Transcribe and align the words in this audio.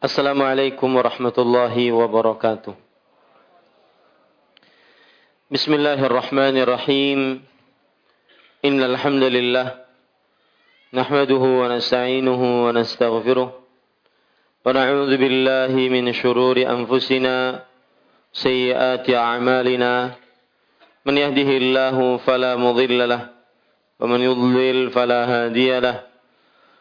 Assalamualaikum 0.00 0.96
warahmatullahi 0.96 1.92
wabarakatuh. 1.92 2.72
Bismillahirrahmanirrahim. 5.52 7.44
Innal 8.64 8.96
hamdalillah 8.96 9.76
nahmaduhu 10.96 11.60
wa 11.60 11.68
nasta'inuhu 11.68 12.64
wa 12.64 12.72
nastaghfiruh 12.72 13.52
wa 13.52 14.64
na'udzu 14.72 15.20
billahi 15.20 15.92
min 15.92 16.08
shururi 16.16 16.64
anfusina 16.64 17.68
sayyiati 18.32 19.12
a'malina 19.12 20.16
man 21.04 21.12
yahdihillahu 21.12 22.24
fala 22.24 22.56
mudilla 22.56 23.04
lah 23.04 23.22
wa 24.00 24.08
man 24.08 24.24
yudlil 24.24 24.88
fala 24.96 25.28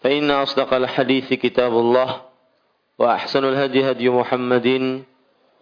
فإن 0.00 0.30
أصدق 0.30 0.74
الحديث 0.74 1.34
كتاب 1.34 1.72
الله 1.72 2.10
وأحسن 2.98 3.44
الهدي 3.44 3.90
هدي 3.90 4.06
محمد 4.08 4.68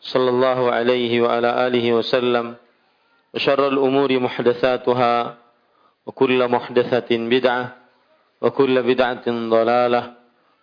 صلى 0.00 0.28
الله 0.30 0.60
عليه 0.72 1.12
وعلى 1.22 1.50
آله 1.66 1.86
وسلم 1.92 2.54
وشر 3.34 3.68
الأمور 3.68 4.10
محدثاتها 4.18 5.14
وكل 6.06 6.40
محدثة 6.48 7.10
بدعة 7.10 7.64
وكل 8.42 8.74
بدعة 8.82 9.26
ضلالة 9.26 10.02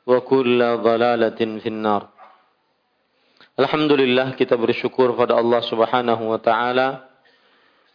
وكل 0.07 0.59
ضلالة 0.77 1.39
في 1.59 1.69
النار 1.69 2.03
Alhamdulillah 3.51 4.33
kita 4.39 4.55
bersyukur 4.55 5.11
pada 5.13 5.35
Allah 5.35 5.59
Subhanahu 5.61 6.23
wa 6.33 6.39
taala 6.39 7.03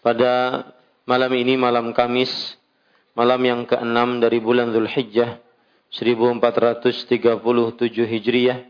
pada 0.05 0.62
malam 1.09 1.33
ini 1.33 1.57
malam 1.57 1.97
Kamis 1.97 2.31
malam 3.17 3.41
yang 3.41 3.61
keenam 3.65 4.21
dari 4.21 4.37
bulan 4.39 4.71
Zulhijjah 4.77 5.41
1437 5.92 7.44
Hijriah 8.08 8.64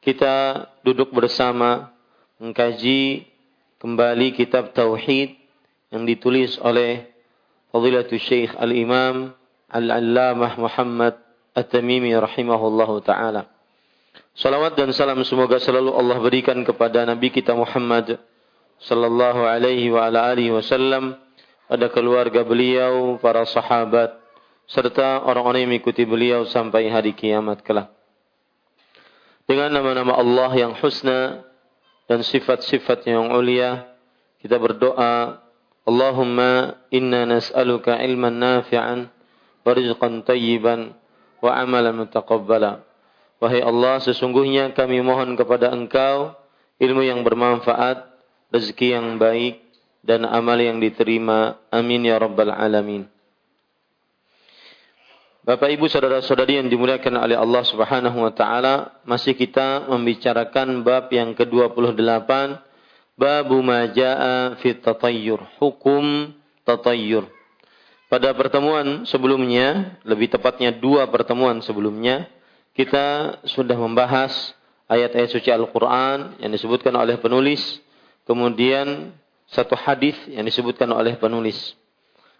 kita 0.00 0.68
duduk 0.80 1.12
bersama 1.12 1.92
mengkaji 2.40 3.28
kembali 3.80 4.32
kitab 4.32 4.72
tauhid 4.72 5.36
yang 5.92 6.08
ditulis 6.08 6.56
oleh 6.60 7.08
Fadilatul 7.68 8.20
Syekh 8.20 8.56
Al-Imam 8.56 9.36
Al-Allamah 9.68 10.56
Muhammad 10.56 11.20
At-Tamimi 11.52 12.16
rahimahullahu 12.16 13.04
taala. 13.04 13.46
Salawat 14.34 14.74
dan 14.74 14.90
salam 14.90 15.22
semoga 15.22 15.62
selalu 15.62 15.94
Allah 15.94 16.18
berikan 16.18 16.58
kepada 16.66 17.06
Nabi 17.06 17.30
kita 17.30 17.54
Muhammad 17.54 18.18
sallallahu 18.82 19.46
alaihi 19.46 19.92
wa 19.92 20.10
wasallam 20.58 21.14
pada 21.70 21.86
keluarga 21.90 22.42
beliau, 22.42 23.16
para 23.18 23.46
sahabat, 23.46 24.23
serta 24.64 25.24
orang-orang 25.24 25.64
yang 25.64 25.70
mengikuti 25.76 26.04
beliau 26.08 26.48
sampai 26.48 26.88
hari 26.88 27.12
kiamat 27.12 27.60
kelak. 27.60 27.92
Dengan 29.44 29.68
nama-nama 29.76 30.16
Allah 30.16 30.50
yang 30.56 30.72
husna 30.80 31.44
dan 32.08 32.24
sifat-sifat 32.24 33.04
yang 33.04 33.28
ulia, 33.32 33.92
kita 34.40 34.56
berdoa, 34.56 35.40
Allahumma 35.84 36.80
inna 36.88 37.28
nas'aluka 37.28 38.00
ilman 38.00 38.40
nafi'an 38.40 39.12
wa 39.64 39.70
rizqan 39.76 40.24
tayyiban 40.24 40.96
wa 41.44 41.50
amalan 41.52 42.08
mutaqabbala. 42.08 42.80
Wahai 43.36 43.60
Allah, 43.60 44.00
sesungguhnya 44.00 44.72
kami 44.72 45.04
mohon 45.04 45.36
kepada 45.36 45.68
Engkau 45.76 46.32
ilmu 46.80 47.04
yang 47.04 47.20
bermanfaat, 47.20 48.16
rezeki 48.48 48.96
yang 48.96 49.20
baik, 49.20 49.60
dan 50.00 50.24
amal 50.24 50.56
yang 50.56 50.80
diterima. 50.80 51.60
Amin 51.68 52.08
ya 52.08 52.16
rabbal 52.16 52.52
alamin. 52.52 53.13
Bapak 55.44 55.76
Ibu 55.76 55.92
saudara-saudari 55.92 56.56
yang 56.56 56.72
dimuliakan 56.72 57.20
oleh 57.20 57.36
Allah 57.36 57.60
Subhanahu 57.68 58.16
wa 58.16 58.32
taala, 58.32 58.96
masih 59.04 59.36
kita 59.36 59.92
membicarakan 59.92 60.80
bab 60.80 61.12
yang 61.12 61.36
ke-28, 61.36 62.00
bab 63.12 63.48
ma 63.60 63.84
jaa 63.92 64.56
fi 64.64 64.72
tatayyur, 64.72 65.44
hukum 65.60 66.32
tatayyur. 66.64 67.28
Pada 68.08 68.32
pertemuan 68.32 69.04
sebelumnya, 69.04 70.00
lebih 70.08 70.32
tepatnya 70.32 70.72
dua 70.72 71.12
pertemuan 71.12 71.60
sebelumnya, 71.60 72.24
kita 72.72 73.36
sudah 73.44 73.76
membahas 73.76 74.32
ayat-ayat 74.88 75.28
suci 75.28 75.52
Al-Qur'an 75.52 76.40
yang 76.40 76.56
disebutkan 76.56 76.96
oleh 76.96 77.20
penulis, 77.20 77.84
kemudian 78.24 79.12
satu 79.52 79.76
hadis 79.76 80.16
yang 80.24 80.48
disebutkan 80.48 80.88
oleh 80.88 81.20
penulis. 81.20 81.76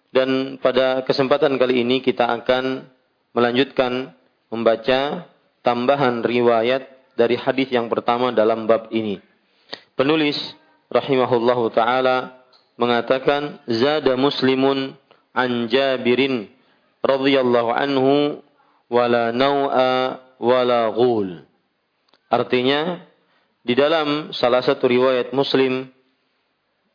Dan 0.09 0.57
pada 0.57 1.05
kesempatan 1.05 1.53
kali 1.61 1.85
ini 1.85 2.01
kita 2.01 2.33
akan 2.33 2.94
melanjutkan 3.35 4.15
membaca 4.47 5.27
tambahan 5.59 6.23
riwayat 6.23 6.87
dari 7.19 7.35
hadis 7.35 7.67
yang 7.67 7.91
pertama 7.91 8.31
dalam 8.31 8.63
bab 8.63 8.87
ini. 8.95 9.19
Penulis 9.99 10.39
rahimahullahu 10.87 11.75
taala 11.75 12.39
mengatakan 12.79 13.59
zada 13.67 14.15
muslimun 14.15 14.95
an 15.35 15.67
Jabirin 15.67 16.47
radhiyallahu 17.03 17.69
anhu 17.75 18.39
wala 18.87 19.35
nau'a 19.35 20.23
wala 20.39 20.91
ghul. 20.95 21.43
Artinya 22.31 23.03
di 23.65 23.73
dalam 23.73 24.31
salah 24.31 24.61
satu 24.61 24.87
riwayat 24.87 25.33
Muslim 25.33 25.89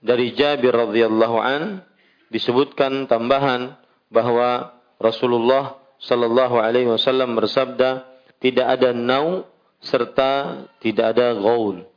dari 0.00 0.32
Jabir 0.32 0.72
radhiyallahu 0.72 1.36
an 1.40 1.62
disebutkan 2.30 3.10
tambahan 3.10 3.74
bahwa 4.08 4.74
Rasulullah 5.00 5.80
sallallahu 6.00 6.56
alaihi 6.58 6.88
wasallam 6.88 7.36
bersabda, 7.36 8.08
tidak 8.40 8.66
ada 8.66 8.96
nau 8.96 9.44
serta 9.80 10.64
tidak 10.78 11.16
ada 11.16 11.32
gaul. 11.36 11.88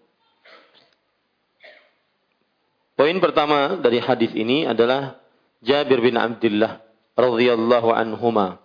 Poin 2.95 3.17
pertama 3.19 3.75
dari 3.81 3.99
hadis 3.99 4.31
ini 4.31 4.63
adalah 4.63 5.19
Jabir 5.59 5.99
bin 5.99 6.15
Abdullah 6.15 6.79
radhiyallahu 7.17 7.89
anhuma. 7.91 8.63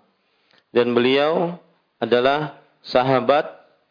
Dan 0.71 0.93
beliau 0.93 1.57
adalah 1.99 2.61
sahabat 2.85 3.49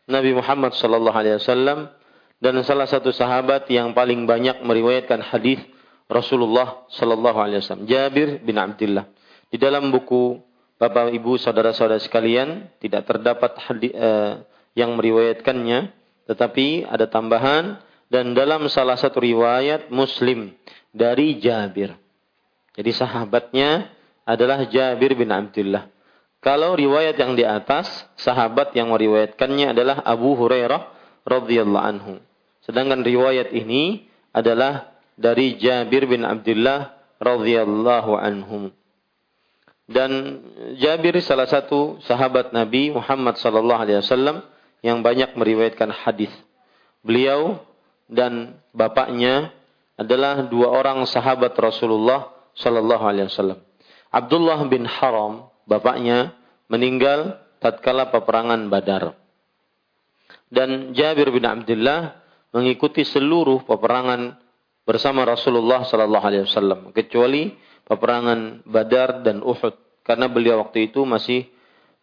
Nabi 0.08 0.38
Muhammad 0.38 0.78
sallallahu 0.78 1.18
alaihi 1.18 1.42
wasallam 1.42 1.90
dan 2.38 2.54
salah 2.62 2.86
satu 2.86 3.10
sahabat 3.10 3.66
yang 3.74 3.98
paling 3.98 4.30
banyak 4.30 4.62
meriwayatkan 4.62 5.26
hadis 5.26 5.60
Rasulullah 6.08 6.86
sallallahu 6.94 7.40
alaihi 7.42 7.60
wasallam. 7.60 7.90
Jabir 7.90 8.40
bin 8.46 8.56
Abdullah. 8.62 9.10
Di 9.50 9.58
dalam 9.58 9.90
buku 9.90 10.38
Bapak 10.78 11.10
Ibu 11.10 11.42
saudara-saudara 11.42 11.98
sekalian 11.98 12.70
tidak 12.78 13.10
terdapat 13.10 13.58
eh, 13.82 14.46
yang 14.78 14.94
meriwayatkannya 14.94 15.90
tetapi 16.30 16.86
ada 16.86 17.10
tambahan 17.10 17.82
dan 18.14 18.38
dalam 18.38 18.70
salah 18.70 18.96
satu 18.96 19.20
riwayat 19.20 19.90
Muslim 19.90 20.54
dari 20.94 21.42
Jabir. 21.42 21.96
Jadi 22.78 22.92
sahabatnya 22.94 23.90
adalah 24.28 24.68
Jabir 24.70 25.18
bin 25.18 25.34
Abdullah. 25.34 25.90
Kalau 26.38 26.78
riwayat 26.78 27.18
yang 27.18 27.34
di 27.34 27.42
atas, 27.42 27.90
sahabat 28.14 28.72
yang 28.78 28.94
meriwayatkannya 28.94 29.74
adalah 29.74 30.06
Abu 30.06 30.38
Hurairah 30.38 30.94
radhiyallahu 31.26 31.86
anhu. 31.98 32.14
Sedangkan 32.62 33.02
riwayat 33.02 33.50
ini 33.52 34.06
adalah 34.30 34.94
dari 35.18 35.58
Jabir 35.58 36.06
bin 36.06 36.22
Abdullah 36.22 36.94
radhiyallahu 37.18 38.14
anhum. 38.14 38.70
Dan 39.88 40.44
Jabir 40.76 41.16
salah 41.24 41.48
satu 41.48 42.04
sahabat 42.04 42.52
Nabi 42.52 42.92
Muhammad 42.92 43.40
sallallahu 43.40 43.82
alaihi 43.88 44.04
wasallam 44.04 44.44
yang 44.84 45.00
banyak 45.00 45.34
meriwayatkan 45.34 45.90
hadis. 45.90 46.32
beliau 47.08 47.64
dan 48.12 48.60
bapaknya 48.76 49.56
adalah 49.96 50.44
dua 50.46 50.76
orang 50.76 51.08
sahabat 51.08 51.56
Rasulullah 51.56 52.36
Sallallahu 52.52 53.04
Alaihi 53.04 53.32
Wasallam. 53.32 53.60
Abdullah 54.12 54.60
bin 54.68 54.84
Haram, 54.84 55.48
bapaknya 55.64 56.36
meninggal 56.68 57.40
tatkala 57.64 58.12
peperangan 58.12 58.68
Badar. 58.68 59.16
Dan 60.48 60.96
Jabir 60.96 61.32
bin 61.32 61.44
Abdullah 61.44 62.24
mengikuti 62.56 63.04
seluruh 63.04 63.68
peperangan 63.68 64.40
bersama 64.88 65.28
Rasulullah 65.28 65.84
sallallahu 65.84 66.24
alaihi 66.24 66.48
wasallam 66.48 66.96
kecuali 66.96 67.52
peperangan 67.88 68.62
Badar 68.68 69.24
dan 69.24 69.40
Uhud 69.42 70.04
karena 70.04 70.28
beliau 70.28 70.64
waktu 70.64 70.92
itu 70.92 71.08
masih 71.08 71.48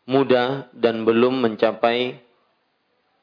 muda 0.09 0.69
dan 0.73 1.05
belum 1.05 1.45
mencapai 1.45 2.21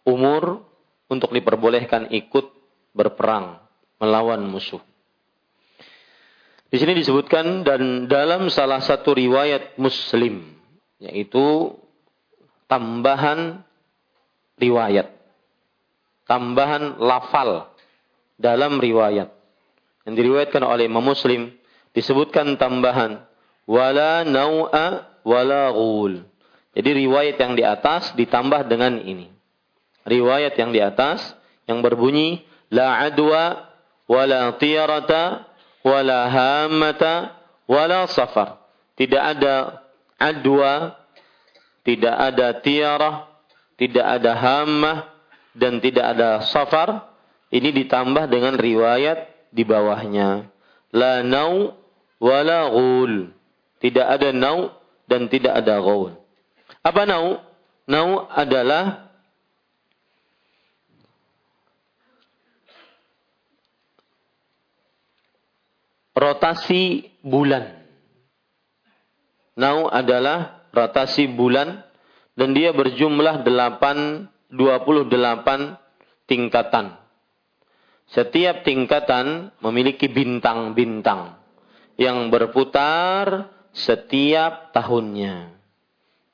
umur 0.05 0.65
untuk 1.09 1.33
diperbolehkan 1.33 2.09
ikut 2.13 2.49
berperang 2.93 3.61
melawan 4.01 4.41
musuh. 4.45 4.81
Di 6.71 6.79
sini 6.79 6.95
disebutkan 6.95 7.67
dan 7.67 8.07
dalam 8.07 8.47
salah 8.47 8.79
satu 8.79 9.11
riwayat 9.11 9.75
Muslim 9.75 10.55
yaitu 11.01 11.75
tambahan 12.71 13.65
riwayat. 14.55 15.11
Tambahan 16.29 17.01
lafal 17.01 17.67
dalam 18.39 18.79
riwayat. 18.79 19.27
Yang 20.07 20.15
diriwayatkan 20.15 20.63
oleh 20.63 20.87
Imam 20.87 21.03
Muslim 21.03 21.51
disebutkan 21.91 22.55
tambahan 22.55 23.23
wala 23.67 24.23
nau'a 24.27 25.19
wala 25.23 25.71
ghul. 25.71 26.23
Jadi 26.71 26.89
riwayat 27.03 27.35
yang 27.35 27.53
di 27.59 27.63
atas 27.67 28.15
ditambah 28.15 28.67
dengan 28.71 28.99
ini. 29.03 29.27
Riwayat 30.07 30.55
yang 30.55 30.71
di 30.71 30.79
atas 30.79 31.35
yang 31.67 31.83
berbunyi 31.83 32.47
la 32.71 33.03
adwa 33.05 33.69
wala 34.07 34.55
tiyarata 34.55 35.51
wala 35.83 36.31
hammata 36.31 37.35
wala 37.67 38.07
safar. 38.07 38.63
Tidak 38.95 39.19
ada 39.19 39.83
adwa, 40.19 40.95
tidak 41.81 42.15
ada 42.15 42.47
tiarah, 42.61 43.15
tidak 43.75 44.05
ada 44.05 44.31
hammah, 44.37 44.97
dan 45.57 45.81
tidak 45.81 46.05
ada 46.15 46.45
safar. 46.47 47.11
Ini 47.51 47.75
ditambah 47.83 48.31
dengan 48.31 48.55
riwayat 48.55 49.51
di 49.51 49.67
bawahnya. 49.67 50.47
La 50.95 51.19
nau 51.19 51.80
wa 52.21 52.37
la 52.45 52.69
ghul. 52.69 53.33
Tidak 53.81 54.05
ada 54.05 54.29
nau 54.29 54.69
dan 55.09 55.25
tidak 55.25 55.57
ada 55.57 55.81
ghul. 55.81 56.13
Apa 56.85 57.09
nau? 57.09 57.41
Nau 57.89 58.29
adalah 58.29 59.09
rotasi 66.13 67.09
bulan. 67.25 67.81
Nau 69.57 69.89
adalah 69.89 70.69
rotasi 70.71 71.25
bulan 71.25 71.81
dan 72.37 72.53
dia 72.53 72.71
berjumlah 72.71 73.43
8 73.43 74.53
28 74.53 76.29
tingkatan. 76.29 76.95
Setiap 78.11 78.67
tingkatan 78.67 79.55
memiliki 79.63 80.11
bintang-bintang 80.11 81.40
yang 82.01 82.33
berputar 82.33 83.53
setiap 83.77 84.73
tahunnya. 84.73 85.53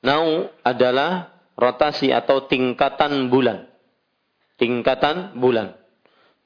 Nau 0.00 0.48
adalah 0.64 1.36
rotasi 1.60 2.08
atau 2.08 2.48
tingkatan 2.48 3.28
bulan. 3.28 3.68
Tingkatan 4.56 5.36
bulan. 5.36 5.76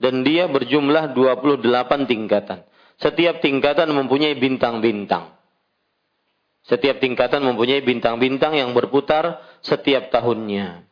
Dan 0.03 0.27
dia 0.27 0.51
berjumlah 0.51 1.15
28 1.15 2.11
tingkatan. 2.11 2.67
Setiap 2.99 3.39
tingkatan 3.39 3.95
mempunyai 3.95 4.35
bintang-bintang. 4.35 5.31
Setiap 6.67 6.99
tingkatan 6.99 7.47
mempunyai 7.47 7.83
bintang-bintang 7.87 8.59
yang 8.59 8.75
berputar 8.75 9.43
setiap 9.63 10.11
tahunnya. 10.11 10.83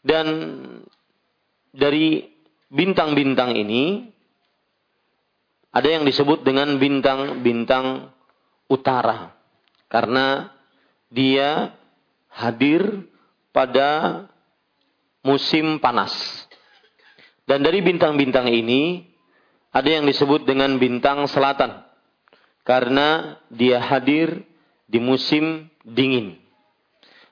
Dan 0.00 0.26
dari 1.72 2.24
bintang-bintang 2.72 3.56
ini 3.56 4.11
ada 5.72 5.88
yang 5.88 6.04
disebut 6.04 6.44
dengan 6.44 6.76
bintang-bintang 6.76 8.12
utara 8.68 9.32
karena 9.88 10.52
dia 11.08 11.72
hadir 12.28 13.08
pada 13.56 14.24
musim 15.24 15.80
panas. 15.80 16.12
Dan 17.48 17.64
dari 17.64 17.80
bintang-bintang 17.80 18.52
ini 18.52 19.04
ada 19.72 19.88
yang 19.88 20.04
disebut 20.04 20.44
dengan 20.44 20.76
bintang 20.76 21.24
selatan 21.24 21.84
karena 22.68 23.40
dia 23.48 23.80
hadir 23.80 24.44
di 24.84 25.00
musim 25.00 25.72
dingin. 25.84 26.36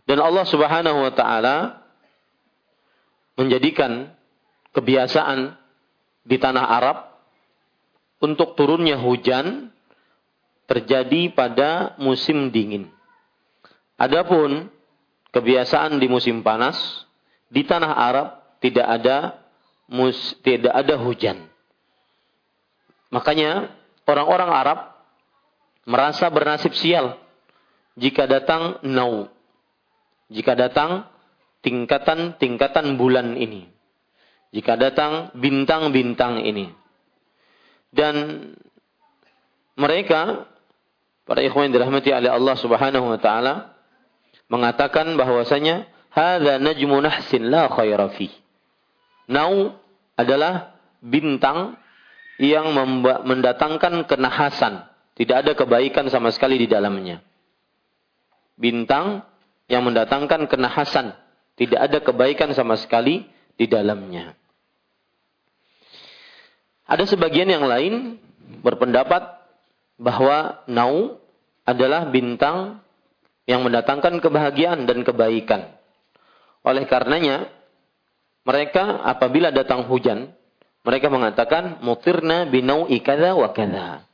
Dan 0.08 0.18
Allah 0.24 0.48
Subhanahu 0.48 1.06
wa 1.06 1.12
taala 1.12 1.56
menjadikan 3.36 4.10
kebiasaan 4.72 5.54
di 6.24 6.36
tanah 6.40 6.64
Arab 6.66 7.09
untuk 8.20 8.54
turunnya 8.54 9.00
hujan 9.00 9.72
terjadi 10.68 11.34
pada 11.34 11.98
musim 11.98 12.52
dingin. 12.52 12.86
Adapun 13.98 14.70
kebiasaan 15.34 15.98
di 15.98 16.06
musim 16.06 16.44
panas 16.46 16.78
di 17.50 17.66
tanah 17.66 17.92
Arab 17.96 18.28
tidak 18.62 18.86
ada 18.86 19.40
mus, 19.90 20.38
tidak 20.46 20.70
ada 20.70 20.94
hujan. 21.00 21.50
Makanya 23.10 23.74
orang-orang 24.06 24.50
Arab 24.54 24.78
merasa 25.82 26.30
bernasib 26.30 26.76
sial 26.78 27.18
jika 27.98 28.30
datang 28.30 28.78
nau. 28.86 29.26
Jika 30.30 30.54
datang 30.54 31.10
tingkatan-tingkatan 31.66 32.94
bulan 32.94 33.34
ini. 33.34 33.66
Jika 34.54 34.78
datang 34.78 35.34
bintang-bintang 35.34 36.46
ini. 36.46 36.70
Dan 37.90 38.14
mereka 39.74 40.46
para 41.26 41.42
ikhwan 41.42 41.70
yang 41.70 41.82
dirahmati 41.82 42.10
oleh 42.14 42.30
Allah 42.30 42.56
Subhanahu 42.58 43.06
wa 43.10 43.18
taala 43.18 43.74
mengatakan 44.50 45.14
bahwasanya 45.14 45.86
hadza 46.10 46.58
najmu 46.58 46.98
nahsin 47.02 47.50
la 47.50 47.70
khaira 47.70 48.10
fi. 48.14 48.30
Nau 49.30 49.78
adalah 50.18 50.78
bintang 51.02 51.78
yang 52.38 52.72
mendatangkan 53.26 54.06
kenahasan 54.10 54.90
tidak 55.20 55.36
ada 55.44 55.52
kebaikan 55.52 56.08
sama 56.08 56.32
sekali 56.32 56.56
di 56.56 56.64
dalamnya. 56.64 57.20
Bintang 58.56 59.20
yang 59.68 59.84
mendatangkan 59.84 60.48
kenahasan. 60.48 61.12
Tidak 61.60 61.76
ada 61.76 62.00
kebaikan 62.00 62.56
sama 62.56 62.80
sekali 62.80 63.28
di 63.52 63.68
dalamnya. 63.68 64.32
Ada 66.90 67.06
sebagian 67.06 67.46
yang 67.46 67.70
lain 67.70 68.18
berpendapat 68.66 69.22
bahwa 69.94 70.66
nau 70.66 71.22
adalah 71.62 72.10
bintang 72.10 72.82
yang 73.46 73.62
mendatangkan 73.62 74.18
kebahagiaan 74.18 74.90
dan 74.90 75.06
kebaikan. 75.06 75.70
Oleh 76.66 76.90
karenanya, 76.90 77.46
mereka 78.42 79.06
apabila 79.06 79.54
datang 79.54 79.86
hujan, 79.86 80.34
mereka 80.82 81.06
mengatakan 81.06 81.78
mutirna 81.86 82.50
binau 82.50 82.90
ikada 82.90 83.38
wa 83.38 83.54
kada 83.54 84.10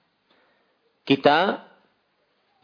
kita 1.06 1.62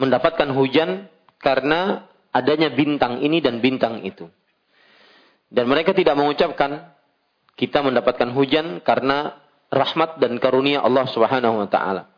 mendapatkan 0.02 0.50
hujan 0.50 1.06
karena 1.38 2.10
adanya 2.34 2.74
bintang 2.74 3.22
ini 3.22 3.38
dan 3.38 3.62
bintang 3.62 4.02
itu. 4.02 4.26
Dan 5.46 5.70
mereka 5.70 5.94
tidak 5.94 6.18
mengucapkan 6.18 6.90
kita 7.54 7.86
mendapatkan 7.86 8.34
hujan 8.34 8.82
karena 8.82 9.38
rahmat 9.72 10.20
dan 10.20 10.36
karunia 10.36 10.84
Allah 10.84 11.08
Subhanahu 11.08 11.64
wa 11.64 11.68
taala. 11.72 12.12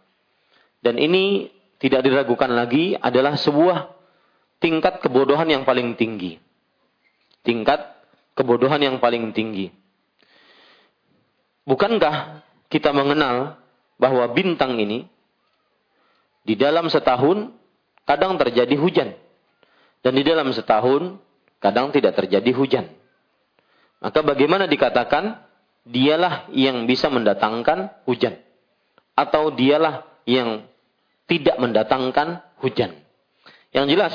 Dan 0.83 0.99
ini 0.99 1.49
tidak 1.79 2.03
diragukan 2.03 2.51
lagi 2.51 2.99
adalah 2.99 3.39
sebuah 3.39 3.95
tingkat 4.59 4.99
kebodohan 4.99 5.47
yang 5.47 5.63
paling 5.63 5.95
tinggi. 5.95 6.37
Tingkat 7.47 7.95
kebodohan 8.35 8.83
yang 8.83 8.97
paling 8.99 9.31
tinggi. 9.31 9.71
Bukankah 11.65 12.43
kita 12.69 12.91
mengenal 12.91 13.57
bahwa 13.97 14.27
bintang 14.35 14.77
ini 14.77 15.07
di 16.45 16.59
dalam 16.59 16.91
setahun 16.91 17.55
kadang 18.05 18.37
terjadi 18.37 18.75
hujan. 18.77 19.17
Dan 20.05 20.21
di 20.21 20.25
dalam 20.27 20.53
setahun 20.53 21.17
kadang 21.63 21.89
tidak 21.89 22.13
terjadi 22.21 22.51
hujan. 22.53 22.85
Maka 24.05 24.21
bagaimana 24.21 24.69
dikatakan 24.69 25.44
dialah 25.85 26.49
yang 26.53 26.89
bisa 26.89 27.13
mendatangkan 27.13 28.05
hujan. 28.09 28.41
Atau 29.15 29.55
dialah 29.55 30.09
yang 30.25 30.67
tidak 31.29 31.57
mendatangkan 31.61 32.43
hujan. 32.61 32.97
Yang 33.71 33.87
jelas, 33.95 34.15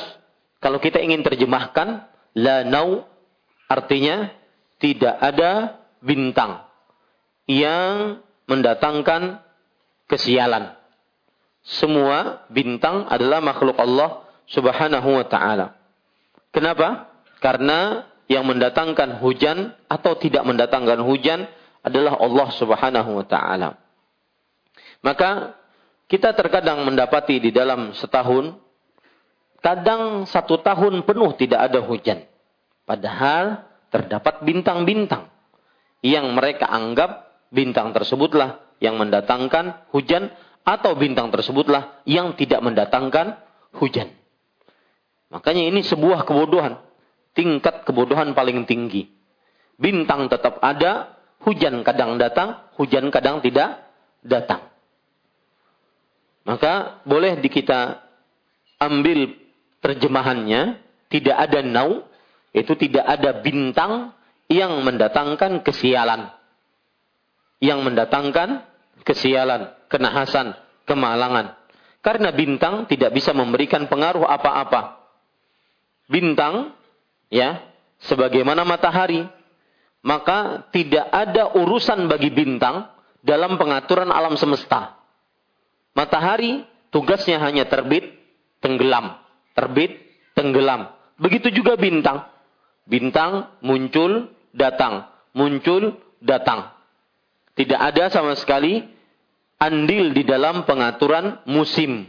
kalau 0.60 0.82
kita 0.82 1.00
ingin 1.00 1.24
terjemahkan, 1.24 2.10
la 2.36 2.66
nau 2.66 3.06
artinya 3.70 4.34
tidak 4.82 5.16
ada 5.22 5.82
bintang 6.02 6.66
yang 7.46 8.22
mendatangkan 8.50 9.42
kesialan. 10.10 10.74
Semua 11.62 12.48
bintang 12.50 13.06
adalah 13.12 13.44
makhluk 13.44 13.78
Allah 13.78 14.26
Subhanahu 14.50 15.22
wa 15.22 15.26
taala. 15.28 15.78
Kenapa? 16.50 17.14
Karena 17.44 18.10
yang 18.30 18.46
mendatangkan 18.46 19.22
hujan 19.22 19.74
atau 19.90 20.18
tidak 20.18 20.46
mendatangkan 20.46 21.02
hujan 21.06 21.50
adalah 21.86 22.20
Allah 22.20 22.50
Subhanahu 22.56 23.12
wa 23.20 23.26
taala. 23.26 23.80
Maka 25.00 25.56
kita 26.10 26.36
terkadang 26.36 26.84
mendapati 26.84 27.40
di 27.40 27.54
dalam 27.54 27.96
setahun 27.96 28.58
kadang 29.64 30.26
satu 30.26 30.60
tahun 30.60 31.06
penuh 31.06 31.36
tidak 31.38 31.72
ada 31.72 31.80
hujan. 31.84 32.26
Padahal 32.84 33.70
terdapat 33.94 34.42
bintang-bintang 34.42 35.30
yang 36.02 36.32
mereka 36.34 36.68
anggap 36.68 37.44
bintang 37.52 37.92
tersebutlah 37.92 38.64
yang 38.80 38.96
mendatangkan 38.96 39.90
hujan 39.92 40.32
atau 40.64 40.96
bintang 40.96 41.30
tersebutlah 41.30 42.02
yang 42.08 42.34
tidak 42.40 42.64
mendatangkan 42.64 43.38
hujan. 43.76 44.14
Makanya 45.30 45.70
ini 45.70 45.86
sebuah 45.86 46.26
kebodohan. 46.26 46.82
Tingkat 47.38 47.86
kebodohan 47.86 48.34
paling 48.34 48.66
tinggi. 48.66 49.06
Bintang 49.80 50.28
tetap 50.28 50.60
ada, 50.60 51.19
hujan 51.44 51.82
kadang 51.84 52.20
datang, 52.20 52.70
hujan 52.76 53.12
kadang 53.12 53.40
tidak 53.40 53.86
datang. 54.24 54.68
Maka 56.48 57.04
boleh 57.06 57.40
di 57.40 57.50
kita 57.52 58.02
ambil 58.82 59.38
terjemahannya, 59.84 60.82
tidak 61.12 61.38
ada 61.38 61.60
nau, 61.62 62.08
itu 62.56 62.74
tidak 62.76 63.06
ada 63.06 63.40
bintang 63.40 64.16
yang 64.50 64.82
mendatangkan 64.82 65.62
kesialan. 65.62 66.34
Yang 67.60 67.80
mendatangkan 67.86 68.66
kesialan, 69.04 69.76
kenahasan, 69.92 70.56
kemalangan. 70.88 71.60
Karena 72.00 72.32
bintang 72.32 72.88
tidak 72.88 73.12
bisa 73.12 73.36
memberikan 73.36 73.86
pengaruh 73.92 74.24
apa-apa 74.24 75.00
bintang 76.10 76.74
ya 77.30 77.62
sebagaimana 78.10 78.66
matahari 78.66 79.30
maka 80.00 80.70
tidak 80.72 81.12
ada 81.12 81.56
urusan 81.60 82.08
bagi 82.08 82.32
bintang 82.32 82.88
dalam 83.20 83.60
pengaturan 83.60 84.10
alam 84.12 84.40
semesta. 84.40 84.96
Matahari 85.92 86.64
tugasnya 86.94 87.42
hanya 87.44 87.68
terbit 87.68 88.16
tenggelam. 88.64 89.20
Terbit 89.52 90.00
tenggelam. 90.38 90.88
Begitu 91.20 91.52
juga 91.52 91.76
bintang. 91.76 92.24
Bintang 92.88 93.60
muncul 93.60 94.32
datang. 94.56 95.12
Muncul 95.36 96.00
datang. 96.24 96.72
Tidak 97.60 97.76
ada 97.76 98.08
sama 98.08 98.40
sekali 98.40 98.80
andil 99.60 100.16
di 100.16 100.24
dalam 100.24 100.64
pengaturan 100.64 101.44
musim. 101.44 102.08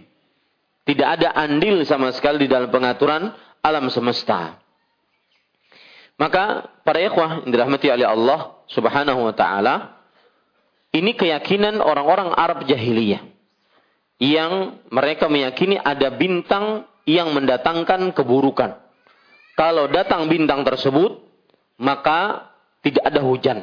Tidak 0.87 1.09
ada 1.18 1.35
andil 1.35 1.82
sama 1.82 2.14
sekali 2.14 2.47
di 2.47 2.49
dalam 2.50 2.70
pengaturan 2.70 3.35
alam 3.61 3.90
semesta. 3.90 4.60
Maka 6.21 6.69
para 6.85 7.00
ikhwah 7.00 7.49
yang 7.49 7.49
dirahmati 7.49 7.89
oleh 7.89 8.05
Allah 8.05 8.61
Subhanahu 8.69 9.25
wa 9.25 9.33
taala, 9.33 9.97
ini 10.93 11.17
keyakinan 11.17 11.81
orang-orang 11.81 12.37
Arab 12.37 12.69
jahiliyah 12.69 13.25
yang 14.21 14.85
mereka 14.93 15.33
meyakini 15.33 15.81
ada 15.81 16.12
bintang 16.12 16.85
yang 17.09 17.33
mendatangkan 17.33 18.12
keburukan. 18.12 18.77
Kalau 19.57 19.89
datang 19.89 20.29
bintang 20.29 20.61
tersebut, 20.61 21.25
maka 21.81 22.53
tidak 22.85 23.00
ada 23.09 23.21
hujan. 23.25 23.59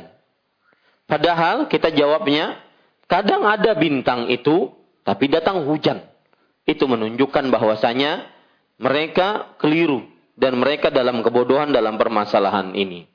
Padahal 1.05 1.69
kita 1.69 1.93
jawabnya, 1.93 2.57
kadang 3.05 3.45
ada 3.45 3.77
bintang 3.77 4.33
itu, 4.33 4.73
tapi 5.05 5.29
datang 5.29 5.61
hujan. 5.61 6.01
Itu 6.65 6.89
menunjukkan 6.89 7.53
bahwasanya 7.53 8.25
mereka 8.81 9.53
keliru 9.61 10.16
dan 10.37 10.53
mereka 10.55 10.93
dalam 10.93 11.25
kebodohan 11.25 11.73
dalam 11.73 11.97
permasalahan 11.97 12.71
ini. 12.77 13.09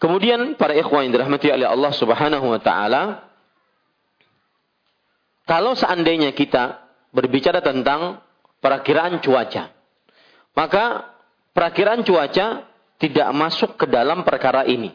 Kemudian 0.00 0.56
para 0.56 0.72
ikhwan 0.72 1.08
yang 1.08 1.12
dirahmati 1.20 1.52
oleh 1.52 1.68
Allah 1.68 1.92
Subhanahu 1.92 2.52
wa 2.52 2.60
taala 2.60 3.26
kalau 5.46 5.78
seandainya 5.78 6.34
kita 6.34 6.82
berbicara 7.14 7.62
tentang 7.62 8.18
perakiraan 8.58 9.22
cuaca, 9.22 9.70
maka 10.58 11.14
perakiraan 11.54 12.02
cuaca 12.02 12.66
tidak 12.98 13.28
masuk 13.30 13.78
ke 13.78 13.86
dalam 13.86 14.26
perkara 14.26 14.66
ini. 14.66 14.90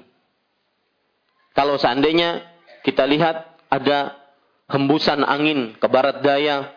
Kalau 1.56 1.80
seandainya 1.80 2.44
kita 2.84 3.08
lihat 3.08 3.48
ada 3.72 4.20
hembusan 4.68 5.24
angin 5.24 5.80
ke 5.80 5.88
barat 5.88 6.20
daya 6.20 6.76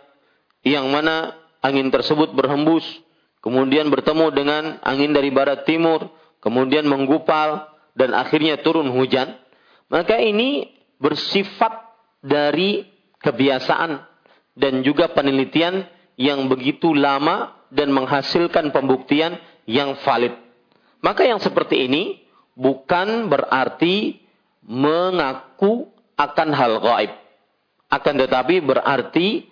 yang 0.62 0.86
mana 0.90 1.34
angin 1.58 1.90
tersebut 1.90 2.30
berhembus, 2.30 2.86
kemudian 3.44 3.92
bertemu 3.92 4.32
dengan 4.32 4.80
angin 4.80 5.12
dari 5.12 5.28
barat 5.28 5.68
timur, 5.68 6.08
kemudian 6.40 6.88
menggupal, 6.88 7.68
dan 7.92 8.16
akhirnya 8.16 8.56
turun 8.64 8.88
hujan, 8.88 9.36
maka 9.92 10.16
ini 10.16 10.72
bersifat 10.96 11.92
dari 12.24 12.88
kebiasaan 13.20 14.00
dan 14.56 14.80
juga 14.80 15.12
penelitian 15.12 15.84
yang 16.16 16.48
begitu 16.48 16.96
lama 16.96 17.52
dan 17.68 17.92
menghasilkan 17.92 18.72
pembuktian 18.72 19.36
yang 19.68 19.92
valid. 20.00 20.32
Maka 21.04 21.28
yang 21.28 21.36
seperti 21.36 21.84
ini 21.84 22.24
bukan 22.56 23.28
berarti 23.28 24.24
mengaku 24.64 25.92
akan 26.16 26.48
hal 26.56 26.80
gaib. 26.80 27.12
Akan 27.92 28.16
tetapi 28.16 28.64
berarti 28.64 29.44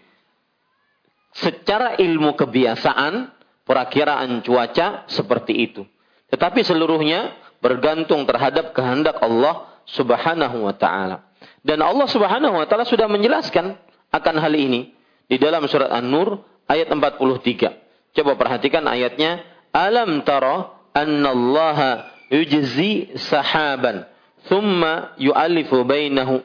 secara 1.36 2.00
ilmu 2.00 2.32
kebiasaan 2.32 3.41
perakiraan 3.72 4.44
cuaca 4.44 5.08
seperti 5.08 5.72
itu. 5.72 5.88
Tetapi 6.28 6.60
seluruhnya 6.60 7.32
bergantung 7.64 8.28
terhadap 8.28 8.76
kehendak 8.76 9.16
Allah 9.24 9.64
Subhanahu 9.88 10.68
wa 10.68 10.76
taala. 10.76 11.24
Dan 11.64 11.80
Allah 11.80 12.04
Subhanahu 12.04 12.52
wa 12.52 12.68
taala 12.68 12.84
sudah 12.84 13.08
menjelaskan 13.08 13.80
akan 14.12 14.34
hal 14.36 14.52
ini 14.52 14.92
di 15.24 15.40
dalam 15.40 15.64
surat 15.72 15.88
An-Nur 15.88 16.44
ayat 16.68 16.92
43. 16.92 18.12
Coba 18.12 18.36
perhatikan 18.36 18.84
ayatnya, 18.84 19.40
"Alam 19.72 20.20
tara 20.20 20.76
annallaha 20.92 22.12
yujzi 22.28 23.16
sahaban 23.16 24.04
thumma 24.52 25.16
yu'allifu 25.16 25.80
bainahu." 25.88 26.44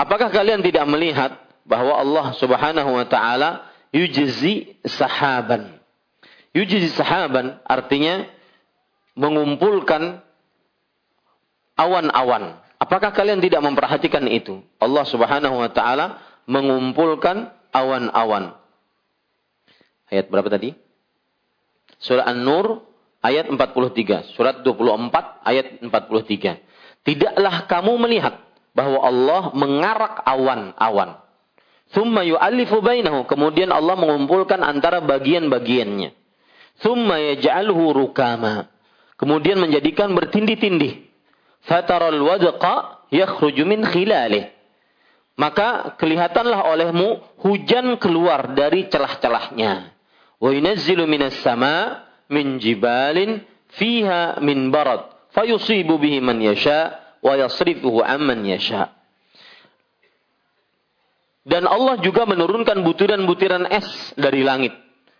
Apakah 0.00 0.32
kalian 0.32 0.64
tidak 0.64 0.88
melihat 0.88 1.36
bahwa 1.68 2.00
Allah 2.00 2.32
Subhanahu 2.40 2.96
wa 2.96 3.04
taala 3.04 3.73
yujzi 3.94 4.74
sahaban. 4.82 5.78
Yujzi 6.50 6.90
sahaban 6.90 7.62
artinya 7.62 8.26
mengumpulkan 9.14 10.18
awan-awan. 11.78 12.58
Apakah 12.82 13.14
kalian 13.14 13.38
tidak 13.38 13.62
memperhatikan 13.62 14.26
itu? 14.26 14.60
Allah 14.82 15.06
Subhanahu 15.06 15.62
wa 15.62 15.70
taala 15.70 16.18
mengumpulkan 16.50 17.48
awan-awan. 17.70 18.58
Ayat 20.10 20.28
berapa 20.28 20.50
tadi? 20.50 20.74
Surah 22.02 22.28
An-Nur 22.28 22.84
ayat 23.24 23.48
43, 23.48 24.36
surat 24.36 24.60
24 24.60 25.48
ayat 25.48 25.80
43. 25.80 26.60
Tidaklah 27.08 27.54
kamu 27.64 27.92
melihat 28.04 28.36
bahwa 28.76 29.00
Allah 29.00 29.42
mengarak 29.56 30.20
awan-awan. 30.28 31.23
Thumma 31.92 32.24
yu'allifu 32.24 32.80
bainahu. 32.80 33.28
Kemudian 33.28 33.68
Allah 33.74 33.98
mengumpulkan 33.98 34.62
antara 34.64 35.04
bagian-bagiannya. 35.04 36.14
Thumma 36.80 37.20
yaj'alhu 37.20 37.92
rukama. 37.92 38.72
Kemudian 39.20 39.60
menjadikan 39.60 40.10
bertindih-tindih. 40.16 41.06
Fataral 41.64 42.18
wadqa 42.18 43.06
yakhruju 43.12 43.62
min 43.64 43.84
khilalih. 43.84 44.50
Maka 45.34 45.98
kelihatanlah 45.98 46.70
olehmu 46.70 47.18
hujan 47.42 47.98
keluar 47.98 48.54
dari 48.54 48.86
celah-celahnya. 48.86 49.90
Wa 50.38 50.50
yunazzilu 50.50 51.10
minas 51.10 51.34
sama 51.42 52.06
min 52.30 52.62
jibalin 52.62 53.42
fiha 53.74 54.38
min 54.38 54.70
barad. 54.70 55.10
Fayusibu 55.34 55.98
bihi 55.98 56.22
man 56.22 56.38
yasha 56.38 57.02
wa 57.18 57.34
yasrifuhu 57.34 57.98
amman 58.02 58.46
yasha. 58.46 58.94
Dan 61.44 61.68
Allah 61.68 62.00
juga 62.00 62.24
menurunkan 62.24 62.80
butiran-butiran 62.80 63.68
es 63.68 64.16
dari 64.16 64.40
langit. 64.40 64.72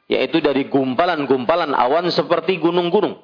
Yaitu 0.09 0.41
dari 0.41 0.69
gumpalan-gumpalan 0.73 1.77
awan 1.77 2.09
seperti 2.09 2.57
gunung-gunung. 2.61 3.21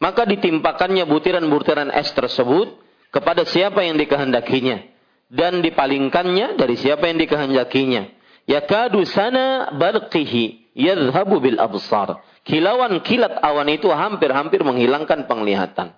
Maka 0.00 0.24
ditimpakannya 0.24 1.04
butiran-butiran 1.04 1.92
es 1.92 2.08
tersebut 2.16 2.80
kepada 3.12 3.44
siapa 3.44 3.84
yang 3.84 4.00
dikehendakinya. 4.00 4.80
Dan 5.28 5.60
dipalingkannya 5.60 6.56
dari 6.56 6.76
siapa 6.80 7.04
yang 7.12 7.20
dikehendakinya. 7.20 8.08
Yakadu 8.48 9.04
sana 9.04 9.76
barqihi 9.76 10.72
yadhabu 10.72 11.44
bil 11.44 11.60
absar. 11.60 12.24
Kilauan 12.48 13.04
kilat 13.04 13.44
awan 13.44 13.68
itu 13.68 13.92
hampir-hampir 13.92 14.64
menghilangkan 14.64 15.28
penglihatan. 15.28 15.92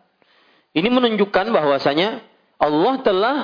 Ini 0.74 0.90
menunjukkan 0.90 1.46
bahwasanya 1.54 2.26
Allah 2.58 2.94
telah 3.06 3.36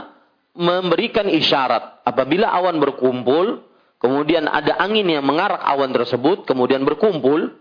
memberikan 0.57 1.29
isyarat 1.29 2.03
apabila 2.03 2.49
awan 2.49 2.81
berkumpul, 2.81 3.63
kemudian 4.01 4.49
ada 4.49 4.81
angin 4.81 5.07
yang 5.07 5.23
mengarak 5.23 5.61
awan 5.61 5.93
tersebut, 5.93 6.49
kemudian 6.49 6.83
berkumpul, 6.83 7.55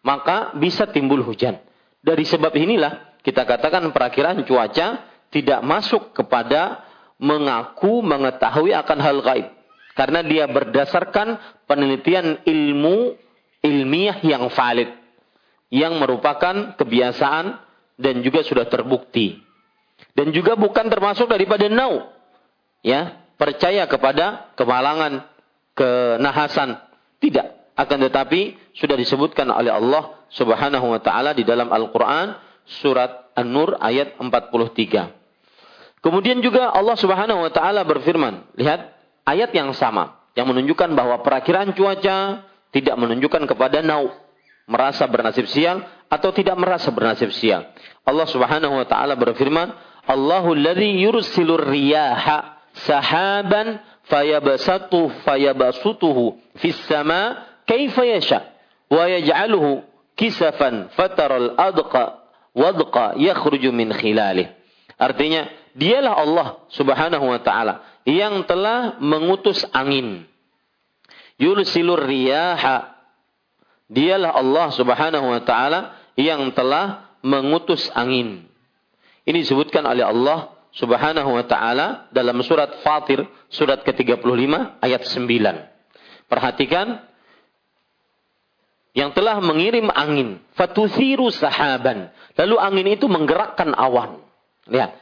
maka 0.00 0.56
bisa 0.56 0.88
timbul 0.88 1.20
hujan. 1.20 1.60
Dari 2.00 2.24
sebab 2.24 2.56
inilah 2.56 3.20
kita 3.20 3.44
katakan 3.44 3.84
perakiraan 3.92 4.40
cuaca 4.48 5.04
tidak 5.28 5.60
masuk 5.60 6.16
kepada 6.16 6.82
mengaku 7.20 8.00
mengetahui 8.00 8.72
akan 8.72 8.98
hal 8.98 9.18
gaib. 9.20 9.46
Karena 9.92 10.24
dia 10.24 10.48
berdasarkan 10.48 11.36
penelitian 11.68 12.40
ilmu 12.48 13.14
ilmiah 13.60 14.16
yang 14.24 14.48
valid. 14.48 14.88
Yang 15.70 15.92
merupakan 16.00 16.74
kebiasaan 16.80 17.60
dan 18.00 18.24
juga 18.24 18.40
sudah 18.42 18.66
terbukti. 18.66 19.38
Dan 20.16 20.32
juga 20.32 20.56
bukan 20.56 20.88
termasuk 20.88 21.28
daripada 21.28 21.68
nau. 21.68 22.08
Ya, 22.80 23.20
percaya 23.36 23.84
kepada 23.84 24.52
kemalangan, 24.56 25.24
kenahasan. 25.76 26.80
Tidak. 27.20 27.76
Akan 27.76 28.00
tetapi 28.00 28.56
sudah 28.76 28.96
disebutkan 28.96 29.48
oleh 29.48 29.72
Allah 29.72 30.16
subhanahu 30.32 30.96
wa 30.96 31.00
ta'ala 31.00 31.32
di 31.32 31.44
dalam 31.44 31.72
Al-Quran 31.72 32.36
surat 32.80 33.32
An-Nur 33.34 33.76
ayat 33.80 34.16
43. 34.20 35.20
Kemudian 36.00 36.40
juga 36.40 36.72
Allah 36.72 36.96
Subhanahu 36.96 37.44
wa 37.44 37.52
taala 37.52 37.84
berfirman, 37.84 38.56
lihat 38.56 38.96
ayat 39.28 39.52
yang 39.52 39.76
sama 39.76 40.16
yang 40.32 40.48
menunjukkan 40.48 40.96
bahwa 40.96 41.20
perakiraan 41.20 41.76
cuaca 41.76 42.48
tidak 42.72 42.96
menunjukkan 42.96 43.44
kepada 43.44 43.84
nau 43.84 44.08
merasa 44.64 45.04
bernasib 45.04 45.44
sial 45.50 45.84
atau 46.08 46.32
tidak 46.32 46.56
merasa 46.56 46.88
bernasib 46.88 47.28
sial. 47.36 47.68
Allah 48.08 48.24
Subhanahu 48.24 48.80
wa 48.80 48.86
taala 48.88 49.12
berfirman, 49.18 49.76
Allahu 50.08 50.56
alladzi 50.56 51.04
yursilur 51.04 51.68
riyaha 51.68 52.59
sahaban 52.86 53.80
fayabasatu 54.08 55.10
fayabasutuhu 55.26 56.38
fis 56.58 56.76
sama 56.88 57.46
kaifa 57.68 58.02
yasha 58.04 58.50
wa 58.90 59.06
yaj'aluhu 59.06 59.86
kisafan 60.18 60.90
fataral 60.94 61.54
adqa 61.56 62.20
wadqa 62.52 63.16
yakhruju 63.16 63.70
min 63.70 63.94
khilalih. 63.94 64.50
Artinya 65.00 65.48
dialah 65.72 66.14
Allah 66.20 66.48
Subhanahu 66.68 67.24
wa 67.24 67.40
taala 67.40 67.80
yang 68.04 68.44
telah 68.44 69.00
mengutus 69.00 69.64
angin. 69.72 70.28
Yursilur 71.40 72.04
riyaha. 72.04 73.00
Dialah 73.90 74.36
Allah 74.36 74.66
Subhanahu 74.76 75.26
wa 75.32 75.40
taala 75.40 75.96
yang 76.20 76.52
telah 76.52 77.16
mengutus 77.24 77.88
angin. 77.96 78.44
Ini 79.24 79.40
disebutkan 79.40 79.88
oleh 79.88 80.04
Allah 80.04 80.52
Subhanahu 80.70 81.34
wa 81.34 81.44
taala 81.46 82.06
dalam 82.14 82.38
surat 82.46 82.82
Fatir 82.86 83.26
surat 83.50 83.82
ke-35 83.82 84.22
ayat 84.78 85.02
9. 85.02 86.30
Perhatikan 86.30 87.02
yang 88.94 89.14
telah 89.14 89.38
mengirim 89.38 89.90
angin, 89.90 90.42
fatusiru 90.54 91.30
sahaban. 91.30 92.10
Lalu 92.38 92.56
angin 92.58 92.86
itu 92.94 93.06
menggerakkan 93.06 93.74
awan. 93.74 94.22
Lihat, 94.70 94.94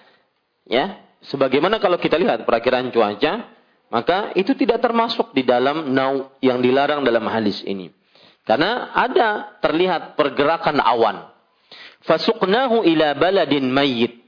Ya, 0.68 1.00
sebagaimana 1.24 1.80
kalau 1.80 1.96
kita 1.96 2.20
lihat 2.20 2.44
perakiraan 2.44 2.92
cuaca, 2.92 3.48
maka 3.88 4.36
itu 4.36 4.52
tidak 4.52 4.84
termasuk 4.84 5.32
di 5.32 5.48
dalam 5.48 5.96
nau 5.96 6.28
yang 6.44 6.60
dilarang 6.60 7.08
dalam 7.08 7.24
hadis 7.24 7.64
ini. 7.64 7.88
Karena 8.44 8.92
ada 8.92 9.56
terlihat 9.64 10.20
pergerakan 10.20 10.76
awan. 10.84 11.32
Fasuknahu 12.04 12.84
ila 12.84 13.16
baladin 13.16 13.72
mayyit. 13.72 14.27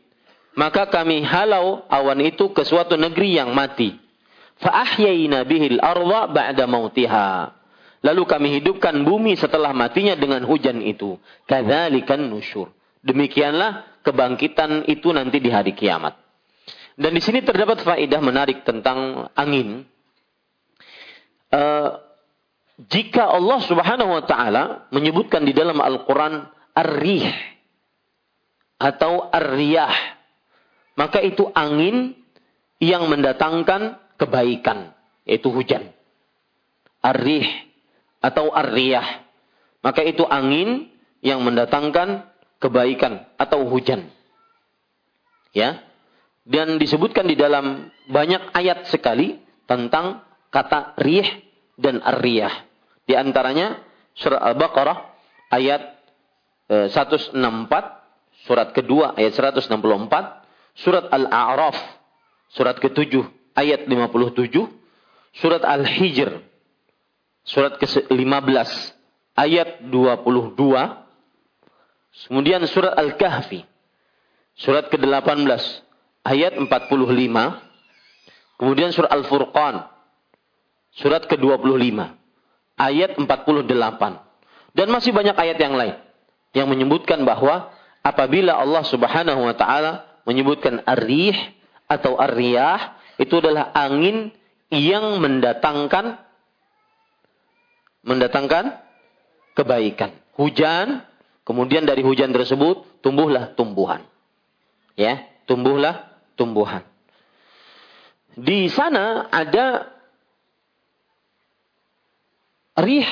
Maka 0.58 0.90
kami 0.90 1.22
halau 1.22 1.86
awan 1.86 2.20
itu 2.26 2.50
ke 2.50 2.66
suatu 2.66 2.98
negeri 2.98 3.38
yang 3.38 3.54
mati. 3.54 3.94
Fa'ahyayna 4.60 5.46
bihil 5.46 5.78
arwa 5.78 6.26
ba'da 6.28 6.66
mautiha. 6.66 7.54
Lalu 8.00 8.22
kami 8.24 8.48
hidupkan 8.60 8.96
bumi 9.04 9.36
setelah 9.36 9.76
matinya 9.76 10.16
dengan 10.16 10.44
hujan 10.48 10.80
itu. 10.80 11.20
Kadzalikan 11.44 12.32
nusyur. 12.32 12.72
Demikianlah 13.00 14.02
kebangkitan 14.04 14.88
itu 14.88 15.12
nanti 15.12 15.40
di 15.40 15.48
hari 15.52 15.72
kiamat. 15.72 16.16
Dan 17.00 17.16
di 17.16 17.22
sini 17.24 17.40
terdapat 17.40 17.80
faedah 17.80 18.20
menarik 18.20 18.64
tentang 18.64 19.28
angin. 19.32 19.88
Uh, 21.48 21.96
jika 22.88 23.28
Allah 23.28 23.60
Subhanahu 23.64 24.10
wa 24.20 24.24
taala 24.24 24.88
menyebutkan 24.92 25.44
di 25.44 25.52
dalam 25.52 25.80
Al-Qur'an 25.80 26.48
ar-rih 26.72 27.28
atau 28.80 29.28
ar-riyah, 29.28 30.19
maka 30.94 31.22
itu 31.22 31.48
angin 31.52 32.16
yang 32.80 33.06
mendatangkan 33.06 34.00
kebaikan, 34.16 34.96
yaitu 35.28 35.52
hujan. 35.52 35.92
Ar-rih 37.00 37.48
atau 38.20 38.52
ar-riyah, 38.52 39.24
maka 39.80 40.04
itu 40.04 40.24
angin 40.28 40.92
yang 41.24 41.40
mendatangkan 41.40 42.28
kebaikan 42.60 43.24
atau 43.40 43.64
hujan. 43.68 44.12
Ya, 45.50 45.82
dan 46.46 46.78
disebutkan 46.78 47.26
di 47.26 47.36
dalam 47.36 47.90
banyak 48.08 48.54
ayat 48.54 48.88
sekali 48.88 49.40
tentang 49.68 50.24
kata 50.52 50.98
rih 51.00 51.26
dan 51.80 52.04
ar-riyah. 52.04 52.68
Di 53.08 53.16
antaranya 53.16 53.80
surah 54.14 54.40
Al-Baqarah 54.52 54.98
ayat 55.50 55.98
164, 56.70 57.34
e, 57.34 57.82
surat 58.46 58.68
kedua 58.70 59.18
ayat 59.18 59.34
164, 59.34 60.39
surat 60.78 61.10
Al-A'raf 61.10 61.74
surat 62.50 62.78
ke-7 62.78 63.26
ayat 63.54 63.86
57, 63.86 64.66
surat 65.38 65.62
Al-Hijr 65.62 66.42
surat 67.46 67.78
ke-15 67.78 68.70
ayat 69.34 69.82
22, 69.86 70.54
kemudian 72.28 72.62
surat 72.68 72.94
Al-Kahfi 72.94 73.64
surat 74.60 74.92
ke-18 74.92 75.48
ayat 76.24 76.56
45. 76.60 76.68
Kemudian 78.60 78.92
surah 78.92 79.08
Al-Furqan. 79.08 79.88
Surat 80.92 81.24
ke-25. 81.24 81.96
Ayat 82.76 83.16
48. 83.16 84.76
Dan 84.76 84.86
masih 84.92 85.16
banyak 85.16 85.36
ayat 85.36 85.56
yang 85.56 85.74
lain. 85.74 85.96
Yang 86.52 86.68
menyebutkan 86.68 87.24
bahwa 87.24 87.72
apabila 88.04 88.58
Allah 88.58 88.84
subhanahu 88.84 89.48
wa 89.48 89.54
ta'ala 89.56 90.09
menyebutkan 90.24 90.82
ar-rih 90.84 91.36
atau 91.86 92.16
ar-riyah. 92.16 92.98
Itu 93.20 93.44
adalah 93.44 93.72
angin 93.76 94.32
yang 94.72 95.20
mendatangkan 95.20 96.16
mendatangkan 98.00 98.80
kebaikan. 99.52 100.16
Hujan, 100.40 101.04
kemudian 101.44 101.84
dari 101.84 102.00
hujan 102.00 102.32
tersebut 102.32 103.04
tumbuhlah 103.04 103.52
tumbuhan. 103.52 104.06
Ya, 104.96 105.28
tumbuhlah 105.44 106.16
tumbuhan. 106.38 106.80
Di 108.40 108.72
sana 108.72 109.28
ada 109.28 109.90
rih 112.80 113.04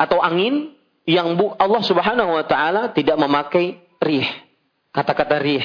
atau 0.00 0.18
angin 0.18 0.74
yang 1.04 1.36
Allah 1.60 1.82
Subhanahu 1.84 2.34
wa 2.34 2.44
taala 2.48 2.90
tidak 2.96 3.14
memakai 3.20 3.78
rih. 4.02 4.26
Kata-kata 4.90 5.38
rih, 5.42 5.62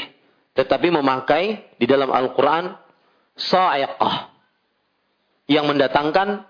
tetapi 0.57 0.89
memakai 0.89 1.75
di 1.77 1.85
dalam 1.85 2.09
Al-Qur'an 2.09 2.75
sa'iqah 3.37 4.33
yang 5.49 5.65
mendatangkan 5.65 6.45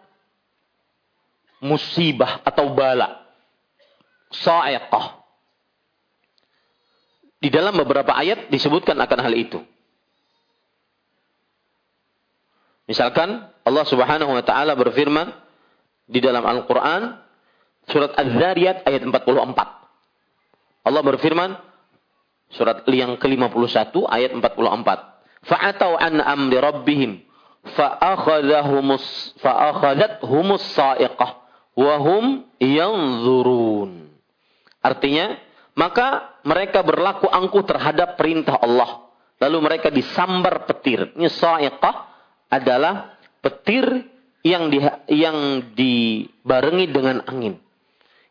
musibah 1.64 2.44
atau 2.44 2.72
bala. 2.76 3.28
Sa'iqah. 4.32 5.20
Di 7.40 7.48
dalam 7.48 7.80
beberapa 7.80 8.12
ayat 8.12 8.52
disebutkan 8.52 9.00
akan 9.00 9.20
hal 9.24 9.34
itu. 9.36 9.60
Misalkan 12.90 13.48
Allah 13.64 13.86
Subhanahu 13.86 14.34
wa 14.34 14.44
taala 14.44 14.74
berfirman 14.76 15.30
di 16.10 16.20
dalam 16.20 16.42
Al-Qur'an 16.42 17.22
surat 17.86 18.18
Az-Zariyat 18.18 18.84
ayat 18.90 19.06
44. 19.06 20.90
Allah 20.90 21.04
berfirman 21.06 21.69
surat 22.54 22.82
yang 22.90 23.18
ke-51 23.18 23.94
ayat 24.10 24.32
44. 24.34 25.48
Fa'atau 25.48 25.96
an 25.96 26.20
amri 26.20 26.58
rabbihim 26.60 27.12
fa'akhadhahumus 27.76 29.38
fa'akhadhathumus 29.40 30.66
sa'iqah 30.74 31.32
wa 31.78 31.96
hum 32.02 32.44
yanzurun. 32.60 34.12
Artinya, 34.80 35.36
maka 35.76 36.40
mereka 36.44 36.84
berlaku 36.84 37.28
angkuh 37.28 37.64
terhadap 37.68 38.20
perintah 38.20 38.60
Allah. 38.60 39.08
Lalu 39.40 39.58
mereka 39.64 39.88
disambar 39.88 40.68
petir. 40.68 41.16
Ini 41.16 41.32
sa'iqah 41.32 41.96
adalah 42.52 43.16
petir 43.40 43.88
yang 44.44 44.68
di, 44.68 44.80
yang 45.16 45.72
dibarengi 45.76 46.86
dengan 46.92 47.24
angin. 47.24 47.56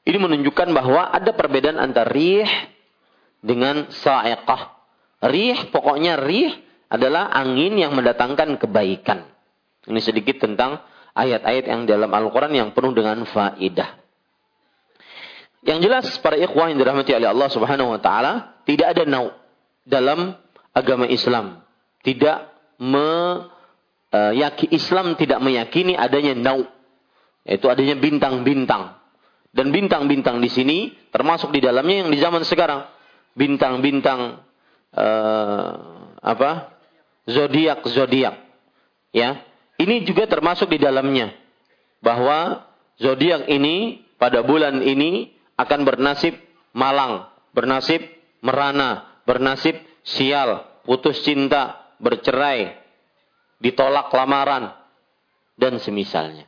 Ini 0.04 0.16
menunjukkan 0.16 0.68
bahwa 0.72 1.12
ada 1.12 1.36
perbedaan 1.36 1.80
antara 1.80 2.08
rih 2.08 2.48
dengan 3.42 3.90
sa'iqah. 3.90 4.78
Rih, 5.24 5.70
pokoknya 5.74 6.18
rih 6.18 6.54
adalah 6.88 7.30
angin 7.34 7.76
yang 7.76 7.92
mendatangkan 7.94 8.56
kebaikan. 8.58 9.28
Ini 9.88 10.00
sedikit 10.02 10.42
tentang 10.42 10.82
ayat-ayat 11.16 11.64
yang 11.66 11.82
dalam 11.88 12.10
Al-Quran 12.12 12.52
yang 12.54 12.68
penuh 12.70 12.94
dengan 12.94 13.26
faidah. 13.26 13.98
Yang 15.66 15.78
jelas 15.90 16.06
para 16.22 16.38
ikhwah 16.38 16.70
yang 16.70 16.78
dirahmati 16.78 17.12
oleh 17.18 17.28
Allah 17.28 17.48
Subhanahu 17.50 17.98
wa 17.98 18.00
taala, 18.00 18.62
tidak 18.62 18.94
ada 18.94 19.02
nau 19.02 19.34
dalam 19.82 20.38
agama 20.70 21.10
Islam. 21.10 21.66
Tidak 22.06 22.38
me 22.78 23.10
uh, 24.14 24.32
yaki, 24.32 24.70
Islam 24.70 25.18
tidak 25.18 25.42
meyakini 25.42 25.98
adanya 25.98 26.38
nau, 26.38 26.62
yaitu 27.42 27.66
adanya 27.66 27.98
bintang-bintang. 27.98 28.96
Dan 29.50 29.74
bintang-bintang 29.74 30.38
di 30.38 30.46
sini 30.52 30.78
termasuk 31.10 31.50
di 31.50 31.58
dalamnya 31.58 32.06
yang 32.06 32.10
di 32.14 32.18
zaman 32.20 32.46
sekarang. 32.46 32.86
Bintang-bintang 33.38 34.42
uh, 34.98 35.70
apa? 36.18 36.74
zodiak-zodiak. 37.28 38.34
Ya. 39.12 39.44
Ini 39.78 40.02
juga 40.02 40.26
termasuk 40.26 40.74
di 40.74 40.82
dalamnya 40.82 41.30
bahwa 42.02 42.66
zodiak 42.98 43.46
ini 43.46 44.02
pada 44.18 44.42
bulan 44.42 44.82
ini 44.82 45.30
akan 45.54 45.86
bernasib 45.86 46.34
malang, 46.74 47.30
bernasib 47.54 48.02
merana, 48.42 49.22
bernasib 49.22 49.78
sial, 50.02 50.66
putus 50.82 51.22
cinta, 51.22 51.94
bercerai, 52.02 52.74
ditolak 53.62 54.10
lamaran 54.10 54.74
dan 55.54 55.78
semisalnya. 55.78 56.46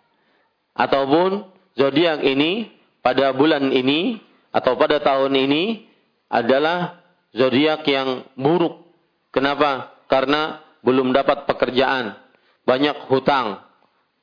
Ataupun 0.75 1.47
zodiak 1.79 2.23
ini 2.27 2.71
pada 3.03 3.31
bulan 3.31 3.71
ini 3.71 4.19
atau 4.51 4.75
pada 4.75 4.99
tahun 4.99 5.39
ini 5.39 5.90
adalah 6.31 7.03
zodiak 7.35 7.83
yang 7.91 8.25
buruk. 8.39 8.87
Kenapa? 9.35 9.99
Karena 10.07 10.63
belum 10.81 11.13
dapat 11.13 11.45
pekerjaan, 11.45 12.17
banyak 12.65 13.11
hutang, 13.11 13.61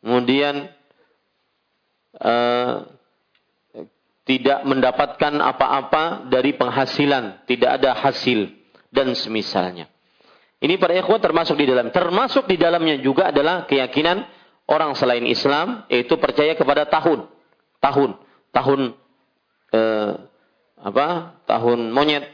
kemudian 0.02 0.72
uh, 2.18 2.88
tidak 4.28 4.60
mendapatkan 4.68 5.34
apa-apa 5.40 6.28
dari 6.28 6.58
penghasilan, 6.60 7.48
tidak 7.48 7.80
ada 7.80 7.96
hasil 7.96 8.52
dan 8.92 9.16
semisalnya. 9.16 9.88
Ini 10.58 10.82
para 10.82 10.98
ikhwan 10.98 11.22
termasuk 11.22 11.56
di 11.56 11.70
dalam 11.70 11.94
termasuk 11.94 12.50
di 12.50 12.58
dalamnya 12.58 12.98
juga 12.98 13.30
adalah 13.30 13.70
keyakinan 13.70 14.26
orang 14.68 14.98
selain 14.98 15.24
Islam 15.24 15.86
yaitu 15.88 16.18
percaya 16.18 16.58
kepada 16.58 16.90
tahun, 16.90 17.30
tahun, 17.80 18.18
tahun 18.52 18.80
eh, 19.72 20.12
apa? 20.78 21.38
Tahun 21.50 21.90
monyet, 21.90 22.30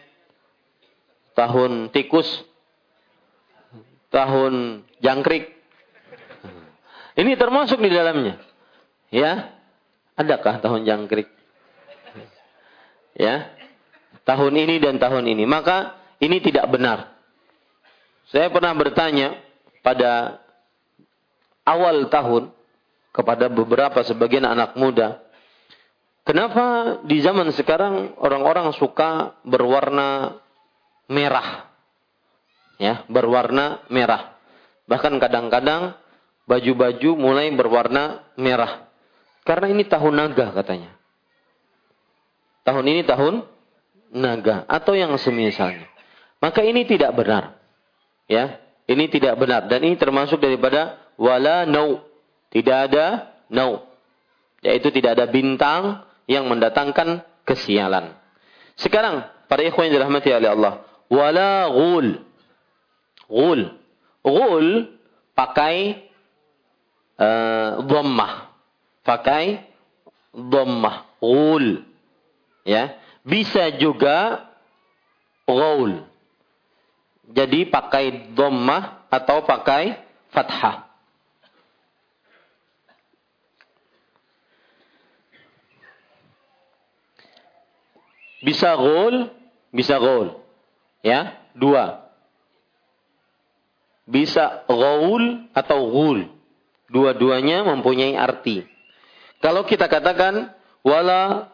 tahun 1.34 1.89
tikus, 1.95 2.27
tahun 4.13 4.86
jangkrik. 5.01 5.49
Ini 7.13 7.32
termasuk 7.38 7.82
di 7.82 7.89
dalamnya. 7.89 8.41
Ya. 9.10 9.53
Adakah 10.13 10.62
tahun 10.62 10.86
jangkrik? 10.86 11.29
Ya. 13.17 13.49
Tahun 14.23 14.53
ini 14.53 14.77
dan 14.77 15.01
tahun 15.01 15.25
ini. 15.25 15.45
Maka 15.49 15.97
ini 16.21 16.38
tidak 16.41 16.69
benar. 16.69 17.17
Saya 18.29 18.49
pernah 18.49 18.73
bertanya 18.73 19.38
pada 19.84 20.41
awal 21.67 22.08
tahun 22.08 22.53
kepada 23.13 23.51
beberapa 23.51 24.01
sebagian 24.01 24.47
anak 24.47 24.73
muda, 24.73 25.21
kenapa 26.23 26.97
di 27.07 27.19
zaman 27.23 27.51
sekarang 27.53 28.17
orang-orang 28.19 28.71
suka 28.75 29.38
berwarna 29.43 30.39
merah? 31.07 31.69
Ya, 32.81 33.05
berwarna 33.07 33.86
merah. 33.88 34.36
Bahkan 34.89 35.21
kadang-kadang 35.21 35.95
baju-baju 36.49 37.09
mulai 37.15 37.47
berwarna 37.55 38.23
merah. 38.36 38.91
Karena 39.43 39.71
ini 39.71 39.83
tahun 39.88 40.13
naga 40.15 40.51
katanya. 40.55 40.91
Tahun 42.63 42.86
ini 42.88 43.03
tahun 43.03 43.43
naga 44.15 44.63
atau 44.67 44.95
yang 44.95 45.15
semisalnya. 45.19 45.88
Maka 46.39 46.63
ini 46.63 46.88
tidak 46.88 47.15
benar. 47.15 47.59
Ya, 48.27 48.59
ini 48.88 49.07
tidak 49.12 49.36
benar 49.39 49.67
dan 49.67 49.83
ini 49.83 49.95
termasuk 49.99 50.39
daripada 50.39 50.99
wala 51.19 51.67
nau. 51.67 52.03
Tidak 52.51 52.77
ada 52.91 53.36
nau. 53.51 53.83
Yaitu 54.63 54.91
tidak 54.95 55.19
ada 55.19 55.27
bintang 55.27 56.07
yang 56.29 56.47
mendatangkan 56.47 57.23
kesialan. 57.43 58.15
Sekarang 58.79 59.27
para 59.47 59.62
ikhwan 59.63 59.89
yang 59.89 60.01
dirahmati 60.01 60.29
oleh 60.31 60.49
Allah, 60.49 60.73
wala 61.12 61.69
ghul. 61.69 62.07
Ghul. 63.27 63.62
Ghul 64.23 64.67
pakai 65.33 66.07
uh, 67.17 67.83
dhammah 67.83 68.53
pakai 69.03 69.65
dhammah 70.31 71.19
ghul 71.19 71.83
ya 72.63 72.95
bisa 73.25 73.75
juga 73.75 74.47
ghaul 75.45 76.07
jadi 77.27 77.67
pakai 77.67 78.36
dhammah 78.38 79.09
atau 79.12 79.43
pakai 79.43 79.99
fathah 80.31 80.92
bisa 88.43 88.75
ghaul 88.75 89.32
bisa 89.71 89.95
ghaul 89.97 90.38
ya 91.01 91.39
dua 91.56 92.03
bisa 94.03 94.67
ghaul 94.67 95.47
atau 95.56 95.79
ghul 95.89 96.27
dua-duanya 96.91 97.63
mempunyai 97.63 98.19
arti 98.19 98.67
kalau 99.43 99.67
kita 99.67 99.91
katakan 99.91 100.56
wala 100.88 101.51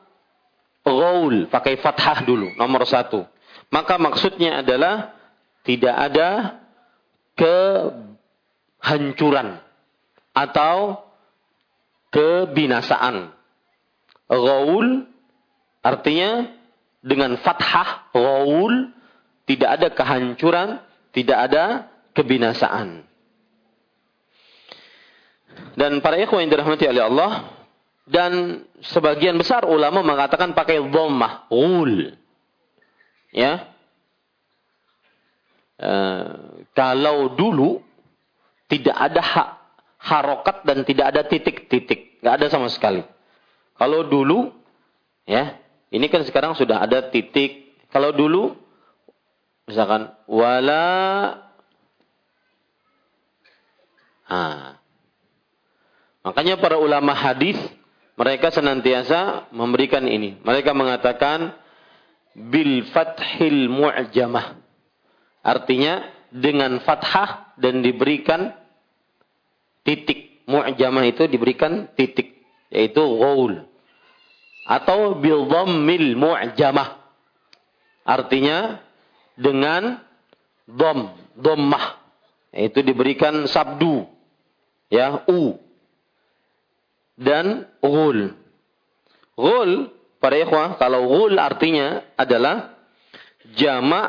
ghaul 0.86 1.50
pakai 1.50 1.82
fathah 1.82 2.22
dulu 2.22 2.54
nomor 2.54 2.86
satu. 2.86 3.26
Maka 3.74 3.98
maksudnya 3.98 4.62
adalah 4.62 5.18
tidak 5.66 5.96
ada 5.98 6.62
kehancuran 8.82 9.58
atau 10.38 11.02
kebinasaan. 12.14 13.34
Ghaul 14.30 15.10
artinya 15.82 16.46
dengan 17.00 17.40
fathah 17.40 18.12
ghaul 18.12 18.92
tidak 19.50 19.70
ada 19.82 19.88
kehancuran, 19.90 20.70
tidak 21.16 21.38
ada 21.50 21.64
kebinasaan. 22.14 23.02
Dan 25.74 26.04
para 26.06 26.22
ikhwan 26.22 26.46
yang 26.46 26.52
dirahmati 26.54 26.86
oleh 26.86 27.04
Allah, 27.04 27.32
dan 28.10 28.64
sebagian 28.82 29.38
besar 29.38 29.66
ulama 29.66 30.02
mengatakan 30.06 30.54
pakai 30.54 30.82
dhammah, 30.82 31.50
ghul. 31.50 32.14
Ya. 33.34 33.70
E, 35.78 35.92
kalau 36.74 37.34
dulu 37.38 37.82
tidak 38.70 38.98
ada 38.98 39.22
hak 39.22 39.50
harokat 40.00 40.58
dan 40.66 40.86
tidak 40.86 41.06
ada 41.14 41.22
titik-titik, 41.26 42.22
nggak 42.22 42.36
ada 42.38 42.48
sama 42.50 42.70
sekali. 42.70 43.06
Kalau 43.78 44.06
dulu, 44.06 44.52
ya, 45.30 45.56
ini 45.90 46.06
kan 46.06 46.22
sekarang 46.22 46.54
sudah 46.54 46.86
ada 46.86 47.10
titik. 47.10 47.74
Kalau 47.90 48.14
dulu, 48.14 48.54
misalkan 49.66 50.14
wala, 50.30 50.86
ah, 54.30 54.78
makanya 56.22 56.62
para 56.62 56.78
ulama 56.78 57.18
hadis 57.18 57.58
mereka 58.20 58.52
senantiasa 58.52 59.48
memberikan 59.56 60.04
ini. 60.04 60.38
Mereka 60.44 60.76
mengatakan 60.76 61.56
bil 62.36 62.84
fathil 62.92 63.72
mu'jamah. 63.72 64.60
Artinya 65.40 66.04
dengan 66.28 66.84
fathah 66.84 67.56
dan 67.56 67.80
diberikan 67.80 68.52
titik. 69.88 70.44
Mu'jamah 70.52 71.08
itu 71.08 71.32
diberikan 71.32 71.90
titik. 71.96 72.44
Yaitu 72.68 73.00
ghaul. 73.00 73.69
Atau 74.70 75.18
bil 75.18 75.50
dhammil 75.50 76.14
mu'jamah. 76.14 77.02
Artinya 78.06 78.78
dengan 79.34 79.98
dom, 80.70 81.10
dhammah. 81.34 81.98
Yaitu 82.54 82.86
diberikan 82.86 83.50
sabdu. 83.50 84.06
Ya, 84.94 85.26
u 85.26 85.58
dan 87.20 87.68
ghul. 87.84 88.32
Ghul, 89.36 89.92
para 90.24 90.40
ikhwah, 90.40 90.80
kalau 90.80 91.12
ghul 91.12 91.36
artinya 91.36 92.08
adalah 92.16 92.80
jamaknya 93.60 94.08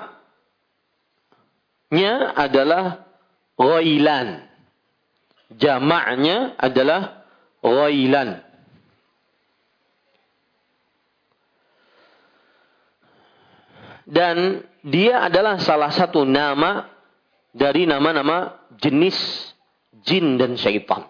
adalah 2.38 3.10
ghailan. 3.58 4.46
Jamaknya 5.58 6.54
adalah 6.54 7.26
ghailan. 7.58 8.46
Dan 14.10 14.66
dia 14.82 15.22
adalah 15.30 15.62
salah 15.62 15.94
satu 15.94 16.26
nama 16.26 16.90
dari 17.54 17.86
nama-nama 17.86 18.58
jenis 18.82 19.16
jin 20.02 20.34
dan 20.34 20.58
syaitan. 20.58 21.06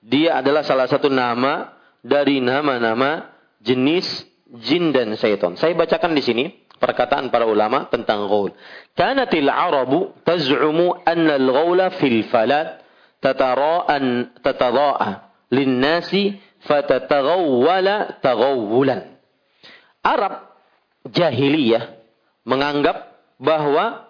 Dia 0.00 0.40
adalah 0.40 0.64
salah 0.64 0.88
satu 0.88 1.12
nama 1.12 1.76
dari 2.00 2.40
nama-nama 2.40 3.28
jenis 3.60 4.24
jin 4.64 4.94
dan 4.94 5.12
syaitan. 5.20 5.58
Saya 5.60 5.76
bacakan 5.76 6.16
di 6.16 6.22
sini 6.24 6.44
perkataan 6.80 7.28
para 7.28 7.44
ulama 7.44 7.92
tentang 7.92 8.24
ghaul. 8.24 8.56
Kanatil 8.96 9.50
arabu 9.52 10.16
taz'umu 10.24 11.02
anna 11.04 11.36
al-ghawla 11.36 11.92
fil 11.98 12.24
falat 12.30 12.80
tatara'an 13.20 14.36
tatadha'a 14.40 15.26
lin-nasi 15.52 16.38
fatataghawwala 16.64 18.22
taghawwulan. 18.22 19.18
Arab 20.06 20.55
jahiliyah 21.10 21.96
menganggap 22.46 23.16
bahwa 23.36 24.06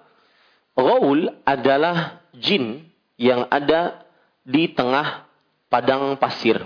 ghaul 0.76 1.32
adalah 1.42 2.20
jin 2.36 2.84
yang 3.16 3.48
ada 3.48 4.04
di 4.44 4.70
tengah 4.70 5.24
padang 5.72 6.20
pasir. 6.20 6.62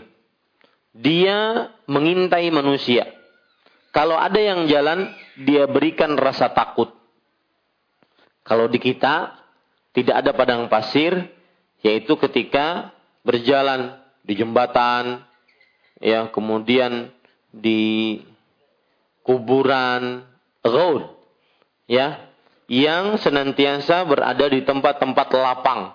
Dia 0.90 1.70
mengintai 1.86 2.50
manusia. 2.50 3.06
Kalau 3.94 4.18
ada 4.18 4.38
yang 4.38 4.66
jalan, 4.66 5.10
dia 5.38 5.66
berikan 5.70 6.18
rasa 6.18 6.50
takut. 6.50 6.90
Kalau 8.42 8.66
di 8.66 8.82
kita 8.82 9.38
tidak 9.94 10.26
ada 10.26 10.30
padang 10.34 10.66
pasir, 10.66 11.30
yaitu 11.82 12.18
ketika 12.18 12.90
berjalan 13.22 13.98
di 14.26 14.34
jembatan, 14.38 15.22
ya 16.02 16.30
kemudian 16.30 17.10
di 17.50 18.22
kuburan, 19.26 20.24
gaul, 20.64 21.10
ya 21.90 22.30
yang 22.70 23.18
senantiasa 23.18 24.06
berada 24.06 24.46
di 24.46 24.62
tempat-tempat 24.62 25.28
lapang 25.34 25.90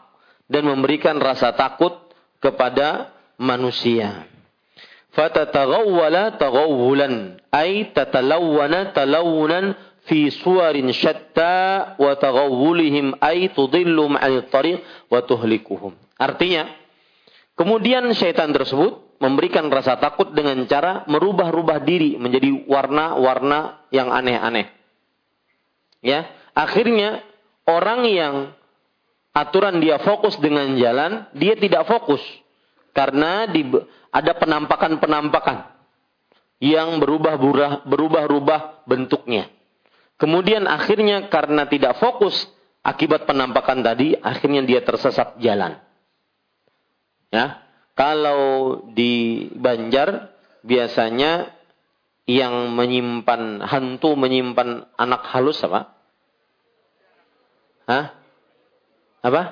dan 0.52 0.68
memberikan 0.68 1.16
rasa 1.24 1.56
takut 1.56 1.96
kepada 2.44 3.16
manusia. 3.40 4.28
Fatatagawwala 5.16 6.36
tagawwulan 6.36 7.40
ay 7.48 7.96
tatalawwana 7.96 8.92
talawunan 8.92 9.72
fi 10.04 10.28
suwarin 10.28 10.92
syatta 10.92 11.96
wa 11.96 12.12
tagawwulihim 12.20 13.16
ay 13.24 13.56
tudillu 13.56 14.12
ma'al 14.12 14.52
tariq 14.52 14.84
wa 15.08 15.24
tuhlikuhum. 15.24 15.96
Artinya, 16.20 16.68
kemudian 17.56 18.12
syaitan 18.12 18.52
tersebut 18.52 19.05
memberikan 19.20 19.72
rasa 19.72 19.96
takut 20.00 20.36
dengan 20.36 20.60
cara 20.68 21.04
merubah-rubah 21.08 21.84
diri 21.84 22.20
menjadi 22.20 22.68
warna-warna 22.68 23.88
yang 23.92 24.12
aneh-aneh. 24.12 24.68
Ya, 26.06 26.30
Akhirnya 26.56 27.20
orang 27.68 28.08
yang 28.08 28.56
aturan 29.36 29.84
dia 29.84 30.00
fokus 30.00 30.40
dengan 30.40 30.72
jalan, 30.80 31.28
dia 31.36 31.60
tidak 31.60 31.84
fokus 31.84 32.24
karena 32.96 33.44
di, 33.52 33.68
ada 34.08 34.32
penampakan-penampakan 34.40 35.76
yang 36.64 37.04
berubah-ubah 37.04 37.84
berubah-ubah 37.84 38.88
bentuknya. 38.88 39.52
Kemudian 40.16 40.64
akhirnya 40.64 41.28
karena 41.28 41.68
tidak 41.68 42.00
fokus 42.00 42.48
akibat 42.80 43.28
penampakan 43.28 43.84
tadi, 43.84 44.16
akhirnya 44.16 44.64
dia 44.64 44.80
tersesat 44.80 45.36
jalan. 45.44 45.76
Ya, 47.36 47.65
kalau 47.96 48.84
di 48.92 49.48
Banjar 49.56 50.36
biasanya 50.68 51.56
yang 52.28 52.76
menyimpan 52.76 53.64
hantu 53.64 54.20
menyimpan 54.20 54.84
anak 55.00 55.24
halus 55.32 55.64
apa? 55.64 55.96
Hah? 57.88 58.06
Apa? 59.24 59.44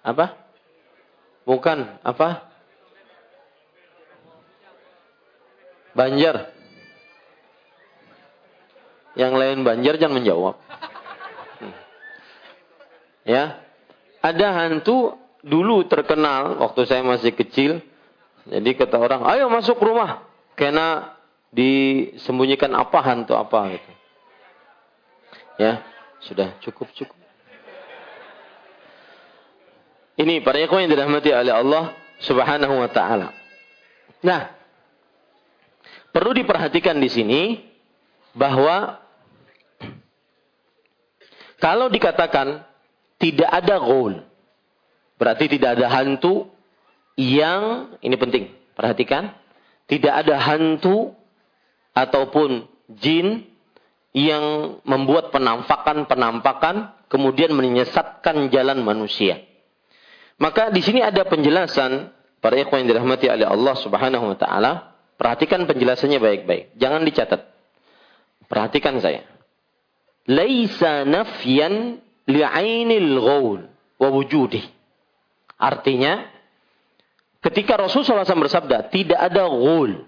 Apa? 0.00 0.26
Bukan. 1.44 2.00
Apa? 2.00 2.48
Banjar. 5.92 6.54
Yang 9.14 9.32
lain 9.38 9.58
Banjar 9.62 9.94
jangan 9.98 10.22
menjawab. 10.22 10.56
Hmm. 11.58 11.74
Ya. 13.26 13.60
Ada 14.22 14.48
hantu 14.64 15.23
dulu 15.44 15.84
terkenal 15.84 16.56
waktu 16.64 16.88
saya 16.88 17.04
masih 17.04 17.36
kecil. 17.36 17.84
Jadi 18.48 18.76
kata 18.76 18.96
orang, 18.96 19.24
ayo 19.28 19.48
masuk 19.52 19.76
rumah. 19.80 20.24
Karena 20.56 21.16
disembunyikan 21.52 22.72
apa 22.72 22.98
hantu 23.04 23.36
apa 23.36 23.76
gitu. 23.76 23.92
Ya. 25.60 25.84
Sudah 26.24 26.56
cukup 26.64 26.88
cukup. 26.96 27.20
Ini 30.14 30.40
para 30.40 30.62
ikhwan 30.62 30.86
yang 30.86 30.92
dirahmati 30.94 31.30
oleh 31.34 31.52
Allah 31.52 31.84
Subhanahu 32.22 32.74
wa 32.80 32.88
taala. 32.88 33.34
Nah, 34.24 34.48
perlu 36.14 36.32
diperhatikan 36.32 36.96
di 36.96 37.10
sini 37.12 37.42
bahwa 38.32 39.04
kalau 41.60 41.90
dikatakan 41.90 42.62
tidak 43.18 43.50
ada 43.50 43.76
gol, 43.82 44.22
berarti 45.16 45.50
tidak 45.50 45.78
ada 45.80 45.86
hantu 45.90 46.50
yang 47.14 47.94
ini 48.02 48.16
penting, 48.18 48.50
perhatikan, 48.74 49.34
tidak 49.86 50.26
ada 50.26 50.40
hantu 50.40 51.14
ataupun 51.94 52.66
jin 52.90 53.46
yang 54.14 54.78
membuat 54.86 55.34
penampakan-penampakan 55.34 57.06
kemudian 57.10 57.54
menyesatkan 57.54 58.50
jalan 58.50 58.82
manusia. 58.82 59.42
Maka 60.38 60.74
di 60.74 60.82
sini 60.82 60.98
ada 60.98 61.22
penjelasan 61.26 62.10
para 62.42 62.58
ikhwan 62.58 62.82
yang 62.82 62.98
dirahmati 62.98 63.30
oleh 63.30 63.46
Allah 63.46 63.74
Subhanahu 63.78 64.34
wa 64.34 64.38
taala. 64.38 64.72
Perhatikan 65.14 65.62
penjelasannya 65.70 66.18
baik-baik. 66.18 66.74
Jangan 66.74 67.06
dicatat. 67.06 67.46
Perhatikan 68.50 68.98
saya. 68.98 69.22
Laisa 70.26 71.06
nafyan 71.06 72.02
li'ainil 72.26 73.14
ghaul 73.22 73.70
wa 74.02 74.08
wujudih. 74.10 74.73
Artinya 75.60 76.26
ketika 77.44 77.78
Rasulullah 77.78 78.26
SAW 78.26 78.48
bersabda 78.48 78.90
tidak 78.90 79.20
ada 79.20 79.46
ghul 79.46 80.04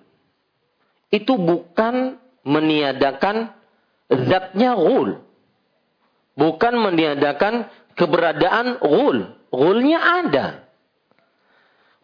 itu 1.11 1.39
bukan 1.39 2.19
meniadakan 2.47 3.55
zatnya 4.11 4.75
ghul. 4.75 5.23
Bukan 6.37 6.75
meniadakan 6.77 7.67
keberadaan 7.97 8.79
ghul. 8.83 9.35
Ghulnya 9.49 9.99
ada. 10.03 10.47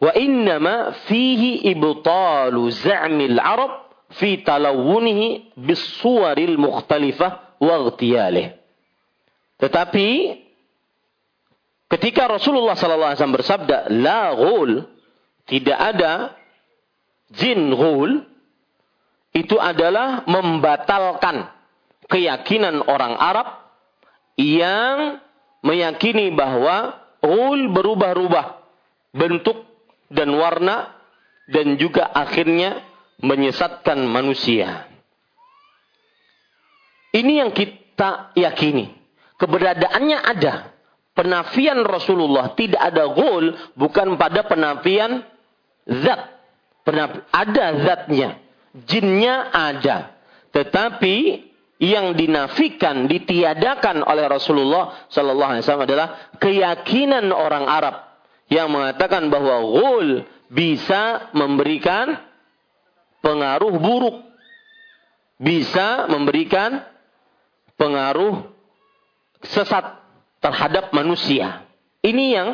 Wa 0.01 0.11
innama 0.17 0.91
fihi 1.07 1.63
ibtalu 1.69 2.67
za'mil 2.73 3.37
Arab 3.39 3.87
fi 4.19 4.41
talawunihi 4.41 5.55
bisuwaril 5.55 6.59
mukhtalifah 6.59 7.61
wa. 7.61 8.57
Tetapi 9.61 10.07
ketika 11.93 12.25
Rasulullah 12.25 12.73
SAW 12.73 13.37
bersabda, 13.37 13.93
La 13.93 14.33
ghul, 14.33 14.81
tidak 15.45 15.77
ada 15.77 16.33
jin 17.33 17.69
ghul, 17.73 18.25
itu 19.33 19.57
adalah 19.57 20.25
membatalkan 20.25 21.49
keyakinan 22.09 22.85
orang 22.85 23.17
Arab 23.17 23.47
yang 24.37 25.21
meyakini 25.65 26.33
bahwa 26.33 26.97
ul 27.25 27.69
berubah-ubah 27.73 28.61
bentuk 29.13 29.65
dan 30.13 30.29
warna 30.37 30.93
dan 31.49 31.77
juga 31.81 32.09
akhirnya 32.13 32.81
menyesatkan 33.21 34.05
manusia. 34.05 34.89
Ini 37.13 37.45
yang 37.45 37.51
kita 37.53 38.33
yakini. 38.33 38.89
Keberadaannya 39.37 40.17
ada. 40.17 40.72
Penafian 41.13 41.85
Rasulullah 41.85 42.57
tidak 42.57 42.81
ada 42.81 43.05
gul 43.13 43.53
bukan 43.77 44.17
pada 44.17 44.49
penafian 44.49 45.21
zat. 45.85 46.41
Penaf 46.83 47.29
ada 47.29 47.65
zatnya. 47.85 48.41
Jinnya 48.73 49.53
ada. 49.53 50.17
Tetapi 50.49 51.15
yang 51.77 52.17
dinafikan, 52.17 53.05
ditiadakan 53.05 54.01
oleh 54.03 54.25
Rasulullah 54.25 55.05
Sallallahu 55.09 55.51
Alaihi 55.53 55.63
Wasallam 55.63 55.85
adalah 55.85 56.07
keyakinan 56.41 57.29
orang 57.29 57.65
Arab 57.69 57.95
yang 58.49 58.73
mengatakan 58.73 59.29
bahwa 59.29 59.61
ghul 59.63 60.07
bisa 60.49 61.29
memberikan 61.37 62.19
pengaruh 63.21 63.73
buruk, 63.79 64.17
bisa 65.39 66.09
memberikan 66.11 66.83
pengaruh 67.79 68.49
sesat 69.43 70.02
terhadap 70.43 70.91
manusia. 70.91 71.63
Ini 72.03 72.25
yang 72.35 72.49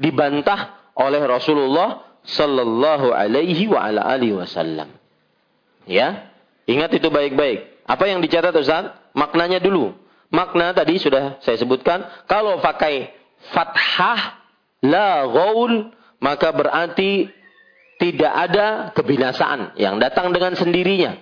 dibantah 0.00 0.80
oleh 0.96 1.20
Rasulullah 1.28 2.16
Sallallahu 2.24 3.12
Alaihi 3.12 3.68
Wasallam. 3.68 4.88
Ya, 5.84 6.32
ingat 6.64 6.96
itu 6.96 7.12
baik-baik 7.12 7.84
Apa 7.84 8.08
yang 8.08 8.24
dicatat 8.24 8.56
Ustaz? 8.56 8.96
Maknanya 9.12 9.60
dulu. 9.60 9.92
Makna 10.32 10.72
tadi 10.72 10.96
sudah 10.96 11.36
saya 11.44 11.60
sebutkan. 11.60 12.00
Kalau 12.24 12.64
pakai 12.64 13.12
fathah 13.52 14.40
la 14.80 15.28
gaul 15.28 15.92
maka 16.16 16.48
berarti 16.56 17.28
tidak 18.00 18.32
ada 18.32 18.90
kebinasaan 18.96 19.76
yang 19.76 20.00
datang 20.00 20.32
dengan 20.32 20.56
sendirinya. 20.56 21.20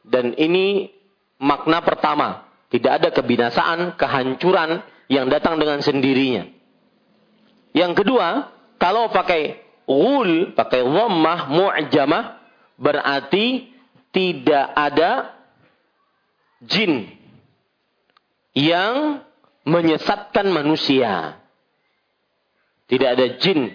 Dan 0.00 0.32
ini 0.40 0.88
makna 1.36 1.84
pertama. 1.84 2.48
Tidak 2.72 2.90
ada 2.90 3.12
kebinasaan, 3.12 3.94
kehancuran 4.00 4.82
yang 5.08 5.28
datang 5.28 5.60
dengan 5.60 5.80
sendirinya. 5.84 6.48
Yang 7.74 8.04
kedua, 8.04 8.54
kalau 8.78 9.10
pakai 9.10 9.58
ghul, 9.84 10.54
pakai 10.54 10.86
dhammah 10.86 11.50
mu'jamah, 11.50 12.24
berarti 12.78 13.74
tidak 14.14 14.66
ada 14.72 15.34
jin 16.62 17.10
yang 18.54 19.26
menyesatkan 19.66 20.46
manusia. 20.48 21.42
Tidak 22.84 23.08
ada 23.08 23.26
jin 23.40 23.74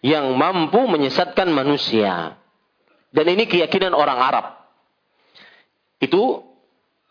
yang 0.00 0.34
mampu 0.34 0.88
menyesatkan 0.88 1.52
manusia. 1.52 2.40
Dan 3.12 3.26
ini 3.30 3.46
keyakinan 3.46 3.94
orang 3.94 4.18
Arab. 4.18 4.46
Itu 6.02 6.44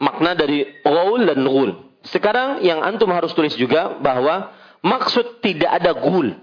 makna 0.02 0.36
dari 0.36 0.84
ghul 0.84 1.26
dan 1.26 1.42
ghul. 1.46 1.85
Sekarang 2.06 2.62
yang 2.62 2.86
antum 2.86 3.10
harus 3.10 3.34
tulis 3.34 3.58
juga 3.58 3.98
bahwa 3.98 4.54
maksud 4.86 5.42
tidak 5.42 5.82
ada 5.82 5.98
ghul. 5.98 6.38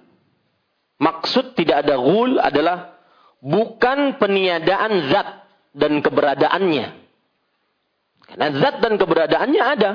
Maksud 0.98 1.54
tidak 1.54 1.86
ada 1.86 1.98
ghul 1.98 2.42
adalah 2.42 2.98
bukan 3.38 4.18
peniadaan 4.18 5.10
zat 5.10 5.28
dan 5.74 6.02
keberadaannya. 6.02 6.86
Karena 8.26 8.48
zat 8.58 8.76
dan 8.82 8.94
keberadaannya 8.98 9.62
ada. 9.62 9.90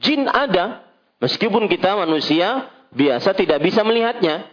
Jin 0.00 0.24
ada. 0.28 0.86
Meskipun 1.20 1.68
kita 1.68 2.00
manusia 2.00 2.72
biasa 2.96 3.36
tidak 3.36 3.60
bisa 3.60 3.84
melihatnya. 3.84 4.48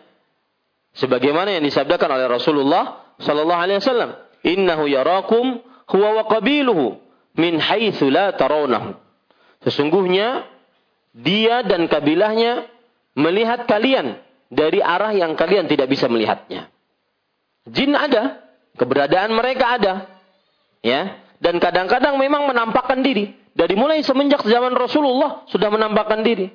Sebagaimana 0.97 1.55
yang 1.55 1.63
disabdakan 1.63 2.19
oleh 2.19 2.27
Rasulullah 2.27 3.15
sallallahu 3.21 3.61
alaihi 3.63 3.79
wasallam, 3.79 4.11
"Innahu 4.43 4.89
yarakum 4.91 5.61
huwa 5.87 6.09
wa 6.19 6.23
qabiluhu 6.27 6.99
min 7.37 7.61
haitsu 7.61 8.11
la 8.11 8.33
tarawnahu." 8.33 9.06
Sesungguhnya 9.65 10.45
dia 11.17 11.65
dan 11.65 11.89
kabilahnya 11.89 12.69
melihat 13.17 13.65
kalian 13.65 14.21
dari 14.53 14.79
arah 14.79 15.11
yang 15.11 15.33
kalian 15.33 15.65
tidak 15.65 15.89
bisa 15.89 16.05
melihatnya. 16.05 16.69
Jin 17.67 17.97
ada, 17.97 18.41
keberadaan 18.77 19.33
mereka 19.33 19.81
ada. 19.81 19.93
Ya, 20.85 21.19
dan 21.41 21.57
kadang-kadang 21.57 22.15
memang 22.15 22.47
menampakkan 22.47 23.01
diri. 23.01 23.33
Dari 23.57 23.73
mulai 23.73 24.05
semenjak 24.05 24.45
zaman 24.45 24.77
Rasulullah 24.77 25.43
sudah 25.49 25.73
menampakkan 25.73 26.21
diri. 26.21 26.53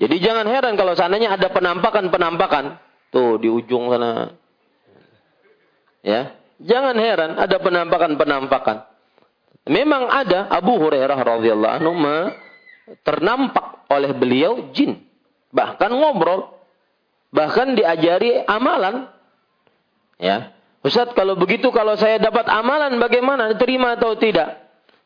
Jadi 0.00 0.16
jangan 0.22 0.46
heran 0.46 0.78
kalau 0.78 0.94
seandainya 0.94 1.34
ada 1.34 1.50
penampakan-penampakan. 1.50 2.78
Tuh 3.10 3.36
di 3.42 3.50
ujung 3.50 3.90
sana. 3.90 4.32
Ya, 6.00 6.32
jangan 6.62 6.96
heran 6.96 7.36
ada 7.36 7.60
penampakan-penampakan. 7.60 8.89
Memang 9.68 10.08
ada 10.08 10.48
Abu 10.48 10.80
Hurairah 10.80 11.18
radhiyallahu 11.20 11.74
anhu 11.76 11.92
ternampak 13.04 13.86
oleh 13.92 14.10
beliau 14.16 14.72
jin. 14.72 15.04
Bahkan 15.52 15.90
ngobrol. 15.90 16.54
Bahkan 17.30 17.76
diajari 17.78 18.42
amalan. 18.46 19.10
Ya. 20.16 20.56
Ustaz 20.80 21.12
kalau 21.12 21.36
begitu 21.36 21.68
kalau 21.70 21.92
saya 22.00 22.16
dapat 22.16 22.48
amalan 22.48 22.96
bagaimana? 22.96 23.52
Terima 23.60 24.00
atau 24.00 24.16
tidak? 24.16 24.56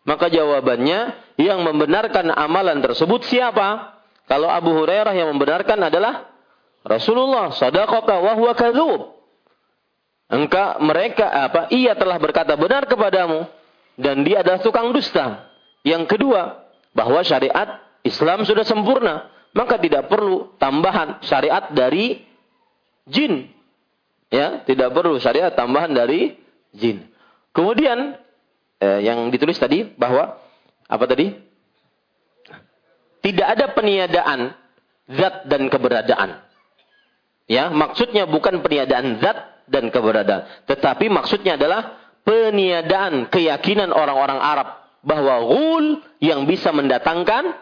Maka 0.06 0.30
jawabannya 0.30 1.16
yang 1.40 1.64
membenarkan 1.64 2.30
amalan 2.30 2.78
tersebut 2.78 3.26
siapa? 3.26 3.98
Kalau 4.30 4.48
Abu 4.48 4.72
Hurairah 4.72 5.12
yang 5.12 5.34
membenarkan 5.34 5.80
adalah 5.90 6.30
Rasulullah. 6.86 7.50
Sadaqaka 7.52 8.22
wa 8.22 8.32
huwa 8.38 8.52
kadzub. 8.54 9.18
Engkau 10.30 10.80
mereka 10.80 11.28
apa? 11.28 11.68
Ia 11.74 11.92
telah 11.98 12.16
berkata 12.16 12.56
benar 12.56 12.88
kepadamu 12.88 13.44
dan 13.94 14.26
dia 14.26 14.42
adalah 14.42 14.60
tukang 14.62 14.90
dusta. 14.90 15.50
Yang 15.84 16.16
kedua, 16.16 16.64
bahwa 16.94 17.20
syariat 17.26 17.82
Islam 18.06 18.46
sudah 18.46 18.64
sempurna, 18.66 19.28
maka 19.54 19.78
tidak 19.78 20.10
perlu 20.10 20.54
tambahan 20.58 21.22
syariat 21.22 21.70
dari 21.70 22.22
jin. 23.06 23.50
Ya, 24.32 24.66
tidak 24.66 24.90
perlu 24.90 25.20
syariat 25.22 25.54
tambahan 25.54 25.94
dari 25.94 26.34
jin. 26.74 27.06
Kemudian 27.54 28.18
eh, 28.82 29.00
yang 29.06 29.30
ditulis 29.30 29.54
tadi 29.60 29.86
bahwa 29.94 30.42
apa 30.90 31.04
tadi? 31.06 31.30
Tidak 33.24 33.46
ada 33.46 33.72
peniadaan 33.72 34.52
zat 35.08 35.48
dan 35.48 35.70
keberadaan. 35.72 36.44
Ya, 37.48 37.72
maksudnya 37.72 38.28
bukan 38.28 38.60
peniadaan 38.60 39.20
zat 39.20 39.64
dan 39.64 39.88
keberadaan, 39.88 40.44
tetapi 40.68 41.08
maksudnya 41.08 41.56
adalah 41.56 42.03
peniadaan 42.24 43.28
keyakinan 43.28 43.92
orang-orang 43.92 44.40
Arab 44.40 44.68
bahwa 45.04 45.44
ghul 45.44 45.84
yang 46.24 46.48
bisa 46.48 46.72
mendatangkan 46.72 47.52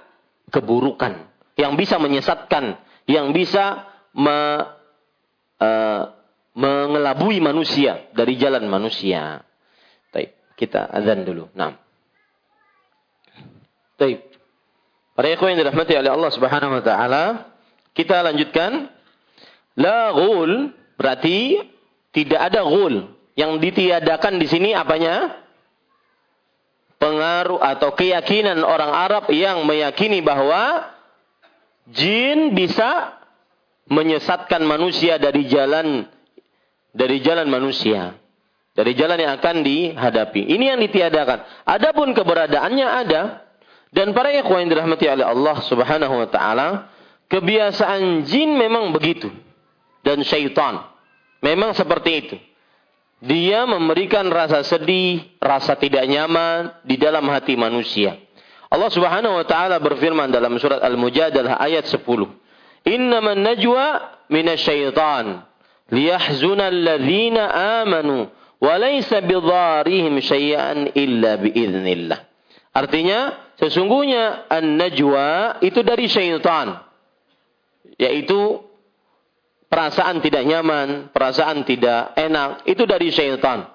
keburukan, 0.54 1.26
yang 1.58 1.74
bisa 1.74 1.98
menyesatkan, 1.98 2.78
yang 3.10 3.34
bisa 3.34 3.90
me, 4.14 4.38
uh, 5.58 6.02
mengelabui 6.54 7.42
manusia 7.42 8.06
dari 8.14 8.38
jalan 8.38 8.70
manusia. 8.70 9.42
Baik, 10.14 10.38
kita 10.54 10.86
azan 10.86 11.26
dulu. 11.26 11.50
Nah. 11.58 11.74
Baik. 13.98 14.30
Para 15.12 15.28
ikhwan 15.28 15.52
yang 15.52 15.66
dirahmati 15.66 15.92
oleh 15.92 16.10
Allah 16.10 16.30
Subhanahu 16.32 16.72
wa 16.80 16.82
taala, 16.84 17.24
kita 17.92 18.24
lanjutkan. 18.24 18.88
La 19.72 20.12
ghul 20.12 20.68
berarti 21.00 21.56
tidak 22.12 22.52
ada 22.52 22.60
ghul. 22.64 23.08
Yang 23.32 23.52
ditiadakan 23.64 24.36
di 24.36 24.46
sini 24.48 24.70
apanya? 24.76 25.40
Pengaruh 27.00 27.58
atau 27.58 27.96
keyakinan 27.98 28.62
orang 28.62 28.92
Arab 28.94 29.24
yang 29.34 29.66
meyakini 29.66 30.22
bahwa 30.22 30.86
jin 31.90 32.54
bisa 32.54 33.18
menyesatkan 33.90 34.62
manusia 34.62 35.18
dari 35.18 35.50
jalan 35.50 36.06
dari 36.92 37.18
jalan 37.24 37.48
manusia. 37.48 38.20
Dari 38.72 38.96
jalan 38.96 39.20
yang 39.20 39.36
akan 39.36 39.60
dihadapi. 39.60 40.48
Ini 40.48 40.64
yang 40.76 40.80
ditiadakan. 40.80 41.68
Adapun 41.68 42.16
keberadaannya 42.16 42.88
ada. 42.88 43.44
Dan 43.92 44.16
para 44.16 44.32
ikhwan 44.32 44.64
yang 44.64 44.70
dirahmati 44.72 45.04
oleh 45.12 45.28
Allah 45.28 45.56
subhanahu 45.68 46.24
wa 46.24 46.28
ta'ala. 46.32 46.68
Kebiasaan 47.28 48.24
jin 48.24 48.56
memang 48.56 48.96
begitu. 48.96 49.28
Dan 50.00 50.24
syaitan. 50.24 50.88
Memang 51.44 51.76
seperti 51.76 52.10
itu. 52.16 52.36
Dia 53.22 53.70
memberikan 53.70 54.26
rasa 54.34 54.66
sedih, 54.66 55.22
rasa 55.38 55.78
tidak 55.78 56.02
nyaman 56.10 56.74
di 56.82 56.98
dalam 56.98 57.22
hati 57.30 57.54
manusia. 57.54 58.18
Allah 58.66 58.90
Subhanahu 58.90 59.38
wa 59.38 59.46
taala 59.46 59.78
berfirman 59.78 60.34
dalam 60.34 60.58
surat 60.58 60.82
Al-Mujadalah 60.82 61.62
ayat 61.62 61.86
10. 61.86 62.02
Innaman 62.82 63.38
najwa 63.46 64.18
minasyaitan 64.26 65.46
liyahzuna 65.94 66.66
alladhina 66.66 67.46
amanu 67.86 68.26
wa 68.58 68.74
laysa 68.74 69.22
bidharihim 69.22 70.18
syai'an 70.18 70.90
illa 70.98 71.38
biiznillah. 71.38 72.26
Artinya 72.74 73.38
sesungguhnya 73.60 74.50
an-najwa 74.50 75.62
itu 75.62 75.78
dari 75.86 76.10
syaitan. 76.10 76.80
Yaitu 78.02 78.66
perasaan 79.72 80.20
tidak 80.20 80.44
nyaman, 80.44 81.08
perasaan 81.16 81.64
tidak 81.64 82.12
enak, 82.12 82.68
itu 82.68 82.84
dari 82.84 83.08
syaitan. 83.08 83.72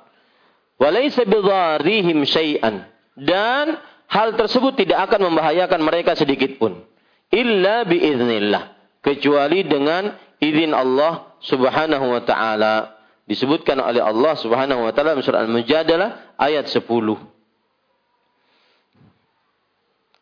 Wa 0.78 0.94
laysa 0.94 1.26
bidharihim 1.26 2.22
syai'an. 2.22 2.86
Dan 3.18 3.82
hal 4.06 4.38
tersebut 4.38 4.78
tidak 4.78 5.10
akan 5.10 5.34
membahayakan 5.34 5.82
mereka 5.82 6.14
sedikit 6.14 6.62
pun. 6.62 6.86
Illa 7.34 7.82
biiznillah. 7.90 8.78
Kecuali 9.02 9.66
dengan 9.66 10.14
izin 10.38 10.78
Allah 10.78 11.34
Subhanahu 11.42 12.14
wa 12.14 12.22
taala. 12.22 12.94
Disebutkan 13.26 13.82
oleh 13.82 14.06
Allah 14.06 14.38
Subhanahu 14.38 14.86
wa 14.86 14.94
taala 14.94 15.18
surah 15.26 15.50
Al-Mujadalah 15.50 16.38
ayat 16.38 16.70
10. 16.70 16.78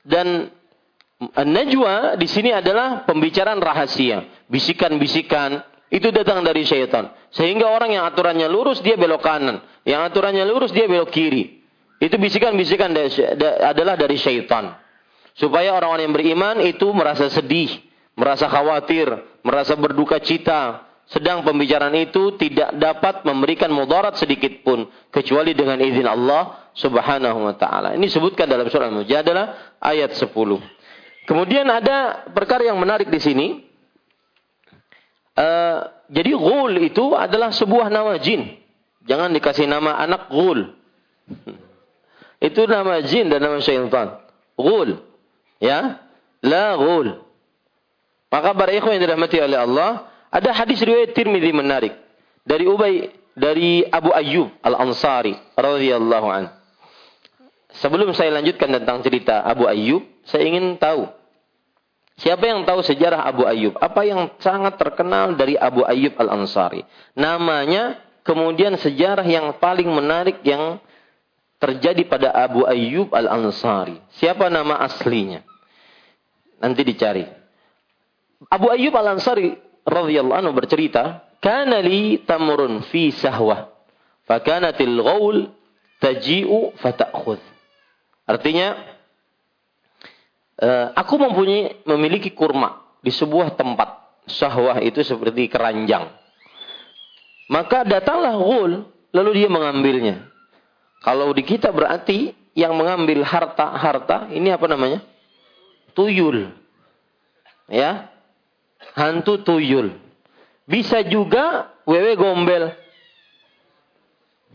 Dan 0.07 0.47
An-Najwa 1.15 2.19
di 2.19 2.27
sini 2.27 2.51
adalah 2.51 3.07
pembicaraan 3.07 3.63
rahasia, 3.63 4.45
bisikan-bisikan 4.51 5.63
itu 5.93 6.09
datang 6.09 6.41
dari 6.41 6.65
syaitan. 6.65 7.13
Sehingga 7.29 7.69
orang 7.69 7.93
yang 7.93 8.03
aturannya 8.09 8.49
lurus 8.49 8.81
dia 8.81 8.97
belok 8.97 9.21
kanan, 9.21 9.61
yang 9.85 10.01
aturannya 10.01 10.43
lurus 10.45 10.73
dia 10.73 10.89
belok 10.89 11.13
kiri. 11.13 11.61
Itu 12.01 12.19
bisikan-bisikan 12.19 12.91
adalah 13.63 13.95
dari 13.95 14.19
syaitan. 14.19 14.75
Supaya 15.35 15.75
orang-orang 15.75 16.07
yang 16.07 16.15
beriman 16.15 16.55
itu 16.63 16.87
merasa 16.95 17.27
sedih, 17.27 17.71
merasa 18.15 18.47
khawatir, 18.47 19.11
merasa 19.43 19.75
berduka 19.75 20.19
cita, 20.23 20.85
sedang 21.05 21.45
pembicaraan 21.45 21.93
itu 21.93 22.33
tidak 22.39 22.73
dapat 22.81 23.21
memberikan 23.27 23.69
mudarat 23.69 24.17
sedikit 24.17 24.65
pun 24.65 24.89
kecuali 25.13 25.53
dengan 25.53 25.77
izin 25.77 26.07
Allah 26.09 26.71
Subhanahu 26.73 27.45
wa 27.45 27.55
taala. 27.55 27.93
Ini 27.93 28.09
disebutkan 28.09 28.49
dalam 28.49 28.65
surah 28.67 28.89
Al-Mujadalah 28.89 29.77
ayat 29.79 30.17
10. 30.17 30.33
Kemudian 31.25 31.65
ada 31.69 32.25
perkara 32.33 32.69
yang 32.69 32.77
menarik 32.77 33.09
di 33.09 33.21
sini. 33.21 33.47
Uh, 35.35 35.91
jadi 36.07 36.31
ghul 36.31 36.79
itu 36.79 37.11
adalah 37.11 37.51
sebuah 37.51 37.91
nama 37.91 38.15
jin. 38.19 38.55
Jangan 39.03 39.35
dikasih 39.35 39.67
nama 39.67 39.99
anak 39.99 40.31
ghul. 40.31 40.71
itu 42.47 42.61
nama 42.65 43.03
jin 43.03 43.27
dan 43.27 43.43
nama 43.43 43.59
syaitan. 43.59 44.23
Ghul. 44.55 45.03
Ya. 45.59 45.99
La 46.39 46.79
ghul. 46.79 47.19
Maka 48.31 48.55
para 48.55 48.71
ikhwan 48.71 48.99
yang 48.99 49.03
dirahmati 49.11 49.37
oleh 49.39 49.59
Allah, 49.59 50.07
ada 50.31 50.51
hadis 50.51 50.83
riwayat 50.83 51.15
Tirmidzi 51.15 51.51
menarik 51.55 51.93
dari 52.43 52.67
Ubay 52.67 53.07
dari 53.35 53.83
Abu 53.87 54.11
Ayyub 54.11 54.63
Al-Ansari 54.63 55.35
radhiyallahu 55.55 56.27
an. 56.27 56.51
Sebelum 57.75 58.15
saya 58.15 58.31
lanjutkan 58.31 58.71
tentang 58.71 59.03
cerita 59.03 59.43
Abu 59.43 59.67
Ayyub, 59.67 60.03
saya 60.23 60.47
ingin 60.47 60.79
tahu 60.79 61.11
siapa 62.19 62.43
yang 62.47 62.63
tahu 62.63 62.81
sejarah 62.83 63.23
Abu 63.23 63.43
Ayyub? 63.47 63.75
Apa 63.79 64.05
yang 64.07 64.31
sangat 64.39 64.79
terkenal 64.79 65.35
dari 65.35 65.55
Abu 65.55 65.83
Ayyub 65.83 66.15
Al-Ansari? 66.19 66.83
Namanya, 67.15 67.99
kemudian 68.23 68.75
sejarah 68.79 69.25
yang 69.25 69.55
paling 69.59 69.87
menarik 69.87 70.43
yang 70.43 70.79
terjadi 71.59 72.03
pada 72.07 72.29
Abu 72.35 72.63
Ayyub 72.67 73.11
Al-Ansari. 73.11 73.99
Siapa 74.19 74.47
nama 74.47 74.81
aslinya? 74.83 75.43
Nanti 76.59 76.81
dicari. 76.83 77.23
Abu 78.51 78.67
Ayyub 78.71 78.95
Al-Ansari 78.95 79.55
radhiyallahu 79.85 80.39
anhu 80.39 80.53
bercerita, 80.55 81.25
kana 81.45 81.77
li 81.77 82.25
tamrun 82.25 82.81
fi 82.89 83.13
sahwah 83.13 83.69
fakanatil 84.25 84.97
ghaul 84.97 85.37
taji'u 86.01 86.73
fata'khudh 86.81 87.41
artinya 88.25 88.73
uh, 90.61 90.93
aku 90.95 91.15
mempunyai 91.19 91.83
memiliki 91.87 92.31
kurma 92.31 92.83
di 93.01 93.09
sebuah 93.09 93.55
tempat 93.55 94.23
sahwah 94.29 94.81
itu 94.81 95.01
seperti 95.05 95.47
keranjang 95.49 96.09
maka 97.49 97.85
datanglah 97.85 98.35
ghul 98.37 98.85
lalu 99.13 99.31
dia 99.43 99.49
mengambilnya 99.49 100.27
kalau 101.05 101.29
di 101.31 101.45
kita 101.45 101.69
berarti 101.69 102.33
yang 102.57 102.73
mengambil 102.73 103.21
harta-harta 103.21 104.31
ini 104.33 104.49
apa 104.49 104.65
namanya 104.65 104.99
tuyul 105.93 106.49
ya 107.69 108.09
hantu 108.97 109.45
tuyul 109.45 110.05
bisa 110.65 111.05
juga 111.05 111.69
wewe 111.85 112.17
gombel. 112.17 112.73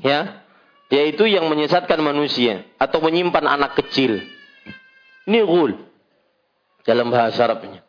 Ya. 0.02 0.42
Yaitu 0.90 1.30
yang 1.30 1.46
menyesatkan 1.46 2.02
manusia. 2.02 2.66
Atau 2.82 2.98
menyimpan 2.98 3.46
anak 3.46 3.78
kecil. 3.78 4.18
Ini 5.30 5.40
ghul. 5.46 5.78
Dalam 6.90 7.06
bahasa 7.14 7.46
Arabnya. 7.46 7.86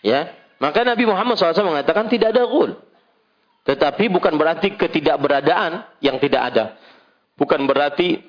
Ya. 0.00 0.32
Maka 0.56 0.80
Nabi 0.80 1.04
Muhammad 1.04 1.36
SAW 1.36 1.68
mengatakan 1.68 2.08
tidak 2.08 2.32
ada 2.32 2.48
ghul. 2.48 2.80
Tetapi 3.68 4.08
bukan 4.08 4.40
berarti 4.40 4.72
ketidakberadaan 4.72 6.00
yang 6.00 6.16
tidak 6.16 6.42
ada. 6.48 6.64
Bukan 7.36 7.68
berarti 7.68 8.24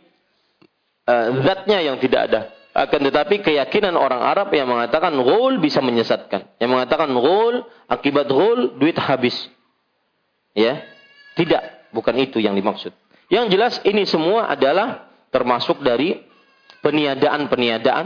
uh, 1.07 1.39
zatnya 1.47 1.79
yang 1.79 1.95
tidak 2.03 2.21
ada. 2.27 2.41
Akan 2.75 3.01
tetapi 3.01 3.41
keyakinan 3.41 3.95
orang 3.95 4.19
Arab 4.19 4.51
yang 4.51 4.67
mengatakan 4.67 5.15
ghul 5.15 5.57
bisa 5.63 5.79
menyesatkan. 5.79 6.59
Yang 6.59 6.69
mengatakan 6.75 7.09
ghul, 7.15 7.63
akibat 7.87 8.27
ghul, 8.27 8.75
duit 8.75 8.99
habis. 8.99 9.47
Ya. 10.51 10.83
Tidak, 11.39 11.95
bukan 11.95 12.19
itu 12.19 12.43
yang 12.43 12.53
dimaksud. 12.59 12.91
Yang 13.31 13.45
jelas 13.55 13.73
ini 13.87 14.03
semua 14.03 14.51
adalah 14.51 15.07
termasuk 15.31 15.79
dari 15.79 16.19
peniadaan-peniadaan 16.83 18.05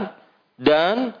dan 0.60 1.16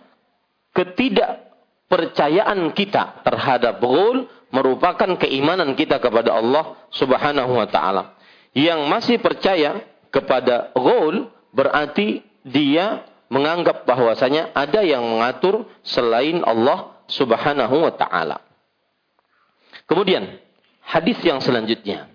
ketidakpercayaan 0.74 2.72
kita 2.74 3.22
terhadap 3.22 3.80
ghul 3.80 4.26
merupakan 4.50 5.16
keimanan 5.18 5.74
kita 5.78 5.98
kepada 6.02 6.32
Allah 6.38 6.76
Subhanahu 6.94 7.54
wa 7.58 7.66
taala. 7.70 8.14
Yang 8.54 8.80
masih 8.86 9.18
percaya 9.18 9.82
kepada 10.10 10.70
ghul 10.74 11.26
berarti 11.50 12.22
dia 12.46 13.02
menganggap 13.32 13.88
bahwasanya 13.88 14.52
ada 14.54 14.84
yang 14.84 15.02
mengatur 15.02 15.66
selain 15.82 16.44
Allah 16.44 16.92
Subhanahu 17.10 17.88
wa 17.88 17.92
taala. 17.94 18.38
Kemudian 19.90 20.38
hadis 20.86 21.18
yang 21.24 21.40
selanjutnya. 21.42 22.14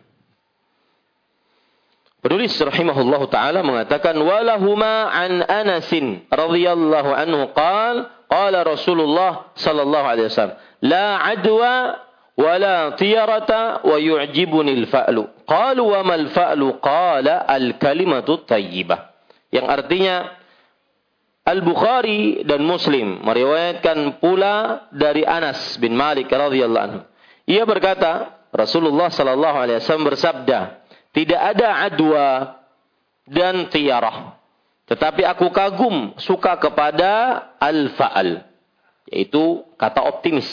Penulis 2.19 2.51
rahimahullahu 2.59 3.31
taala 3.31 3.63
mengatakan 3.63 4.11
walahuma 4.19 5.07
an 5.07 5.39
Anas 5.47 5.87
radhiyallahu 6.27 7.15
anhu 7.15 7.47
qal 7.55 8.18
Qala 8.29 8.61
Rasulullah 8.61 9.49
sallallahu 9.57 10.05
alaihi 10.05 10.29
wasallam, 10.29 10.57
"La 10.85 11.17
adwa 11.33 11.73
wa 12.37 12.53
la 12.61 12.93
tiyarata 12.93 13.81
wa 13.81 13.97
yu'jibuni 13.97 14.85
al-fa'lu." 14.85 15.43
Qalu 15.49 15.81
wa 15.81 16.05
mal 16.05 16.29
fa'lu? 16.29 16.77
Qala 16.77 17.49
al-kalimatu 17.49 18.45
tayyibah. 18.45 19.09
Yang 19.49 19.65
artinya 19.65 20.15
Al-Bukhari 21.49 22.45
dan 22.45 22.61
Muslim 22.61 23.25
meriwayatkan 23.25 24.21
pula 24.21 24.85
dari 24.93 25.25
Anas 25.25 25.81
bin 25.81 25.97
Malik 25.97 26.29
radhiyallahu 26.29 26.85
anhu. 26.85 27.01
Ia 27.49 27.65
berkata, 27.65 28.37
Rasulullah 28.53 29.09
sallallahu 29.09 29.57
alaihi 29.57 29.81
wasallam 29.81 30.09
bersabda, 30.13 30.85
"Tidak 31.09 31.41
ada 31.41 31.89
adwa 31.89 32.27
dan 33.25 33.65
tiarah." 33.73 34.38
Tetapi 34.89 35.21
aku 35.23 35.53
kagum 35.53 36.17
suka 36.17 36.57
kepada 36.57 37.37
al-fa'al." 37.61 38.43
Yaitu 39.09 39.63
kata 39.77 40.05
optimis. 40.05 40.49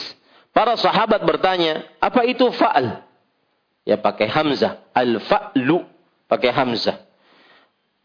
Para 0.52 0.76
sahabat 0.76 1.24
bertanya, 1.24 1.84
"Apa 2.00 2.24
itu 2.28 2.48
fa'al?" 2.52 3.04
Ya 3.88 3.96
pakai 3.96 4.28
hamzah, 4.28 4.82
al-fa'lu 4.92 5.84
pakai 6.26 6.50
hamzah. 6.52 7.06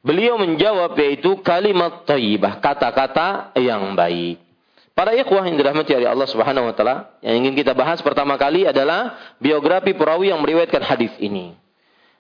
Beliau 0.02 0.38
menjawab 0.42 0.98
yaitu 0.98 1.38
kalimat 1.46 2.10
thayyibah, 2.10 2.58
kata-kata 2.58 3.54
yang 3.58 3.94
baik. 3.94 4.42
Para 4.98 5.16
ikhwah 5.16 5.46
yang 5.48 5.56
dirahmati 5.56 5.94
oleh 5.96 6.10
Allah 6.10 6.28
Subhanahu 6.28 6.68
wa 6.68 6.74
taala, 6.76 7.16
yang 7.24 7.42
ingin 7.42 7.54
kita 7.56 7.72
bahas 7.78 8.04
pertama 8.04 8.36
kali 8.36 8.68
adalah 8.68 9.34
biografi 9.40 9.96
perawi 9.96 10.34
yang 10.34 10.42
meriwayatkan 10.44 10.84
hadis 10.84 11.14
ini. 11.22 11.56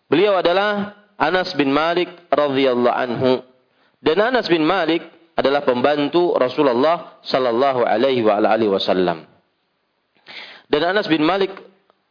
Beliau 0.07 0.39
adalah 0.39 0.97
Anas 1.19 1.51
bin 1.57 1.69
Malik 1.73 2.09
radhiyallahu 2.31 2.95
anhu. 2.95 3.31
Dan 4.01 4.17
Anas 4.17 4.49
bin 4.49 4.65
Malik 4.65 5.05
adalah 5.37 5.61
pembantu 5.61 6.33
Rasulullah 6.35 7.21
sallallahu 7.21 7.85
alaihi 7.85 8.25
wa 8.25 8.41
alihi 8.41 8.69
wasallam. 8.69 9.29
Dan 10.67 10.81
Anas 10.83 11.05
bin 11.05 11.21
Malik 11.21 11.53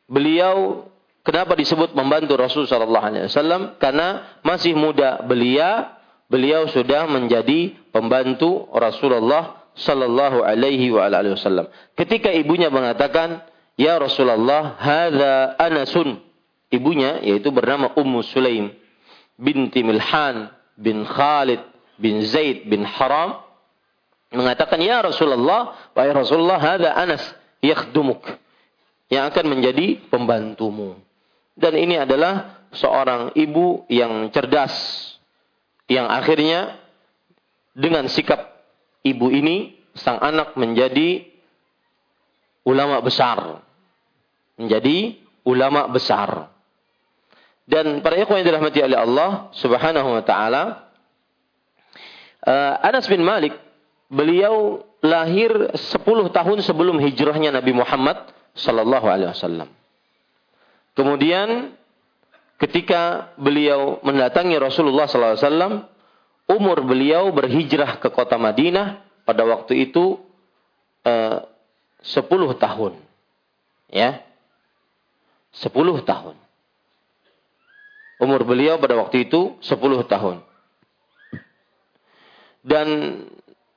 beliau 0.06 0.86
Kenapa 1.20 1.52
disebut 1.52 1.92
membantu 1.92 2.32
Rasul 2.40 2.64
Sallallahu 2.64 3.04
Alaihi 3.04 3.28
Wasallam? 3.28 3.76
Karena 3.76 4.40
masih 4.40 4.72
muda 4.72 5.20
belia, 5.20 6.00
beliau 6.32 6.64
sudah 6.72 7.04
menjadi 7.04 7.76
pembantu 7.92 8.64
Rasulullah 8.72 9.68
Sallallahu 9.76 10.40
Alaihi 10.40 10.88
Wasallam. 10.88 11.68
Ketika 11.92 12.32
ibunya 12.32 12.72
mengatakan, 12.72 13.44
Ya 13.76 14.00
Rasulullah, 14.00 14.80
hada 14.80 15.60
anasun. 15.60 16.24
Ibunya 16.72 17.20
yaitu 17.20 17.50
bernama 17.50 17.92
Ummu 17.98 18.22
Sulaim 18.26 18.70
binti 19.34 19.82
Milhan 19.82 20.54
bin 20.78 21.02
Khalid 21.02 21.58
bin 22.00 22.24
Zaid 22.24 22.66
bin 22.66 22.82
Haram 22.82 23.44
mengatakan 24.32 24.80
ya 24.80 25.04
Rasulullah 25.04 25.92
wahai 25.92 26.10
Rasulullah 26.16 26.58
hada 26.58 26.96
Anas 26.96 27.22
yakhdumuk 27.60 28.24
yang 29.12 29.28
akan 29.28 29.44
menjadi 29.52 30.00
pembantumu 30.08 30.96
dan 31.60 31.76
ini 31.76 32.00
adalah 32.00 32.64
seorang 32.72 33.36
ibu 33.36 33.84
yang 33.92 34.32
cerdas. 34.32 34.72
Yang 35.90 36.06
akhirnya 36.08 36.60
dengan 37.76 38.08
sikap 38.08 38.64
ibu 39.04 39.28
ini, 39.28 39.76
sang 39.92 40.16
anak 40.22 40.56
menjadi 40.56 41.26
ulama 42.64 43.04
besar. 43.04 43.60
Menjadi 44.56 45.20
ulama 45.44 45.84
besar. 45.92 46.48
Dan 47.68 48.02
para 48.02 48.18
ikhwan 48.18 48.42
yang 48.42 48.56
dirahmati 48.56 48.80
oleh 48.82 48.98
Allah 48.98 49.30
subhanahu 49.54 50.08
wa 50.16 50.24
ta'ala, 50.24 50.89
uh, 52.46 52.74
Anas 52.84 53.08
bin 53.10 53.24
Malik, 53.24 53.56
beliau 54.10 54.84
lahir 55.00 55.72
10 55.72 56.04
tahun 56.34 56.58
sebelum 56.60 57.00
hijrahnya 57.00 57.54
Nabi 57.54 57.72
Muhammad 57.72 58.28
sallallahu 58.52 59.06
alaihi 59.08 59.32
wasallam. 59.32 59.68
Kemudian 60.98 61.72
ketika 62.60 63.32
beliau 63.40 64.02
mendatangi 64.04 64.52
Rasulullah 64.60 65.08
SAW, 65.08 65.88
umur 66.50 66.84
beliau 66.84 67.32
berhijrah 67.32 68.02
ke 68.02 68.12
kota 68.12 68.36
Madinah 68.36 69.00
pada 69.24 69.46
waktu 69.46 69.88
itu 69.88 70.20
eh, 71.06 71.40
10 72.04 72.26
tahun. 72.60 72.92
Ya. 73.88 74.20
10 75.56 75.72
tahun. 76.04 76.36
Umur 78.20 78.44
beliau 78.44 78.76
pada 78.76 79.00
waktu 79.00 79.24
itu 79.24 79.56
10 79.64 80.04
tahun. 80.04 80.44
Dan 82.60 82.86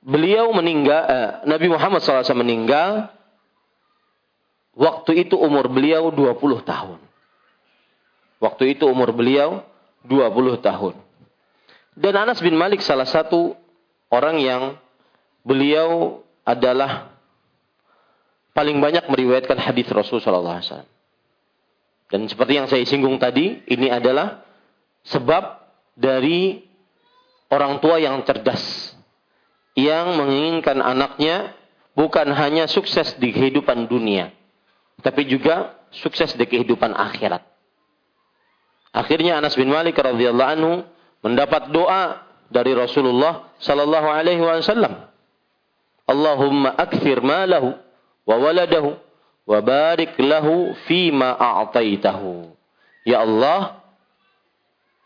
beliau 0.04 0.52
meninggal 0.52 1.02
eh, 1.08 1.30
Nabi 1.48 1.68
Muhammad 1.72 2.04
SAW 2.04 2.36
meninggal 2.36 3.12
waktu 4.76 5.28
itu 5.28 5.40
umur 5.40 5.72
beliau 5.72 6.12
20 6.12 6.64
tahun. 6.68 7.00
Waktu 8.44 8.76
itu 8.76 8.84
umur 8.92 9.16
beliau 9.16 9.64
20 10.04 10.60
tahun. 10.60 10.94
Dan 11.96 12.14
Anas 12.18 12.44
bin 12.44 12.58
Malik 12.60 12.84
salah 12.84 13.08
satu 13.08 13.56
orang 14.12 14.42
yang 14.42 14.64
beliau 15.46 16.20
adalah 16.44 17.14
paling 18.52 18.84
banyak 18.84 19.08
meriwayatkan 19.08 19.56
hadis 19.56 19.88
Rasul 19.88 20.20
sallallahu 20.20 20.60
alaihi 20.60 20.68
wasallam. 20.68 20.92
Dan 22.12 22.22
seperti 22.30 22.54
yang 22.60 22.68
saya 22.70 22.84
singgung 22.86 23.18
tadi, 23.18 23.64
ini 23.66 23.90
adalah 23.90 24.46
sebab 25.08 25.66
dari 25.98 26.62
orang 27.54 27.78
tua 27.78 28.02
yang 28.02 28.26
cerdas 28.26 28.94
yang 29.78 30.18
menginginkan 30.18 30.82
anaknya 30.82 31.54
bukan 31.94 32.30
hanya 32.34 32.66
sukses 32.66 33.14
di 33.22 33.30
kehidupan 33.30 33.86
dunia, 33.86 34.34
tapi 35.06 35.30
juga 35.30 35.78
sukses 35.94 36.34
di 36.34 36.46
kehidupan 36.50 36.94
akhirat. 36.94 37.46
Akhirnya 38.94 39.42
Anas 39.42 39.58
bin 39.58 39.70
Malik 39.70 39.98
radhiyallahu 39.98 40.52
anhu 40.54 40.74
mendapat 41.26 41.74
doa 41.74 42.22
dari 42.54 42.78
Rasulullah 42.78 43.50
sallallahu 43.58 44.08
alaihi 44.10 44.42
wasallam. 44.42 45.10
Allahumma 46.06 46.78
akthir 46.78 47.18
malahu 47.26 47.74
wa 48.30 48.36
waladahu 48.38 48.94
wa 49.50 49.60
barik 49.66 50.14
lahu 50.22 50.78
fima 50.86 51.34
a'taitahu. 51.34 52.54
Ya 53.04 53.26
Allah, 53.26 53.83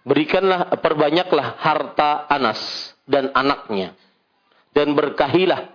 berikanlah 0.07 0.71
perbanyaklah 0.79 1.59
harta 1.59 2.31
Anas 2.31 2.95
dan 3.03 3.27
anaknya 3.35 3.91
dan 4.71 4.95
berkahilah 4.95 5.67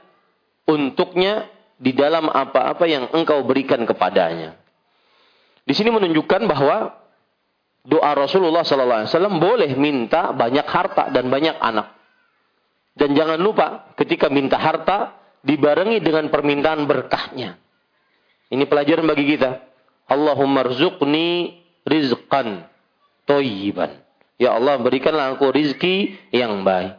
untuknya 0.65 1.53
di 1.77 1.93
dalam 1.93 2.31
apa-apa 2.31 2.87
yang 2.89 3.11
engkau 3.13 3.43
berikan 3.43 3.83
kepadanya. 3.85 4.57
Di 5.67 5.75
sini 5.75 5.91
menunjukkan 5.91 6.47
bahwa 6.47 6.95
doa 7.83 8.11
Rasulullah 8.15 8.63
SAW 8.63 9.11
boleh 9.43 9.75
minta 9.75 10.31
banyak 10.31 10.67
harta 10.67 11.11
dan 11.11 11.27
banyak 11.27 11.59
anak. 11.59 11.99
Dan 12.95 13.19
jangan 13.19 13.41
lupa 13.43 13.91
ketika 13.99 14.31
minta 14.31 14.61
harta 14.61 15.19
dibarengi 15.43 15.99
dengan 15.99 16.31
permintaan 16.31 16.87
berkahnya. 16.87 17.59
Ini 18.53 18.65
pelajaran 18.69 19.09
bagi 19.09 19.27
kita. 19.35 19.51
Allahumma 20.07 20.63
rzuqni 20.63 21.59
rizqan 21.83 22.69
toyiban. 23.27 23.99
Ya 24.43 24.59
Allah 24.59 24.75
berikanlah 24.83 25.39
aku 25.39 25.55
rizki 25.55 26.19
yang 26.35 26.67
baik. 26.67 26.99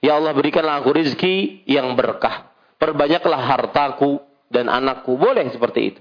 Ya 0.00 0.16
Allah 0.16 0.32
berikanlah 0.32 0.80
aku 0.80 0.96
rizki 0.96 1.60
yang 1.68 1.92
berkah. 1.92 2.48
Perbanyaklah 2.80 3.36
hartaku 3.36 4.24
dan 4.48 4.72
anakku. 4.72 5.12
Boleh 5.20 5.52
seperti 5.52 5.80
itu. 5.92 6.00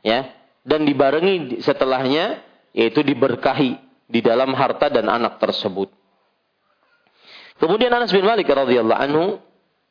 Ya. 0.00 0.32
Dan 0.64 0.88
dibarengi 0.88 1.60
setelahnya 1.60 2.40
yaitu 2.72 3.04
diberkahi 3.04 3.76
di 4.08 4.24
dalam 4.24 4.56
harta 4.56 4.88
dan 4.88 5.12
anak 5.12 5.36
tersebut. 5.36 5.92
Kemudian 7.60 7.92
Anas 7.92 8.08
bin 8.08 8.24
Malik 8.24 8.48
radhiyallahu 8.48 9.02
anhu 9.04 9.36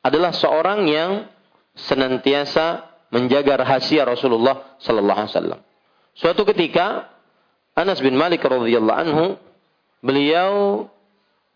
adalah 0.02 0.34
seorang 0.34 0.90
yang 0.90 1.30
senantiasa 1.78 2.90
menjaga 3.14 3.62
rahasia 3.62 4.02
Rasulullah 4.02 4.74
sallallahu 4.82 5.18
alaihi 5.22 5.32
wasallam. 5.32 5.60
Suatu 6.18 6.42
ketika 6.50 7.08
Anas 7.72 8.02
bin 8.02 8.18
Malik 8.18 8.42
radhiyallahu 8.42 8.98
anhu 8.98 9.24
beliau 10.02 10.84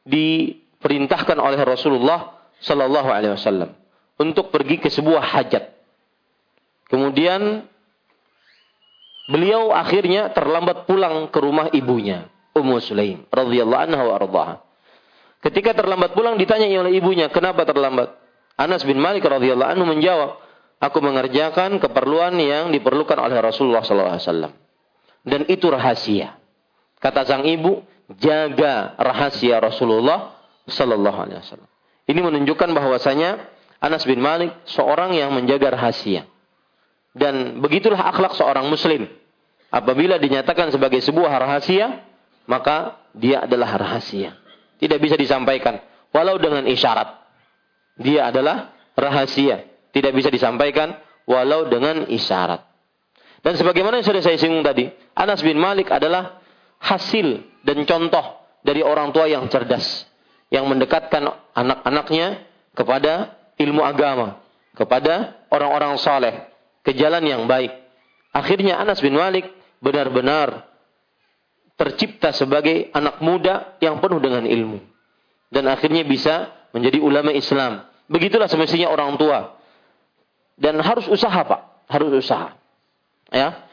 diperintahkan 0.06 1.36
oleh 1.36 1.60
Rasulullah 1.66 2.46
sallallahu 2.62 3.10
alaihi 3.10 3.34
wasallam 3.36 3.74
untuk 4.16 4.54
pergi 4.54 4.80
ke 4.80 4.88
sebuah 4.88 5.20
hajat. 5.20 5.74
Kemudian 6.86 7.66
Beliau 9.26 9.74
akhirnya 9.74 10.30
terlambat 10.30 10.86
pulang 10.86 11.26
ke 11.34 11.38
rumah 11.42 11.66
ibunya, 11.74 12.30
Ummu 12.54 12.78
Sulaim 12.78 13.26
radhiyallahu 13.26 13.82
anha 13.90 14.02
wa 14.06 14.14
ardhaha. 14.14 14.54
Ketika 15.42 15.74
terlambat 15.74 16.14
pulang 16.14 16.38
ditanya 16.38 16.70
oleh 16.78 16.94
ibunya, 16.94 17.26
"Kenapa 17.26 17.66
terlambat?" 17.66 18.14
Anas 18.54 18.86
bin 18.86 19.02
Malik 19.02 19.26
radhiyallahu 19.26 19.66
anhu 19.66 19.84
menjawab, 19.90 20.38
"Aku 20.78 21.02
mengerjakan 21.02 21.82
keperluan 21.82 22.38
yang 22.38 22.70
diperlukan 22.70 23.18
oleh 23.18 23.36
Rasulullah 23.42 23.82
sallallahu 23.82 24.14
alaihi 24.14 24.26
wasallam." 24.30 24.52
Dan 25.26 25.40
itu 25.50 25.66
rahasia. 25.74 26.38
Kata 27.02 27.26
sang 27.26 27.42
ibu, 27.42 27.82
jaga 28.14 28.94
rahasia 28.98 29.58
Rasulullah 29.58 30.38
sallallahu 30.70 31.18
alaihi 31.18 31.38
wasallam. 31.42 31.70
Ini 32.06 32.20
menunjukkan 32.22 32.70
bahwasanya 32.70 33.42
Anas 33.82 34.06
bin 34.06 34.22
Malik 34.22 34.54
seorang 34.70 35.14
yang 35.14 35.34
menjaga 35.34 35.74
rahasia. 35.74 36.26
Dan 37.16 37.58
begitulah 37.64 37.98
akhlak 37.98 38.36
seorang 38.38 38.68
muslim. 38.68 39.08
Apabila 39.72 40.20
dinyatakan 40.20 40.70
sebagai 40.70 41.02
sebuah 41.02 41.32
rahasia, 41.42 42.06
maka 42.46 43.02
dia 43.16 43.44
adalah 43.48 43.74
rahasia. 43.74 44.38
Tidak 44.78 45.00
bisa 45.00 45.18
disampaikan. 45.18 45.80
Walau 46.14 46.38
dengan 46.38 46.62
isyarat. 46.68 47.08
Dia 47.98 48.30
adalah 48.30 48.76
rahasia. 48.94 49.66
Tidak 49.90 50.12
bisa 50.12 50.28
disampaikan 50.28 50.94
walau 51.26 51.66
dengan 51.66 52.06
isyarat. 52.06 52.62
Dan 53.42 53.56
sebagaimana 53.58 54.00
yang 54.00 54.06
sudah 54.06 54.22
saya 54.22 54.38
singgung 54.38 54.62
tadi, 54.62 54.90
Anas 55.16 55.40
bin 55.40 55.56
Malik 55.56 55.88
adalah 55.88 56.40
hasil 56.82 57.42
dan 57.66 57.82
contoh 57.82 58.46
dari 58.62 58.78
orang 58.86 59.10
tua 59.10 59.26
yang 59.26 59.50
cerdas. 59.50 60.06
Yang 60.46 60.70
mendekatkan 60.70 61.50
anak-anaknya 61.50 62.46
kepada 62.78 63.34
ilmu 63.58 63.82
agama. 63.82 64.38
Kepada 64.78 65.42
orang-orang 65.50 65.98
saleh 65.98 66.46
ke 66.86 66.94
jalan 66.94 67.26
yang 67.26 67.42
baik. 67.50 67.74
Akhirnya 68.30 68.78
Anas 68.78 69.02
bin 69.02 69.18
Malik 69.18 69.50
benar-benar 69.82 70.70
tercipta 71.74 72.30
sebagai 72.30 72.94
anak 72.94 73.18
muda 73.18 73.74
yang 73.82 73.98
penuh 73.98 74.22
dengan 74.22 74.46
ilmu. 74.46 74.78
Dan 75.50 75.66
akhirnya 75.66 76.06
bisa 76.06 76.54
menjadi 76.70 77.02
ulama 77.02 77.34
Islam. 77.34 77.82
Begitulah 78.06 78.46
semestinya 78.46 78.86
orang 78.94 79.18
tua. 79.18 79.58
Dan 80.54 80.78
harus 80.78 81.10
usaha 81.10 81.42
Pak. 81.42 81.90
Harus 81.90 82.22
usaha. 82.22 82.54
Ya. 83.34 83.66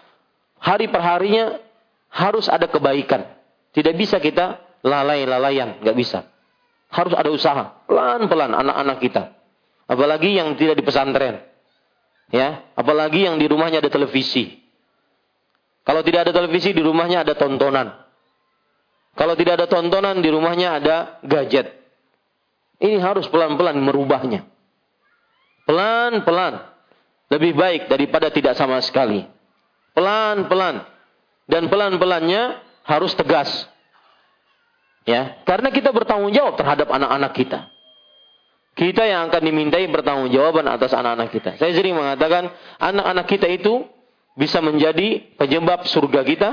Hari 0.57 0.89
perharinya 0.89 1.61
harus 2.09 2.49
ada 2.49 2.65
kebaikan. 2.65 3.42
Tidak 3.74 3.93
bisa 3.97 4.21
kita 4.21 4.61
lalai-lalaian. 4.86 5.82
Nggak 5.82 5.97
bisa. 5.97 6.19
Harus 6.93 7.13
ada 7.17 7.30
usaha. 7.34 7.63
Pelan-pelan 7.89 8.53
anak-anak 8.53 8.97
kita. 9.01 9.24
Apalagi 9.89 10.38
yang 10.38 10.53
tidak 10.55 10.78
di 10.80 10.84
pesantren. 10.86 11.41
Ya, 12.34 12.65
apalagi 12.74 13.26
yang 13.26 13.38
di 13.38 13.45
rumahnya 13.45 13.84
ada 13.84 13.91
televisi. 13.93 14.61
Kalau 15.84 16.01
tidak 16.01 16.30
ada 16.30 16.34
televisi 16.34 16.71
di 16.71 16.80
rumahnya 16.80 17.28
ada 17.28 17.36
tontonan. 17.36 17.91
Kalau 19.13 19.38
tidak 19.38 19.61
ada 19.61 19.67
tontonan 19.69 20.24
di 20.24 20.30
rumahnya 20.32 20.82
ada 20.82 20.97
gadget. 21.21 21.69
Ini 22.82 22.97
harus 23.03 23.30
pelan-pelan 23.30 23.78
merubahnya. 23.78 24.47
Pelan-pelan. 25.69 26.74
Lebih 27.30 27.53
baik 27.53 27.82
daripada 27.89 28.34
tidak 28.34 28.57
sama 28.57 28.82
sekali. 28.82 29.26
Pelan-pelan. 29.93 30.82
Dan 31.45 31.69
pelan-pelannya 31.69 32.72
harus 32.84 33.11
tegas. 33.15 33.49
Ya, 35.03 35.43
karena 35.43 35.67
kita 35.67 35.91
bertanggung 35.91 36.31
jawab 36.31 36.55
terhadap 36.55 36.88
anak-anak 36.88 37.36
kita. 37.36 37.59
Kita 38.73 39.05
yang 39.05 39.29
akan 39.29 39.41
dimintai 39.43 39.86
pertanggungjawaban 39.91 40.65
atas 40.65 40.95
anak-anak 40.95 41.29
kita. 41.29 41.51
Saya 41.61 41.75
sering 41.75 41.93
mengatakan 41.93 42.49
anak-anak 42.81 43.27
kita 43.29 43.45
itu 43.51 43.86
bisa 44.34 44.63
menjadi 44.63 45.38
penyebab 45.38 45.86
surga 45.86 46.21
kita 46.25 46.49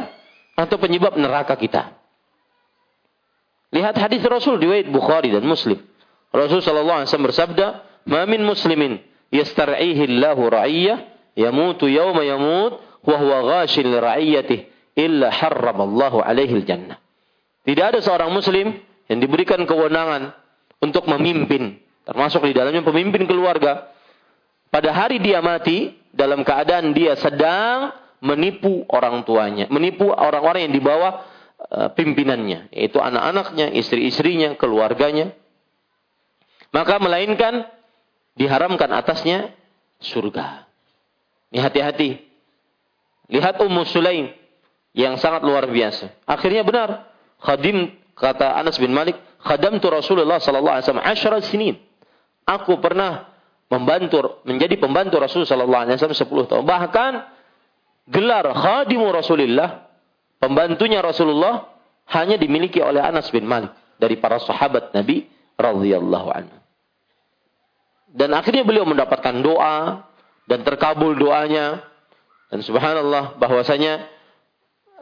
atau 0.58 0.76
penyebab 0.76 1.16
neraka 1.16 1.56
kita. 1.56 1.96
Lihat 3.70 3.96
hadis 3.96 4.20
Rasul 4.26 4.60
riwayat 4.60 4.90
Bukhari 4.90 5.32
dan 5.32 5.46
Muslim. 5.46 5.80
Rasul 6.34 6.60
sallallahu 6.60 7.00
alaihi 7.00 7.08
wasallam 7.08 7.28
bersabda, 7.30 7.66
"Ma 8.10 8.26
min 8.28 8.44
muslimin 8.44 9.00
yastar'ihi 9.32 10.10
Allahu 10.10 10.50
ra'iyyah 10.50 10.98
yamutu 11.38 11.86
yawma 11.88 12.26
yamut 12.26 12.82
wa 13.06 13.16
huwa 13.16 13.38
ghashil 13.46 13.88
ra'iyyatihi 13.88 14.69
illa 15.00 15.32
harramallahu 15.32 16.20
alaihi 16.20 16.60
al-jannah." 16.60 17.00
Tidak 17.64 17.84
ada 17.96 18.04
seorang 18.04 18.28
muslim 18.28 18.76
yang 19.08 19.18
diberikan 19.18 19.64
kewenangan 19.64 20.36
untuk 20.84 21.08
memimpin 21.08 21.80
Termasuk 22.10 22.42
di 22.48 22.54
dalamnya 22.56 22.82
pemimpin 22.82 23.22
keluarga. 23.28 23.92
Pada 24.66 24.90
hari 24.90 25.22
dia 25.22 25.38
mati, 25.38 25.94
dalam 26.10 26.42
keadaan 26.46 26.90
dia 26.90 27.14
sedang 27.14 27.94
menipu 28.18 28.82
orang 28.90 29.22
tuanya. 29.22 29.70
Menipu 29.70 30.10
orang-orang 30.10 30.66
yang 30.66 30.74
di 30.74 30.82
bawah 30.82 31.22
uh, 31.70 31.88
pimpinannya. 31.94 32.74
Yaitu 32.74 32.98
anak-anaknya, 32.98 33.70
istri-istrinya, 33.78 34.58
keluarganya. 34.58 35.30
Maka 36.74 36.98
melainkan 36.98 37.66
diharamkan 38.34 38.90
atasnya 38.90 39.54
surga. 40.02 40.66
Ini 41.54 41.62
hati-hati. 41.62 42.10
Lihat 43.30 43.54
Ummu 43.62 43.86
Sulaim 43.86 44.34
yang 44.96 45.18
sangat 45.18 45.46
luar 45.46 45.66
biasa. 45.70 46.26
Akhirnya 46.26 46.66
benar. 46.66 47.10
Khadim 47.40 47.96
kata 48.18 48.52
Anas 48.58 48.76
bin 48.76 48.92
Malik, 48.92 49.16
khadamtu 49.40 49.88
Rasulullah 49.88 50.36
sallallahu 50.36 50.76
alaihi 50.76 50.86
wasallam 50.92 51.40
10 51.40 51.50
sinin. 51.50 51.76
Aku 52.44 52.76
pernah 52.82 53.30
membantu 53.70 54.42
menjadi 54.44 54.76
pembantu 54.76 55.16
Rasul 55.22 55.46
sallallahu 55.46 55.88
alaihi 55.88 55.96
wasallam 55.96 56.44
10 56.44 56.50
tahun. 56.50 56.64
Bahkan 56.66 57.12
gelar 58.10 58.44
khadimu 58.52 59.08
Rasulullah, 59.08 59.88
pembantunya 60.42 61.00
Rasulullah 61.00 61.70
hanya 62.10 62.36
dimiliki 62.36 62.82
oleh 62.82 63.00
Anas 63.00 63.30
bin 63.30 63.46
Malik 63.46 63.72
dari 63.96 64.18
para 64.18 64.42
sahabat 64.42 64.92
Nabi 64.92 65.30
radhiyallahu 65.56 66.28
anhu. 66.28 66.56
Dan 68.10 68.34
akhirnya 68.34 68.66
beliau 68.66 68.82
mendapatkan 68.82 69.38
doa 69.38 70.02
dan 70.50 70.66
terkabul 70.66 71.14
doanya. 71.14 71.86
Dan 72.50 72.66
subhanallah 72.66 73.38
bahwasanya 73.38 74.02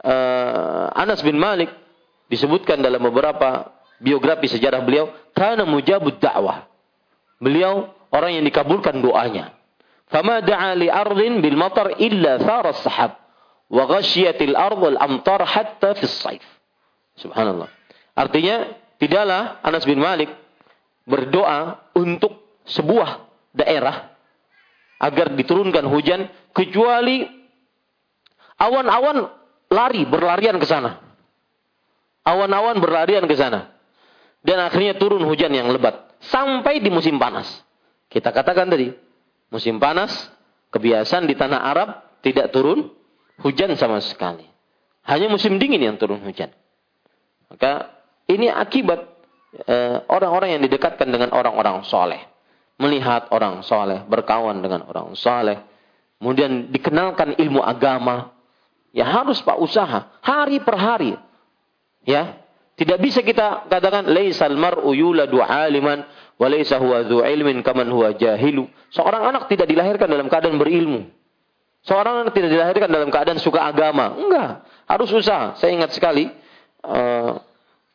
uh, 0.03 0.87
Anas 0.95 1.23
bin 1.23 1.35
Malik 1.39 1.71
disebutkan 2.29 2.79
dalam 2.79 3.01
beberapa 3.03 3.73
biografi 3.99 4.47
sejarah 4.47 4.83
beliau 4.83 5.11
karena 5.35 5.67
mujabud 5.67 6.19
dakwah. 6.21 6.67
Beliau 7.39 7.91
orang 8.11 8.39
yang 8.39 8.45
dikabulkan 8.45 8.99
doanya. 8.99 9.55
Fama 10.09 10.41
da'a 10.41 10.73
li 10.75 10.89
ardin 10.89 11.39
bil 11.39 11.55
matar 11.55 11.95
illa 12.01 12.41
thara 12.41 12.73
sahab 12.73 13.15
wa 13.69 13.83
ghasyiyatil 13.85 14.57
ard 14.57 14.77
wal 14.81 14.97
amtar 14.97 15.45
hatta 15.45 15.93
fi 15.95 16.05
saif. 16.09 16.45
Subhanallah. 17.21 17.69
Artinya 18.17 18.73
tidaklah 18.97 19.61
Anas 19.61 19.85
bin 19.85 20.01
Malik 20.01 20.33
berdoa 21.05 21.79
untuk 21.95 22.61
sebuah 22.67 23.23
daerah 23.55 24.13
agar 24.99 25.31
diturunkan 25.33 25.87
hujan 25.87 26.27
kecuali 26.51 27.23
awan-awan 28.59 29.38
lari 29.69 30.03
berlarian 30.05 30.57
ke 30.57 30.67
sana. 30.67 31.01
Awan-awan 32.25 32.77
berlarian 32.77 33.25
ke 33.25 33.35
sana. 33.37 33.73
Dan 34.43 34.59
akhirnya 34.61 34.95
turun 34.95 35.23
hujan 35.25 35.51
yang 35.51 35.69
lebat 35.71 36.15
sampai 36.23 36.83
di 36.83 36.91
musim 36.91 37.17
panas. 37.17 37.47
Kita 38.09 38.33
katakan 38.33 38.71
tadi, 38.71 38.89
musim 39.53 39.77
panas 39.77 40.31
kebiasaan 40.73 41.27
di 41.29 41.35
tanah 41.37 41.59
Arab 41.59 41.89
tidak 42.25 42.49
turun 42.49 42.89
hujan 43.43 43.73
sama 43.75 43.99
sekali. 44.01 44.47
Hanya 45.05 45.27
musim 45.27 45.57
dingin 45.57 45.81
yang 45.81 45.95
turun 45.99 46.21
hujan. 46.23 46.53
Maka 47.49 47.97
ini 48.29 48.47
akibat 48.47 49.05
eh, 49.65 49.97
orang-orang 50.07 50.49
eh, 50.49 50.53
yang 50.57 50.61
didekatkan 50.69 51.09
dengan 51.09 51.33
orang-orang 51.33 51.81
soleh 51.83 52.29
melihat 52.79 53.27
orang 53.35 53.61
soleh, 53.61 54.07
berkawan 54.07 54.63
dengan 54.63 54.87
orang 54.87 55.11
soleh, 55.13 55.59
kemudian 56.17 56.71
dikenalkan 56.71 57.35
ilmu 57.35 57.59
agama, 57.59 58.31
ya 58.95 59.05
harus 59.05 59.41
pak 59.41 59.57
usaha 59.61 60.09
hari 60.21 60.61
per 60.61 60.75
hari, 60.77 61.13
ya 62.05 62.37
tidak 62.79 62.99
bisa 63.03 63.19
kita 63.19 63.67
katakan 63.67 64.07
laisal 64.07 64.55
mar'u 64.55 64.95
yuladu 64.95 65.43
aliman 65.43 66.07
wa 66.39 66.47
laisa 66.47 66.79
huwa 66.79 67.03
dzu 67.03 67.19
ilmin 67.21 67.59
kaman 67.65 67.87
huwa 67.91 68.15
jahilu. 68.15 68.71
Seorang 68.95 69.35
anak 69.35 69.51
tidak 69.51 69.67
dilahirkan 69.67 70.07
dalam 70.07 70.31
keadaan 70.31 70.55
berilmu. 70.55 71.11
Seorang 71.83 72.27
anak 72.27 72.33
tidak 72.35 72.51
dilahirkan 72.51 72.89
dalam 72.91 73.11
keadaan 73.11 73.39
suka 73.39 73.63
agama. 73.67 74.15
Enggak, 74.15 74.67
harus 74.87 75.09
usaha. 75.11 75.55
Saya 75.59 75.75
ingat 75.75 75.95
sekali 75.95 76.27
uh, 76.83 77.39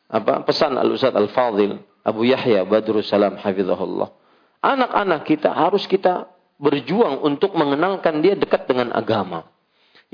apa 0.05 0.45
pesan 0.45 0.77
Al 0.77 0.89
Ustaz 0.93 1.13
Al 1.13 1.29
Fadil 1.33 1.81
Abu 2.05 2.29
Yahya 2.29 2.61
Badrus 2.65 3.09
Salam 3.09 3.41
hafizahullah 3.41 4.25
anak-anak 4.65 5.21
kita 5.29 5.53
harus 5.53 5.85
kita 5.85 6.29
berjuang 6.57 7.21
untuk 7.21 7.53
mengenalkan 7.53 8.25
dia 8.25 8.33
dekat 8.33 8.65
dengan 8.65 8.89
agama. 8.95 9.45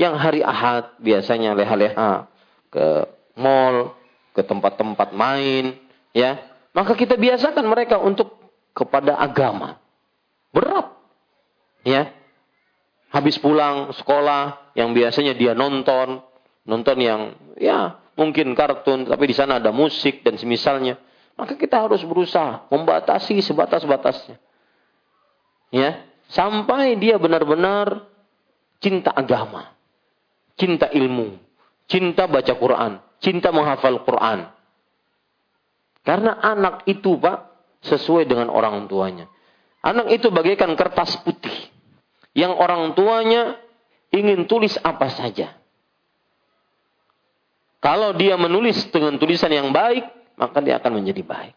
Yang 0.01 0.15
hari 0.17 0.41
Ahad 0.41 0.97
biasanya 0.97 1.53
leha-leha 1.53 2.25
ke 2.73 3.05
mall, 3.37 3.93
ke 4.33 4.41
tempat-tempat 4.41 5.13
main, 5.13 5.77
ya. 6.09 6.41
Maka 6.73 6.97
kita 6.97 7.13
biasakan 7.21 7.69
mereka 7.69 8.01
untuk 8.01 8.33
kepada 8.73 9.21
agama. 9.21 9.77
Berat. 10.49 10.89
Ya. 11.85 12.09
Habis 13.13 13.37
pulang 13.37 13.93
sekolah 13.93 14.73
yang 14.73 14.95
biasanya 14.97 15.37
dia 15.37 15.53
nonton, 15.53 16.23
nonton 16.65 16.97
yang 16.97 17.37
ya 17.59 18.01
mungkin 18.15 18.55
kartun 18.55 19.05
tapi 19.05 19.29
di 19.29 19.35
sana 19.35 19.59
ada 19.59 19.75
musik 19.75 20.23
dan 20.23 20.39
semisalnya 20.39 20.95
maka 21.41 21.57
kita 21.57 21.81
harus 21.81 22.05
berusaha 22.05 22.69
membatasi 22.69 23.41
sebatas-batasnya. 23.41 24.37
Ya, 25.73 26.05
sampai 26.29 26.99
dia 27.01 27.17
benar-benar 27.17 28.05
cinta 28.77 29.09
agama, 29.09 29.73
cinta 30.55 30.87
ilmu, 30.91 31.37
cinta 31.87 32.25
baca 32.25 32.53
Quran, 32.55 32.99
cinta 33.21 33.51
menghafal 33.51 34.01
Quran. 34.03 34.47
Karena 36.01 36.37
anak 36.41 36.89
itu, 36.89 37.19
Pak, 37.21 37.37
sesuai 37.85 38.25
dengan 38.25 38.49
orang 38.49 38.89
tuanya. 38.89 39.29
Anak 39.81 40.13
itu 40.13 40.29
bagaikan 40.29 40.73
kertas 40.77 41.17
putih 41.25 41.53
yang 42.37 42.53
orang 42.53 42.93
tuanya 42.93 43.57
ingin 44.13 44.45
tulis 44.45 44.77
apa 44.81 45.09
saja. 45.09 45.57
Kalau 47.81 48.13
dia 48.13 48.37
menulis 48.37 48.85
dengan 48.93 49.17
tulisan 49.17 49.49
yang 49.49 49.73
baik, 49.73 50.05
maka 50.37 50.61
dia 50.61 50.77
akan 50.77 51.01
menjadi 51.01 51.25
baik. 51.25 51.55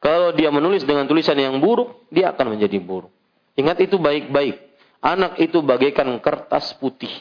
Kalau 0.00 0.32
dia 0.32 0.48
menulis 0.48 0.80
dengan 0.84 1.04
tulisan 1.04 1.36
yang 1.36 1.60
buruk, 1.60 2.08
dia 2.08 2.32
akan 2.32 2.56
menjadi 2.56 2.80
buruk. 2.80 3.12
Ingat 3.56 3.84
itu 3.84 4.00
baik-baik. 4.00 4.56
Anak 5.04 5.36
itu 5.36 5.60
bagaikan 5.60 6.08
kertas 6.24 6.72
putih 6.80 7.12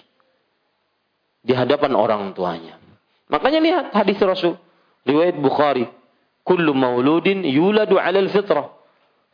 di 1.46 1.54
hadapan 1.54 1.94
orang 1.94 2.34
tuanya. 2.34 2.82
Makanya 3.30 3.62
lihat 3.62 3.86
hadis 3.94 4.18
Rasul 4.18 4.58
riwayat 5.06 5.38
Bukhari, 5.38 5.86
"Kullu 6.42 6.74
mauludin 6.74 7.46
yuladu 7.46 8.02
'ala 8.02 8.18
al-fitrah, 8.18 8.74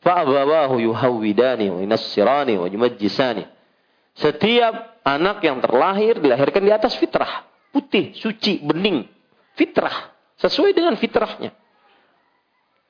fa 0.04 0.28
abawahu 0.28 0.84
yuhawwidani 0.84 1.72
wa 1.72 1.80
yunassirani 1.80 2.60
wa 2.60 2.68
yumajjisani." 2.68 3.48
Setiap 4.12 5.00
anak 5.08 5.40
yang 5.40 5.64
terlahir 5.64 6.20
dilahirkan 6.20 6.68
di 6.68 6.72
atas 6.76 7.00
fitrah, 7.00 7.48
putih, 7.72 8.12
suci, 8.20 8.60
bening, 8.60 9.08
fitrah. 9.56 10.12
Sesuai 10.36 10.76
dengan 10.76 11.00
fitrahnya. 11.00 11.56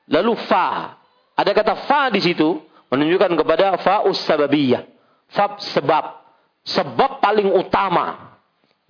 Lalu 0.10 0.34
fa. 0.50 0.98
Ada 1.38 1.52
kata 1.54 1.74
fa 1.86 2.10
di 2.10 2.24
situ 2.24 2.58
menunjukkan 2.90 3.38
kepada 3.38 3.78
faus 3.86 4.18
sababiyah. 4.26 4.88
Fa 5.30 5.62
sebab. 5.62 6.24
Sebab 6.64 7.22
paling 7.22 7.50
utama 7.54 8.31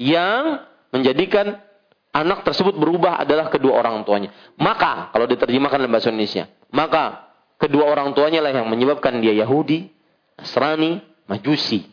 yang 0.01 0.65
menjadikan 0.89 1.61
anak 2.09 2.41
tersebut 2.41 2.73
berubah 2.73 3.21
adalah 3.21 3.53
kedua 3.53 3.77
orang 3.77 4.01
tuanya. 4.01 4.33
Maka 4.57 5.13
kalau 5.13 5.29
diterjemahkan 5.29 5.77
dalam 5.77 5.93
bahasa 5.93 6.09
Indonesia, 6.09 6.49
maka 6.73 7.29
kedua 7.61 7.85
orang 7.85 8.17
tuanya 8.17 8.41
lah 8.41 8.49
yang 8.49 8.65
menyebabkan 8.65 9.21
dia 9.21 9.37
Yahudi, 9.37 9.93
Nasrani, 10.41 10.97
Majusi. 11.29 11.85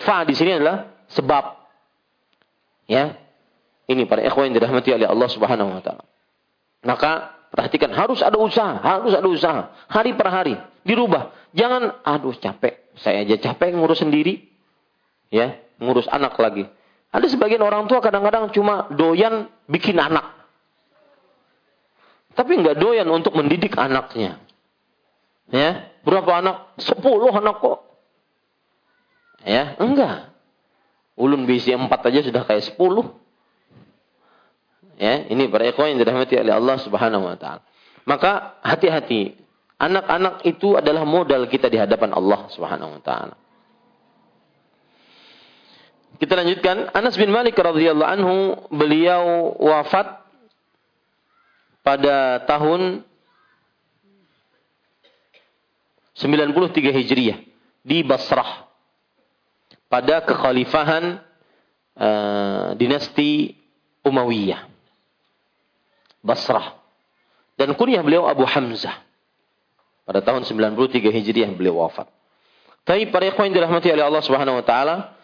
Fa 0.00 0.24
di 0.24 0.32
sini 0.32 0.56
adalah 0.56 1.04
sebab. 1.12 1.60
Ya, 2.90 3.14
ini 3.86 4.08
para 4.08 4.24
ikhwan 4.24 4.50
yang 4.50 4.58
dirahmati 4.58 4.90
oleh 4.90 5.06
Allah 5.06 5.28
Subhanahu 5.30 5.70
wa 5.78 5.82
taala. 5.84 6.04
Maka 6.82 7.36
perhatikan 7.54 7.94
harus 7.94 8.24
ada 8.24 8.34
usaha, 8.40 8.80
harus 8.80 9.14
ada 9.14 9.28
usaha. 9.28 9.62
Hari 9.86 10.18
per 10.18 10.28
hari 10.32 10.56
dirubah. 10.82 11.30
Jangan 11.54 12.02
aduh 12.02 12.34
capek, 12.34 12.96
saya 12.98 13.22
aja 13.22 13.38
capek 13.38 13.76
ngurus 13.76 14.02
sendiri. 14.02 14.50
Ya, 15.30 15.62
ngurus 15.78 16.10
anak 16.10 16.36
lagi. 16.40 16.66
Ada 17.12 17.28
sebagian 17.28 17.60
orang 17.60 17.84
tua 17.92 18.00
kadang-kadang 18.00 18.48
cuma 18.56 18.88
doyan 18.88 19.52
bikin 19.68 20.00
anak. 20.00 20.32
Tapi 22.32 22.52
nggak 22.56 22.80
doyan 22.80 23.04
untuk 23.12 23.36
mendidik 23.36 23.76
anaknya. 23.76 24.40
Ya, 25.52 25.92
berapa 26.00 26.40
anak? 26.40 26.80
Sepuluh 26.80 27.28
anak 27.28 27.60
kok. 27.60 27.78
Ya, 29.44 29.76
enggak. 29.76 30.32
Ulun 31.20 31.44
bisi 31.44 31.76
empat 31.76 32.00
aja 32.08 32.24
sudah 32.24 32.48
kayak 32.48 32.64
sepuluh. 32.64 33.12
Ya, 34.96 35.28
ini 35.28 35.52
para 35.52 35.68
ikhwan 35.68 35.92
yang 35.92 36.00
dirahmati 36.00 36.40
oleh 36.40 36.54
Allah 36.56 36.76
Subhanahu 36.80 37.28
wa 37.28 37.36
taala. 37.36 37.60
Maka 38.08 38.56
hati-hati. 38.64 39.36
Anak-anak 39.82 40.46
itu 40.46 40.78
adalah 40.78 41.02
modal 41.02 41.50
kita 41.50 41.66
di 41.66 41.76
hadapan 41.76 42.14
Allah 42.14 42.48
Subhanahu 42.54 42.96
wa 42.96 43.02
taala. 43.02 43.36
Kita 46.22 46.38
lanjutkan. 46.38 46.94
Anas 46.94 47.18
bin 47.18 47.34
Malik 47.34 47.58
radhiyallahu 47.58 48.06
anhu 48.06 48.34
beliau 48.70 49.58
wafat 49.58 50.22
pada 51.82 52.46
tahun 52.46 53.02
93 56.14 56.78
Hijriah 56.78 57.42
di 57.82 58.06
Basrah 58.06 58.70
pada 59.90 60.22
kekhalifahan 60.22 61.18
uh, 61.98 62.78
dinasti 62.78 63.58
Umayyah. 64.06 64.70
Basrah. 66.22 66.78
Dan 67.58 67.74
kunyah 67.74 67.98
beliau 68.06 68.30
Abu 68.30 68.46
Hamzah. 68.46 68.94
Pada 70.06 70.22
tahun 70.22 70.46
93 70.46 71.02
Hijriah 71.02 71.50
beliau 71.50 71.82
wafat. 71.82 72.06
Tapi 72.86 73.10
para 73.10 73.26
ikhwan 73.26 73.50
dirahmati 73.50 73.90
oleh 73.90 74.06
Allah 74.06 74.22
Subhanahu 74.22 74.62
wa 74.62 74.66
taala, 74.66 75.18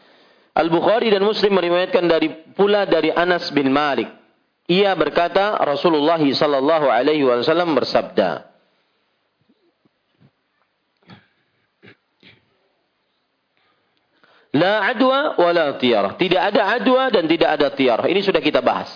Al-Bukhari 0.59 1.15
dan 1.15 1.23
Muslim 1.23 1.55
meriwayatkan 1.55 2.05
dari 2.11 2.29
pula 2.59 2.83
dari 2.83 3.15
Anas 3.15 3.55
bin 3.55 3.71
Malik 3.71 4.11
Ia 4.69 4.93
berkata 4.99 5.55
Rasulullah 5.63 6.21
sallallahu 6.21 6.93
alaihi 6.93 7.25
wasallam 7.25 7.73
bersabda, 7.73 8.49
La 14.57 14.89
adwa 14.89 15.37
wa 15.37 15.51
la 15.53 15.77
tiarah. 15.77 16.17
Tidak 16.17 16.41
ada 16.41 16.73
adwa 16.81 17.13
dan 17.13 17.29
tidak 17.29 17.61
ada 17.61 17.69
tiarah. 17.73 18.07
Ini 18.09 18.21
sudah 18.25 18.41
kita 18.41 18.65
bahas. 18.65 18.89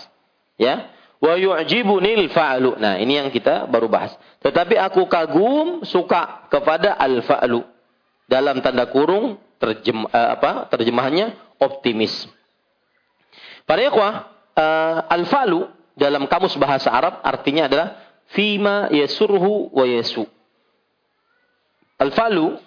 Ya. 0.57 0.89
Wa 1.21 1.37
yu'jibunil 1.37 2.27
fa'lu. 2.33 2.75
Nah, 2.81 2.97
ini 2.99 3.21
yang 3.21 3.29
kita 3.29 3.69
baru 3.69 3.87
bahas. 3.87 4.17
Tetapi 4.41 4.75
aku 4.75 5.05
kagum 5.05 5.85
suka 5.85 6.49
kepada 6.49 6.97
al-fa'lu. 6.97 7.63
Dalam 8.25 8.65
tanda 8.65 8.89
kurung 8.89 9.37
terjem, 9.63 10.03
uh, 10.03 10.29
apa? 10.35 10.67
terjemahannya 10.67 11.31
optimis. 11.63 12.27
Para 13.63 13.79
ikhwah, 13.87 14.27
uh, 14.59 15.07
al-fa'lu 15.07 15.71
dalam 15.95 16.27
kamus 16.27 16.59
bahasa 16.59 16.91
Arab 16.91 17.23
artinya 17.23 17.71
adalah 17.71 17.87
fima 18.35 18.91
yasurhu 18.91 19.71
wa 19.71 19.87
yasu. 19.87 20.27
Al-fa'lu 21.95 22.59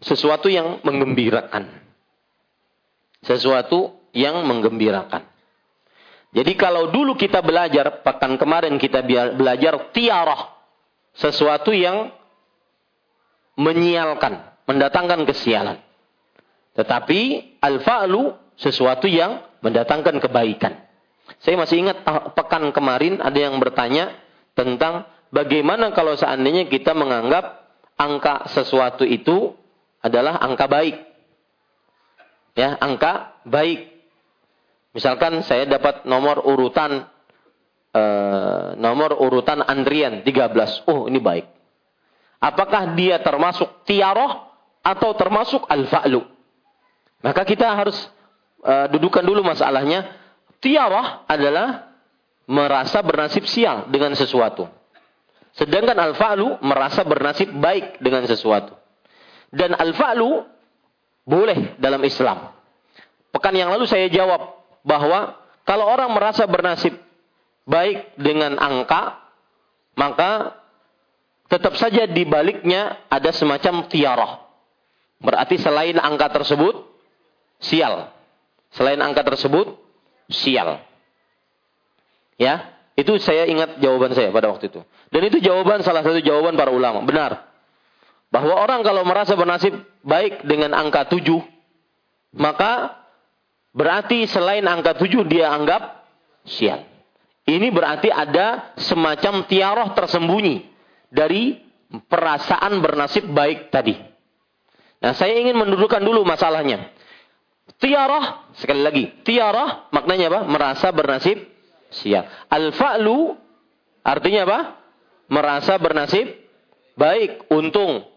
sesuatu 0.00 0.48
yang 0.48 0.80
menggembirakan 0.80 1.84
sesuatu 3.24 3.96
yang 4.12 4.44
menggembirakan. 4.44 5.24
Jadi 6.34 6.52
kalau 6.60 6.92
dulu 6.92 7.16
kita 7.16 7.40
belajar, 7.40 8.04
pekan 8.04 8.36
kemarin 8.36 8.76
kita 8.76 9.00
belajar 9.34 9.90
tiarah. 9.90 10.54
Sesuatu 11.14 11.70
yang 11.70 12.10
menyialkan, 13.54 14.66
mendatangkan 14.66 15.22
kesialan. 15.30 15.78
Tetapi 16.74 17.20
al-fa'lu 17.62 18.34
sesuatu 18.58 19.06
yang 19.06 19.42
mendatangkan 19.62 20.18
kebaikan. 20.18 20.84
Saya 21.40 21.56
masih 21.56 21.86
ingat 21.86 22.04
pekan 22.36 22.68
kemarin 22.74 23.22
ada 23.22 23.38
yang 23.38 23.56
bertanya 23.56 24.12
tentang 24.52 25.08
bagaimana 25.32 25.94
kalau 25.96 26.14
seandainya 26.14 26.68
kita 26.68 26.92
menganggap 26.92 27.64
angka 27.96 28.50
sesuatu 28.52 29.08
itu 29.08 29.56
adalah 30.04 30.36
angka 30.42 30.68
baik 30.68 31.14
ya 32.54 32.78
angka 32.78 33.42
baik. 33.44 33.90
Misalkan 34.94 35.42
saya 35.42 35.66
dapat 35.66 36.06
nomor 36.06 36.46
urutan 36.46 37.10
eh, 37.90 38.66
nomor 38.78 39.18
urutan 39.18 39.60
antrian 39.66 40.22
13. 40.22 40.86
Oh, 40.86 41.10
ini 41.10 41.18
baik. 41.18 41.46
Apakah 42.38 42.94
dia 42.94 43.18
termasuk 43.18 43.82
tiaroh 43.82 44.46
atau 44.86 45.10
termasuk 45.18 45.66
al-fa'lu? 45.66 46.22
Maka 47.24 47.48
kita 47.48 47.72
harus 47.72 47.96
eh, 48.60 48.86
dudukan 48.92 49.24
dulu 49.24 49.40
masalahnya. 49.40 50.04
Tiaroh 50.60 51.24
adalah 51.24 51.96
merasa 52.44 53.00
bernasib 53.00 53.48
sial 53.48 53.88
dengan 53.88 54.12
sesuatu. 54.12 54.68
Sedangkan 55.56 55.96
al-fa'lu 55.96 56.60
merasa 56.60 57.00
bernasib 57.00 57.48
baik 57.56 58.04
dengan 58.04 58.28
sesuatu. 58.28 58.76
Dan 59.48 59.72
al-fa'lu 59.72 60.44
boleh 61.24 61.80
dalam 61.80 62.02
Islam. 62.04 62.52
Pekan 63.32 63.56
yang 63.56 63.72
lalu 63.72 63.88
saya 63.88 64.10
jawab 64.12 64.60
bahwa 64.84 65.40
kalau 65.64 65.88
orang 65.88 66.12
merasa 66.12 66.44
bernasib 66.44 66.92
baik 67.64 68.20
dengan 68.20 68.60
angka, 68.60 69.16
maka 69.96 70.60
tetap 71.48 71.72
saja 71.80 72.04
di 72.04 72.28
baliknya 72.28 73.00
ada 73.08 73.32
semacam 73.32 73.88
tiarah. 73.88 74.32
Berarti 75.24 75.56
selain 75.56 75.96
angka 75.96 76.28
tersebut, 76.34 76.93
sial. 77.62 78.10
Selain 78.74 78.98
angka 78.98 79.22
tersebut, 79.22 79.78
sial. 80.30 80.82
Ya, 82.34 82.74
itu 82.94 83.18
saya 83.22 83.46
ingat 83.46 83.78
jawaban 83.78 84.14
saya 84.14 84.30
pada 84.34 84.50
waktu 84.50 84.70
itu. 84.70 84.80
Dan 85.10 85.22
itu 85.30 85.38
jawaban 85.42 85.82
salah 85.86 86.02
satu 86.02 86.18
jawaban 86.18 86.58
para 86.58 86.74
ulama. 86.74 87.02
Benar. 87.06 87.46
Bahwa 88.30 88.58
orang 88.58 88.82
kalau 88.82 89.06
merasa 89.06 89.38
bernasib 89.38 89.78
baik 90.02 90.42
dengan 90.42 90.74
angka 90.74 91.06
tujuh, 91.06 91.38
maka 92.34 92.98
berarti 93.70 94.26
selain 94.26 94.66
angka 94.66 94.98
tujuh 94.98 95.22
dia 95.26 95.54
anggap 95.54 96.02
sial. 96.42 96.82
Ini 97.44 97.68
berarti 97.70 98.08
ada 98.08 98.74
semacam 98.80 99.46
tiaroh 99.46 99.92
tersembunyi 99.92 100.66
dari 101.12 101.60
perasaan 102.08 102.80
bernasib 102.82 103.30
baik 103.30 103.70
tadi. 103.70 103.94
Nah, 105.04 105.12
saya 105.12 105.36
ingin 105.36 105.54
mendudukkan 105.54 106.00
dulu 106.00 106.24
masalahnya. 106.24 106.88
Tiaroh, 107.84 108.56
sekali 108.56 108.80
lagi, 108.80 109.04
tiaroh 109.28 109.92
maknanya 109.92 110.32
apa? 110.32 110.40
Merasa 110.48 110.88
bernasib 110.88 111.36
sial. 111.92 112.24
Al-fa'lu 112.48 113.36
artinya 114.00 114.48
apa? 114.48 114.58
Merasa 115.28 115.76
bernasib 115.76 116.32
baik, 116.96 117.44
untung, 117.52 118.08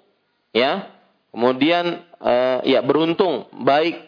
ya. 0.55 0.87
Kemudian 1.35 1.99
uh, 2.23 2.63
ya 2.63 2.79
beruntung 2.79 3.51
baik. 3.67 4.07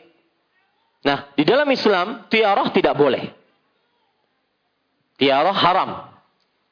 Nah 1.03 1.27
di 1.35 1.43
dalam 1.43 1.67
Islam 1.67 2.31
tiarah 2.31 2.71
tidak 2.71 2.95
boleh. 2.95 3.27
Tiarah 5.19 5.51
haram. 5.59 5.91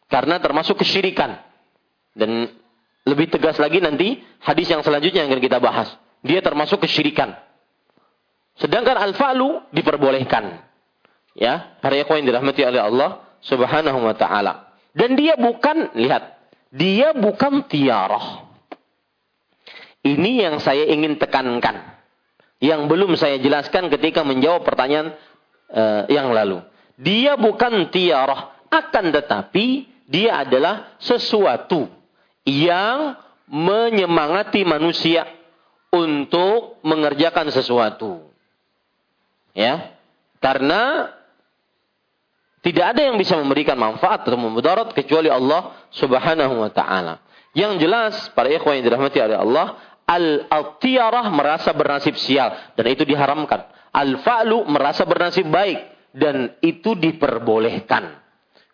Karena 0.08 0.40
termasuk 0.40 0.80
kesyirikan. 0.80 1.36
Dan 2.16 2.56
lebih 3.04 3.36
tegas 3.36 3.60
lagi 3.60 3.84
nanti 3.84 4.24
hadis 4.40 4.72
yang 4.72 4.80
selanjutnya 4.80 5.28
yang 5.28 5.36
akan 5.36 5.44
kita 5.44 5.60
bahas. 5.60 5.92
Dia 6.24 6.40
termasuk 6.40 6.88
kesyirikan 6.88 7.36
sedangkan 8.58 8.98
al-fa'lu 8.98 9.70
diperbolehkan 9.74 10.62
ya 11.38 11.78
para 11.82 11.98
yang 11.98 12.26
dirahmati 12.26 12.62
oleh 12.66 12.82
Allah 12.82 13.22
Subhanahu 13.46 14.02
wa 14.02 14.16
taala 14.18 14.74
dan 14.98 15.14
dia 15.14 15.38
bukan 15.38 15.94
lihat 15.94 16.38
dia 16.74 17.14
bukan 17.14 17.70
tiarah 17.70 18.48
ini 20.08 20.40
yang 20.40 20.64
saya 20.64 20.88
ingin 20.88 21.20
tekankan. 21.20 22.00
Yang 22.58 22.82
belum 22.90 23.12
saya 23.20 23.38
jelaskan 23.38 23.92
ketika 23.92 24.26
menjawab 24.26 24.66
pertanyaan 24.66 25.14
uh, 25.70 26.10
yang 26.10 26.32
lalu. 26.34 26.64
Dia 26.98 27.38
bukan 27.38 27.92
tiarah. 27.94 28.56
Akan 28.68 29.14
tetapi 29.14 29.88
dia 30.10 30.44
adalah 30.44 30.98
sesuatu 31.00 31.88
yang 32.44 33.16
menyemangati 33.48 34.68
manusia 34.68 35.24
untuk 35.94 36.82
mengerjakan 36.84 37.48
sesuatu. 37.54 38.27
Ya. 39.58 39.98
Karena 40.38 41.10
tidak 42.62 42.94
ada 42.94 43.02
yang 43.10 43.18
bisa 43.18 43.34
memberikan 43.34 43.74
manfaat 43.74 44.22
atau 44.22 44.38
memudarat 44.38 44.94
kecuali 44.94 45.34
Allah 45.34 45.90
Subhanahu 45.90 46.62
wa 46.62 46.70
taala. 46.70 47.26
Yang 47.58 47.74
jelas 47.82 48.14
para 48.38 48.54
ikhwan 48.54 48.78
yang 48.78 48.86
dirahmati 48.86 49.18
oleh 49.18 49.38
Allah, 49.40 49.68
Al-tiarah 50.08 51.28
merasa 51.28 51.76
bernasib 51.76 52.16
sial 52.16 52.56
dan 52.80 52.86
itu 52.88 53.04
diharamkan. 53.04 53.68
Al-fa'lu 53.92 54.64
merasa 54.72 55.04
bernasib 55.04 55.52
baik 55.52 55.84
dan 56.16 56.56
itu 56.64 56.96
diperbolehkan. 56.96 58.16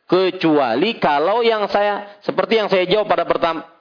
Kecuali 0.06 1.02
kalau 1.02 1.42
yang 1.42 1.66
saya 1.74 2.22
seperti 2.22 2.62
yang 2.62 2.70
saya 2.70 2.86
jawab 2.86 3.10
pada 3.10 3.26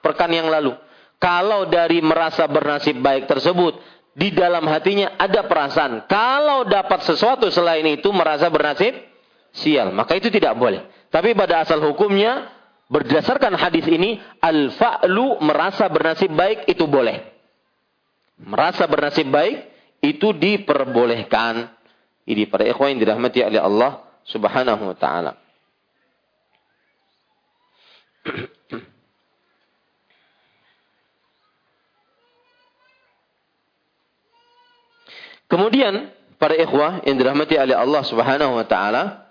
perkan 0.01 0.33
yang 0.33 0.49
lalu. 0.49 0.73
Kalau 1.21 1.69
dari 1.69 2.01
merasa 2.01 2.49
bernasib 2.49 2.97
baik 2.97 3.29
tersebut 3.29 3.77
di 4.13 4.29
dalam 4.29 4.65
hatinya 4.69 5.17
ada 5.17 5.45
perasaan 5.49 6.05
kalau 6.05 6.69
dapat 6.69 7.01
sesuatu 7.01 7.49
selain 7.49 7.85
itu 7.89 8.13
merasa 8.13 8.49
bernasib 8.49 8.93
sial, 9.53 9.89
maka 9.93 10.17
itu 10.17 10.29
tidak 10.29 10.53
boleh. 10.57 10.85
Tapi 11.09 11.33
pada 11.33 11.65
asal 11.65 11.81
hukumnya 11.81 12.49
berdasarkan 12.89 13.57
hadis 13.57 13.85
ini 13.89 14.21
al-fa'lu 14.41 15.41
merasa 15.41 15.89
bernasib 15.89 16.33
baik 16.33 16.69
itu 16.69 16.85
boleh 16.85 17.33
merasa 18.41 18.89
bernasib 18.89 19.29
baik 19.29 19.69
itu 20.03 20.35
diperbolehkan. 20.35 21.71
Ini 22.23 22.47
para 22.47 22.63
ikhwan 22.67 22.95
yang 22.95 22.99
dirahmati 23.03 23.43
oleh 23.43 23.59
Allah 23.59 24.03
Subhanahu 24.27 24.95
wa 24.95 24.95
taala. 24.95 25.33
Kemudian 35.53 36.09
para 36.41 36.57
ikhwah 36.57 37.05
yang 37.05 37.21
dirahmati 37.21 37.53
oleh 37.61 37.77
Allah 37.77 38.01
Subhanahu 38.01 38.57
wa 38.57 38.65
taala 38.65 39.23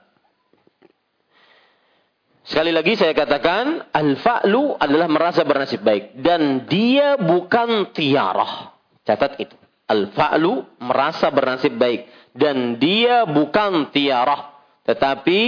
Sekali 2.42 2.74
lagi 2.74 2.98
saya 2.98 3.14
katakan 3.14 3.94
al-fa'lu 3.94 4.74
adalah 4.74 5.06
merasa 5.06 5.46
bernasib 5.46 5.86
baik 5.86 6.18
dan 6.18 6.66
dia 6.66 7.14
bukan 7.14 7.94
tiarah. 7.94 8.74
Catat 9.06 9.38
itu. 9.38 9.54
Al-fa'lu 9.86 10.66
merasa 10.82 11.30
bernasib 11.30 11.78
baik. 11.78 12.34
Dan 12.34 12.82
dia 12.82 13.30
bukan 13.30 13.94
tiarah. 13.94 14.58
Tetapi 14.82 15.42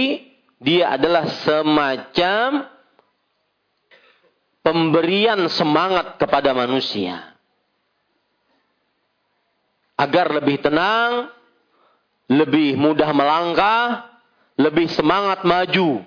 dia 0.63 0.95
adalah 0.95 1.27
semacam 1.43 2.71
pemberian 4.63 5.51
semangat 5.51 6.15
kepada 6.15 6.55
manusia. 6.55 7.34
Agar 9.95 10.31
lebih 10.31 10.59
tenang, 10.59 11.31
lebih 12.27 12.75
mudah 12.75 13.11
melangkah, 13.15 14.11
lebih 14.59 14.91
semangat 14.91 15.47
maju. 15.47 16.03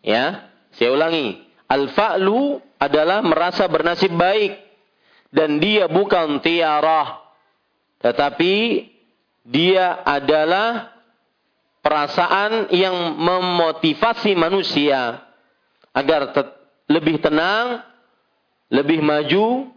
Ya, 0.00 0.50
saya 0.74 0.94
ulangi. 0.94 1.42
Al-fa'lu 1.66 2.62
adalah 2.78 3.22
merasa 3.22 3.66
bernasib 3.66 4.14
baik 4.14 4.58
dan 5.30 5.62
dia 5.62 5.86
bukan 5.86 6.42
tiarah 6.42 7.20
tetapi 8.00 8.88
dia 9.44 10.00
adalah 10.08 10.96
perasaan 11.84 12.72
yang 12.72 12.96
memotivasi 13.20 14.32
manusia 14.36 15.20
agar 15.92 16.32
lebih 16.88 17.20
tenang, 17.20 17.84
lebih 18.72 19.04
maju, 19.04 19.68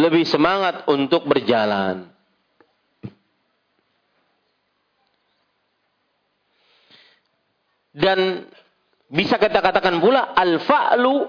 lebih 0.00 0.24
semangat 0.24 0.88
untuk 0.88 1.28
berjalan. 1.28 2.08
Dan 7.90 8.48
bisa 9.10 9.36
kita 9.36 9.60
katakan 9.60 9.98
pula 9.98 10.32
al-fa'lu 10.32 11.26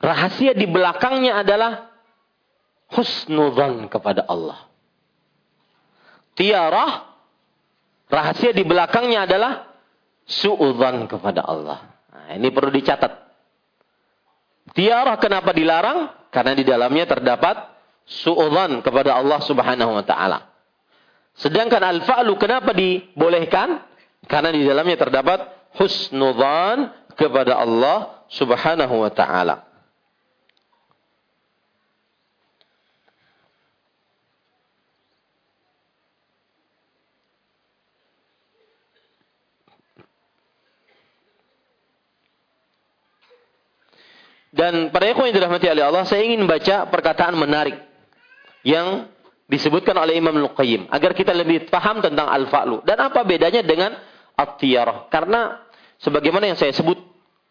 rahasia 0.00 0.56
di 0.56 0.64
belakangnya 0.64 1.44
adalah 1.44 1.92
husnudzan 2.90 3.86
kepada 3.92 4.26
Allah. 4.26 4.66
Tiarah 6.34 7.04
rahasia 8.08 8.56
di 8.56 8.64
belakangnya 8.64 9.28
adalah 9.28 9.70
suudzan 10.24 11.06
kepada 11.06 11.44
Allah. 11.44 12.00
Nah, 12.10 12.34
ini 12.34 12.48
perlu 12.48 12.72
dicatat. 12.72 13.12
Tiarah 14.72 15.20
kenapa 15.20 15.50
dilarang? 15.52 16.19
Karena 16.30 16.54
di 16.54 16.62
dalamnya 16.66 17.06
terdapat 17.06 17.70
suudzan 18.06 18.82
kepada 18.82 19.18
Allah 19.18 19.38
Subhanahu 19.42 19.98
wa 19.98 20.04
taala. 20.06 20.50
Sedangkan 21.38 21.82
al-fa'lu 21.82 22.34
kenapa 22.38 22.74
dibolehkan? 22.74 23.86
Karena 24.26 24.50
di 24.50 24.66
dalamnya 24.66 24.98
terdapat 24.98 25.46
husnudzan 25.78 26.90
kepada 27.14 27.62
Allah 27.62 28.26
Subhanahu 28.30 29.06
wa 29.06 29.10
taala. 29.14 29.69
Dan 44.50 44.90
pada 44.90 45.06
ikhwan 45.06 45.30
yang 45.30 45.36
dirahmati 45.38 45.66
oleh 45.70 45.84
Allah, 45.86 46.02
saya 46.02 46.26
ingin 46.26 46.42
baca 46.42 46.90
perkataan 46.90 47.38
menarik 47.38 47.78
yang 48.66 49.06
disebutkan 49.46 49.94
oleh 49.94 50.18
Imam 50.18 50.34
Al-Qayyim 50.34 50.90
agar 50.90 51.14
kita 51.14 51.34
lebih 51.34 51.70
paham 51.70 51.98
tentang 52.02 52.30
al-fa'lu 52.30 52.82
dan 52.86 52.98
apa 53.02 53.22
bedanya 53.26 53.62
dengan 53.62 53.94
at-tiyarah. 54.34 55.10
Karena 55.10 55.58
sebagaimana 56.02 56.50
yang 56.50 56.58
saya 56.58 56.74
sebut 56.74 56.98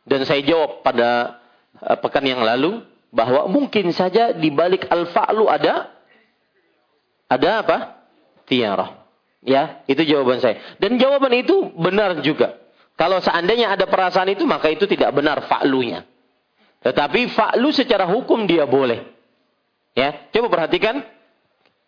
dan 0.07 0.23
saya 0.27 0.43
jawab 0.43 0.83
pada 0.83 1.39
uh, 1.79 1.97
pekan 1.99 2.23
yang 2.23 2.43
lalu 2.43 2.83
bahwa 3.11 3.47
mungkin 3.51 3.91
saja 3.95 4.35
di 4.35 4.51
balik 4.51 4.87
al-fa'lu 4.87 5.47
ada 5.47 5.91
ada 7.29 7.49
apa? 7.61 7.77
Tiarah. 8.49 9.05
Ya, 9.39 9.87
itu 9.87 10.03
jawaban 10.03 10.43
saya. 10.43 10.59
Dan 10.81 10.99
jawaban 10.99 11.31
itu 11.31 11.71
benar 11.79 12.19
juga. 12.19 12.59
Kalau 12.99 13.23
seandainya 13.23 13.71
ada 13.71 13.87
perasaan 13.87 14.35
itu 14.35 14.43
maka 14.43 14.67
itu 14.67 14.83
tidak 14.83 15.15
benar 15.15 15.47
fa'lunya. 15.47 16.03
Tetapi 16.79 17.31
fa'lu 17.35 17.69
secara 17.75 18.07
hukum 18.07 18.47
dia 18.47 18.63
boleh. 18.63 19.03
Ya, 19.97 20.31
coba 20.31 20.47
perhatikan 20.47 21.03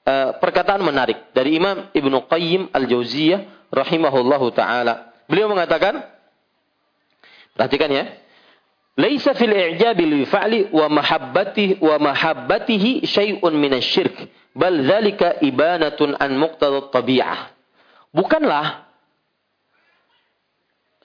uh, 0.03 0.35
perkataan 0.41 0.83
menarik 0.83 1.31
dari 1.31 1.55
Imam 1.55 1.87
Ibnu 1.95 2.27
Qayyim 2.27 2.75
Al-Jauziyah 2.75 3.71
rahimahullahu 3.71 4.51
taala. 4.51 5.15
Beliau 5.31 5.47
mengatakan 5.47 6.03
Perhatikan 7.55 7.91
ya. 7.91 8.05
Laisa 8.99 9.31
fil 9.35 9.55
i'jabi 9.55 10.03
li 10.03 10.21
fa'li 10.27 10.73
wa 10.73 10.87
mahabbatihi 10.91 11.79
wa 11.79 11.95
mahabbatihi 12.11 13.07
syai'un 13.07 13.55
minasyirk, 13.55 14.27
bal 14.51 14.75
dzalika 14.83 15.39
ibanatun 15.39 16.19
an 16.19 16.35
muqtada 16.35 16.91
tabi'ah. 16.91 17.55
Bukanlah 18.11 18.83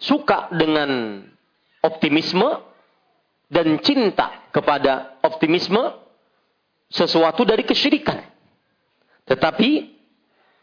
suka 0.03 0.51
dengan 0.51 1.23
optimisme 1.87 2.59
dan 3.47 3.79
cinta 3.83 4.51
kepada 4.51 5.19
optimisme 5.23 5.81
sesuatu 6.91 7.43
dari 7.47 7.63
kesyirikan. 7.63 8.23
Tetapi 9.27 9.71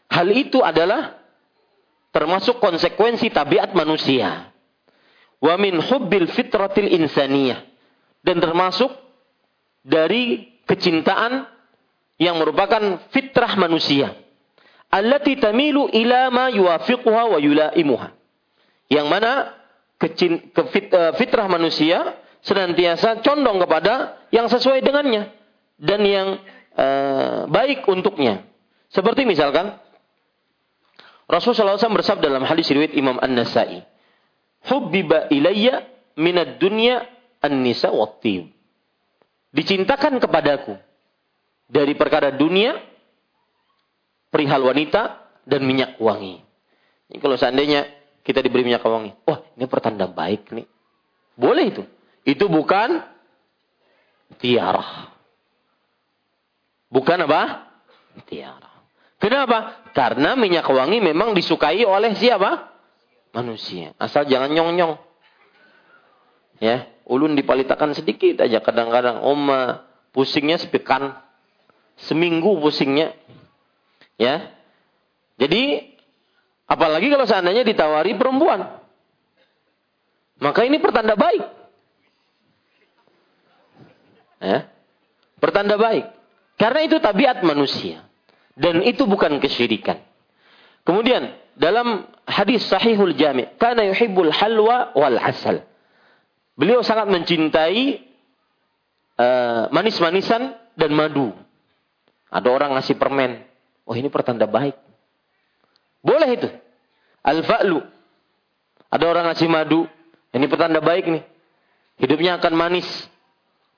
hal 0.08 0.28
itu 0.32 0.60
adalah 0.64 1.20
termasuk 2.12 2.60
konsekuensi 2.60 3.28
tabiat 3.32 3.76
manusia. 3.76 4.52
Wa 5.40 5.60
min 5.60 5.76
hubbil 5.80 6.28
fitratil 6.32 6.88
insaniyah. 6.96 7.60
Dan 8.24 8.40
termasuk 8.40 8.88
dari 9.84 10.48
kecintaan 10.64 11.44
yang 12.16 12.40
merupakan 12.40 13.04
fitrah 13.12 13.52
manusia. 13.60 14.16
Allati 14.88 15.36
tamilu 15.36 15.92
ila 15.92 16.32
ma 16.32 16.46
yuafiquha 16.48 17.36
wa 17.36 17.36
yulaimuha. 17.36 18.08
Yang 18.88 19.06
mana 19.10 19.32
kecin, 20.00 20.54
ke 20.54 20.62
eh, 20.72 21.12
fitrah 21.20 21.50
manusia 21.50 22.16
senantiasa 22.44 23.24
condong 23.24 23.58
kepada 23.64 24.20
yang 24.28 24.46
sesuai 24.52 24.84
dengannya 24.84 25.32
dan 25.80 26.00
yang 26.04 26.28
uh, 26.76 27.48
baik 27.48 27.88
untuknya. 27.88 28.44
Seperti 28.92 29.24
misalkan 29.26 29.74
Rasulullah 31.24 31.80
SAW 31.80 31.98
bersabda 32.04 32.28
dalam 32.28 32.44
hadis 32.44 32.68
riwayat 32.68 32.94
Imam 32.94 33.16
An-Nasai, 33.16 33.80
"Hubbiba 34.68 35.32
ilayya 35.32 35.88
minad 36.20 36.60
dunya 36.60 37.00
an-nisa 37.40 37.88
wat-tib." 37.88 38.52
Dicintakan 39.54 40.20
kepadaku 40.20 40.76
dari 41.70 41.96
perkara 41.96 42.28
dunia 42.34 42.76
perihal 44.28 44.68
wanita 44.68 45.24
dan 45.48 45.64
minyak 45.64 45.96
wangi. 45.96 46.44
Ini 47.08 47.18
kalau 47.22 47.40
seandainya 47.40 47.88
kita 48.20 48.44
diberi 48.44 48.66
minyak 48.68 48.84
wangi, 48.84 49.14
wah 49.24 49.40
ini 49.56 49.64
pertanda 49.64 50.10
baik 50.10 50.52
nih. 50.52 50.66
Boleh 51.38 51.64
itu. 51.72 51.82
Itu 52.24 52.48
bukan 52.48 53.04
tiara. 54.40 55.12
Bukan 56.88 57.18
apa? 57.28 57.68
Tiara. 58.24 58.72
Kenapa? 59.20 59.88
Karena 59.96 60.36
minyak 60.36 60.68
wangi 60.68 61.00
memang 61.00 61.32
disukai 61.32 61.84
oleh 61.84 62.16
siapa? 62.16 62.72
Manusia. 63.32 63.96
Asal 63.96 64.28
jangan 64.28 64.52
nyong-nyong. 64.52 65.00
Ya, 66.62 66.86
ulun 67.08 67.34
dipalitakan 67.34 67.96
sedikit 67.98 68.44
aja 68.44 68.62
kadang-kadang 68.62 69.20
oma 69.24 69.84
pusingnya 70.14 70.60
sepekan. 70.60 71.18
Seminggu 71.98 72.60
pusingnya. 72.60 73.16
Ya. 74.20 74.54
Jadi 75.34 75.94
apalagi 76.70 77.10
kalau 77.10 77.26
seandainya 77.26 77.66
ditawari 77.66 78.14
perempuan. 78.14 78.80
Maka 80.38 80.62
ini 80.62 80.78
pertanda 80.78 81.18
baik. 81.18 81.63
Ya. 84.44 84.68
Pertanda 85.40 85.80
baik. 85.80 86.04
Karena 86.60 86.80
itu 86.84 87.00
tabiat 87.00 87.40
manusia. 87.40 88.04
Dan 88.54 88.84
itu 88.84 89.08
bukan 89.08 89.40
kesyirikan. 89.40 89.98
Kemudian 90.84 91.32
dalam 91.56 92.06
hadis 92.28 92.68
sahihul 92.68 93.16
jami' 93.16 93.56
karena 93.56 93.88
yuhibbul 93.88 94.30
halwa 94.30 94.92
wal 94.92 95.16
asal. 95.16 95.64
Beliau 96.54 96.84
sangat 96.86 97.10
mencintai 97.10 98.04
uh, 99.18 99.72
manis-manisan 99.74 100.54
dan 100.76 100.90
madu. 100.94 101.34
Ada 102.30 102.46
orang 102.52 102.78
ngasih 102.78 102.94
permen. 102.94 103.42
Oh 103.88 103.96
ini 103.96 104.06
pertanda 104.12 104.46
baik. 104.46 104.76
Boleh 106.04 106.30
itu. 106.36 106.48
Al-fa'lu. 107.24 107.80
Ada 108.92 109.04
orang 109.08 109.24
ngasih 109.32 109.48
madu. 109.50 109.88
Ini 110.30 110.46
pertanda 110.46 110.78
baik 110.78 111.10
nih. 111.10 111.24
Hidupnya 111.98 112.38
akan 112.38 112.52
manis. 112.54 112.86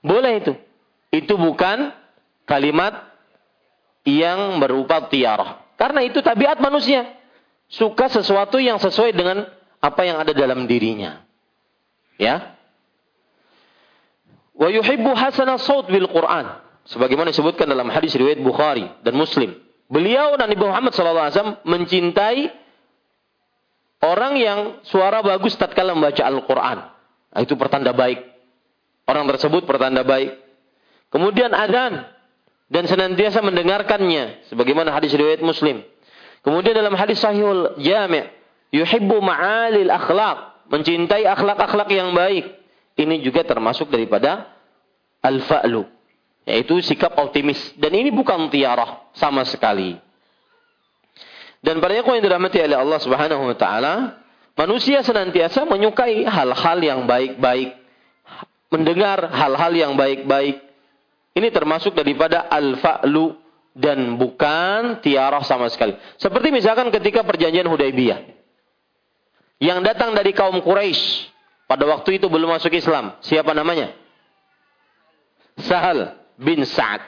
Boleh 0.01 0.43
itu. 0.43 0.53
Itu 1.11 1.39
bukan 1.39 1.91
kalimat 2.47 3.07
yang 4.07 4.59
berupa 4.61 5.07
tiarah. 5.11 5.63
Karena 5.75 6.01
itu 6.03 6.23
tabiat 6.23 6.57
manusia. 6.63 7.05
Suka 7.67 8.07
sesuatu 8.07 8.57
yang 8.57 8.79
sesuai 8.79 9.11
dengan 9.11 9.43
apa 9.83 10.01
yang 10.07 10.17
ada 10.23 10.31
dalam 10.31 10.65
dirinya. 10.65 11.21
Ya. 12.15 12.57
Wa 14.57 14.71
yuhibbu 14.71 15.13
hasana 15.13 15.59
saut 15.61 15.91
bil 15.91 16.09
Quran. 16.09 16.49
Sebagaimana 16.87 17.35
disebutkan 17.35 17.67
dalam 17.67 17.91
hadis 17.91 18.15
riwayat 18.15 18.39
Bukhari 18.39 18.87
dan 19.03 19.13
Muslim. 19.19 19.59
Beliau 19.91 20.35
dan 20.39 20.51
Nabi 20.51 20.63
Muhammad 20.63 20.91
SAW 20.95 21.63
mencintai 21.67 22.47
orang 24.03 24.33
yang 24.39 24.59
suara 24.87 25.19
bagus 25.19 25.55
tatkala 25.59 25.95
membaca 25.95 26.23
Al-Quran. 26.23 26.77
Nah, 27.35 27.39
itu 27.43 27.59
pertanda 27.59 27.91
baik. 27.91 28.23
Orang 29.07 29.23
tersebut 29.31 29.63
pertanda 29.63 30.03
baik. 30.03 30.35
Kemudian 31.07 31.55
adzan 31.55 32.03
dan 32.67 32.83
senantiasa 32.83 33.39
mendengarkannya 33.39 34.51
sebagaimana 34.51 34.91
hadis 34.91 35.15
riwayat 35.15 35.39
Muslim. 35.39 35.79
Kemudian 36.43 36.75
dalam 36.75 36.91
hadis 36.99 37.23
sahihul 37.23 37.79
jami' 37.79 38.27
yuhibbu 38.75 39.23
ma'alil 39.23 39.87
akhlak, 39.87 40.67
mencintai 40.67 41.23
akhlak-akhlak 41.23 41.87
yang 41.91 42.11
baik. 42.11 42.51
Ini 42.97 43.23
juga 43.23 43.47
termasuk 43.47 43.87
daripada 43.93 44.51
al-fa'lu, 45.23 45.87
yaitu 46.43 46.81
sikap 46.83 47.15
optimis. 47.15 47.77
Dan 47.79 47.95
ini 47.95 48.11
bukan 48.11 48.51
tiarah 48.51 49.07
sama 49.15 49.47
sekali. 49.47 49.95
Dan 51.61 51.79
pada 51.79 51.99
yang 51.99 52.21
dirahmati 52.21 52.59
oleh 52.59 52.77
Allah 52.77 52.99
Subhanahu 53.01 53.43
wa 53.53 53.57
taala, 53.57 54.23
manusia 54.57 55.01
senantiasa 55.01 55.65
menyukai 55.65 56.25
hal-hal 56.25 56.77
yang 56.83 57.05
baik-baik, 57.05 57.86
mendengar 58.71 59.31
hal-hal 59.31 59.73
yang 59.73 59.93
baik-baik. 59.95 60.63
Ini 61.37 61.47
termasuk 61.53 61.93
daripada 61.93 62.49
al-fa'lu 62.49 63.37
dan 63.77 64.17
bukan 64.17 64.99
tiarah 65.05 65.45
sama 65.45 65.69
sekali. 65.69 65.93
Seperti 66.17 66.49
misalkan 66.49 66.89
ketika 66.89 67.21
perjanjian 67.21 67.69
Hudaybiyah. 67.69 68.19
Yang 69.61 69.79
datang 69.85 70.13
dari 70.13 70.33
kaum 70.33 70.57
Quraisy 70.61 71.29
pada 71.69 71.85
waktu 71.85 72.17
itu 72.17 72.25
belum 72.25 72.57
masuk 72.57 72.73
Islam. 72.73 73.17
Siapa 73.21 73.53
namanya? 73.53 73.93
Sahal 75.61 76.17
bin 76.37 76.61
Sa'ad. 76.65 77.01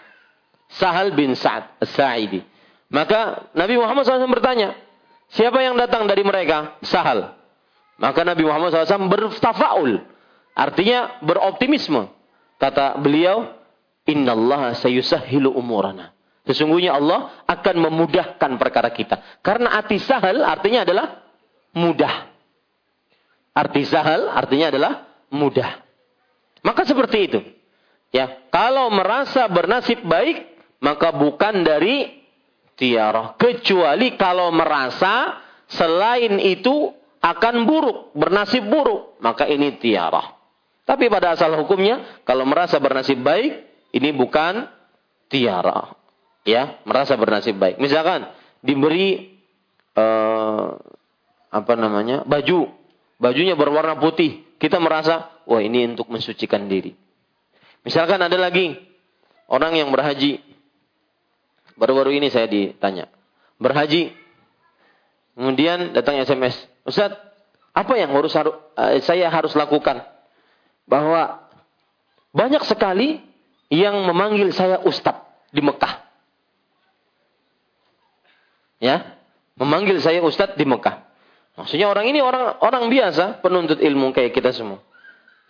Sahal 0.69 1.13
bin 1.13 1.33
Sa'ad 1.37 1.81
As-Sa'idi. 1.81 2.41
Maka 2.89 3.49
Nabi 3.53 3.77
Muhammad 3.77 4.01
SAW 4.05 4.29
bertanya, 4.33 4.73
siapa 5.29 5.61
yang 5.61 5.77
datang 5.77 6.09
dari 6.09 6.25
mereka? 6.25 6.77
Sahal. 6.81 7.37
Maka 8.01 8.25
Nabi 8.25 8.45
Muhammad 8.45 8.73
SAW 8.73 9.09
bertafaul. 9.09 10.01
Artinya 10.55 11.21
beroptimisme. 11.23 12.09
Kata 12.59 12.99
beliau, 12.99 13.47
Inna 14.09 14.35
Allah 14.35 14.75
sayusahhilu 14.75 15.53
umurana. 15.53 16.11
Sesungguhnya 16.49 16.97
Allah 16.97 17.45
akan 17.45 17.75
memudahkan 17.89 18.51
perkara 18.57 18.89
kita. 18.89 19.39
Karena 19.45 19.77
arti 19.77 20.01
sahal 20.01 20.41
artinya 20.41 20.81
adalah 20.81 21.21
mudah. 21.77 22.25
Arti 23.53 23.85
sahal 23.85 24.33
artinya 24.33 24.73
adalah 24.73 24.93
mudah. 25.29 25.85
Maka 26.65 26.89
seperti 26.89 27.17
itu. 27.29 27.39
Ya, 28.09 28.49
kalau 28.49 28.89
merasa 28.89 29.45
bernasib 29.45 30.01
baik, 30.01 30.49
maka 30.81 31.13
bukan 31.13 31.61
dari 31.61 32.25
tiarah. 32.73 33.37
Kecuali 33.37 34.17
kalau 34.17 34.49
merasa 34.49 35.37
selain 35.69 36.41
itu 36.41 36.89
akan 37.21 37.67
buruk, 37.67 38.15
bernasib 38.17 38.65
buruk, 38.65 39.21
maka 39.21 39.45
ini 39.45 39.77
tiarah. 39.77 40.38
Tapi 40.89 41.05
pada 41.05 41.37
asal 41.37 41.53
hukumnya, 41.53 42.01
kalau 42.25 42.49
merasa 42.49 42.81
bernasib 42.81 43.21
baik, 43.21 43.61
ini 43.93 44.09
bukan 44.09 44.65
tiarah 45.29 45.93
ya 46.49 46.81
merasa 46.81 47.13
bernasib 47.13 47.61
baik. 47.61 47.77
Misalkan 47.77 48.25
diberi 48.65 49.37
uh, 49.93 50.73
apa 51.53 51.73
namanya 51.77 52.25
baju, 52.25 52.73
bajunya 53.21 53.53
berwarna 53.53 54.01
putih, 54.01 54.41
kita 54.57 54.81
merasa 54.81 55.29
wah 55.45 55.61
ini 55.61 55.93
untuk 55.93 56.09
mensucikan 56.09 56.65
diri. 56.65 56.97
Misalkan 57.85 58.17
ada 58.17 58.35
lagi 58.35 58.73
orang 59.45 59.77
yang 59.77 59.93
berhaji, 59.93 60.41
baru-baru 61.77 62.17
ini 62.17 62.33
saya 62.33 62.49
ditanya, 62.49 63.13
berhaji, 63.61 64.09
kemudian 65.37 65.93
datang 65.93 66.17
SMS, 66.17 66.57
Ustaz, 66.81 67.13
apa 67.77 67.93
yang 67.93 68.09
harus 68.09 68.33
uh, 68.33 68.49
saya 69.05 69.29
harus 69.29 69.53
lakukan? 69.53 70.01
Bahwa 70.89 71.45
banyak 72.33 72.65
sekali 72.65 73.21
yang 73.69 74.01
memanggil 74.09 74.49
saya 74.49 74.81
Ustadz 74.81 75.53
di 75.53 75.61
Mekah 75.61 76.09
ya 78.79 79.19
memanggil 79.59 79.99
saya 79.99 80.23
ustadz 80.23 80.55
di 80.55 80.63
Mekah. 80.63 81.03
Maksudnya 81.59 81.91
orang 81.91 82.07
ini 82.07 82.23
orang 82.23 82.55
orang 82.63 82.87
biasa, 82.87 83.43
penuntut 83.43 83.83
ilmu 83.83 84.15
kayak 84.15 84.31
kita 84.31 84.55
semua. 84.55 84.79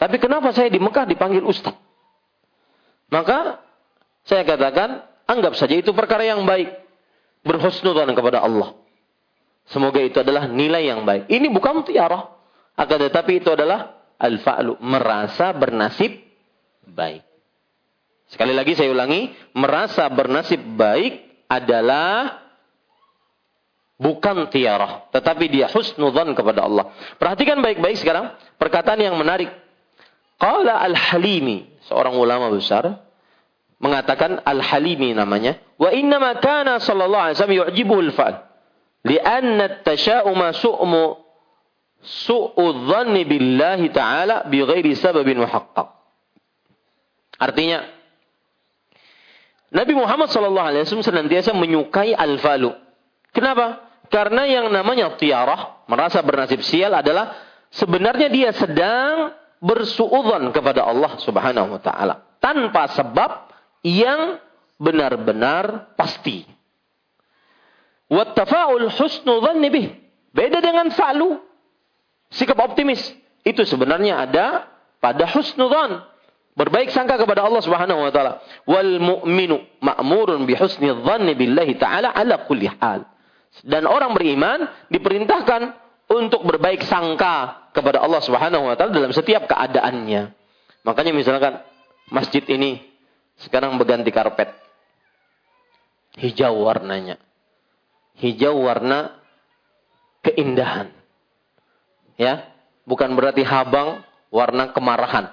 Tapi 0.01 0.17
kenapa 0.17 0.49
saya 0.51 0.73
di 0.73 0.81
Mekah 0.81 1.05
dipanggil 1.05 1.45
ustadz? 1.45 1.77
Maka 3.13 3.61
saya 4.25 4.45
katakan, 4.45 5.05
anggap 5.29 5.53
saja 5.57 5.77
itu 5.77 5.93
perkara 5.93 6.25
yang 6.25 6.45
baik. 6.45 6.73
Berhusnudan 7.45 8.11
kepada 8.17 8.43
Allah. 8.43 8.75
Semoga 9.69 10.01
itu 10.01 10.17
adalah 10.19 10.49
nilai 10.49 10.89
yang 10.89 11.05
baik. 11.05 11.29
Ini 11.29 11.47
bukan 11.53 11.85
tiarah. 11.85 12.35
Akan 12.73 12.97
tetapi 12.99 13.41
itu 13.41 13.49
adalah 13.53 13.98
al-fa'lu. 14.19 14.77
Merasa 14.83 15.55
bernasib 15.55 16.19
baik. 16.85 17.23
Sekali 18.29 18.53
lagi 18.53 18.77
saya 18.77 18.93
ulangi. 18.93 19.31
Merasa 19.57 20.05
bernasib 20.11 20.61
baik 20.77 21.47
adalah 21.49 22.45
bukan 23.99 24.47
tiarah, 24.47 25.09
tetapi 25.11 25.49
dia 25.51 25.67
husnudzan 25.67 26.31
kepada 26.37 26.63
Allah. 26.63 26.93
Perhatikan 27.19 27.59
baik-baik 27.59 27.99
sekarang 27.99 28.31
perkataan 28.55 29.01
yang 29.01 29.17
menarik. 29.19 29.51
Qala 30.39 30.79
Al-Halimi, 30.87 31.67
seorang 31.89 32.15
ulama 32.15 32.47
besar 32.47 33.03
mengatakan 33.79 34.39
Al-Halimi 34.47 35.11
namanya, 35.11 35.59
wa 35.75 35.91
inna 35.91 36.15
ma 36.15 36.31
kana 36.39 36.79
sallallahu 36.79 37.23
alaihi 37.27 37.35
wasallam 37.35 37.59
yu'jibuhu 37.59 38.01
al-fa'l. 38.07 38.35
Lianna 39.03 39.63
at-tasha'uma 39.67 40.55
su'mu 40.55 41.03
su'u 42.03 42.65
dhanni 42.87 43.27
billahi 43.27 43.91
ta'ala 43.91 44.47
bi 44.47 44.63
ghairi 44.63 44.95
sababin 44.95 45.43
muhaqqaq. 45.43 45.87
Artinya 47.39 47.87
Nabi 49.69 49.93
Muhammad 49.93 50.33
sallallahu 50.33 50.67
alaihi 50.73 50.83
wasallam 50.83 51.05
senantiasa 51.05 51.53
menyukai 51.53 52.17
al-falu. 52.17 52.73
Kenapa? 53.29 53.85
Karena 54.09 54.49
yang 54.49 54.73
namanya 54.73 55.13
tiarah, 55.13 55.85
merasa 55.85 56.25
bernasib 56.25 56.65
sial 56.65 56.89
adalah 56.97 57.37
sebenarnya 57.69 58.27
dia 58.33 58.49
sedang 58.57 59.37
bersuudzon 59.61 60.49
kepada 60.49 60.89
Allah 60.89 61.21
Subhanahu 61.21 61.77
wa 61.77 61.81
taala 61.83 62.15
tanpa 62.41 62.89
sebab 62.97 63.53
yang 63.85 64.41
benar-benar 64.81 65.93
pasti. 65.93 66.47
Wattafa'ul 68.09 68.89
husnu 68.89 69.37
dhanni 69.45 69.69
bih. 69.69 69.87
Beda 70.33 70.63
dengan 70.65 70.89
fa'lu. 70.89 71.37
Sikap 72.29 72.57
optimis. 72.61 73.01
Itu 73.41 73.65
sebenarnya 73.65 74.29
ada 74.29 74.69
pada 75.01 75.25
husnudhan. 75.25 76.05
Berbaik 76.53 76.91
sangka 76.91 77.15
kepada 77.15 77.45
Allah 77.45 77.63
Subhanahu 77.63 78.03
wa 78.03 78.11
taala. 78.11 78.43
Wal 78.67 78.99
mu'minu 78.99 79.63
ma'murun 79.79 80.43
bi 80.43 80.53
husni 80.59 80.91
dhanni 80.91 81.33
billahi 81.33 81.79
ta'ala 81.79 82.11
ala 82.11 82.43
kulli 82.43 82.67
hal. 82.67 83.07
Dan 83.63 83.87
orang 83.87 84.11
beriman 84.11 84.67
diperintahkan 84.91 85.61
untuk 86.11 86.43
berbaik 86.43 86.83
sangka 86.83 87.69
kepada 87.71 88.03
Allah 88.03 88.19
Subhanahu 88.19 88.67
wa 88.67 88.75
taala 88.75 88.91
dalam 88.91 89.13
setiap 89.15 89.47
keadaannya. 89.47 90.35
Makanya 90.83 91.13
misalkan 91.15 91.63
masjid 92.11 92.43
ini 92.51 92.83
sekarang 93.39 93.79
berganti 93.79 94.11
karpet. 94.11 94.51
Hijau 96.19 96.67
warnanya. 96.67 97.15
Hijau 98.19 98.59
warna 98.67 99.15
keindahan. 100.27 100.98
Ya, 102.19 102.51
bukan 102.83 103.15
berarti 103.15 103.47
habang 103.47 104.03
warna 104.27 104.75
kemarahan. 104.75 105.31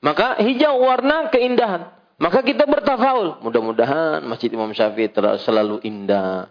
Maka 0.00 0.40
hijau 0.40 0.80
warna 0.80 1.28
keindahan. 1.28 1.92
Maka 2.16 2.40
kita 2.40 2.64
bertafaul. 2.64 3.44
Mudah-mudahan 3.44 4.24
Masjid 4.24 4.48
Imam 4.48 4.72
Syafi'i 4.72 5.12
selalu 5.44 5.84
indah 5.84 6.48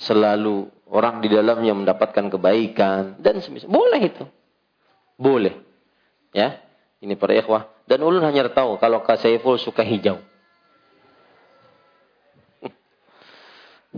selalu 0.00 0.72
orang 0.88 1.20
di 1.20 1.28
dalamnya 1.28 1.76
mendapatkan 1.76 2.32
kebaikan 2.32 3.20
dan 3.20 3.44
semisal. 3.44 3.68
Boleh 3.68 4.00
itu. 4.00 4.24
Boleh. 5.20 5.54
Ya. 6.32 6.58
Ini 7.00 7.16
para 7.16 7.36
ikhwah. 7.36 7.68
Dan 7.84 8.04
ulun 8.04 8.24
hanya 8.24 8.48
tahu 8.48 8.80
kalau 8.80 9.04
Kak 9.04 9.20
Saiful 9.20 9.60
suka 9.60 9.84
hijau. 9.84 10.20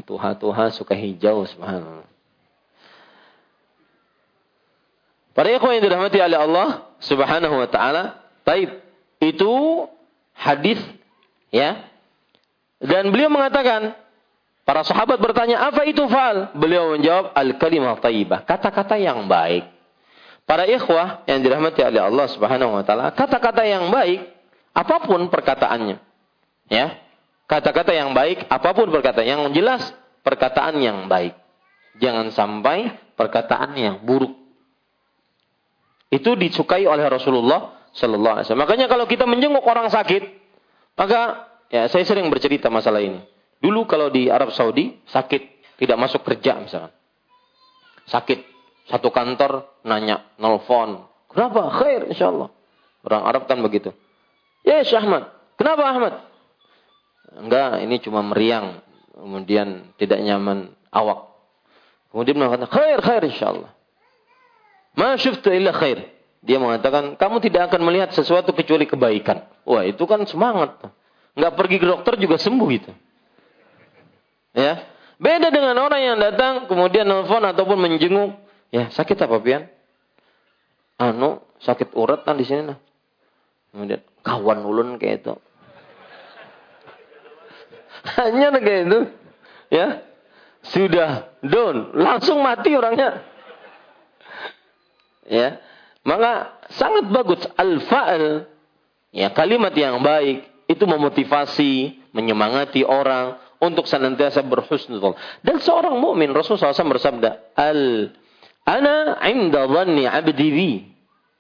Tuha-tuha 0.09 0.71
suka 0.75 0.95
hijau 0.95 1.47
subhanallah. 1.47 2.12
Para 5.33 5.49
ikhwah 5.49 5.73
yang 5.73 5.83
dirahmati 5.85 6.19
oleh 6.21 6.39
Allah 6.39 6.69
Subhanahu 7.01 7.55
wa 7.57 7.69
taala, 7.69 8.21
taib 8.45 8.81
itu 9.19 9.53
hadis 10.37 10.81
ya. 11.49 11.89
Dan 12.83 13.15
beliau 13.15 13.31
mengatakan 13.31 13.95
Para 14.63 14.87
sahabat 14.87 15.19
bertanya, 15.19 15.59
apa 15.59 15.83
itu 15.91 16.07
fal? 16.07 16.55
Beliau 16.55 16.95
menjawab, 16.95 17.35
al-kalimah 17.35 17.99
taibah. 17.99 18.47
Kata-kata 18.47 18.95
yang 18.95 19.27
baik. 19.27 19.67
Para 20.47 20.71
ikhwah 20.71 21.27
yang 21.27 21.43
dirahmati 21.43 21.83
oleh 21.83 21.99
Allah 21.99 22.31
subhanahu 22.31 22.79
wa 22.79 22.87
ta'ala, 22.87 23.11
kata-kata 23.11 23.67
yang 23.67 23.91
baik, 23.91 24.23
apa 24.71 25.03
pun 25.03 25.27
perkataannya. 25.27 25.99
Ya, 26.71 27.03
Kata-kata 27.53 27.93
yang 27.93 28.17
baik, 28.17 28.49
apa 28.49 28.73
pun 28.73 28.89
perkataan. 28.89 29.29
Yang 29.29 29.43
jelas, 29.53 29.83
perkataan 30.25 30.81
yang 30.81 31.05
baik. 31.05 31.37
Jangan 32.01 32.33
sampai 32.33 32.97
perkataan 33.13 33.77
yang 33.77 34.01
buruk. 34.09 34.33
Itu 36.13 36.37
disukai 36.37 36.85
oleh 36.85 37.09
Rasulullah 37.09 37.89
Sallallahu 37.97 38.35
Alaihi 38.37 38.45
Wasallam. 38.45 38.65
Makanya 38.69 38.87
kalau 38.93 39.09
kita 39.09 39.25
menjenguk 39.25 39.65
orang 39.65 39.89
sakit, 39.89 40.29
maka 40.93 41.49
ya 41.73 41.89
saya 41.89 42.05
sering 42.05 42.29
bercerita 42.29 42.69
masalah 42.69 43.01
ini. 43.01 43.25
Dulu 43.65 43.89
kalau 43.89 44.13
di 44.13 44.29
Arab 44.29 44.53
Saudi 44.53 45.01
sakit, 45.09 45.43
tidak 45.81 45.97
masuk 45.97 46.21
kerja 46.21 46.61
misalnya. 46.61 46.93
Sakit. 48.13 48.45
Satu 48.93 49.09
kantor 49.09 49.81
nanya, 49.89 50.37
nelfon. 50.37 51.07
Kenapa? 51.33 51.73
Khair 51.81 52.13
insyaallah. 52.13 52.51
Orang 53.09 53.23
Arab 53.25 53.49
kan 53.49 53.57
begitu. 53.65 53.95
Ya 54.67 54.85
Syekh 54.85 55.07
Ahmad. 55.07 55.33
Kenapa 55.57 55.83
Ahmad? 55.87 56.15
Enggak, 57.41 57.81
ini 57.81 57.97
cuma 58.05 58.21
meriang. 58.21 58.85
Kemudian 59.17 59.97
tidak 59.97 60.21
nyaman 60.21 60.75
awak. 60.93 61.33
Kemudian 62.13 62.37
mengatakan, 62.37 62.69
khair, 62.69 62.99
khair 63.01 63.23
insyaallah. 63.25 63.73
Ma 64.97 65.17
syuftu 65.17 65.49
illa 65.53 65.73
khair. 65.73 66.13
Dia 66.43 66.59
mengatakan, 66.59 67.15
kamu 67.15 67.39
tidak 67.39 67.71
akan 67.71 67.81
melihat 67.87 68.11
sesuatu 68.11 68.51
kecuali 68.51 68.83
kebaikan. 68.83 69.47
Wah, 69.63 69.87
itu 69.87 70.03
kan 70.11 70.27
semangat. 70.27 70.75
Enggak 71.39 71.55
pergi 71.55 71.77
ke 71.79 71.87
dokter 71.87 72.15
juga 72.19 72.37
sembuh 72.37 72.69
gitu. 72.75 72.91
Ya. 74.53 74.85
Beda 75.23 75.55
dengan 75.55 75.79
orang 75.79 76.03
yang 76.03 76.17
datang 76.19 76.67
kemudian 76.67 77.07
nelfon 77.07 77.47
ataupun 77.47 77.79
menjenguk. 77.79 78.37
Ya, 78.75 78.91
sakit 78.91 79.17
apa, 79.23 79.39
Pian? 79.39 79.71
Anu, 80.99 81.41
sakit 81.63 81.95
urat 81.95 82.27
kan 82.27 82.35
di 82.35 82.45
sini 82.45 82.75
nah. 82.75 82.79
Kemudian 83.71 84.03
kawan 84.27 84.67
ulun 84.67 84.99
kayak 84.99 85.25
itu. 85.25 85.35
Hanya 88.19 88.51
kayak 88.59 88.83
itu. 88.91 89.01
Ya. 89.71 89.87
Sudah 90.63 91.33
down, 91.43 91.95
langsung 91.95 92.43
mati 92.43 92.75
orangnya. 92.75 93.32
Ya. 95.33 95.65
Maka 96.05 96.61
sangat 96.77 97.09
bagus 97.09 97.41
al-fa'al 97.57 98.45
ya 99.17 99.33
kalimat 99.33 99.73
yang 99.73 100.05
baik 100.05 100.45
itu 100.69 100.85
memotivasi, 100.85 102.05
menyemangati 102.13 102.85
orang 102.85 103.41
untuk 103.63 103.89
senantiasa 103.89 104.45
berhusnuzon. 104.45 105.17
Dan 105.41 105.63
seorang 105.63 105.97
mukmin 105.97 106.35
Rasulullah 106.37 106.75
SAW 106.75 106.99
bersabda, 106.99 107.55
"Al 107.57 108.13
ana 108.67 109.17
'inda 109.25 109.65
dhanni 109.71 110.05
'abdi 110.05 110.49
bi. 110.53 110.73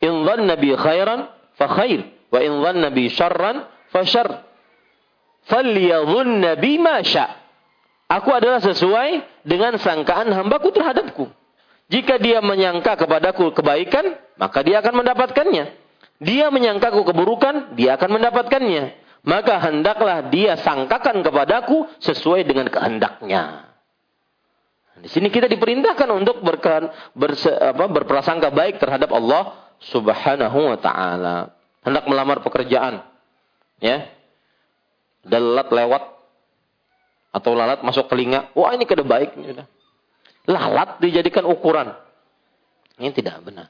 In 0.02 0.24
dhanna 0.24 0.54
bi 0.56 0.72
khairan 0.72 1.28
fa 1.58 1.66
khair, 1.68 2.06
wa 2.32 2.38
in 2.40 2.52
dhanna 2.62 2.88
bi 2.94 3.10
syarran 3.12 3.66
fa 3.92 4.06
syarr. 4.08 4.40
Falyadhunna 5.50 6.56
bima 6.56 7.02
sya'." 7.02 7.42
Aku 8.08 8.28
adalah 8.30 8.60
sesuai 8.60 9.42
dengan 9.42 9.80
sangkaan 9.80 10.30
hambaku 10.30 10.70
terhadapku. 10.70 11.41
Jika 11.92 12.16
dia 12.16 12.40
menyangka 12.40 12.96
kepadaku 12.96 13.52
kebaikan, 13.52 14.16
maka 14.40 14.64
dia 14.64 14.80
akan 14.80 15.04
mendapatkannya. 15.04 15.76
Dia 16.24 16.48
menyangkaku 16.48 17.04
keburukan, 17.04 17.76
dia 17.76 18.00
akan 18.00 18.16
mendapatkannya. 18.16 18.96
Maka 19.28 19.60
hendaklah 19.60 20.32
dia 20.32 20.56
sangkakan 20.56 21.20
kepadaku 21.20 21.84
sesuai 22.00 22.48
dengan 22.48 22.72
kehendaknya. 22.72 23.68
Di 25.04 25.08
sini 25.12 25.28
kita 25.28 25.52
diperintahkan 25.52 26.08
untuk 26.16 26.40
berprasangka 27.92 28.48
baik 28.48 28.80
terhadap 28.80 29.12
Allah 29.12 29.52
Subhanahu 29.84 30.72
wa 30.72 30.78
taala. 30.80 31.52
Hendak 31.84 32.08
melamar 32.08 32.40
pekerjaan. 32.40 33.04
Ya. 33.84 34.08
Dalat 35.28 35.68
lewat 35.68 36.02
atau 37.36 37.52
lalat 37.52 37.84
masuk 37.84 38.08
telinga. 38.08 38.48
Wah, 38.56 38.72
ini 38.72 38.88
kada 38.88 39.04
baik. 39.04 39.36
Sudah 39.36 39.81
lalat 40.46 40.98
dijadikan 40.98 41.46
ukuran. 41.46 41.94
Ini 42.98 43.10
tidak 43.14 43.42
benar. 43.42 43.68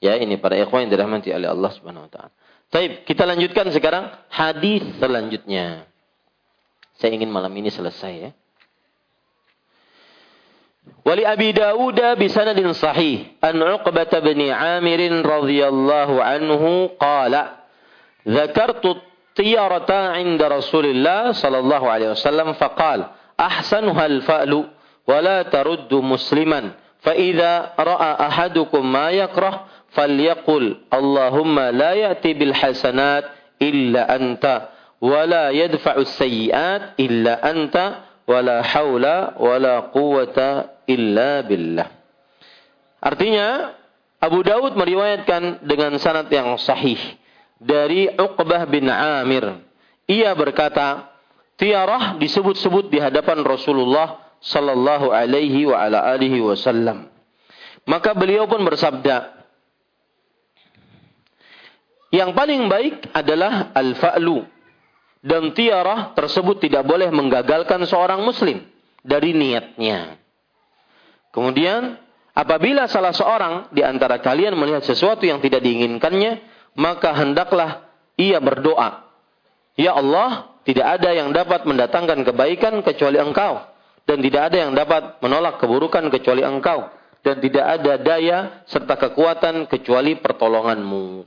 Ya, 0.00 0.16
ini 0.16 0.40
para 0.40 0.56
ikhwan 0.56 0.88
yang 0.88 0.96
dirahmati 0.96 1.28
oleh 1.28 1.48
Allah 1.52 1.70
Subhanahu 1.76 2.08
wa 2.08 2.10
taala. 2.10 2.32
Baik, 2.70 3.04
kita 3.04 3.28
lanjutkan 3.28 3.66
sekarang 3.74 4.04
hadis 4.32 4.80
selanjutnya. 4.96 5.84
Saya 6.96 7.16
ingin 7.16 7.28
malam 7.28 7.52
ini 7.52 7.68
selesai 7.68 8.12
ya. 8.16 8.30
Wali 11.04 11.24
Abi 11.24 11.52
Dawud 11.52 11.96
bisanadin 12.16 12.72
sahih 12.76 13.36
an 13.40 13.56
Uqbah 13.56 14.12
bin 14.24 14.40
Amir 14.52 15.00
radhiyallahu 15.24 16.20
anhu 16.20 16.92
qala 16.96 17.64
Dzakartu 18.24 19.00
tiyarata 19.32 20.20
'inda 20.20 20.48
Rasulillah 20.48 21.32
sallallahu 21.32 21.86
alaihi 21.88 22.12
wasallam 22.12 22.52
faqala 22.52 23.16
ahsanuha 23.36 24.04
al-fa'lu 24.04 24.68
wala 25.10 25.42
taruddu 25.50 25.98
musliman 25.98 26.70
fa 27.02 27.18
idza 27.18 27.74
ra'a 27.74 28.30
ahadukum 28.30 28.86
ma 28.86 29.10
yakrah 29.10 29.66
falyaqul 29.90 30.86
Allahumma 30.86 31.74
la 31.74 31.98
ya'ti 31.98 32.38
bil 32.38 32.54
hasanat 32.54 33.26
illa 33.58 34.06
anta 34.06 34.70
wala 35.00 35.50
yadfa'u 35.50 36.04
أنت 36.04 37.00
illa 37.00 37.40
anta 37.40 38.06
wala 38.28 38.62
haula 38.62 39.34
wala 39.40 39.90
بالله. 39.90 40.54
illa 40.86 41.30
billah. 41.42 41.88
Artinya 43.00 43.74
Abu 44.20 44.44
Daud 44.44 44.76
meriwayatkan 44.76 45.64
dengan 45.64 45.96
sanad 45.96 46.28
yang 46.28 46.54
sahih 46.60 47.00
dari 47.56 48.12
Uqbah 48.12 48.68
bin 48.68 48.86
Amir. 48.92 49.64
Ia 50.04 50.36
berkata, 50.36 51.08
tiarah 51.56 52.20
disebut-sebut 52.20 52.92
di 52.92 53.00
hadapan 53.00 53.40
Rasulullah 53.40 54.29
sallallahu 54.40 55.12
alaihi 55.12 55.68
wa 55.68 55.76
ala 55.76 56.10
alihi 56.16 56.40
wasallam. 56.40 57.12
Maka 57.84 58.16
beliau 58.16 58.48
pun 58.48 58.60
bersabda, 58.64 59.40
yang 62.10 62.34
paling 62.34 62.66
baik 62.66 63.14
adalah 63.14 63.70
al-fa'lu. 63.76 64.42
Dan 65.20 65.52
tiarah 65.52 66.16
tersebut 66.16 66.64
tidak 66.64 66.88
boleh 66.88 67.12
menggagalkan 67.12 67.84
seorang 67.84 68.24
muslim 68.24 68.64
dari 69.04 69.36
niatnya. 69.36 70.16
Kemudian, 71.28 72.00
apabila 72.32 72.88
salah 72.88 73.12
seorang 73.12 73.68
di 73.68 73.84
antara 73.84 74.16
kalian 74.24 74.56
melihat 74.56 74.80
sesuatu 74.80 75.28
yang 75.28 75.44
tidak 75.44 75.60
diinginkannya, 75.60 76.40
maka 76.72 77.12
hendaklah 77.12 77.84
ia 78.16 78.40
berdoa. 78.40 79.04
Ya 79.76 79.92
Allah, 79.92 80.56
tidak 80.64 80.88
ada 80.88 81.12
yang 81.12 81.36
dapat 81.36 81.68
mendatangkan 81.68 82.24
kebaikan 82.24 82.80
kecuali 82.80 83.20
engkau 83.20 83.60
dan 84.10 84.18
tidak 84.26 84.42
ada 84.50 84.56
yang 84.66 84.74
dapat 84.74 85.22
menolak 85.22 85.62
keburukan 85.62 86.10
kecuali 86.10 86.42
engkau 86.42 86.90
dan 87.22 87.38
tidak 87.38 87.62
ada 87.78 87.92
daya 87.94 88.38
serta 88.66 88.98
kekuatan 88.98 89.70
kecuali 89.70 90.18
pertolonganmu. 90.18 91.22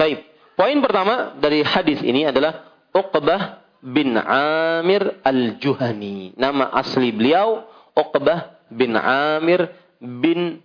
Baik. 0.00 0.24
Poin 0.56 0.80
pertama 0.80 1.36
dari 1.36 1.60
hadis 1.60 2.00
ini 2.00 2.24
adalah 2.24 2.72
Uqbah 2.96 3.60
bin 3.84 4.16
Amir 4.16 5.20
Al-Juhani. 5.20 6.32
Nama 6.40 6.72
asli 6.72 7.12
beliau 7.12 7.68
Uqbah 7.92 8.64
bin 8.72 8.96
Amir 8.96 9.68
bin 10.00 10.64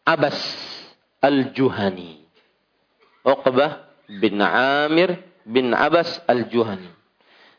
Abbas 0.00 0.40
Al-Juhani. 1.20 2.24
Uqbah 3.20 3.84
bin 4.08 4.40
Amir 4.40 5.20
bin 5.44 5.76
Abbas 5.76 6.24
Al-Juhani. 6.24 6.88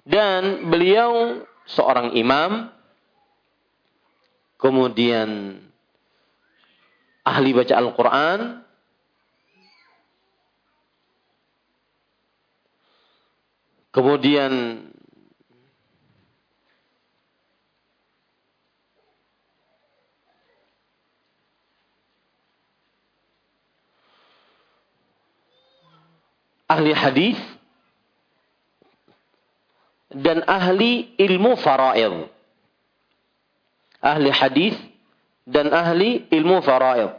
Dan 0.02 0.74
beliau 0.74 1.46
seorang 1.68 2.16
imam, 2.16 2.72
kemudian 4.58 5.60
ahli 7.28 7.52
baca 7.52 7.76
Al-Quran, 7.76 8.40
kemudian 13.92 14.52
ahli 26.68 26.92
hadis 26.92 27.57
dan 30.12 30.44
ahli 30.48 31.16
ilmu 31.20 31.60
faraid. 31.60 32.32
Ahli 34.00 34.30
hadis 34.32 34.76
dan 35.44 35.72
ahli 35.72 36.28
ilmu 36.32 36.64
faraid. 36.64 37.12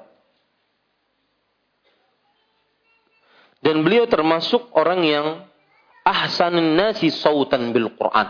Dan 3.58 3.82
beliau 3.82 4.06
termasuk 4.06 4.70
orang 4.72 5.00
yang 5.02 5.26
ahsanun 6.06 6.78
nasi 6.78 7.10
sautan 7.10 7.74
bil 7.74 7.90
Quran. 7.98 8.28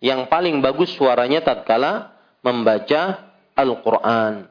Yang 0.00 0.26
paling 0.26 0.58
bagus 0.64 0.90
suaranya 0.96 1.44
tatkala 1.44 2.16
membaca 2.42 3.30
Al-Quran. 3.54 4.48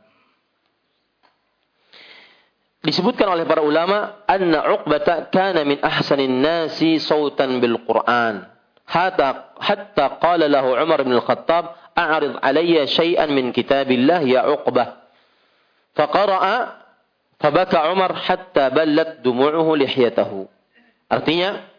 Disebutkan 2.80 3.28
oleh 3.28 3.44
para 3.44 3.60
ulama, 3.60 4.24
anna 4.24 4.64
Uqbata 4.72 5.28
kana 5.34 5.68
min 5.68 5.84
ahsanin 5.84 6.40
nasi 6.40 6.96
sautan 7.02 7.60
bil 7.60 7.84
Quran 7.84 8.59
hatta 8.90 9.54
hatta 9.62 10.18
qala 10.18 10.50
lahu 10.50 10.74
Umar 10.74 11.06
bin 11.06 11.14
Al-Khattab 11.14 11.78
a'rid 11.94 12.42
alayya 12.42 12.90
syai'an 12.90 13.30
min 13.30 13.54
kitabillah 13.54 14.26
ya 14.26 14.50
Uqbah. 14.50 15.06
Faqara'a 15.94 16.56
fabaka 17.38 17.94
Umar 17.94 18.18
hatta 18.18 18.74
ballat 18.74 19.22
dumu'uhu 19.22 19.78
lihyatahu. 19.78 20.50
Artinya 21.06 21.70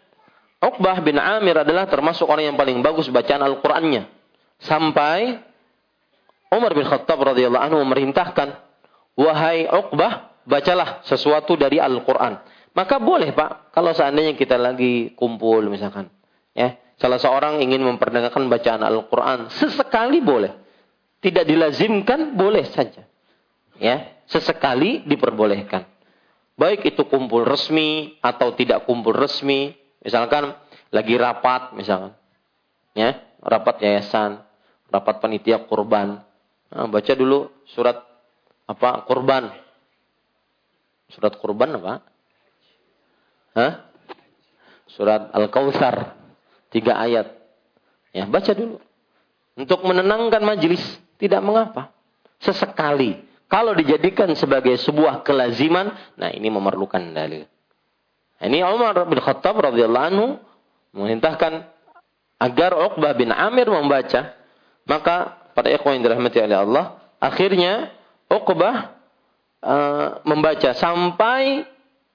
Uqbah 0.60 1.02
bin 1.02 1.18
Amir 1.18 1.56
adalah 1.56 1.90
termasuk 1.90 2.28
orang 2.30 2.54
yang 2.54 2.56
paling 2.56 2.78
bagus 2.84 3.10
bacaan 3.10 3.42
Al-Qur'annya. 3.42 4.06
Sampai 4.60 5.40
Umar 6.52 6.76
bin 6.76 6.84
Khattab 6.84 7.16
radhiyallahu 7.16 7.64
anhu 7.64 7.78
memerintahkan, 7.80 8.54
"Wahai 9.16 9.66
Uqbah, 9.66 10.44
bacalah 10.44 11.00
sesuatu 11.08 11.56
dari 11.56 11.80
Al-Qur'an." 11.80 12.44
Maka 12.76 13.02
boleh, 13.02 13.32
Pak, 13.34 13.74
kalau 13.74 13.90
seandainya 13.96 14.36
kita 14.36 14.54
lagi 14.54 15.16
kumpul 15.16 15.66
misalkan, 15.72 16.12
ya, 16.54 16.76
salah 17.00 17.16
seorang 17.16 17.64
ingin 17.64 17.80
memperdengarkan 17.80 18.46
bacaan 18.52 18.84
Al-Qur'an, 18.84 19.48
sesekali 19.48 20.20
boleh. 20.20 20.52
Tidak 21.20 21.44
dilazimkan, 21.48 22.36
boleh 22.36 22.68
saja. 22.68 23.08
Ya, 23.80 24.20
sesekali 24.28 25.08
diperbolehkan. 25.08 25.88
Baik 26.60 26.92
itu 26.92 27.08
kumpul 27.08 27.48
resmi 27.48 28.20
atau 28.20 28.52
tidak 28.52 28.84
kumpul 28.84 29.16
resmi, 29.16 29.72
misalkan 30.04 30.52
lagi 30.92 31.16
rapat 31.16 31.72
misalkan. 31.72 32.12
Ya, 32.92 33.16
rapat 33.40 33.80
yayasan, 33.80 34.44
rapat 34.92 35.24
panitia 35.24 35.64
kurban. 35.64 36.20
Nah, 36.68 36.86
baca 36.92 37.12
dulu 37.16 37.48
surat 37.72 37.96
apa? 38.68 39.08
Kurban. 39.08 39.48
Surat 41.10 41.32
kurban 41.40 41.80
apa? 41.80 42.04
Hah? 43.56 43.72
Surat 44.92 45.32
Al-Kautsar. 45.32 46.19
Tiga 46.70 46.96
ayat. 46.96 47.34
Ya, 48.14 48.26
baca 48.26 48.52
dulu. 48.54 48.78
Untuk 49.58 49.82
menenangkan 49.82 50.42
majelis, 50.42 50.82
tidak 51.18 51.42
mengapa. 51.42 51.90
Sesekali. 52.40 53.26
Kalau 53.50 53.74
dijadikan 53.74 54.30
sebagai 54.38 54.78
sebuah 54.78 55.26
kelaziman, 55.26 55.90
nah 56.14 56.30
ini 56.30 56.48
memerlukan 56.48 57.02
dalil. 57.10 57.44
Ini 58.40 58.62
Umar 58.64 58.96
bin 59.04 59.18
Khattab 59.20 59.58
radhiyallahu 59.58 60.06
anhu 60.06 60.26
memerintahkan 60.96 61.66
agar 62.40 62.72
Uqbah 62.72 63.12
bin 63.18 63.34
Amir 63.34 63.68
membaca. 63.68 64.38
Maka 64.88 65.36
pada 65.52 65.68
ikhwan 65.68 65.98
yang 65.98 66.08
dirahmati 66.08 66.38
oleh 66.40 66.56
Allah, 66.56 66.84
akhirnya 67.20 67.92
Uqbah 68.30 68.96
uh, 69.60 70.08
membaca 70.24 70.70
sampai 70.72 71.66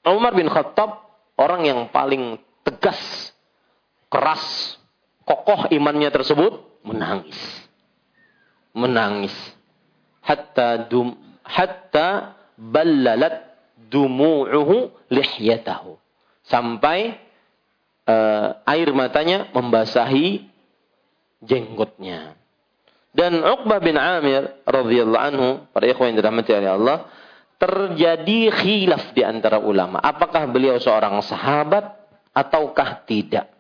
Umar 0.08 0.34
bin 0.34 0.50
Khattab 0.50 1.04
orang 1.36 1.68
yang 1.68 1.80
paling 1.92 2.40
tegas, 2.64 3.35
keras, 4.16 4.80
kokoh 5.28 5.68
imannya 5.76 6.08
tersebut 6.08 6.64
menangis. 6.88 7.36
Menangis. 8.72 9.36
Hatta 10.24 10.88
dum 10.88 11.20
hatta 11.44 12.40
ballalat 12.56 13.44
dumu'uhu 13.92 14.96
lihyatahu. 15.12 16.00
Sampai 16.48 17.20
uh, 18.08 18.64
air 18.64 18.90
matanya 18.96 19.52
membasahi 19.52 20.48
jenggotnya. 21.44 22.40
Dan 23.16 23.44
Uqbah 23.44 23.80
bin 23.80 23.96
Amir 23.96 24.60
radhiyallahu 24.68 25.24
anhu, 25.24 25.48
para 25.72 25.88
ikhwan 25.88 26.12
yang 26.12 26.20
dirahmati 26.20 26.52
oleh 26.52 26.72
Allah, 26.72 26.98
terjadi 27.56 28.52
khilaf 28.52 29.16
di 29.16 29.24
antara 29.24 29.64
ulama. 29.64 30.04
Apakah 30.04 30.44
beliau 30.52 30.76
seorang 30.76 31.16
sahabat 31.24 31.96
ataukah 32.36 33.08
tidak? 33.08 33.55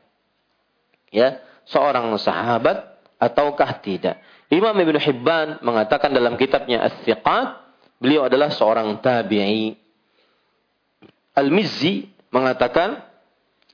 Ya, 1.14 1.41
seorang 1.69 2.14
sahabat 2.18 2.98
ataukah 3.18 3.82
tidak? 3.82 4.22
Imam 4.49 4.73
Ibn 4.77 4.95
Hibban 5.02 5.48
mengatakan 5.65 6.14
dalam 6.14 6.38
kitabnya 6.38 6.86
As-Siqat, 6.86 7.65
beliau 7.98 8.30
adalah 8.30 8.53
seorang 8.53 9.02
tabi'i. 9.02 9.73
Al-Mizzi 11.36 12.07
mengatakan 12.32 13.02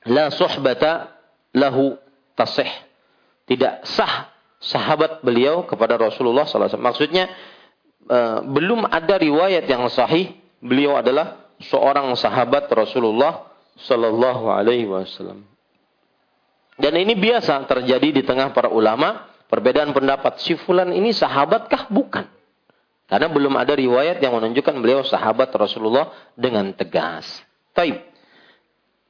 la 0.08 0.32
suhbata 0.32 1.14
lahu 1.54 1.94
tasih. 2.34 2.68
Tidak 3.46 3.84
sah 3.86 4.32
sahabat 4.62 5.20
beliau 5.26 5.66
kepada 5.66 5.98
Rasulullah 5.98 6.46
SAW. 6.46 6.78
Maksudnya 6.78 7.28
uh, 8.06 8.40
belum 8.46 8.86
ada 8.86 9.18
riwayat 9.18 9.66
yang 9.66 9.86
sahih 9.90 10.32
beliau 10.62 10.96
adalah 10.96 11.50
seorang 11.58 12.10
sahabat 12.14 12.70
Rasulullah 12.70 13.50
Sallallahu 13.82 14.46
Alaihi 14.50 14.86
Wasallam. 14.86 15.51
Dan 16.82 16.98
ini 16.98 17.14
biasa 17.14 17.62
terjadi 17.70 18.10
di 18.10 18.22
tengah 18.26 18.50
para 18.50 18.66
ulama 18.66 19.30
perbedaan 19.46 19.94
pendapat. 19.94 20.42
Si 20.42 20.58
fulan 20.58 20.90
ini 20.90 21.14
sahabatkah? 21.14 21.86
Bukan. 21.86 22.26
Karena 23.06 23.30
belum 23.30 23.54
ada 23.54 23.70
riwayat 23.78 24.18
yang 24.18 24.34
menunjukkan 24.34 24.74
beliau 24.82 25.06
sahabat 25.06 25.54
Rasulullah 25.54 26.10
dengan 26.34 26.74
tegas. 26.74 27.28
Taib. 27.70 28.02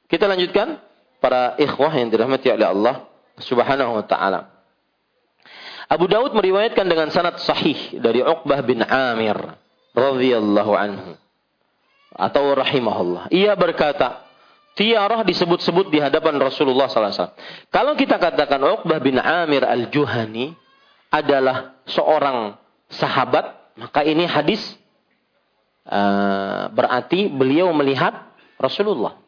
Kita 0.05 0.29
lanjutkan 0.29 0.77
para 1.17 1.57
ikhwah 1.57 1.97
yang 1.97 2.13
dirahmati 2.13 2.53
oleh 2.53 2.67
Allah 2.69 2.95
Subhanahu 3.41 3.97
wa 3.97 4.05
taala. 4.05 4.53
Abu 5.89 6.05
Daud 6.05 6.37
meriwayatkan 6.37 6.85
dengan 6.85 7.09
sanad 7.09 7.41
sahih 7.41 7.97
dari 7.97 8.21
Uqbah 8.21 8.61
bin 8.61 8.85
Amir 8.85 9.35
radhiyallahu 9.97 10.71
anhu 10.77 11.17
atau 12.13 12.43
rahimahullah. 12.53 13.33
Ia 13.33 13.57
berkata, 13.57 14.22
tiarah 14.73 15.21
disebut-sebut 15.21 15.89
di 15.93 16.01
hadapan 16.01 16.37
Rasulullah 16.41 16.89
SAW. 16.89 17.33
Kalau 17.69 17.93
kita 17.93 18.17
katakan 18.17 18.61
Uqbah 18.61 18.99
bin 19.01 19.21
Amir 19.21 19.65
al-Juhani 19.65 20.53
adalah 21.13 21.77
seorang 21.85 22.57
sahabat, 22.89 23.77
maka 23.77 24.01
ini 24.01 24.25
hadis 24.25 24.61
uh, 25.85 26.73
berarti 26.73 27.29
beliau 27.29 27.69
melihat 27.73 28.33
Rasulullah. 28.57 29.21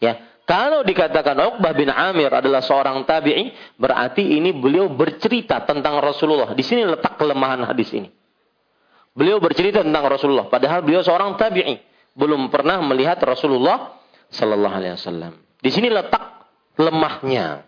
Ya, 0.00 0.22
kalau 0.46 0.86
dikatakan 0.86 1.34
Uqbah 1.34 1.74
bin 1.74 1.90
Amir 1.90 2.30
adalah 2.30 2.62
seorang 2.62 3.02
tabi'i, 3.06 3.54
berarti 3.78 4.38
ini 4.38 4.54
beliau 4.54 4.90
bercerita 4.90 5.62
tentang 5.66 5.98
Rasulullah. 5.98 6.54
Di 6.54 6.62
sini 6.62 6.86
letak 6.86 7.18
kelemahan 7.18 7.66
hadis 7.66 7.90
ini. 7.94 8.10
Beliau 9.10 9.42
bercerita 9.42 9.82
tentang 9.82 10.06
Rasulullah, 10.06 10.46
padahal 10.46 10.86
beliau 10.86 11.02
seorang 11.02 11.34
tabi'i, 11.34 11.82
belum 12.14 12.46
pernah 12.50 12.78
melihat 12.78 13.18
Rasulullah 13.26 13.99
sallallahu 14.30 14.74
alaihi 14.74 14.94
wasallam. 14.96 15.32
Di 15.60 15.70
sini 15.70 15.92
letak 15.92 16.48
lemahnya. 16.80 17.66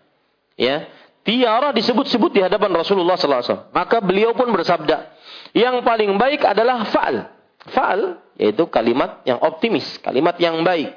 Ya. 0.57 0.89
Tiara 1.23 1.71
disebut-sebut 1.71 2.35
di 2.35 2.41
hadapan 2.43 2.75
Rasulullah 2.75 3.15
sallallahu 3.15 3.41
alaihi 3.43 3.51
wasallam. 3.55 3.71
Maka 3.71 3.97
beliau 4.03 4.31
pun 4.35 4.51
bersabda, 4.51 5.15
yang 5.55 5.79
paling 5.85 6.19
baik 6.19 6.43
adalah 6.43 6.83
fa'al. 6.89 7.17
Fa'al 7.71 8.01
yaitu 8.35 8.67
kalimat 8.67 9.23
yang 9.23 9.39
optimis, 9.39 10.01
kalimat 10.03 10.35
yang 10.41 10.59
baik. 10.65 10.91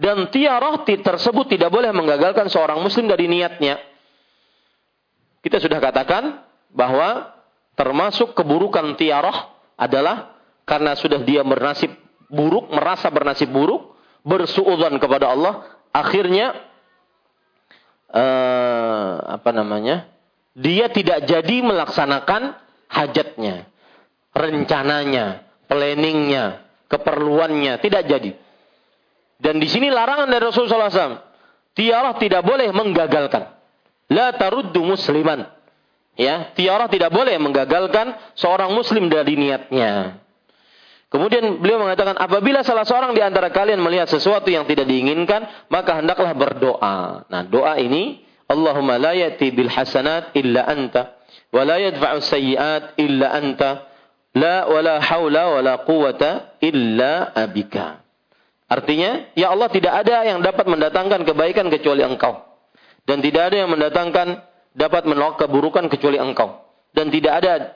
Dan 0.00 0.28
tiarah 0.32 0.80
tersebut 0.84 1.46
tidak 1.48 1.68
boleh 1.72 1.92
menggagalkan 1.92 2.48
seorang 2.48 2.80
muslim 2.80 3.08
dari 3.08 3.28
niatnya. 3.28 3.80
Kita 5.40 5.60
sudah 5.60 5.80
katakan 5.80 6.44
bahwa 6.72 7.36
termasuk 7.76 8.36
keburukan 8.36 8.96
tiarah 8.96 9.52
adalah 9.76 10.36
karena 10.68 10.92
sudah 10.96 11.24
dia 11.24 11.40
bernasib 11.40 11.92
buruk, 12.28 12.68
merasa 12.72 13.08
bernasib 13.08 13.48
buruk, 13.48 13.96
bersuudzon 14.22 15.00
kepada 15.00 15.32
Allah, 15.32 15.66
akhirnya 15.90 16.56
uh, 18.10 19.40
apa 19.40 19.50
namanya? 19.54 20.10
Dia 20.54 20.90
tidak 20.90 21.30
jadi 21.30 21.62
melaksanakan 21.62 22.58
hajatnya, 22.90 23.70
rencananya, 24.34 25.46
planningnya, 25.70 26.66
keperluannya, 26.90 27.78
tidak 27.78 28.02
jadi. 28.10 28.30
Dan 29.40 29.56
di 29.56 29.70
sini 29.70 29.88
larangan 29.88 30.28
dari 30.28 30.42
Rasulullah 30.42 30.92
SAW. 30.92 31.22
Tiarah 31.72 32.18
tidak 32.18 32.44
boleh 32.44 32.68
menggagalkan. 32.74 33.56
La 34.10 34.34
taruddu 34.36 34.84
musliman. 34.84 35.48
Ya, 36.18 36.52
tiarah 36.52 36.90
tidak 36.90 37.14
boleh 37.14 37.38
menggagalkan 37.40 38.12
seorang 38.36 38.74
muslim 38.74 39.08
dari 39.08 39.38
niatnya. 39.38 40.20
Kemudian 41.10 41.58
beliau 41.58 41.82
mengatakan, 41.82 42.14
apabila 42.14 42.62
salah 42.62 42.86
seorang 42.86 43.18
di 43.18 43.18
antara 43.18 43.50
kalian 43.50 43.82
melihat 43.82 44.06
sesuatu 44.06 44.46
yang 44.46 44.62
tidak 44.70 44.86
diinginkan, 44.86 45.42
maka 45.66 45.98
hendaklah 45.98 46.30
berdoa. 46.38 47.26
Nah, 47.26 47.42
doa 47.50 47.74
ini, 47.82 48.22
Allahumma 48.46 48.94
la 48.94 49.18
yati 49.18 49.50
bil 49.50 49.66
hasanat 49.66 50.30
illa 50.38 50.70
anta, 50.70 51.18
wa 51.50 51.66
la 51.66 51.82
yadfa'u 51.82 52.22
sayyiat 52.22 52.94
illa 53.02 53.26
anta, 53.34 53.90
la 54.38 54.70
wa 54.70 54.78
la 54.78 55.02
hawla 55.02 55.58
wa 55.58 55.60
la 55.66 55.74
quwata 55.82 56.62
illa 56.62 57.34
abika. 57.34 58.06
Artinya, 58.70 59.34
ya 59.34 59.50
Allah 59.50 59.66
tidak 59.66 60.06
ada 60.06 60.22
yang 60.22 60.46
dapat 60.46 60.62
mendatangkan 60.70 61.26
kebaikan 61.26 61.66
kecuali 61.74 62.06
Engkau. 62.06 62.38
Dan 63.02 63.18
tidak 63.18 63.50
ada 63.50 63.66
yang 63.66 63.70
mendatangkan 63.74 64.46
dapat 64.78 65.10
menolak 65.10 65.42
keburukan 65.42 65.90
kecuali 65.90 66.22
Engkau. 66.22 66.70
Dan 66.94 67.10
tidak 67.10 67.42
ada 67.42 67.74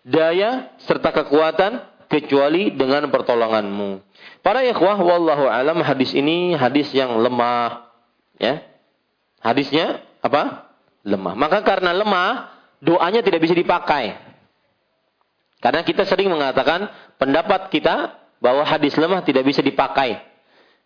daya 0.00 0.72
serta 0.80 1.12
kekuatan 1.12 1.89
kecuali 2.10 2.74
dengan 2.74 3.06
pertolonganmu. 3.08 4.02
Para 4.42 4.66
ikhwah, 4.66 4.98
wallahu 4.98 5.46
alam 5.46 5.78
hadis 5.80 6.10
ini 6.12 6.58
hadis 6.58 6.90
yang 6.90 7.14
lemah. 7.22 7.86
Ya. 8.36 8.66
Hadisnya 9.38 10.02
apa? 10.20 10.74
Lemah. 11.06 11.38
Maka 11.38 11.62
karena 11.62 11.94
lemah, 11.94 12.50
doanya 12.82 13.22
tidak 13.22 13.40
bisa 13.46 13.54
dipakai. 13.54 14.18
Karena 15.62 15.86
kita 15.86 16.02
sering 16.04 16.28
mengatakan 16.28 16.90
pendapat 17.20 17.70
kita 17.70 18.18
bahwa 18.42 18.64
hadis 18.66 18.96
lemah 18.96 19.22
tidak 19.22 19.44
bisa 19.44 19.60
dipakai 19.60 20.18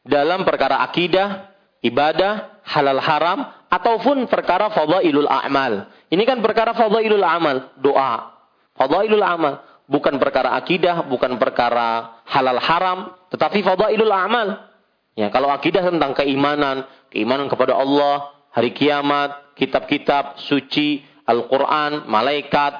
dalam 0.05 0.45
perkara 0.45 0.85
akidah, 0.85 1.49
ibadah, 1.81 2.61
halal 2.69 3.01
haram, 3.01 3.39
ataupun 3.73 4.29
perkara 4.29 4.71
fadailul 4.71 5.27
a'mal. 5.27 5.89
Ini 6.13 6.23
kan 6.29 6.39
perkara 6.45 6.77
fadailul 6.77 7.25
amal, 7.25 7.75
doa. 7.81 8.35
Fadailul 8.77 9.25
amal. 9.25 9.63
Bukan 9.85 10.17
perkara 10.17 10.57
akidah, 10.57 11.05
bukan 11.05 11.37
perkara 11.37 12.21
halal 12.25 12.57
haram, 12.57 12.99
tetapi 13.29 13.61
fadailul 13.61 14.15
amal. 14.15 14.73
Ya, 15.13 15.29
kalau 15.29 15.53
akidah 15.53 15.85
tentang 15.85 16.17
keimanan, 16.17 16.89
keimanan 17.13 17.47
kepada 17.53 17.77
Allah, 17.77 18.33
hari 18.51 18.73
kiamat, 18.73 19.55
kitab-kitab 19.61 20.41
suci, 20.41 21.05
Al-Quran, 21.29 22.09
malaikat, 22.09 22.73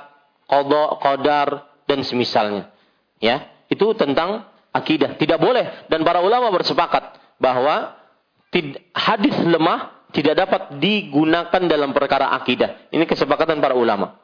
qada, 0.49 0.85
qadar, 0.99 1.49
dan 1.85 2.01
semisalnya. 2.03 2.73
Ya, 3.21 3.53
itu 3.69 3.85
tentang 3.95 4.49
akidah. 4.73 5.17
Tidak 5.21 5.39
boleh. 5.39 5.87
Dan 5.93 6.03
para 6.03 6.25
ulama 6.25 6.51
bersepakat 6.51 7.21
bahwa 7.39 7.95
hadis 8.97 9.35
lemah 9.45 10.09
tidak 10.15 10.47
dapat 10.47 10.79
digunakan 10.79 11.63
dalam 11.67 11.91
perkara 11.91 12.35
akidah. 12.39 12.91
Ini 12.95 13.03
kesepakatan 13.07 13.59
para 13.59 13.75
ulama. 13.75 14.24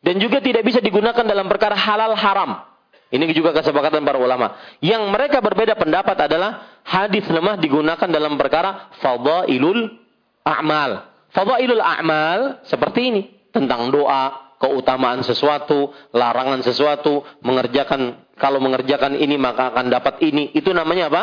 Dan 0.00 0.16
juga 0.16 0.40
tidak 0.40 0.64
bisa 0.64 0.80
digunakan 0.80 1.24
dalam 1.24 1.44
perkara 1.44 1.76
halal 1.76 2.16
haram. 2.16 2.70
Ini 3.10 3.26
juga 3.34 3.50
kesepakatan 3.50 4.06
para 4.06 4.22
ulama. 4.22 4.54
Yang 4.78 5.02
mereka 5.10 5.42
berbeda 5.42 5.74
pendapat 5.74 6.30
adalah 6.30 6.80
hadis 6.86 7.26
lemah 7.26 7.58
digunakan 7.58 8.06
dalam 8.06 8.38
perkara 8.38 8.94
fadailul 9.02 9.98
a'mal. 10.46 11.10
Fadailul 11.34 11.82
a'mal 11.82 12.62
seperti 12.70 13.00
ini. 13.10 13.22
Tentang 13.50 13.90
doa, 13.90 14.54
keutamaan 14.62 15.26
sesuatu, 15.26 15.90
larangan 16.14 16.62
sesuatu, 16.62 17.26
mengerjakan 17.42 18.30
kalau 18.38 18.62
mengerjakan 18.62 19.18
ini 19.18 19.34
maka 19.34 19.74
akan 19.74 19.90
dapat 19.90 20.22
ini. 20.22 20.54
Itu 20.54 20.70
namanya 20.70 21.10
apa? 21.10 21.22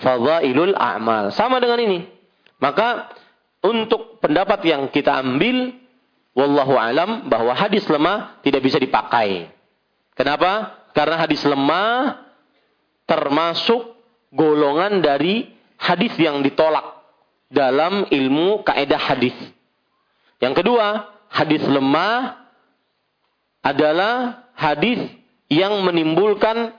Fadailul 0.00 0.74
a'mal. 0.74 1.28
Sama 1.36 1.60
dengan 1.60 1.76
ini. 1.76 2.08
Maka 2.56 3.12
untuk 3.60 4.16
pendapat 4.24 4.64
yang 4.64 4.88
kita 4.88 5.20
ambil 5.20 5.76
wallahu 6.36 6.76
alam 6.76 7.32
bahwa 7.32 7.56
hadis 7.56 7.88
lemah 7.88 8.44
tidak 8.44 8.60
bisa 8.60 8.76
dipakai. 8.76 9.48
Kenapa? 10.12 10.84
Karena 10.92 11.16
hadis 11.24 11.40
lemah 11.48 12.20
termasuk 13.08 13.96
golongan 14.28 15.00
dari 15.00 15.48
hadis 15.80 16.12
yang 16.20 16.44
ditolak 16.44 17.00
dalam 17.48 18.04
ilmu 18.12 18.60
kaidah 18.66 19.00
hadis. 19.00 19.34
Yang 20.36 20.60
kedua, 20.60 21.08
hadis 21.32 21.64
lemah 21.64 22.44
adalah 23.64 24.46
hadis 24.52 25.08
yang 25.48 25.80
menimbulkan 25.80 26.76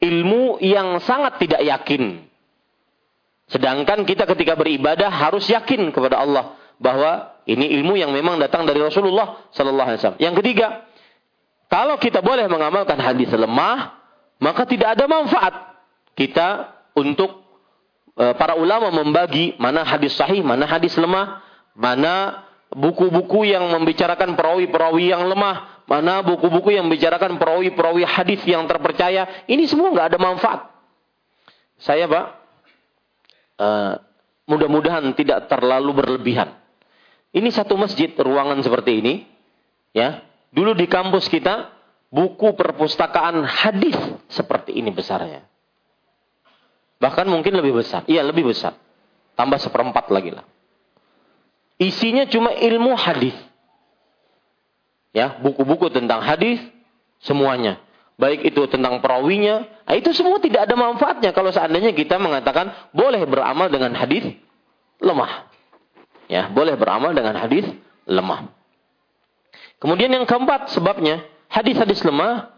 ilmu 0.00 0.58
yang 0.64 0.98
sangat 1.04 1.38
tidak 1.38 1.62
yakin. 1.62 2.26
Sedangkan 3.50 4.06
kita 4.06 4.24
ketika 4.30 4.54
beribadah 4.54 5.10
harus 5.10 5.46
yakin 5.50 5.90
kepada 5.90 6.22
Allah 6.22 6.54
bahwa 6.80 7.34
ini 7.50 7.66
ilmu 7.82 7.98
yang 7.98 8.14
memang 8.14 8.38
datang 8.38 8.62
dari 8.62 8.78
Rasulullah 8.78 9.50
sallallahu 9.50 9.88
alaihi 9.90 9.98
wasallam. 9.98 10.22
Yang 10.22 10.34
ketiga, 10.38 10.86
kalau 11.66 11.98
kita 11.98 12.22
boleh 12.22 12.46
mengamalkan 12.46 12.94
hadis 13.02 13.26
lemah, 13.34 13.98
maka 14.38 14.62
tidak 14.70 14.94
ada 14.94 15.10
manfaat 15.10 15.54
kita 16.14 16.78
untuk 16.94 17.42
e, 18.14 18.24
para 18.38 18.54
ulama 18.54 18.94
membagi 18.94 19.58
mana 19.58 19.82
hadis 19.82 20.14
sahih, 20.14 20.46
mana 20.46 20.62
hadis 20.62 20.94
lemah, 20.94 21.42
mana 21.74 22.46
buku-buku 22.70 23.50
yang 23.50 23.66
membicarakan 23.66 24.38
perawi-perawi 24.38 25.10
yang 25.10 25.26
lemah, 25.26 25.82
mana 25.90 26.22
buku-buku 26.22 26.70
yang 26.70 26.86
membicarakan 26.86 27.34
perawi-perawi 27.34 28.06
hadis 28.06 28.46
yang 28.46 28.62
terpercaya. 28.70 29.46
Ini 29.50 29.66
semua 29.66 29.90
nggak 29.90 30.14
ada 30.14 30.18
manfaat. 30.22 30.60
Saya, 31.82 32.06
Pak, 32.06 32.26
uh, 33.58 33.92
mudah-mudahan 34.46 35.02
tidak 35.18 35.48
terlalu 35.48 35.96
berlebihan. 35.98 36.59
Ini 37.30 37.48
satu 37.54 37.78
masjid 37.78 38.10
ruangan 38.10 38.58
seperti 38.62 39.02
ini, 39.02 39.14
ya. 39.94 40.26
Dulu 40.50 40.74
di 40.74 40.90
kampus 40.90 41.30
kita 41.30 41.70
buku 42.10 42.58
perpustakaan 42.58 43.46
hadis 43.46 43.94
seperti 44.26 44.74
ini 44.74 44.90
besarnya. 44.90 45.46
Bahkan 46.98 47.30
mungkin 47.30 47.54
lebih 47.54 47.78
besar. 47.78 48.02
Iya, 48.10 48.26
lebih 48.26 48.50
besar. 48.50 48.74
Tambah 49.38 49.62
seperempat 49.62 50.10
lagi 50.10 50.34
lah. 50.34 50.44
Isinya 51.78 52.26
cuma 52.26 52.50
ilmu 52.50 52.98
hadis. 52.98 53.38
Ya, 55.14 55.38
buku-buku 55.38 55.86
tentang 55.94 56.20
hadis 56.22 56.58
semuanya 57.22 57.78
baik 58.20 58.52
itu 58.52 58.68
tentang 58.68 59.00
perawinya, 59.00 59.64
nah 59.88 59.96
itu 59.96 60.12
semua 60.12 60.36
tidak 60.36 60.68
ada 60.68 60.76
manfaatnya 60.76 61.32
kalau 61.32 61.48
seandainya 61.48 61.96
kita 61.96 62.20
mengatakan 62.20 62.92
boleh 62.92 63.24
beramal 63.24 63.72
dengan 63.72 63.96
hadis 63.96 64.36
lemah. 65.00 65.48
Ya, 66.30 66.46
boleh 66.46 66.78
beramal 66.78 67.10
dengan 67.10 67.34
hadis 67.34 67.66
lemah. 68.06 68.54
Kemudian 69.82 70.14
yang 70.14 70.30
keempat 70.30 70.70
sebabnya 70.70 71.26
hadis-hadis 71.50 72.06
lemah 72.06 72.54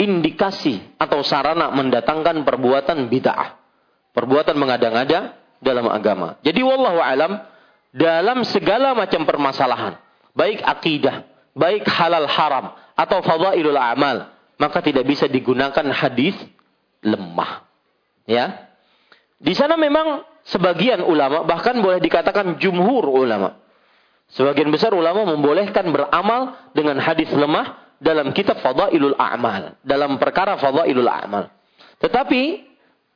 indikasi 0.00 0.80
atau 0.96 1.20
sarana 1.20 1.68
mendatangkan 1.76 2.40
perbuatan 2.48 3.12
bid'ah. 3.12 3.60
Perbuatan 4.16 4.56
mengada-ngada 4.56 5.36
dalam 5.60 5.92
agama. 5.92 6.40
Jadi 6.40 6.64
wallahu 6.64 6.96
alam 7.04 7.36
dalam 7.92 8.40
segala 8.48 8.96
macam 8.96 9.28
permasalahan, 9.28 10.00
baik 10.32 10.64
akidah, 10.64 11.28
baik 11.52 11.84
halal 11.84 12.24
haram 12.24 12.72
atau 12.96 13.20
fadailul 13.20 13.76
amal, 13.76 14.32
maka 14.56 14.80
tidak 14.80 15.04
bisa 15.04 15.28
digunakan 15.28 15.84
hadis 15.92 16.32
lemah. 17.04 17.68
Ya. 18.24 18.72
Di 19.36 19.52
sana 19.52 19.76
memang 19.76 20.24
sebagian 20.50 21.02
ulama 21.02 21.42
bahkan 21.44 21.78
boleh 21.78 21.98
dikatakan 21.98 22.58
jumhur 22.62 23.06
ulama. 23.06 23.58
Sebagian 24.26 24.74
besar 24.74 24.90
ulama 24.90 25.22
membolehkan 25.22 25.86
beramal 25.94 26.58
dengan 26.74 26.98
hadis 26.98 27.30
lemah 27.30 27.78
dalam 28.02 28.34
kitab 28.34 28.58
Fadailul 28.58 29.14
A'mal, 29.14 29.78
dalam 29.86 30.18
perkara 30.18 30.58
Fadailul 30.58 31.06
A'mal. 31.06 31.46
Tetapi 32.02 32.42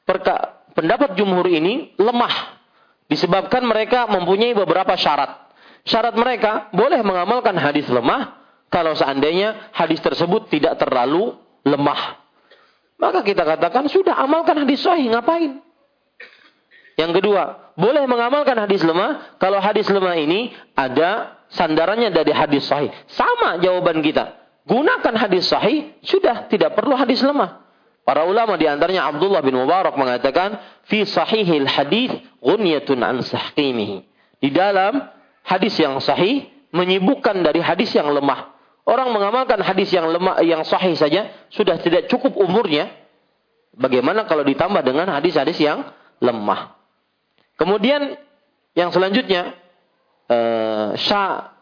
perka, 0.06 0.62
pendapat 0.72 1.18
jumhur 1.18 1.44
ini 1.50 1.98
lemah 1.98 2.62
disebabkan 3.10 3.66
mereka 3.66 4.06
mempunyai 4.06 4.54
beberapa 4.54 4.94
syarat. 4.94 5.50
Syarat 5.82 6.14
mereka 6.14 6.70
boleh 6.70 7.02
mengamalkan 7.02 7.58
hadis 7.58 7.90
lemah 7.90 8.38
kalau 8.70 8.94
seandainya 8.94 9.74
hadis 9.74 9.98
tersebut 9.98 10.46
tidak 10.46 10.78
terlalu 10.78 11.34
lemah. 11.66 12.22
Maka 13.00 13.24
kita 13.26 13.42
katakan 13.42 13.90
sudah 13.90 14.14
amalkan 14.14 14.62
hadis 14.62 14.84
sahih, 14.84 15.10
ngapain? 15.10 15.58
Yang 17.00 17.24
kedua, 17.24 17.72
boleh 17.80 18.04
mengamalkan 18.04 18.60
hadis 18.60 18.84
lemah 18.84 19.40
kalau 19.40 19.56
hadis 19.56 19.88
lemah 19.88 20.20
ini 20.20 20.52
ada 20.76 21.40
sandarannya 21.48 22.12
dari 22.12 22.28
hadis 22.28 22.68
sahih. 22.68 22.92
Sama 23.08 23.56
jawaban 23.56 24.04
kita. 24.04 24.36
Gunakan 24.68 25.14
hadis 25.16 25.48
sahih, 25.48 25.96
sudah 26.04 26.44
tidak 26.52 26.76
perlu 26.76 26.92
hadis 26.92 27.24
lemah. 27.24 27.64
Para 28.04 28.28
ulama 28.28 28.60
di 28.60 28.68
antaranya 28.68 29.08
Abdullah 29.08 29.40
bin 29.40 29.56
Mubarak 29.56 29.96
mengatakan, 29.96 30.60
"Fi 30.92 31.08
sahihil 31.08 31.64
hadis 31.64 32.12
ghunyatun 32.44 33.00
an 33.00 33.24
sahqimihi." 33.24 34.04
Di 34.36 34.52
dalam 34.52 35.00
hadis 35.48 35.80
yang 35.80 35.96
sahih 36.04 36.52
menyibukkan 36.76 37.40
dari 37.40 37.64
hadis 37.64 37.96
yang 37.96 38.12
lemah. 38.12 38.52
Orang 38.84 39.14
mengamalkan 39.16 39.60
hadis 39.64 39.88
yang 39.94 40.04
lemah, 40.10 40.40
yang 40.44 40.68
sahih 40.68 40.92
saja 41.00 41.48
sudah 41.48 41.80
tidak 41.80 42.12
cukup 42.12 42.36
umurnya. 42.36 42.92
Bagaimana 43.72 44.28
kalau 44.28 44.44
ditambah 44.44 44.82
dengan 44.84 45.08
hadis-hadis 45.16 45.56
yang 45.62 45.86
lemah? 46.18 46.79
Kemudian 47.60 48.16
yang 48.72 48.88
selanjutnya 48.88 49.52
eh, 50.24 50.88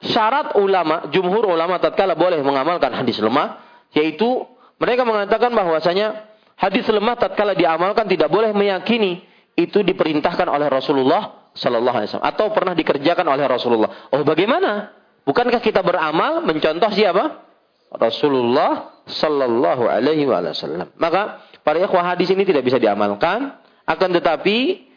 syarat 0.06 0.54
ulama, 0.54 1.10
jumhur 1.10 1.50
ulama 1.50 1.82
tatkala 1.82 2.14
boleh 2.14 2.38
mengamalkan 2.46 2.94
hadis 2.94 3.18
lemah, 3.18 3.58
yaitu 3.98 4.46
mereka 4.78 5.02
mengatakan 5.02 5.50
bahwasanya 5.50 6.30
hadis 6.54 6.86
lemah 6.86 7.18
tatkala 7.18 7.58
diamalkan 7.58 8.06
tidak 8.06 8.30
boleh 8.30 8.54
meyakini 8.54 9.26
itu 9.58 9.82
diperintahkan 9.82 10.46
oleh 10.46 10.70
Rasulullah 10.70 11.50
Sallallahu 11.58 11.96
Alaihi 11.98 12.14
Wasallam 12.14 12.30
atau 12.30 12.46
pernah 12.54 12.78
dikerjakan 12.78 13.26
oleh 13.26 13.44
Rasulullah. 13.50 13.90
Oh 14.14 14.22
bagaimana? 14.22 14.94
Bukankah 15.26 15.58
kita 15.58 15.82
beramal 15.82 16.46
mencontoh 16.46 16.88
siapa? 16.94 17.44
Rasulullah 17.92 18.96
sallallahu 19.08 19.88
alaihi 19.88 20.28
wasallam. 20.28 20.92
Maka 21.00 21.44
para 21.64 21.80
ikhwah 21.80 22.16
hadis 22.16 22.28
ini 22.32 22.44
tidak 22.44 22.64
bisa 22.64 22.76
diamalkan, 22.76 23.56
akan 23.88 24.10
tetapi 24.20 24.87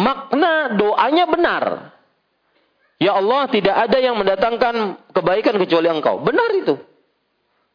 makna 0.00 0.72
doanya 0.80 1.24
benar. 1.28 1.64
Ya 3.00 3.16
Allah, 3.16 3.48
tidak 3.48 3.76
ada 3.88 3.98
yang 4.00 4.16
mendatangkan 4.16 4.96
kebaikan 5.16 5.56
kecuali 5.56 5.88
Engkau. 5.88 6.20
Benar 6.20 6.50
itu. 6.52 6.76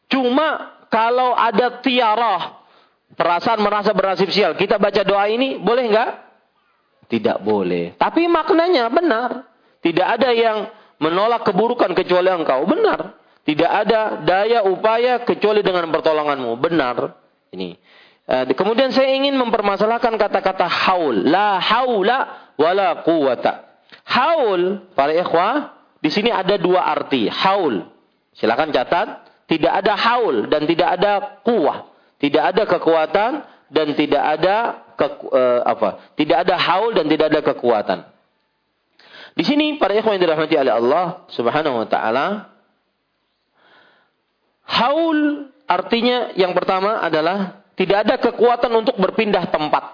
Cuma 0.06 0.78
kalau 0.86 1.34
ada 1.34 1.82
tiarah, 1.82 2.62
perasaan 3.18 3.58
merasa 3.58 3.90
berasif 3.90 4.30
sial, 4.30 4.54
kita 4.54 4.78
baca 4.78 5.02
doa 5.02 5.26
ini, 5.26 5.58
boleh 5.58 5.90
enggak? 5.90 6.10
Tidak 7.10 7.42
boleh. 7.42 7.98
Tapi 7.98 8.26
maknanya 8.30 8.90
benar. 8.90 9.46
Tidak 9.82 10.06
ada 10.06 10.30
yang 10.34 10.70
menolak 10.98 11.46
keburukan 11.46 11.94
kecuali 11.94 12.30
engkau. 12.30 12.66
Benar. 12.66 13.14
Tidak 13.46 13.70
ada 13.70 14.18
daya 14.26 14.66
upaya 14.66 15.22
kecuali 15.22 15.62
dengan 15.62 15.86
pertolonganmu. 15.94 16.58
Benar. 16.58 17.14
Ini. 17.54 17.78
Uh, 18.26 18.42
kemudian 18.58 18.90
saya 18.90 19.14
ingin 19.14 19.38
mempermasalahkan 19.38 20.18
kata-kata 20.18 20.66
haul. 20.66 21.30
La 21.30 21.62
haula 21.62 22.50
wala 22.58 23.06
quwata. 23.06 23.62
Haul, 24.06 24.90
para 24.98 25.14
ikhwah, 25.14 25.78
di 26.02 26.10
sini 26.10 26.34
ada 26.34 26.58
dua 26.58 26.82
arti. 26.82 27.30
Haul. 27.30 27.86
Silakan 28.34 28.74
catat. 28.74 29.26
tidak 29.46 29.72
ada 29.78 29.94
haul 29.94 30.50
dan 30.50 30.66
tidak 30.66 30.88
ada 30.98 31.12
kuah, 31.46 31.86
tidak 32.18 32.42
ada 32.50 32.62
kekuatan 32.66 33.32
dan 33.70 33.86
tidak 33.94 34.22
ada 34.38 34.56
ke, 34.98 35.06
uh, 35.30 35.62
apa? 35.62 36.14
Tidak 36.18 36.34
ada 36.34 36.54
haul 36.58 36.94
dan 36.98 37.06
tidak 37.06 37.30
ada 37.30 37.40
kekuatan. 37.46 37.98
Di 39.36 39.44
sini 39.44 39.76
para 39.78 39.94
ikhwan 39.94 40.16
yang 40.18 40.26
dirahmati 40.26 40.56
oleh 40.56 40.74
Allah 40.74 41.06
Subhanahu 41.30 41.84
wa 41.84 41.86
taala 41.86 42.26
haul 44.64 45.52
artinya 45.68 46.32
yang 46.34 46.56
pertama 46.56 47.04
adalah 47.04 47.65
tidak 47.76 48.08
ada 48.08 48.14
kekuatan 48.16 48.72
untuk 48.72 48.96
berpindah 48.96 49.52
tempat. 49.52 49.84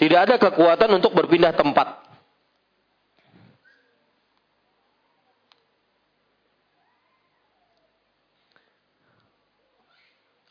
Tidak 0.00 0.16
ada 0.16 0.40
kekuatan 0.40 0.90
untuk 0.96 1.12
berpindah 1.12 1.52
tempat. 1.52 2.00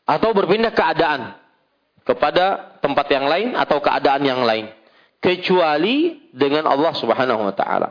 Atau 0.08 0.30
berpindah 0.32 0.72
keadaan 0.72 1.36
kepada 2.06 2.78
tempat 2.80 3.06
yang 3.10 3.26
lain 3.26 3.48
atau 3.58 3.82
keadaan 3.82 4.22
yang 4.22 4.46
lain. 4.46 4.70
Kecuali 5.18 6.30
dengan 6.30 6.70
Allah 6.70 6.94
subhanahu 6.94 7.42
wa 7.50 7.54
ta'ala. 7.56 7.90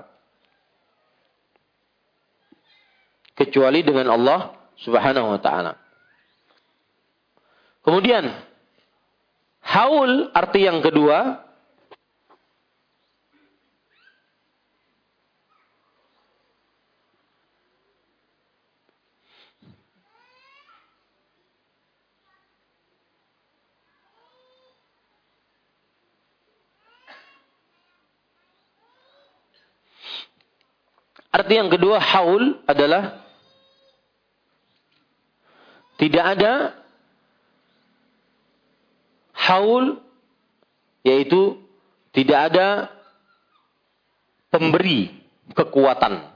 Kecuali 3.35 3.83
dengan 3.83 4.15
Allah 4.15 4.55
subhanahu 4.79 5.35
wa 5.35 5.41
ta'ala. 5.43 5.86
Kemudian, 7.87 8.27
haul 9.63 10.27
arti 10.35 10.67
yang 10.67 10.83
kedua 10.83 11.47
Arti 31.31 31.53
yang 31.53 31.69
kedua 31.69 32.01
haul 32.01 32.65
adalah 32.65 33.21
tidak 36.01 36.25
ada 36.33 36.53
haul 39.47 40.03
yaitu 41.07 41.55
tidak 42.11 42.51
ada 42.51 42.91
pemberi 44.51 45.13
kekuatan. 45.55 46.35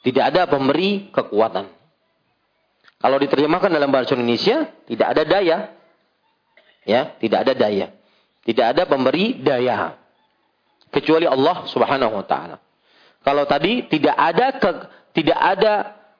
Tidak 0.00 0.24
ada 0.24 0.48
pemberi 0.48 1.10
kekuatan. 1.12 1.68
Kalau 3.00 3.16
diterjemahkan 3.16 3.72
dalam 3.72 3.88
bahasa 3.88 4.12
Indonesia, 4.16 4.68
tidak 4.88 5.06
ada 5.16 5.22
daya. 5.24 5.58
Ya, 6.84 7.16
tidak 7.20 7.48
ada 7.48 7.52
daya. 7.56 7.92
Tidak 8.44 8.66
ada 8.76 8.82
pemberi 8.88 9.40
daya 9.40 10.00
kecuali 10.88 11.24
Allah 11.24 11.68
Subhanahu 11.68 12.18
wa 12.20 12.24
taala. 12.24 12.56
Kalau 13.20 13.44
tadi 13.44 13.84
tidak 13.88 14.16
ada 14.16 14.46
ke, 14.56 14.70
tidak 15.12 15.38
ada 15.38 15.72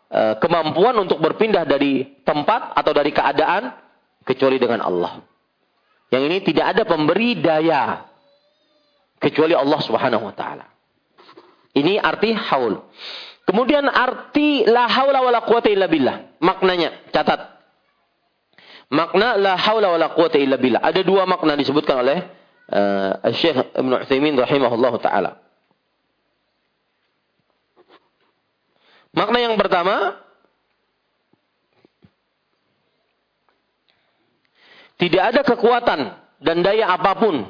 e, 0.08 0.20
kemampuan 0.38 0.94
untuk 1.00 1.16
berpindah 1.16 1.64
dari 1.64 2.20
tempat 2.22 2.76
atau 2.76 2.92
dari 2.92 3.10
keadaan 3.10 3.72
kecuali 4.24 4.56
dengan 4.60 4.84
Allah. 4.84 5.22
Yang 6.10 6.22
ini 6.26 6.38
tidak 6.42 6.66
ada 6.76 6.82
pemberi 6.82 7.38
daya 7.38 8.10
kecuali 9.20 9.54
Allah 9.54 9.80
Subhanahu 9.80 10.26
wa 10.26 10.34
taala. 10.34 10.66
Ini 11.70 12.02
arti 12.02 12.34
haul. 12.34 12.82
Kemudian 13.46 13.86
arti 13.86 14.66
la 14.66 14.90
haula 14.90 15.22
wala 15.22 15.42
quwata 15.46 15.70
illa 15.70 15.86
billah. 15.86 16.38
Maknanya, 16.42 17.10
catat. 17.14 17.62
Makna 18.90 19.38
la 19.38 19.54
haula 19.54 19.94
wala 19.94 20.10
quwata 20.10 20.38
illa 20.38 20.58
billah. 20.58 20.82
Ada 20.82 21.06
dua 21.06 21.26
makna 21.30 21.54
disebutkan 21.54 22.02
oleh 22.02 22.18
uh, 22.74 23.30
Syekh 23.30 23.74
Ibn 23.78 24.02
Uthaymin 24.02 24.34
rahimahullah 24.34 24.94
ta'ala. 24.98 25.30
Makna 29.14 29.38
yang 29.42 29.54
pertama, 29.58 30.18
tidak 35.00 35.22
ada 35.32 35.40
kekuatan 35.48 36.00
dan 36.44 36.60
daya 36.60 36.92
apa 36.92 37.16
pun 37.16 37.48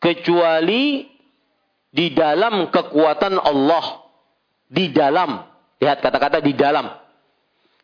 kecuali 0.00 1.04
di 1.92 2.16
dalam 2.16 2.72
kekuatan 2.72 3.36
Allah. 3.36 4.08
Di 4.66 4.88
dalam. 4.88 5.44
Lihat 5.76 6.00
kata-kata 6.00 6.40
di 6.40 6.56
dalam. 6.56 6.88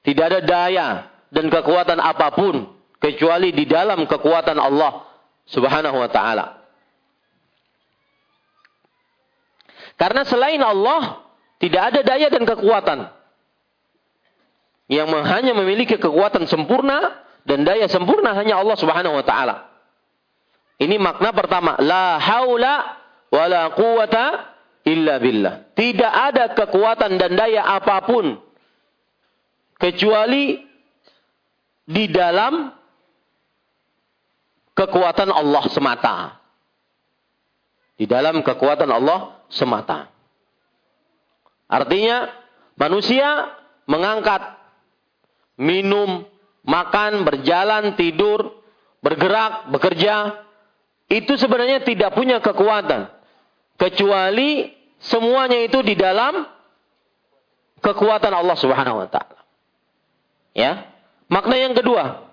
Tidak 0.01 0.25
ada 0.25 0.41
daya 0.41 0.87
dan 1.29 1.53
kekuatan 1.53 2.01
apa 2.01 2.33
pun 2.33 2.73
kecuali 2.97 3.53
di 3.53 3.69
dalam 3.69 4.09
kekuatan 4.09 4.57
Allah 4.57 5.05
Subhanahu 5.53 6.01
wa 6.01 6.09
taala. 6.09 6.65
Karena 10.01 10.25
selain 10.25 10.59
Allah 10.65 11.29
tidak 11.61 11.93
ada 11.93 12.01
daya 12.03 12.27
dan 12.33 12.43
kekuatan 12.49 12.99
yang 14.91 15.09
hanya 15.13 15.53
memiliki 15.55 16.01
kekuatan 16.01 16.51
sempurna 16.51 17.23
dan 17.43 17.67
daya 17.67 17.91
sempurna 17.91 18.35
hanya 18.39 18.59
Allah 18.63 18.77
Subhanahu 18.79 19.19
wa 19.19 19.25
taala. 19.27 19.57
Ini 20.79 20.99
makna 20.99 21.31
pertama, 21.31 21.79
la 21.79 22.19
haula 22.19 22.75
wala 23.31 23.71
quwata 23.75 24.25
illa 24.87 25.23
billah. 25.23 25.75
Tidak 25.79 26.13
ada 26.13 26.55
kekuatan 26.55 27.19
dan 27.19 27.39
daya 27.39 27.63
apa 27.79 28.03
pun 28.03 28.39
kecuali 29.79 30.59
di 31.87 32.05
dalam 32.11 32.71
kekuatan 34.75 35.31
Allah 35.31 35.65
semata. 35.71 36.17
Di 37.99 38.07
dalam 38.11 38.43
kekuatan 38.43 38.91
Allah 38.91 39.47
semata. 39.47 40.11
Artinya 41.71 42.29
manusia 42.75 43.55
mengangkat, 43.87 44.43
minum, 45.57 46.27
makan, 46.63 47.27
berjalan, 47.27 47.95
tidur, 47.99 48.63
bergerak, 49.03 49.71
bekerja, 49.71 50.47
itu 51.11 51.37
sebenarnya 51.37 51.83
tidak 51.85 52.15
punya 52.15 52.39
kekuatan. 52.39 53.11
Kecuali 53.77 54.71
semuanya 55.03 55.59
itu 55.67 55.83
di 55.83 55.99
dalam 55.99 56.47
kekuatan 57.83 58.33
Allah 58.33 58.57
Subhanahu 58.57 59.03
wa 59.03 59.09
taala. 59.11 59.41
Ya. 60.55 60.87
Makna 61.27 61.57
yang 61.59 61.75
kedua, 61.75 62.33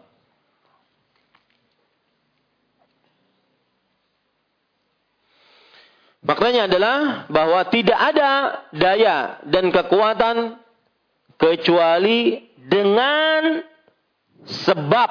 Maknanya 6.20 6.68
adalah 6.68 6.98
bahwa 7.32 7.64
tidak 7.72 7.96
ada 7.96 8.32
daya 8.76 9.40
dan 9.48 9.72
kekuatan 9.72 10.60
kecuali 11.40 12.44
dengan 12.60 13.64
sebab 14.50 15.10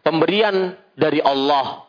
pemberian 0.00 0.76
dari 0.96 1.20
Allah. 1.20 1.84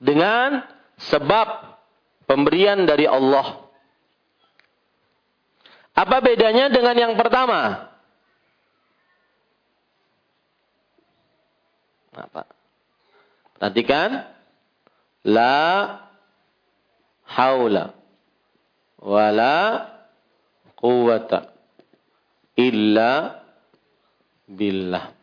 Dengan 0.00 0.64
sebab 0.96 1.78
pemberian 2.24 2.88
dari 2.88 3.04
Allah. 3.04 3.68
Apa 5.94 6.24
bedanya 6.24 6.72
dengan 6.72 6.96
yang 6.96 7.14
pertama? 7.14 7.90
Apa? 12.16 12.42
Perhatikan 13.60 14.24
la 15.20 16.00
haula 17.28 17.92
wala 19.00 19.60
quwata 20.80 21.49
illa 22.60 23.40
billah. 24.44 25.16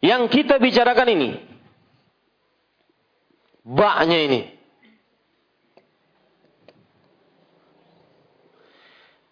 Yang 0.00 0.22
kita 0.32 0.56
bicarakan 0.56 1.08
ini, 1.12 1.30
baknya 3.68 4.18
ini, 4.24 4.40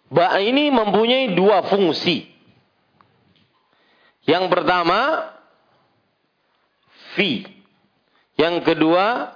Ba 0.09 0.41
ini 0.41 0.73
mempunyai 0.73 1.37
dua 1.37 1.61
fungsi. 1.69 2.25
Yang 4.25 4.45
pertama, 4.49 5.29
fi. 7.13 7.58
Yang 8.39 8.55
kedua, 8.63 9.35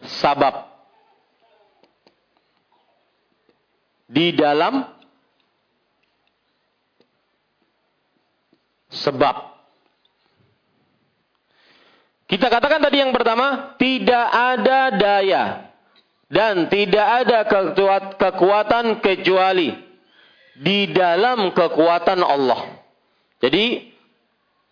sabab. 0.00 0.64
Di 4.08 4.32
dalam 4.32 4.80
sebab. 8.88 9.36
Kita 12.28 12.48
katakan 12.48 12.80
tadi 12.80 12.96
yang 13.04 13.12
pertama, 13.12 13.76
tidak 13.76 14.26
ada 14.32 14.80
daya 14.96 15.44
dan 16.28 16.68
tidak 16.68 17.06
ada 17.24 17.38
kekuatan 18.16 19.00
kecuali 19.04 19.72
di 20.60 20.92
dalam 20.92 21.52
kekuatan 21.52 22.20
Allah. 22.20 22.84
Jadi 23.40 23.97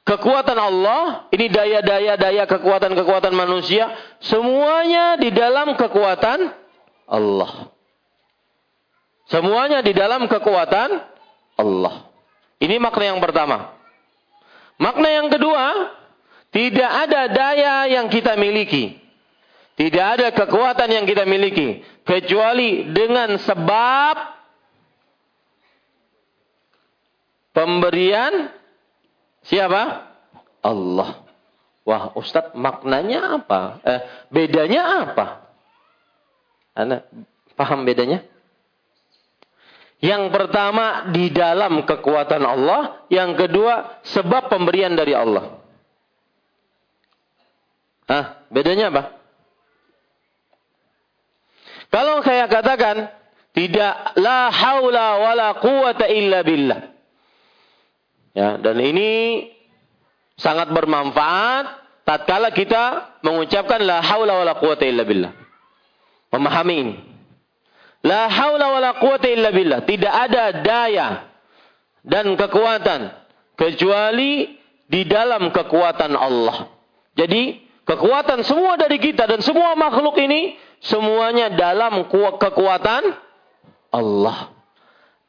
kekuatan 0.07 0.55
Allah, 0.55 1.27
ini 1.35 1.51
daya-daya 1.51 2.15
daya 2.15 2.47
kekuatan-kekuatan 2.47 3.35
manusia, 3.35 3.91
semuanya 4.23 5.19
di 5.19 5.35
dalam 5.35 5.75
kekuatan 5.75 6.55
Allah. 7.11 7.75
Semuanya 9.27 9.83
di 9.83 9.91
dalam 9.91 10.31
kekuatan 10.31 11.03
Allah. 11.59 12.07
Ini 12.63 12.79
makna 12.79 13.11
yang 13.11 13.19
pertama. 13.19 13.75
Makna 14.79 15.09
yang 15.11 15.29
kedua, 15.29 15.91
tidak 16.55 16.91
ada 17.09 17.21
daya 17.27 17.75
yang 17.91 18.07
kita 18.07 18.39
miliki. 18.39 19.03
Tidak 19.77 20.07
ada 20.17 20.33
kekuatan 20.33 20.89
yang 20.89 21.05
kita 21.05 21.29
miliki. 21.29 21.85
Kecuali 22.07 22.89
dengan 22.95 23.37
sebab 23.37 24.17
pemberian 27.53 28.49
siapa? 29.47 30.13
Allah. 30.63 31.27
Wah 31.87 32.11
Ustadz 32.19 32.59
maknanya 32.59 33.39
apa? 33.39 33.79
Eh, 33.87 34.01
bedanya 34.35 35.07
apa? 35.07 35.27
Anda 36.75 37.07
paham 37.55 37.87
bedanya? 37.87 38.27
Yang 40.03 40.29
pertama 40.29 41.09
di 41.15 41.33
dalam 41.33 41.89
kekuatan 41.89 42.45
Allah, 42.45 43.07
yang 43.09 43.33
kedua 43.33 44.03
sebab 44.05 44.53
pemberian 44.53 44.93
dari 44.93 45.17
Allah. 45.17 45.57
Hah, 48.07 48.45
bedanya 48.53 48.93
apa? 48.93 49.03
Kalau 51.89 52.21
saya 52.21 52.45
katakan 52.51 53.09
tidak 53.57 53.95
la 54.21 54.53
haula 54.53 55.09
wala 55.23 55.49
quwata 55.59 56.05
illa 56.13 56.45
billah. 56.45 56.96
Ya, 58.37 58.61
dan 58.61 58.77
ini 58.85 59.49
sangat 60.37 60.69
bermanfaat 60.69 61.65
tatkala 62.05 62.53
kita 62.53 63.17
mengucapkan 63.25 63.81
la 63.81 64.05
haula 64.05 64.45
wala 64.45 64.61
quwata 64.61 64.85
illa 64.85 65.09
billah. 65.09 65.33
Memahami 66.37 66.75
ini. 66.77 66.95
La 68.05 68.29
haula 68.29 68.77
wala 68.77 68.91
quwata 69.01 69.27
illa 69.33 69.49
billah. 69.49 69.89
Tidak 69.89 70.13
ada 70.13 70.61
daya 70.61 71.09
dan 72.05 72.37
kekuatan 72.37 73.09
kecuali 73.57 74.61
di 74.85 75.03
dalam 75.09 75.49
kekuatan 75.49 76.13
Allah. 76.13 76.71
Jadi 77.17 77.67
Kekuatan 77.87 78.43
semua 78.43 78.75
dari 78.75 78.99
kita 78.99 79.31
dan 79.31 79.39
semua 79.47 79.79
makhluk 79.79 80.19
ini 80.19 80.59
semuanya 80.83 81.55
dalam 81.55 82.11
kekuatan 82.11 83.15
Allah. 83.95 84.56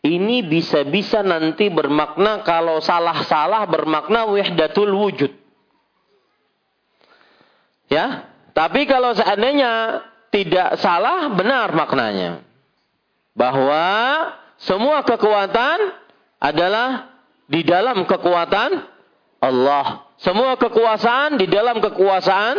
Ini 0.06 0.46
bisa-bisa 0.46 1.26
nanti 1.26 1.74
bermakna 1.74 2.46
kalau 2.46 2.78
salah-salah 2.78 3.66
bermakna 3.66 4.30
wahdatul 4.30 4.94
wujud. 4.94 5.34
Ya, 7.90 8.30
tapi 8.54 8.86
kalau 8.86 9.16
seandainya 9.18 10.04
tidak 10.30 10.78
salah 10.78 11.34
benar 11.34 11.74
maknanya. 11.74 12.46
Bahwa 13.34 13.86
semua 14.62 15.02
kekuatan 15.02 15.94
adalah 16.38 17.18
di 17.50 17.66
dalam 17.66 18.06
kekuatan 18.06 18.86
Allah. 19.42 20.10
Semua 20.18 20.58
kekuasaan 20.58 21.38
di 21.38 21.46
dalam 21.46 21.78
kekuasaan 21.78 22.56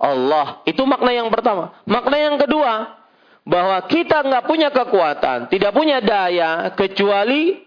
Allah. 0.00 0.64
Itu 0.64 0.84
makna 0.88 1.12
yang 1.12 1.28
pertama. 1.28 1.76
Makna 1.84 2.16
yang 2.16 2.36
kedua, 2.40 3.03
bahwa 3.44 3.76
kita 3.84 4.24
nggak 4.24 4.44
punya 4.48 4.72
kekuatan, 4.72 5.52
tidak 5.52 5.72
punya 5.76 6.00
daya 6.00 6.72
kecuali 6.72 7.60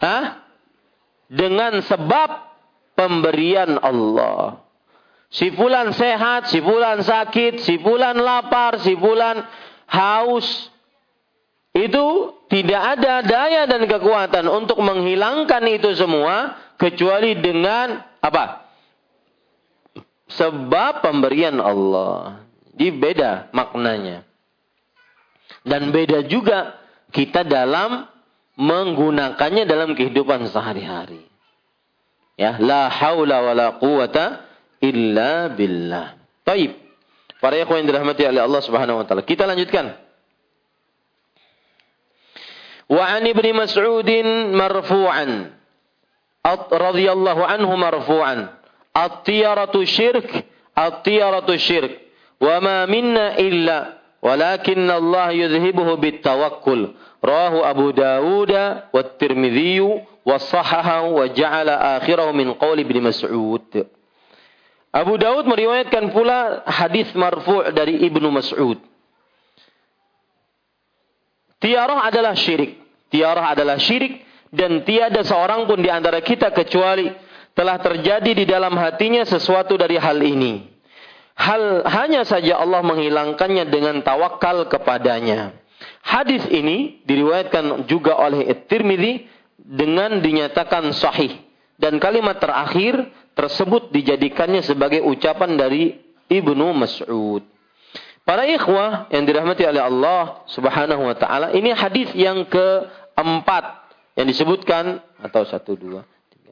ha, 0.00 0.40
dengan 1.28 1.84
sebab 1.84 2.28
pemberian 2.96 3.76
Allah. 3.84 4.64
Si 5.28 5.52
fulan 5.52 5.92
sehat, 5.92 6.48
si 6.48 6.64
fulan 6.64 7.04
sakit, 7.04 7.60
si 7.60 7.76
fulan 7.84 8.16
lapar, 8.16 8.80
si 8.80 8.96
fulan 8.96 9.44
haus. 9.92 10.72
Itu 11.76 12.32
tidak 12.48 12.96
ada 12.96 13.20
daya 13.20 13.68
dan 13.68 13.84
kekuatan 13.84 14.48
untuk 14.48 14.80
menghilangkan 14.80 15.60
itu 15.68 15.92
semua 15.92 16.56
kecuali 16.80 17.36
dengan 17.36 18.00
apa? 18.24 18.64
Sebab 20.32 21.04
pemberian 21.04 21.60
Allah. 21.60 22.40
Jadi 22.72 22.88
beda 22.96 23.52
maknanya. 23.52 24.25
Dan 25.66 25.90
beda 25.90 26.22
juga 26.30 26.78
kita 27.10 27.42
dalam 27.42 28.06
menggunakannya 28.54 29.66
dalam 29.66 29.98
kehidupan 29.98 30.46
sehari-hari. 30.48 31.26
Ya, 32.38 32.56
la 32.62 32.86
haula 32.86 33.42
wala 33.42 33.66
quwata 33.82 34.46
illa 34.78 35.50
billah. 35.50 36.14
Baik. 36.46 36.78
Para 37.42 37.58
ikhwan 37.60 37.84
yang 37.84 37.88
dirahmati 37.92 38.22
oleh 38.24 38.42
Allah 38.46 38.62
Subhanahu 38.64 39.02
wa 39.02 39.04
taala. 39.04 39.26
Kita 39.26 39.44
lanjutkan. 39.44 39.92
Wa 42.86 43.18
an 43.18 43.22
ibni 43.26 43.50
Mas'udin 43.50 44.54
marfu'an 44.54 45.50
radhiyallahu 46.70 47.42
anhu 47.42 47.74
marfu'an 47.74 48.54
at-tiyaratu 48.94 49.82
syirk 49.82 50.30
at-tiyaratu 50.78 51.58
syirk 51.58 51.98
wa 52.38 52.62
ma 52.62 52.76
minna 52.86 53.34
illa 53.42 53.95
walakin 54.26 54.90
Allah 54.90 55.30
yudhibuhu 55.30 56.02
bitawakkul 56.02 56.98
rawahu 57.22 57.62
Abu 57.62 57.94
Dawud 57.94 58.50
wa 58.90 59.02
Tirmidzi 59.14 59.78
wa 60.26 60.34
sahahahu 60.42 61.22
wa 61.22 61.30
ja'ala 61.30 62.02
akhirahu 62.02 62.34
min 62.34 62.50
qawli 62.58 62.82
Ibnu 62.82 63.06
Mas'ud 63.06 63.86
Abu 64.90 65.14
Daud 65.14 65.46
meriwayatkan 65.46 66.10
pula 66.10 66.66
hadis 66.66 67.06
marfu' 67.14 67.70
dari 67.70 68.02
Ibnu 68.02 68.26
Mas'ud 68.34 68.82
Tiarah 71.56 72.04
adalah 72.06 72.36
syirik. 72.36 72.76
Tiarah 73.08 73.56
adalah 73.56 73.80
syirik 73.80 74.22
dan 74.52 74.84
tiada 74.84 75.24
seorang 75.24 75.64
pun 75.64 75.80
di 75.80 75.88
antara 75.88 76.20
kita 76.20 76.52
kecuali 76.52 77.08
telah 77.56 77.80
terjadi 77.80 78.30
di 78.36 78.44
dalam 78.44 78.76
hatinya 78.76 79.24
sesuatu 79.24 79.74
dari 79.80 79.96
hal 79.96 80.20
ini. 80.20 80.75
Hal 81.36 81.84
hanya 81.84 82.24
saja 82.24 82.56
Allah 82.56 82.80
menghilangkannya 82.80 83.68
dengan 83.68 84.00
tawakal 84.00 84.72
kepadanya. 84.72 85.52
Hadis 86.00 86.48
ini 86.48 87.04
diriwayatkan 87.04 87.84
juga 87.84 88.16
oleh 88.16 88.48
At-Tirmidzi 88.48 89.28
dengan 89.60 90.24
dinyatakan 90.24 90.96
sahih 90.96 91.36
dan 91.76 92.00
kalimat 92.00 92.40
terakhir 92.40 93.12
tersebut 93.36 93.92
dijadikannya 93.92 94.64
sebagai 94.64 95.04
ucapan 95.04 95.60
dari 95.60 96.00
Ibnu 96.32 96.72
Mas'ud. 96.72 97.44
Para 98.26 98.42
ikhwah 98.48 99.12
yang 99.12 99.22
dirahmati 99.22 99.62
oleh 99.62 99.78
Allah 99.84 100.42
Subhanahu 100.50 101.04
wa 101.04 101.14
taala, 101.14 101.54
ini 101.54 101.70
hadis 101.70 102.10
yang 102.16 102.48
keempat 102.48 103.86
yang 104.18 104.26
disebutkan 104.26 104.98
atau 105.20 105.46
satu 105.46 105.78
dua 105.78 106.02
tiga. 106.32 106.50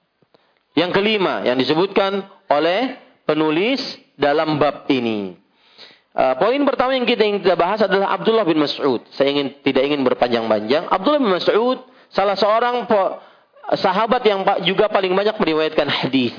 Yang 0.77 0.91
kelima 0.93 1.43
yang 1.43 1.59
disebutkan 1.59 2.31
oleh 2.53 3.01
penulis 3.27 3.81
dalam 4.15 4.57
bab 4.59 4.87
ini. 4.91 5.39
Uh, 6.15 6.35
poin 6.39 6.63
pertama 6.63 6.95
yang 6.95 7.03
kita 7.03 7.27
ingin 7.27 7.43
kita 7.43 7.59
bahas 7.59 7.83
adalah 7.83 8.15
Abdullah 8.15 8.47
bin 8.47 8.63
Mas'ud. 8.63 9.03
Saya 9.19 9.35
ingin 9.35 9.59
tidak 9.67 9.83
ingin 9.91 10.07
berpanjang-panjang. 10.07 10.87
Abdullah 10.87 11.19
bin 11.19 11.35
Mas'ud 11.35 11.83
salah 12.15 12.39
seorang 12.39 12.87
sahabat 13.75 14.23
yang 14.23 14.47
juga 14.63 14.87
paling 14.87 15.11
banyak 15.11 15.35
meriwayatkan 15.35 15.91
hadis. 15.91 16.31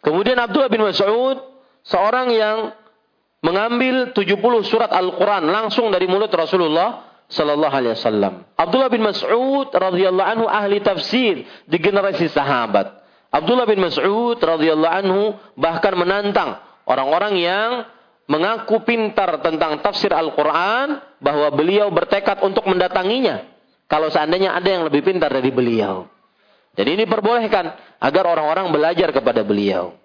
Kemudian 0.00 0.40
Abdullah 0.40 0.72
bin 0.72 0.82
Mas'ud 0.88 1.36
seorang 1.84 2.32
yang 2.32 2.72
mengambil 3.42 4.14
70 4.14 4.40
surat 4.64 4.88
Al-Quran 4.88 5.50
langsung 5.50 5.90
dari 5.90 6.06
mulut 6.08 6.30
Rasulullah 6.30 7.12
sallallahu 7.26 7.74
alaihi 7.74 7.92
wasallam. 7.98 8.46
Abdullah 8.54 8.88
bin 8.88 9.02
Mas'ud 9.02 9.68
radhiyallahu 9.68 10.28
anhu 10.32 10.46
ahli 10.46 10.78
tafsir 10.80 11.44
di 11.66 11.76
generasi 11.76 12.30
sahabat. 12.30 13.01
Abdullah 13.32 13.64
bin 13.64 13.80
Mas'ud 13.80 14.36
radhiyallahu 14.36 14.92
anhu 14.92 15.22
bahkan 15.56 15.96
menantang 15.96 16.60
orang-orang 16.84 17.40
yang 17.40 17.70
mengaku 18.28 18.84
pintar 18.84 19.40
tentang 19.40 19.80
tafsir 19.80 20.12
Al-Qur'an 20.12 21.00
bahwa 21.16 21.48
beliau 21.56 21.88
bertekad 21.88 22.44
untuk 22.44 22.68
mendatanginya 22.68 23.48
kalau 23.88 24.12
seandainya 24.12 24.52
ada 24.52 24.68
yang 24.68 24.84
lebih 24.84 25.00
pintar 25.00 25.32
dari 25.32 25.48
beliau. 25.48 26.12
Jadi 26.76 26.88
ini 26.96 27.04
diperbolehkan 27.08 27.72
agar 28.00 28.24
orang-orang 28.28 28.72
belajar 28.72 29.12
kepada 29.12 29.44
beliau. 29.44 29.96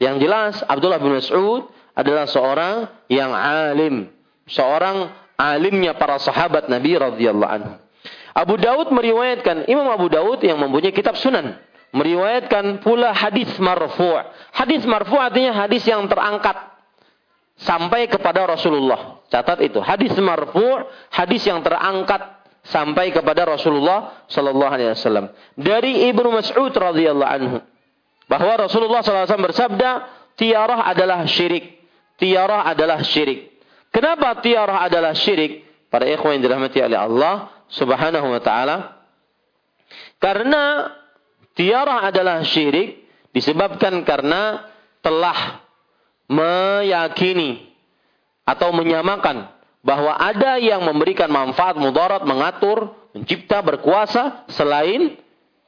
Yang 0.00 0.16
jelas 0.24 0.54
Abdullah 0.64 1.00
bin 1.00 1.16
Mas'ud 1.16 1.68
adalah 1.92 2.24
seorang 2.24 2.88
yang 3.12 3.32
alim, 3.36 4.08
seorang 4.48 5.12
alimnya 5.36 5.96
para 5.96 6.16
sahabat 6.20 6.72
Nabi 6.72 6.96
radhiyallahu 6.96 7.52
anhu. 7.52 7.72
Abu 8.32 8.56
Daud 8.56 8.88
meriwayatkan 8.92 9.68
Imam 9.68 9.92
Abu 9.92 10.08
Daud 10.08 10.40
yang 10.40 10.56
mempunyai 10.56 10.92
kitab 10.92 11.20
Sunan 11.20 11.56
meriwayatkan 11.92 12.80
pula 12.80 13.12
hadis 13.12 13.52
marfu'. 13.60 14.16
Hadis 14.56 14.82
marfu' 14.88 15.20
artinya 15.20 15.64
hadis 15.64 15.84
yang 15.84 16.08
terangkat 16.08 16.56
sampai 17.60 18.08
kepada 18.08 18.48
Rasulullah. 18.48 19.22
Catat 19.28 19.60
itu. 19.62 19.78
Hadis 19.78 20.16
marfu', 20.18 20.88
hadis 21.12 21.44
yang 21.44 21.60
terangkat 21.60 22.42
sampai 22.64 23.12
kepada 23.12 23.44
Rasulullah 23.46 24.24
sallallahu 24.26 24.72
alaihi 24.72 24.90
wasallam. 24.96 25.30
Dari 25.54 26.08
Ibnu 26.10 26.28
Mas'ud 26.32 26.72
radhiyallahu 26.72 27.30
anhu 27.30 27.58
bahwa 28.26 28.52
Rasulullah 28.66 29.04
wasallam 29.04 29.48
bersabda, 29.50 29.90
tiarah 30.40 30.88
adalah 30.88 31.28
syirik. 31.28 31.84
Tiarah 32.16 32.70
adalah 32.70 33.02
syirik. 33.02 33.52
Kenapa 33.92 34.40
tiarah 34.40 34.86
adalah 34.86 35.12
syirik? 35.12 35.68
Para 35.92 36.08
ikhwan 36.08 36.40
yang 36.40 36.48
dirahmati 36.48 36.80
oleh 36.80 36.96
Allah 36.96 37.52
Subhanahu 37.68 38.32
wa 38.32 38.40
taala. 38.40 39.04
Karena 40.16 40.88
tiarah 41.56 42.08
adalah 42.08 42.44
syirik 42.44 43.02
disebabkan 43.32 44.04
karena 44.04 44.68
telah 45.00 45.64
meyakini 46.30 47.72
atau 48.46 48.72
menyamakan 48.74 49.50
bahwa 49.82 50.14
ada 50.14 50.62
yang 50.62 50.86
memberikan 50.86 51.28
manfaat 51.28 51.74
mudarat, 51.74 52.22
mengatur, 52.22 52.94
mencipta, 53.12 53.58
berkuasa 53.60 54.46
selain 54.48 55.18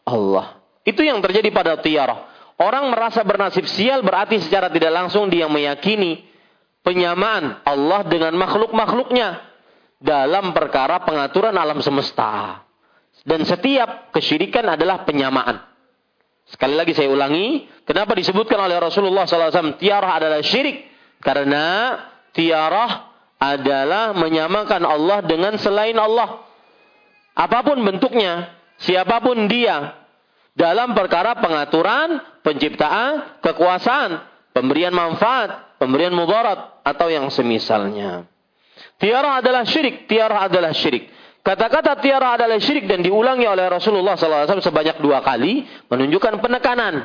Allah. 0.07 0.63
Itu 0.87 1.03
yang 1.03 1.19
terjadi 1.19 1.51
pada 1.51 1.81
tiarah. 1.81 2.31
Orang 2.55 2.95
merasa 2.95 3.27
bernasib 3.27 3.67
sial 3.67 4.07
berarti 4.07 4.39
secara 4.39 4.71
tidak 4.71 4.95
langsung 4.95 5.27
dia 5.27 5.51
meyakini 5.51 6.23
penyamaan 6.87 7.59
Allah 7.67 8.07
dengan 8.07 8.31
makhluk-makhluknya 8.39 9.43
dalam 9.99 10.55
perkara 10.55 11.03
pengaturan 11.03 11.57
alam 11.57 11.83
semesta. 11.83 12.63
Dan 13.27 13.43
setiap 13.43 14.15
kesyirikan 14.15 14.69
adalah 14.79 15.03
penyamaan. 15.03 15.74
Sekali 16.55 16.79
lagi 16.79 16.95
saya 16.95 17.11
ulangi, 17.11 17.67
kenapa 17.83 18.15
disebutkan 18.15 18.55
oleh 18.63 18.79
Rasulullah 18.79 19.27
SAW 19.27 19.75
tiarah 19.75 20.23
adalah 20.23 20.39
syirik? 20.39 20.87
Karena 21.19 21.99
tiarah 22.31 23.11
adalah 23.43 24.15
menyamakan 24.15 24.87
Allah 24.87 25.19
dengan 25.27 25.59
selain 25.59 25.99
Allah. 25.99 26.47
Apa 27.35 27.67
pun 27.67 27.83
bentuknya, 27.83 28.55
siapa 28.79 29.19
pun 29.19 29.51
dia, 29.51 29.99
dalam 30.55 30.95
perkara 30.95 31.43
pengaturan, 31.43 32.23
penciptaan, 32.47 33.43
kekuasaan, 33.43 34.23
pemberian 34.55 34.95
manfaat, 34.95 35.75
pemberian 35.83 36.15
mudarat, 36.15 36.87
atau 36.87 37.11
yang 37.11 37.27
semisalnya. 37.35 38.31
Tiara 39.03 39.43
adalah 39.43 39.67
syirik, 39.67 40.07
tiara 40.07 40.47
adalah 40.47 40.71
syirik. 40.71 41.11
Kata-kata 41.45 42.01
tiara 42.01 42.41
adalah 42.41 42.57
syirik 42.57 42.89
dan 42.89 43.05
diulangi 43.05 43.45
oleh 43.45 43.69
Rasulullah 43.69 44.17
SAW 44.17 44.65
sebanyak 44.65 44.97
dua 45.05 45.21
kali 45.21 45.69
menunjukkan 45.93 46.41
penekanan. 46.41 47.05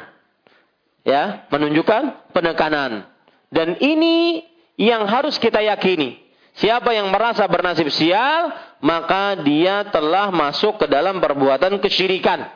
Ya, 1.04 1.44
menunjukkan 1.52 2.32
penekanan. 2.32 3.04
Dan 3.52 3.76
ini 3.84 4.48
yang 4.80 5.04
harus 5.12 5.36
kita 5.36 5.60
yakini. 5.60 6.24
Siapa 6.56 6.96
yang 6.96 7.12
merasa 7.12 7.44
bernasib 7.52 7.92
sial, 7.92 8.56
maka 8.80 9.36
dia 9.44 9.84
telah 9.92 10.32
masuk 10.32 10.80
ke 10.80 10.88
dalam 10.88 11.20
perbuatan 11.20 11.76
kesyirikan. 11.84 12.48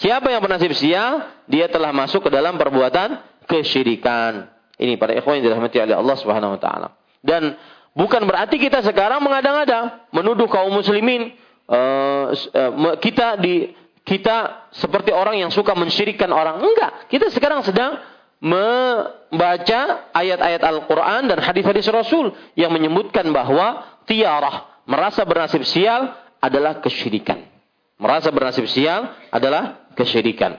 Siapa 0.00 0.32
yang 0.32 0.40
bernasib 0.40 0.72
sial, 0.72 1.28
dia 1.44 1.68
telah 1.68 1.92
masuk 1.92 2.24
ke 2.24 2.30
dalam 2.32 2.56
perbuatan 2.56 3.20
kesyirikan. 3.44 4.48
Ini 4.80 4.96
para 4.96 5.12
ikhwan 5.12 5.40
yang 5.40 5.52
dirahmati 5.52 5.76
oleh 5.76 5.96
Allah 5.96 6.16
Subhanahu 6.16 6.56
wa 6.56 6.60
taala. 6.60 6.88
Dan 7.20 7.52
bukan 7.94 8.22
berarti 8.24 8.56
kita 8.58 8.82
sekarang 8.82 9.22
mengada-ngada 9.22 10.08
menuduh 10.14 10.46
kaum 10.46 10.70
muslimin 10.74 11.34
uh, 11.70 12.34
uh, 12.34 12.96
kita 12.98 13.38
di 13.38 13.74
kita 14.04 14.68
seperti 14.74 15.14
orang 15.14 15.38
yang 15.38 15.52
suka 15.54 15.76
mensyirikkan 15.76 16.32
orang. 16.32 16.58
Enggak, 16.58 17.06
kita 17.12 17.30
sekarang 17.30 17.62
sedang 17.62 18.00
membaca 18.40 20.10
ayat-ayat 20.16 20.62
Al-Quran 20.64 21.28
dan 21.28 21.38
hadis-hadis 21.44 21.86
Rasul 21.92 22.32
yang 22.56 22.72
menyebutkan 22.72 23.28
bahwa 23.30 24.00
tiarah, 24.08 24.82
merasa 24.88 25.22
bernasib 25.28 25.62
sial 25.62 26.16
adalah 26.40 26.80
kesyirikan. 26.80 27.44
Merasa 28.00 28.32
bernasib 28.32 28.64
sial 28.64 29.12
adalah 29.28 29.92
kesyirikan. 29.92 30.56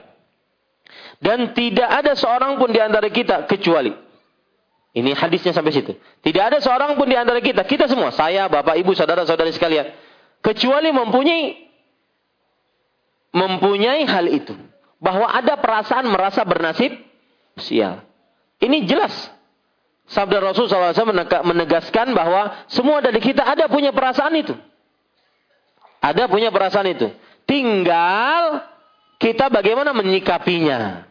Dan 1.18 1.50
tidak 1.58 1.90
ada 1.90 2.14
seorang 2.14 2.54
pun 2.58 2.70
di 2.70 2.78
antara 2.78 3.10
kita 3.10 3.50
kecuali 3.50 3.90
ini 4.92 5.16
hadisnya 5.16 5.56
sampai 5.56 5.72
situ. 5.72 5.96
Tidak 5.96 6.42
ada 6.52 6.60
seorang 6.60 7.00
pun 7.00 7.08
di 7.08 7.16
antara 7.16 7.40
kita, 7.40 7.64
kita 7.64 7.88
semua, 7.88 8.12
saya, 8.12 8.44
bapak, 8.52 8.76
ibu, 8.76 8.92
saudara-saudari 8.92 9.48
sekalian, 9.56 9.88
kecuali 10.44 10.92
mempunyai 10.92 11.72
mempunyai 13.32 14.04
hal 14.04 14.28
itu. 14.28 14.52
Bahwa 15.02 15.32
ada 15.32 15.58
perasaan 15.58 16.06
merasa 16.12 16.44
bernasib 16.44 16.94
sial. 17.58 18.04
Ini 18.62 18.86
jelas. 18.86 19.10
Sabda 20.06 20.38
Rasul 20.38 20.68
SAW 20.68 20.94
menegaskan 21.42 22.12
bahwa 22.12 22.68
semua 22.68 23.00
dari 23.00 23.18
kita 23.18 23.42
ada 23.42 23.66
punya 23.66 23.90
perasaan 23.90 24.36
itu. 24.36 24.54
Ada 26.04 26.28
punya 26.30 26.52
perasaan 26.54 26.86
itu. 26.92 27.10
Tinggal 27.48 28.62
kita 29.18 29.50
bagaimana 29.50 29.90
menyikapinya. 29.96 31.08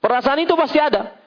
Perasaan 0.00 0.42
itu 0.42 0.56
pasti 0.56 0.80
ada. 0.80 1.19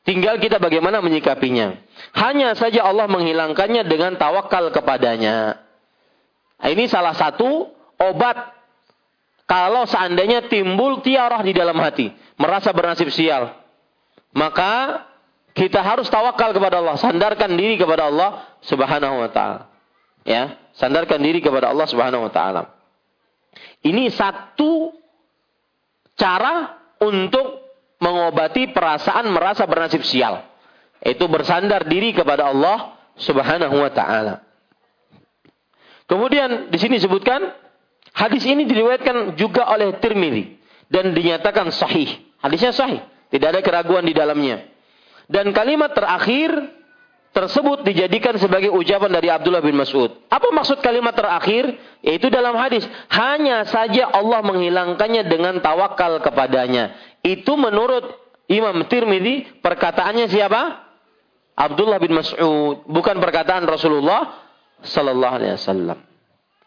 Tinggal 0.00 0.40
kita 0.40 0.56
bagaimana 0.56 1.04
menyikapinya. 1.04 1.76
Hanya 2.16 2.56
saja 2.56 2.88
Allah 2.88 3.04
menghilangkannya 3.04 3.84
dengan 3.84 4.16
tawakal 4.16 4.72
kepadanya. 4.72 5.60
Nah, 6.60 6.68
ini 6.72 6.88
salah 6.88 7.12
satu 7.12 7.68
obat 8.00 8.36
kalau 9.44 9.84
seandainya 9.84 10.48
timbul 10.48 11.04
tiarah 11.04 11.44
di 11.44 11.52
dalam 11.52 11.76
hati. 11.76 12.08
Merasa 12.40 12.72
bernasib 12.72 13.12
sial. 13.12 13.52
Maka 14.32 15.04
kita 15.52 15.84
harus 15.84 16.08
tawakal 16.08 16.56
kepada 16.56 16.80
Allah. 16.80 16.96
Sandarkan 16.96 17.52
diri 17.58 17.76
kepada 17.76 18.08
Allah 18.08 18.46
subhanahu 18.64 19.20
wa 19.20 19.28
ta'ala. 19.28 19.68
Ya, 20.24 20.56
sandarkan 20.76 21.20
diri 21.20 21.44
kepada 21.44 21.68
Allah 21.68 21.84
subhanahu 21.84 22.28
wa 22.28 22.32
ta'ala. 22.32 22.62
Ini 23.84 24.08
satu 24.12 24.96
cara 26.16 26.76
untuk 27.00 27.59
mengobati 28.00 28.72
perasaan 28.72 29.28
merasa 29.30 29.68
bernasib 29.68 30.02
sial. 30.02 30.42
Itu 31.00 31.28
bersandar 31.28 31.86
diri 31.88 32.12
kepada 32.12 32.48
Allah 32.52 32.96
Subhanahu 33.20 33.76
wa 33.76 33.92
taala. 33.92 34.44
Kemudian 36.08 36.72
di 36.72 36.78
sini 36.80 36.98
disebutkan 36.98 37.54
hadis 38.16 38.42
ini 38.48 38.66
diriwayatkan 38.66 39.38
juga 39.38 39.70
oleh 39.70 39.94
Tirmidzi 40.02 40.58
dan 40.90 41.14
dinyatakan 41.14 41.70
sahih. 41.70 42.18
Hadisnya 42.42 42.74
sahih, 42.74 43.00
tidak 43.30 43.48
ada 43.56 43.60
keraguan 43.62 44.02
di 44.02 44.16
dalamnya. 44.16 44.66
Dan 45.30 45.54
kalimat 45.54 45.94
terakhir 45.94 46.50
tersebut 47.30 47.86
dijadikan 47.86 48.34
sebagai 48.42 48.74
ucapan 48.74 49.10
dari 49.14 49.30
Abdullah 49.30 49.62
bin 49.62 49.78
Mas'ud. 49.78 50.10
Apa 50.26 50.50
maksud 50.50 50.82
kalimat 50.82 51.14
terakhir? 51.14 51.78
Yaitu 52.02 52.26
dalam 52.26 52.58
hadis, 52.58 52.82
hanya 53.14 53.62
saja 53.70 54.10
Allah 54.10 54.42
menghilangkannya 54.42 55.30
dengan 55.30 55.62
tawakal 55.62 56.18
kepadanya. 56.18 56.98
Itu 57.20 57.56
menurut 57.60 58.16
Imam 58.50 58.82
Tirmidzi 58.88 59.62
perkataannya 59.62 60.26
siapa? 60.26 60.90
Abdullah 61.54 62.00
bin 62.00 62.16
Mas'ud, 62.16 62.88
bukan 62.88 63.20
perkataan 63.20 63.68
Rasulullah 63.68 64.32
sallallahu 64.80 65.34
alaihi 65.36 65.54
wasallam. 65.60 65.98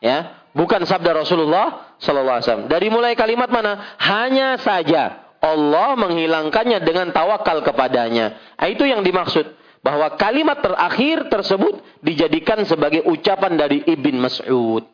Ya, 0.03 0.37
bukan 0.53 0.85
sabda 0.85 1.17
Rasulullah 1.17 1.97
sallallahu 1.97 2.37
alaihi 2.37 2.47
wasallam. 2.47 2.69
Dari 2.69 2.87
mulai 2.93 3.17
kalimat 3.17 3.49
mana? 3.49 3.97
Hanya 3.97 4.61
saja 4.61 5.33
Allah 5.43 5.97
menghilangkannya 5.99 6.79
dengan 6.85 7.09
tawakal 7.09 7.65
kepadanya. 7.65 8.55
Nah, 8.55 8.67
itu 8.69 8.85
yang 8.85 9.01
dimaksud 9.01 9.43
bahwa 9.83 10.15
kalimat 10.15 10.63
terakhir 10.63 11.27
tersebut 11.27 11.83
dijadikan 11.99 12.63
sebagai 12.63 13.03
ucapan 13.03 13.59
dari 13.59 13.83
Ibn 13.83 14.15
Mas'ud. 14.23 14.87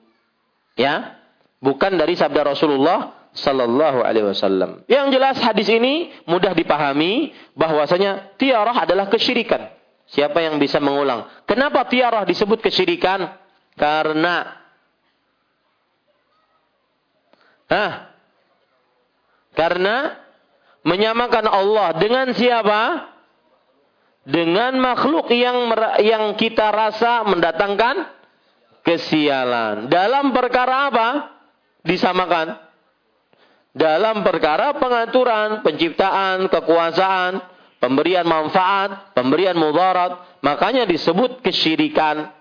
Ya, 0.80 1.20
bukan 1.62 2.00
dari 2.00 2.16
sabda 2.16 2.56
Rasulullah 2.56 3.19
Sallallahu 3.30 4.02
Alaihi 4.02 4.26
Wasallam. 4.26 4.84
Yang 4.90 5.08
jelas 5.16 5.38
hadis 5.38 5.70
ini 5.70 6.10
mudah 6.26 6.58
dipahami 6.58 7.32
bahwasanya 7.54 8.36
tiarah 8.42 8.74
adalah 8.74 9.06
kesyirikan. 9.06 9.70
Siapa 10.10 10.42
yang 10.42 10.58
bisa 10.58 10.82
mengulang? 10.82 11.30
Kenapa 11.46 11.86
tiarah 11.86 12.26
disebut 12.26 12.58
kesyirikan? 12.66 13.30
Karena 13.78 14.60
Hah? 17.70 18.10
Karena 19.54 20.18
menyamakan 20.82 21.46
Allah 21.46 21.94
dengan 22.02 22.34
siapa? 22.34 23.14
Dengan 24.26 24.74
makhluk 24.82 25.30
yang 25.30 25.70
yang 26.02 26.34
kita 26.34 26.74
rasa 26.74 27.30
mendatangkan 27.30 28.10
kesialan. 28.82 29.86
Dalam 29.94 30.34
perkara 30.34 30.90
apa? 30.90 31.10
Disamakan 31.86 32.69
dalam 33.74 34.26
perkara 34.26 34.74
pengaturan, 34.78 35.62
penciptaan, 35.62 36.50
kekuasaan, 36.50 37.42
pemberian 37.78 38.26
manfaat, 38.26 39.14
pemberian 39.14 39.56
mudarat, 39.56 40.42
makanya 40.42 40.90
disebut 40.90 41.46
kesyirikan. 41.46 42.34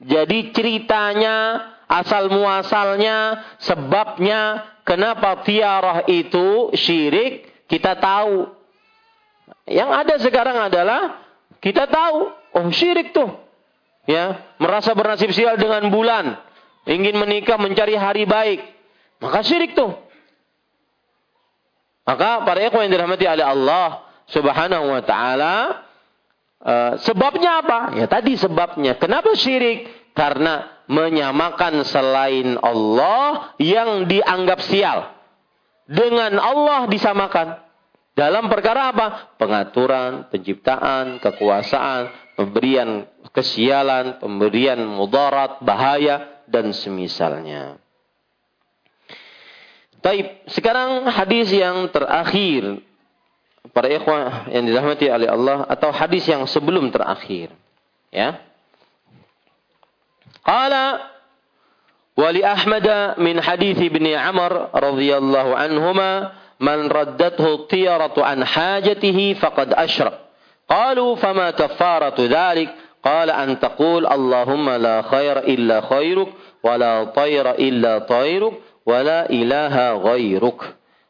Jadi 0.00 0.56
ceritanya 0.56 1.60
asal 1.84 2.32
muasalnya, 2.32 3.44
sebabnya, 3.60 4.64
kenapa 4.88 5.44
tiarah 5.44 6.08
itu 6.08 6.72
syirik, 6.72 7.66
kita 7.68 8.00
tahu. 8.00 8.48
Yang 9.68 9.90
ada 9.92 10.14
sekarang 10.18 10.58
adalah 10.58 11.20
kita 11.60 11.84
tahu, 11.86 12.32
oh 12.56 12.68
syirik 12.72 13.12
tuh. 13.12 13.28
Ya, 14.08 14.56
merasa 14.56 14.96
bernasib 14.96 15.30
sial 15.30 15.60
dengan 15.60 15.86
bulan, 15.92 16.40
ingin 16.88 17.14
menikah 17.20 17.60
mencari 17.60 17.94
hari 17.94 18.24
baik, 18.24 18.64
maka 19.20 19.44
syirik 19.44 19.76
tuh. 19.76 20.09
Maka 22.10 22.42
para 22.42 22.58
ikhwan 22.66 22.90
yang 22.90 22.98
dirahmati 22.98 23.22
oleh 23.22 23.46
Allah 23.46 24.02
Subhanahu 24.34 24.90
wa 24.90 25.02
taala, 25.06 25.54
uh, 26.58 26.92
sebabnya 27.06 27.62
apa? 27.62 27.94
Ya 27.94 28.10
tadi 28.10 28.34
sebabnya. 28.34 28.98
Kenapa 28.98 29.30
syirik? 29.38 30.10
Karena 30.10 30.82
menyamakan 30.90 31.86
selain 31.86 32.58
Allah 32.58 33.54
yang 33.62 34.10
dianggap 34.10 34.58
sial. 34.66 35.06
Dengan 35.86 36.34
Allah 36.34 36.90
disamakan. 36.90 37.62
Dalam 38.18 38.50
perkara 38.50 38.90
apa? 38.90 39.06
Pengaturan, 39.38 40.26
penciptaan, 40.34 41.22
kekuasaan, 41.22 42.10
pemberian 42.34 43.06
kesialan, 43.30 44.18
pemberian 44.18 44.82
mudarat, 44.82 45.62
bahaya, 45.62 46.42
dan 46.50 46.74
semisalnya. 46.74 47.78
Taib. 50.00 50.48
Sekarang 50.48 51.04
hadis 51.12 51.52
yang 51.52 51.92
terakhir 51.92 52.80
para 53.76 53.88
ikhwah 53.92 54.48
yang 54.48 54.64
dirahmati 54.64 55.06
oleh 55.12 55.28
Allah 55.28 55.68
atau 55.68 55.92
hadis 55.92 56.24
yang 56.24 56.48
sebelum 56.48 56.88
terakhir. 56.88 57.52
Ya. 58.08 58.40
Qala 60.40 61.04
wali 62.16 62.40
Ahmad 62.40 62.88
min 63.20 63.36
hadis 63.38 63.76
ibn 63.76 64.08
Amr 64.08 64.72
radhiyallahu 64.72 65.52
anhuma 65.52 66.32
man 66.56 66.88
raddathu 66.88 67.68
tiyaratu 67.68 68.24
an 68.24 68.40
hajatihi 68.40 69.36
faqad 69.36 69.76
asyrak. 69.76 70.16
Qalu 70.64 71.20
fama 71.20 71.52
kafaratu 71.52 72.24
dhalik? 72.24 72.72
Qala 73.00 73.36
an 73.36 73.56
taqul 73.56 74.04
Allahumma 74.04 74.76
la 74.76 75.00
khair 75.08 75.48
illa 75.48 75.80
khairuk 75.84 76.36
wa 76.60 76.76
la 76.76 77.08
tayra 77.16 77.56
illa 77.56 78.04
tayruk 78.04 78.69
wala 78.84 79.28
ilaha 79.28 79.98
ghairuk. 80.00 80.64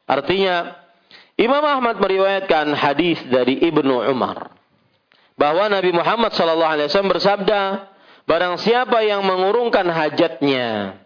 Artinya 0.07 0.75
Imam 1.41 1.65
Ahmad 1.65 1.97
meriwayatkan 1.97 2.77
hadis 2.77 3.23
dari 3.31 3.63
Ibnu 3.65 4.05
Umar 4.13 4.53
bahwa 5.41 5.73
Nabi 5.73 5.97
Muhammad 5.97 6.37
SAW 6.37 6.85
bersabda, 7.09 7.89
barang 8.29 8.61
siapa 8.61 9.01
yang 9.01 9.25
mengurungkan 9.25 9.89
hajatnya, 9.89 11.01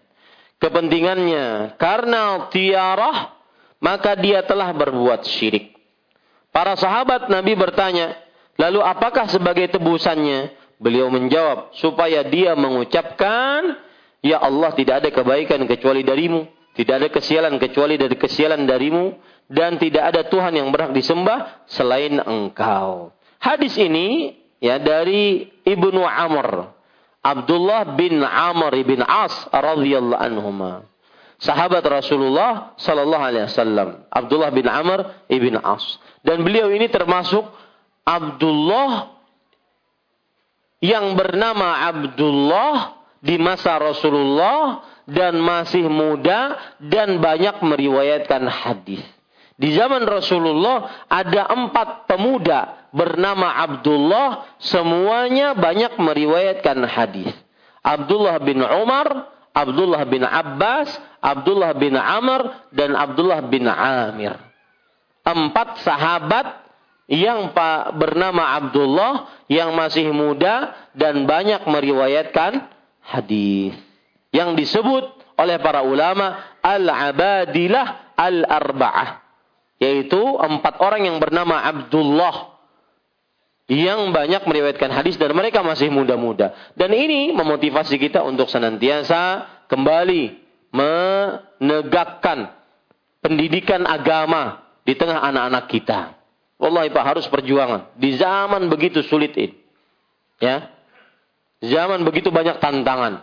kepentingannya 0.59 1.79
karena 1.79 2.51
tiarah, 2.51 3.39
maka 3.79 4.19
dia 4.19 4.43
telah 4.43 4.75
berbuat 4.75 5.23
syirik. 5.23 5.79
Para 6.51 6.75
sahabat 6.75 7.31
Nabi 7.31 7.55
bertanya, 7.55 8.19
lalu 8.59 8.83
apakah 8.83 9.31
sebagai 9.31 9.71
tebusannya? 9.71 10.67
Beliau 10.83 11.07
menjawab, 11.07 11.71
supaya 11.79 12.27
dia 12.27 12.59
mengucapkan, 12.59 13.79
Ya 14.25 14.41
Allah 14.41 14.73
tidak 14.73 15.05
ada 15.05 15.11
kebaikan 15.13 15.61
kecuali 15.69 16.01
darimu. 16.01 16.49
Tidak 16.73 16.95
ada 16.97 17.09
kesialan 17.13 17.61
kecuali 17.61 18.01
dari 18.01 18.17
kesialan 18.17 18.65
darimu. 18.65 19.13
Dan 19.45 19.77
tidak 19.77 20.17
ada 20.17 20.25
Tuhan 20.25 20.57
yang 20.57 20.73
berhak 20.73 20.97
disembah 20.97 21.69
selain 21.69 22.17
engkau. 22.25 23.13
Hadis 23.37 23.77
ini 23.77 24.33
ya 24.65 24.81
dari 24.81 25.53
Ibnu 25.69 26.01
Amr. 26.01 26.73
Abdullah 27.21 27.93
bin 27.93 28.25
Amr 28.25 28.73
bin 28.81 29.05
As 29.05 29.45
radhiyallahu 29.53 30.17
anhuma. 30.17 30.89
Sahabat 31.37 31.85
Rasulullah 31.85 32.73
sallallahu 32.81 33.21
alaihi 33.21 33.45
wasallam. 33.45 34.09
Abdullah 34.09 34.49
bin 34.49 34.65
Amr 34.65 35.29
ibn 35.29 35.61
As. 35.61 36.01
Dan 36.25 36.41
beliau 36.41 36.73
ini 36.73 36.89
termasuk 36.89 37.45
Abdullah 38.09 39.13
yang 40.81 41.13
bernama 41.17 41.85
Abdullah 41.93 43.04
di 43.25 43.41
masa 43.41 43.81
Rasulullah 43.81 44.85
dan 45.09 45.41
masih 45.41 45.89
muda 45.89 46.61
dan 46.77 47.17
banyak 47.25 47.65
meriwayatkan 47.65 48.45
hadis. 48.45 49.01
Di 49.57 49.73
zaman 49.73 50.05
Rasulullah 50.05 51.07
ada 51.09 51.49
empat 51.49 52.05
pemuda 52.05 52.91
bernama 52.93 53.65
Abdullah, 53.65 54.59
semuanya 54.61 55.57
banyak 55.57 55.97
meriwayatkan 55.97 56.85
hadis. 56.85 57.33
Abdullah 57.81 58.37
bin 58.45 58.61
Umar, 58.61 59.31
Abdullah 59.55 60.03
bin 60.05 60.27
Abbas, 60.27 60.93
Abdullah 61.23 61.73
bin 61.79 61.95
Amr, 61.95 62.69
dan 62.75 62.99
Abdullah 62.99 63.41
bin 63.47 63.71
Amir. 63.71 64.35
Empat 65.25 65.81
sahabat 65.87 66.65
yang 67.07 67.55
bernama 67.95 68.59
Abdullah 68.59 69.31
yang 69.47 69.73
masih 69.79 70.11
muda 70.11 70.75
dan 70.97 71.29
banyak 71.31 71.63
meriwayatkan 71.69 72.74
hadis 73.05 73.77
yang 74.35 74.57
disebut 74.59 75.05
oleh 75.39 75.57
para 75.61 75.83
ulama 75.85 76.59
al-abadilah 76.63 78.17
al-arba'ah 78.19 79.23
yaitu 79.83 80.19
empat 80.19 80.81
orang 80.81 81.07
yang 81.07 81.17
bernama 81.19 81.61
Abdullah 81.61 82.55
yang 83.69 84.13
banyak 84.13 84.45
meriwayatkan 84.45 84.93
hadis 84.93 85.17
dan 85.17 85.33
mereka 85.33 85.65
masih 85.65 85.89
muda-muda 85.89 86.53
dan 86.77 86.91
ini 86.93 87.33
memotivasi 87.33 87.97
kita 87.97 88.23
untuk 88.25 88.49
senantiasa 88.51 89.49
kembali 89.69 90.45
menegakkan 90.75 92.51
pendidikan 93.23 93.87
agama 93.87 94.67
di 94.85 94.93
tengah 94.99 95.23
anak-anak 95.23 95.65
kita. 95.71 96.01
Wallahi 96.59 96.91
Pak 96.91 97.05
harus 97.07 97.27
perjuangan 97.31 97.95
di 97.97 98.19
zaman 98.19 98.67
begitu 98.67 99.01
sulit 99.07 99.33
ini. 99.39 99.55
Ya. 100.43 100.74
Zaman 101.63 102.03
begitu 102.03 102.33
banyak 102.35 102.59
tantangan. 102.59 103.23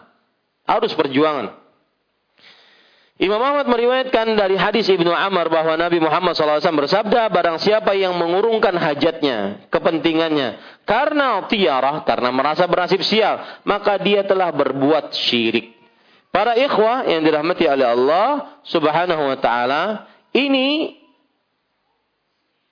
Harus 0.70 0.94
perjuangan. 0.94 1.62
Imam 3.22 3.38
Ahmad 3.38 3.70
meriwayatkan 3.70 4.34
dari 4.34 4.58
hadis 4.58 4.90
Ibnu 4.90 5.14
Amr 5.14 5.46
bahwa 5.54 5.78
Nabi 5.78 6.02
Muhammad 6.02 6.34
SAW 6.34 6.58
bersabda, 6.58 7.30
barang 7.30 7.62
siapa 7.62 7.94
yang 7.94 8.18
mengurungkan 8.18 8.74
hajatnya, 8.74 9.70
kepentingannya, 9.70 10.58
karena 10.90 11.46
tiarah, 11.46 12.02
karena 12.02 12.34
merasa 12.34 12.66
bernasib 12.66 13.06
sial, 13.06 13.62
maka 13.62 14.02
dia 14.02 14.26
telah 14.26 14.50
berbuat 14.50 15.14
syirik. 15.14 15.70
Para 16.34 16.58
ikhwah 16.58 17.06
yang 17.06 17.22
dirahmati 17.22 17.70
oleh 17.70 17.94
Allah 17.94 18.58
Subhanahu 18.66 19.22
wa 19.22 19.38
taala, 19.38 20.10
ini 20.34 20.98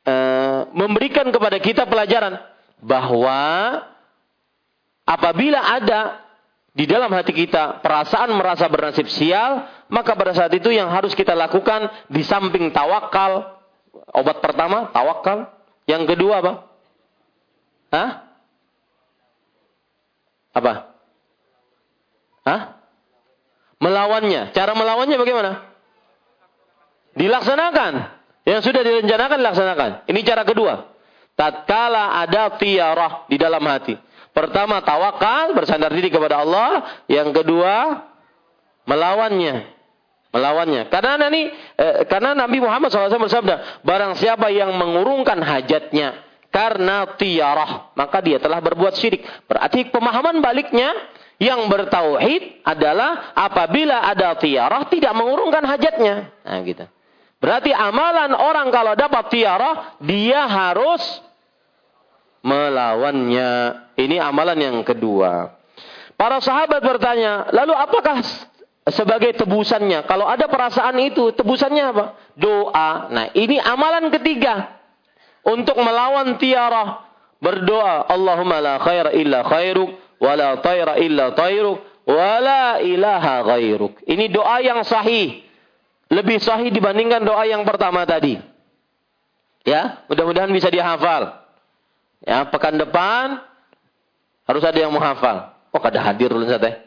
uh, 0.10 0.65
memberikan 0.73 1.30
kepada 1.30 1.61
kita 1.61 1.86
pelajaran 1.86 2.41
bahwa 2.81 3.38
Apabila 5.10 5.57
ada 5.57 6.22
di 6.69 6.86
dalam 6.86 7.10
hati 7.10 7.34
kita 7.34 7.81
perasaan 7.81 8.30
merasa 8.38 8.69
bernasib 8.69 9.10
sial, 9.10 9.65
maka 9.90 10.14
pada 10.14 10.38
saat 10.38 10.53
itu 10.53 10.69
yang 10.69 10.94
harus 10.94 11.18
kita 11.18 11.34
lakukan 11.34 11.90
di 12.14 12.22
samping 12.22 12.69
tawakal, 12.69 13.57
obat 14.14 14.38
pertama 14.38 14.94
tawakal, 14.94 15.49
yang 15.90 16.06
kedua 16.06 16.45
apa? 16.45 16.53
Hah? 17.90 18.10
Apa? 20.53 20.73
Hah? 22.45 22.61
Melawannya. 23.81 24.53
Cara 24.53 24.77
melawannya 24.77 25.18
bagaimana? 25.18 25.52
Dilaksanakan. 27.18 27.94
Yang 28.45 28.61
sudah 28.61 28.81
direncanakan 28.86 29.38
dilaksanakan. 29.41 29.90
Ini 30.06 30.19
cara 30.22 30.45
kedua. 30.45 30.86
Tatkala 31.34 32.22
ada 32.22 32.61
tiarah 32.61 33.26
di 33.26 33.41
dalam 33.41 33.64
hati. 33.65 33.98
Pertama 34.40 34.80
tawakal, 34.80 35.52
bersandar 35.52 35.91
diri 35.91 36.07
kepada 36.07 36.40
Allah. 36.40 37.03
Yang 37.11 37.44
kedua 37.44 38.07
melawannya. 38.88 39.68
Melawannya. 40.32 40.88
Karena 40.88 41.28
ini 41.28 41.52
eh, 41.76 42.07
karena 42.07 42.32
Nabi 42.32 42.64
Muhammad 42.64 42.88
SAW 42.88 43.20
bersabda, 43.20 43.84
barang 43.84 44.16
siapa 44.16 44.48
yang 44.48 44.72
mengurungkan 44.80 45.44
hajatnya 45.44 46.24
karena 46.48 47.20
tiarah, 47.20 47.91
maka 47.99 48.24
dia 48.24 48.40
telah 48.40 48.64
berbuat 48.64 48.95
syirik. 48.95 49.28
Berarti 49.44 49.91
pemahaman 49.91 50.40
baliknya 50.40 50.95
yang 51.36 51.68
bertauhid 51.68 52.64
adalah 52.64 53.36
apabila 53.36 54.07
ada 54.07 54.40
tiarah 54.40 54.88
tidak 54.88 55.20
mengurungkan 55.20 55.68
hajatnya. 55.68 56.32
Nah, 56.48 56.64
gitu. 56.64 56.88
Berarti 57.44 57.76
amalan 57.76 58.32
orang 58.36 58.72
kalau 58.72 58.95
dapat 58.95 59.32
tiarah, 59.32 59.99
dia 59.99 60.48
harus 60.48 60.99
melawannya. 62.44 63.52
Ini 63.99 64.16
amalan 64.24 64.60
yang 64.60 64.78
kedua. 64.88 65.56
Para 66.20 66.44
sahabat 66.44 66.84
bertanya, 66.84 67.48
lalu 67.56 67.72
apakah 67.76 68.20
sebagai 68.91 69.36
tebusannya? 69.40 70.03
Kalau 70.03 70.28
ada 70.28 70.52
perasaan 70.52 70.99
itu, 70.99 71.32
tebusannya 71.32 71.84
apa? 71.95 72.06
Doa. 72.36 73.07
Nah, 73.07 73.26
ini 73.32 73.56
amalan 73.56 74.11
ketiga. 74.11 74.76
Untuk 75.48 75.80
melawan 75.80 76.36
tiara. 76.36 77.07
Berdoa, 77.40 78.03
Allahumma 78.11 78.60
la 78.60 78.76
khair 78.84 79.16
illa 79.16 79.48
khairuk, 79.48 79.95
wa 80.20 80.36
la 80.36 80.60
tayra 80.60 80.99
illa 80.99 81.32
tayruk, 81.32 81.80
wala 82.03 82.84
ilaha 82.84 83.56
ghairuk. 83.56 84.03
Ini 84.03 84.28
doa 84.28 84.60
yang 84.60 84.84
sahih. 84.84 85.40
Lebih 86.11 86.44
sahih 86.44 86.68
dibandingkan 86.74 87.24
doa 87.24 87.48
yang 87.48 87.64
pertama 87.64 88.03
tadi. 88.03 88.36
Ya, 89.64 90.03
mudah-mudahan 90.11 90.52
bisa 90.52 90.68
dihafal. 90.68 91.32
Ya, 92.30 92.45
pekan 92.45 92.77
depan 92.77 93.41
harus 94.45 94.61
ada 94.61 94.77
yang 94.77 94.93
menghafal. 94.93 95.49
Oh, 95.73 95.81
kada 95.81 95.97
hadir 95.97 96.30
ulun 96.30 96.45
teh. 96.45 96.77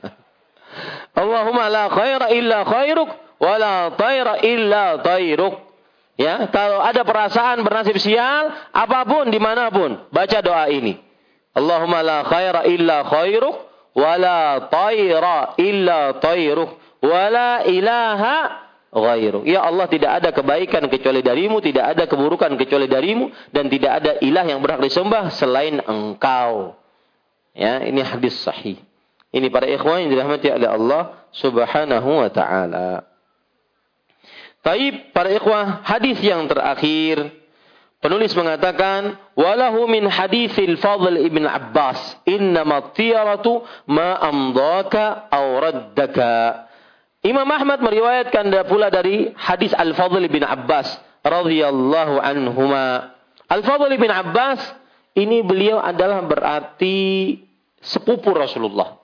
Allahumma 1.20 1.68
la 1.68 1.92
khaira 1.92 2.32
illa 2.32 2.64
khairuk 2.64 3.12
wa 3.36 3.54
la 3.60 3.92
taira 3.92 4.40
illa 4.40 5.04
tairuk. 5.04 5.60
Ya, 6.16 6.48
kalau 6.48 6.80
ada 6.80 7.04
perasaan 7.04 7.60
bernasib 7.60 8.00
sial, 8.00 8.72
apa 8.72 9.04
pun 9.04 9.28
di 9.28 9.36
mana 9.36 9.68
pun, 9.68 10.00
baca 10.08 10.38
doa 10.40 10.64
ini. 10.72 10.96
Allahumma 11.52 12.00
la 12.00 12.18
khaira 12.24 12.64
illa 12.64 13.04
khairuk, 13.04 13.56
wa 13.92 14.12
la 14.16 14.64
taira 14.72 15.60
illa 15.60 16.16
tairuk, 16.24 16.72
wa 17.04 17.22
la 17.28 17.68
ilaha 17.68 18.36
ghairu. 18.92 19.48
Ya 19.48 19.64
Allah 19.64 19.88
tidak 19.88 20.20
ada 20.20 20.28
kebaikan 20.36 20.84
kecuali 20.92 21.24
darimu, 21.24 21.64
tidak 21.64 21.96
ada 21.96 22.04
keburukan 22.04 22.52
kecuali 22.60 22.84
darimu, 22.84 23.32
dan 23.48 23.72
tidak 23.72 23.92
ada 24.04 24.12
ilah 24.20 24.44
yang 24.44 24.60
berhak 24.60 24.84
disembah 24.84 25.32
selain 25.32 25.80
engkau. 25.80 26.76
Ya, 27.56 27.80
ini 27.84 28.04
hadis 28.04 28.36
sahih. 28.44 28.76
Ini 29.32 29.48
para 29.48 29.64
ikhwan 29.64 30.04
yang 30.04 30.10
dirahmati 30.12 30.52
oleh 30.52 30.68
Allah 30.68 31.02
subhanahu 31.32 32.20
wa 32.20 32.28
ta'ala. 32.28 33.08
Taib 34.60 35.10
para 35.16 35.32
ikhwah 35.32 35.82
hadis 35.82 36.20
yang 36.22 36.46
terakhir 36.46 37.32
penulis 37.98 38.30
mengatakan 38.36 39.18
walahu 39.34 39.90
min 39.90 40.06
hadithil 40.06 40.78
Fadl 40.78 41.18
ibn 41.18 41.42
Abbas 41.48 41.98
innama 42.30 42.94
tiyaratu 42.94 43.66
ma 43.90 44.22
amdaka 44.22 45.26
aw 45.32 45.44
raddaka 45.58 46.32
Imam 47.22 47.46
Ahmad 47.46 47.78
meriwayatkan 47.78 48.50
pula 48.66 48.90
dari 48.90 49.30
hadis 49.38 49.70
Al-Fadl 49.70 50.26
bin 50.26 50.42
Abbas 50.42 50.98
radhiyallahu 51.22 52.18
anhuma 52.18 53.14
Al-Fadl 53.46 53.94
bin 53.94 54.10
Abbas 54.10 54.58
ini 55.14 55.44
beliau 55.46 55.78
adalah 55.78 56.24
berarti 56.26 57.38
sepupu 57.78 58.34
Rasulullah 58.34 58.98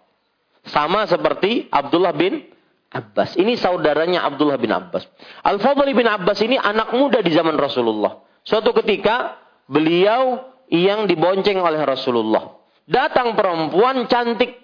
sama 0.66 1.07
seperti 1.07 1.69
Abdullah 1.70 2.16
bin 2.16 2.45
Abbas. 2.89 3.36
Ini 3.36 3.61
saudaranya 3.61 4.24
Abdullah 4.24 4.57
bin 4.57 4.73
Abbas. 4.73 5.05
Al-Fadl 5.45 5.85
bin 5.93 6.09
Abbas 6.09 6.40
ini 6.40 6.57
anak 6.57 6.97
muda 6.97 7.20
di 7.20 7.28
zaman 7.32 7.57
Rasulullah. 7.61 8.24
Suatu 8.40 8.73
ketika 8.73 9.36
beliau 9.69 10.49
yang 10.73 11.05
dibonceng 11.05 11.61
oleh 11.61 11.85
Rasulullah. 11.85 12.57
Datang 12.89 13.36
perempuan 13.36 14.09
cantik 14.09 14.57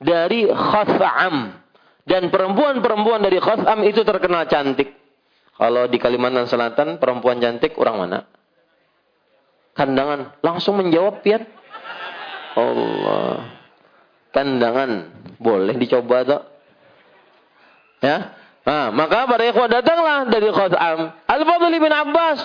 dari 0.00 0.48
Khatham. 0.48 1.67
Dan 2.08 2.32
perempuan-perempuan 2.32 3.20
dari 3.20 3.36
Khatham 3.36 3.84
itu 3.84 4.00
terkenal 4.00 4.48
cantik. 4.48 4.96
Kalau 5.60 5.84
di 5.92 6.00
Kalimantan 6.00 6.48
Selatan 6.48 6.96
perempuan 6.96 7.36
cantik 7.36 7.76
orang 7.76 7.96
mana? 8.00 8.18
Kandangan. 9.76 10.40
Langsung 10.40 10.80
menjawab 10.80 11.20
pian. 11.20 11.44
Allah. 12.56 13.60
Kandangan. 14.32 14.90
Boleh 15.36 15.76
dicoba 15.76 16.24
tak? 16.24 16.42
Ya. 18.00 18.32
Nah, 18.64 18.88
maka 18.88 19.28
para 19.28 19.44
ikhwan 19.44 19.68
datanglah 19.68 20.32
dari 20.32 20.48
Khatam. 20.48 21.12
Al-Fadl 21.28 21.74
bin 21.76 21.92
Abbas 21.92 22.38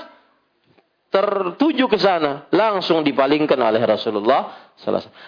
tertuju 1.13 1.85
ke 1.87 2.01
sana, 2.01 2.49
langsung 2.49 3.05
dipalingkan 3.05 3.61
oleh 3.61 3.85
Rasulullah 3.85 4.73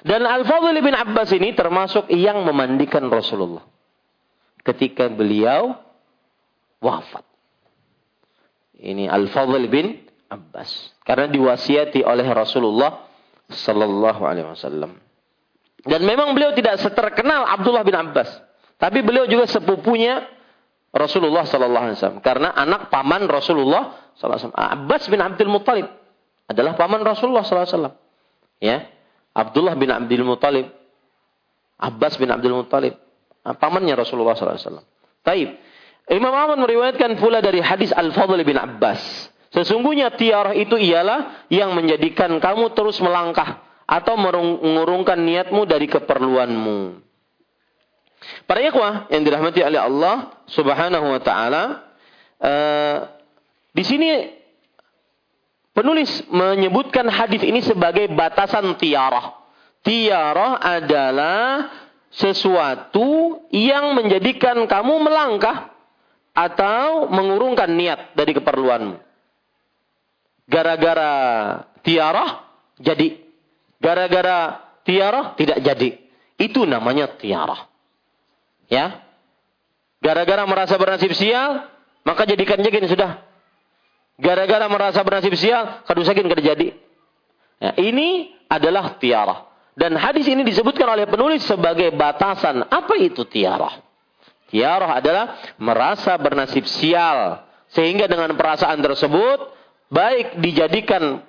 Dan 0.01 0.25
Al-Fadl 0.25 0.73
bin 0.81 0.97
Abbas 0.97 1.29
ini 1.37 1.53
termasuk 1.53 2.09
yang 2.09 2.41
memandikan 2.41 3.05
Rasulullah 3.05 3.61
ketika 4.65 5.07
beliau 5.07 5.77
wafat. 6.81 7.23
Ini 8.75 9.07
Al-Fadl 9.07 9.61
bin 9.71 10.03
Abbas 10.27 10.91
karena 11.07 11.31
diwasiati 11.31 12.03
oleh 12.03 12.27
Rasulullah 12.33 13.07
sallallahu 13.47 14.21
alaihi 14.25 14.49
wasallam. 14.49 14.97
Dan 15.85 16.01
memang 16.01 16.33
beliau 16.33 16.51
tidak 16.57 16.81
seterkenal 16.81 17.45
Abdullah 17.45 17.85
bin 17.85 17.93
Abbas. 17.93 18.27
Tapi 18.75 19.05
beliau 19.05 19.29
juga 19.29 19.47
sepupunya 19.47 20.25
Rasulullah 20.91 21.45
sallallahu 21.47 21.85
alaihi 21.91 21.97
wasallam 22.01 22.21
karena 22.25 22.51
anak 22.51 22.91
paman 22.91 23.29
Rasulullah 23.29 24.11
sallallahu 24.17 24.27
alaihi 24.27 24.47
wasallam. 24.51 24.73
Abbas 24.81 25.03
bin 25.07 25.19
Abdul 25.21 25.51
Muttalib 25.53 25.87
adalah 26.49 26.73
paman 26.75 26.99
Rasulullah 27.05 27.45
sallallahu 27.45 27.67
alaihi 27.69 27.77
wasallam. 27.79 27.95
Ya. 28.59 28.77
Abdullah 29.35 29.75
bin 29.75 29.91
Abdul 29.91 30.25
Muttalib 30.25 30.67
Abbas 31.75 32.15
bin 32.15 32.31
Abdul 32.31 32.55
Muttalib 32.55 32.95
pamannya 33.53 33.93
Rasulullah 33.93 34.33
wasallam. 34.33 34.85
Taib. 35.21 35.53
Imam 36.09 36.33
Ahmad 36.33 36.61
meriwayatkan 36.61 37.17
pula 37.17 37.41
dari 37.41 37.61
hadis 37.61 37.93
Al-Fadl 37.93 38.37
bin 38.45 38.57
Abbas. 38.57 39.01
Sesungguhnya 39.53 40.13
tiarah 40.13 40.53
itu 40.53 40.77
ialah 40.77 41.47
yang 41.53 41.73
menjadikan 41.73 42.37
kamu 42.41 42.73
terus 42.73 42.97
melangkah 43.01 43.61
atau 43.85 44.17
mengurungkan 44.17 45.21
niatmu 45.21 45.65
dari 45.69 45.85
keperluanmu. 45.89 47.05
Para 48.49 48.59
ikhwah 48.61 49.09
yang 49.13 49.21
dirahmati 49.21 49.61
oleh 49.61 49.81
Allah 49.81 50.41
Subhanahu 50.49 51.05
wa 51.13 51.21
taala, 51.21 51.63
uh, 52.41 52.97
di 53.73 53.83
sini 53.85 54.09
penulis 55.73 56.25
menyebutkan 56.29 57.05
hadis 57.09 57.45
ini 57.45 57.61
sebagai 57.61 58.09
batasan 58.13 58.77
tiarah. 58.81 59.45
Tiarah 59.85 60.57
adalah 60.57 61.39
sesuatu 62.15 63.43
yang 63.51 63.95
menjadikan 63.95 64.63
kamu 64.67 65.03
melangkah 65.03 65.75
atau 66.35 67.11
mengurungkan 67.11 67.71
niat 67.75 68.15
dari 68.15 68.35
keperluanmu. 68.35 68.99
Gara-gara 70.47 71.13
tiarah 71.83 72.47
jadi. 72.79 73.19
Gara-gara 73.79 74.63
tiarah 74.87 75.35
tidak 75.35 75.59
jadi. 75.63 75.89
Itu 76.35 76.63
namanya 76.67 77.11
tiarah. 77.15 77.67
Ya. 78.67 79.03
Gara-gara 80.03 80.43
merasa 80.45 80.75
bernasib 80.77 81.15
sial, 81.17 81.71
maka 82.05 82.27
jadikan 82.29 82.61
jadikan 82.61 82.85
sudah. 82.85 83.11
Gara-gara 84.15 84.67
merasa 84.71 85.01
bernasib 85.03 85.33
sial, 85.35 85.83
kadusakin 85.87 86.27
kada 86.29 86.43
jadi. 86.43 86.77
Ya, 87.59 87.71
ini 87.79 88.35
adalah 88.51 88.99
tiarah. 88.99 89.54
Dan 89.75 89.99
hadis 89.99 90.23
ini 90.31 90.47
disebutkan 90.47 90.87
oleh 90.87 91.05
penulis 91.05 91.43
sebagai 91.43 91.91
batasan. 91.91 92.63
Apa 92.71 92.95
itu 92.95 93.27
tiarah? 93.27 93.83
Tiarah 94.47 95.03
adalah 95.03 95.25
merasa 95.59 96.15
bernasib 96.15 96.63
sial. 96.63 97.43
Sehingga 97.75 98.07
dengan 98.07 98.31
perasaan 98.39 98.79
tersebut, 98.79 99.51
baik 99.91 100.39
dijadikan 100.39 101.19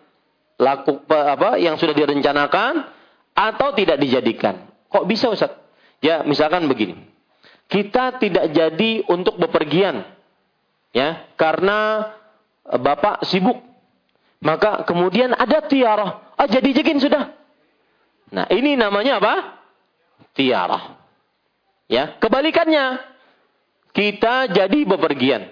laku 0.62 1.02
apa 1.10 1.59
yang 1.59 1.74
sudah 1.74 1.93
direncanakan 1.93 2.86
atau 3.35 3.68
tidak 3.74 3.98
dijadikan. 3.98 4.70
Kok 4.89 5.05
bisa 5.10 5.27
Ustaz? 5.27 5.51
Ya, 5.98 6.23
misalkan 6.23 6.70
begini 6.70 7.16
kita 7.66 8.23
tidak 8.23 8.55
jadi 8.55 9.02
untuk 9.10 9.39
bepergian 9.43 10.06
ya 10.94 11.27
karena 11.35 12.10
e, 12.62 12.77
bapak 12.78 13.27
sibuk 13.27 13.59
maka 14.39 14.86
kemudian 14.86 15.35
ada 15.35 15.66
tiarah 15.66 16.35
ah 16.39 16.47
jadi 16.47 16.82
jadiin 16.82 17.02
sudah 17.02 17.35
nah 18.32 18.46
ini 18.50 18.74
namanya 18.74 19.22
apa 19.22 19.34
tiarah 20.34 20.98
ya 21.86 22.18
kebalikannya 22.18 23.00
kita 23.94 24.50
jadi 24.50 24.78
bepergian 24.84 25.50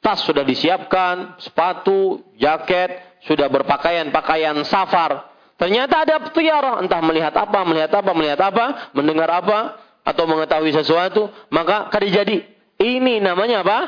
tas 0.00 0.20
sudah 0.24 0.44
disiapkan 0.44 1.40
sepatu 1.40 2.20
jaket 2.36 3.20
sudah 3.24 3.48
berpakaian 3.48 4.12
pakaian 4.12 4.56
safar 4.68 5.32
ternyata 5.56 6.04
ada 6.04 6.16
tiarah 6.28 6.80
entah 6.84 7.00
melihat 7.00 7.32
apa 7.32 7.58
melihat 7.64 7.92
apa 7.94 8.10
melihat 8.12 8.40
apa 8.52 8.64
mendengar 8.92 9.30
apa 9.32 9.84
atau 10.04 10.24
mengetahui 10.28 10.70
sesuatu, 10.70 11.32
maka 11.48 11.88
kada 11.88 12.06
jadi. 12.06 12.44
Ini 12.76 13.24
namanya 13.24 13.64
apa? 13.64 13.78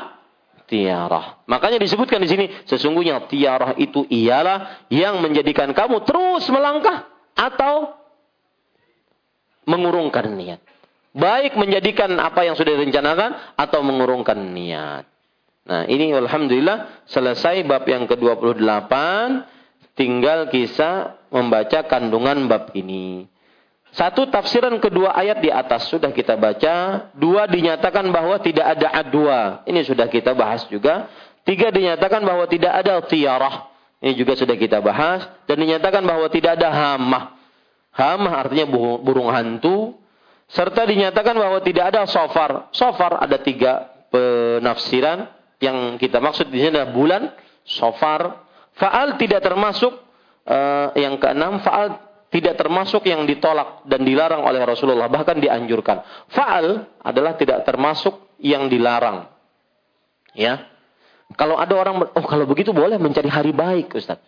Tiarah. 0.67 1.45
Makanya 1.47 1.79
disebutkan 1.79 2.19
di 2.19 2.27
sini, 2.27 2.45
sesungguhnya 2.65 3.29
tiarah 3.29 3.77
itu 3.77 4.03
ialah 4.09 4.89
yang 4.91 5.21
menjadikan 5.21 5.71
kamu 5.71 6.03
terus 6.03 6.49
melangkah 6.49 7.07
atau 7.37 7.93
mengurungkan 9.67 10.31
niat. 10.33 10.63
Baik 11.11 11.59
menjadikan 11.59 12.15
apa 12.17 12.47
yang 12.47 12.55
sudah 12.55 12.77
direncanakan 12.77 13.59
atau 13.59 13.83
mengurungkan 13.83 14.37
niat. 14.37 15.03
Nah 15.67 15.83
ini 15.91 16.15
Alhamdulillah 16.15 17.05
selesai 17.11 17.67
bab 17.67 17.83
yang 17.83 18.07
ke-28. 18.07 18.93
Tinggal 19.97 20.47
kisah 20.53 21.19
membaca 21.33 21.83
kandungan 21.89 22.47
bab 22.47 22.71
ini. 22.77 23.27
Satu 23.97 24.29
tafsiran 24.29 24.77
kedua 24.77 25.15
ayat 25.17 25.41
di 25.41 25.49
atas 25.49 25.89
sudah 25.89 26.13
kita 26.13 26.37
baca. 26.37 27.09
Dua 27.17 27.49
dinyatakan 27.49 28.05
bahwa 28.13 28.37
tidak 28.37 28.77
ada 28.77 28.93
adwa. 28.93 29.65
Ini 29.65 29.81
sudah 29.83 30.05
kita 30.05 30.37
bahas 30.37 30.69
juga. 30.69 31.09
Tiga 31.41 31.73
dinyatakan 31.73 32.21
bahwa 32.21 32.45
tidak 32.45 32.77
ada 32.77 33.01
tiarah. 33.01 33.73
Ini 33.97 34.13
juga 34.13 34.37
sudah 34.37 34.53
kita 34.53 34.83
bahas. 34.85 35.25
Dan 35.49 35.65
dinyatakan 35.65 36.05
bahwa 36.05 36.29
tidak 36.29 36.61
ada 36.61 36.69
hamah. 36.69 37.36
Hamah 37.97 38.45
artinya 38.45 38.69
burung 39.01 39.33
hantu. 39.33 39.97
serta 40.47 40.87
dinyatakan 40.87 41.35
bahwa 41.35 41.59
tidak 41.59 41.91
ada 41.91 42.07
sofar. 42.07 42.71
Sofar 42.71 43.19
ada 43.19 43.35
tiga 43.43 43.91
penafsiran 44.07 45.27
yang 45.59 45.99
kita 45.99 46.23
maksud 46.23 46.47
di 46.47 46.61
sini 46.61 46.77
adalah 46.77 46.93
bulan, 46.95 47.23
sofar, 47.67 48.47
faal 48.77 49.19
tidak 49.19 49.43
termasuk 49.43 49.91
uh, 50.47 50.95
yang 50.95 51.19
keenam 51.19 51.59
faal 51.59 51.99
tidak 52.27 52.55
termasuk 52.59 53.07
yang 53.07 53.23
ditolak 53.23 53.87
dan 53.87 54.03
dilarang 54.03 54.43
oleh 54.43 54.61
Rasulullah 54.63 55.09
bahkan 55.11 55.39
dianjurkan. 55.39 56.29
Faal 56.31 56.87
adalah 57.03 57.35
tidak 57.35 57.65
termasuk 57.65 58.37
yang 58.39 58.69
dilarang. 58.71 59.27
Ya. 60.37 60.69
Kalau 61.35 61.59
ada 61.59 61.75
orang 61.75 62.07
oh 62.07 62.25
kalau 62.27 62.47
begitu 62.47 62.71
boleh 62.71 62.95
mencari 62.95 63.27
hari 63.27 63.51
baik, 63.51 63.99
Ustaz. 63.99 64.21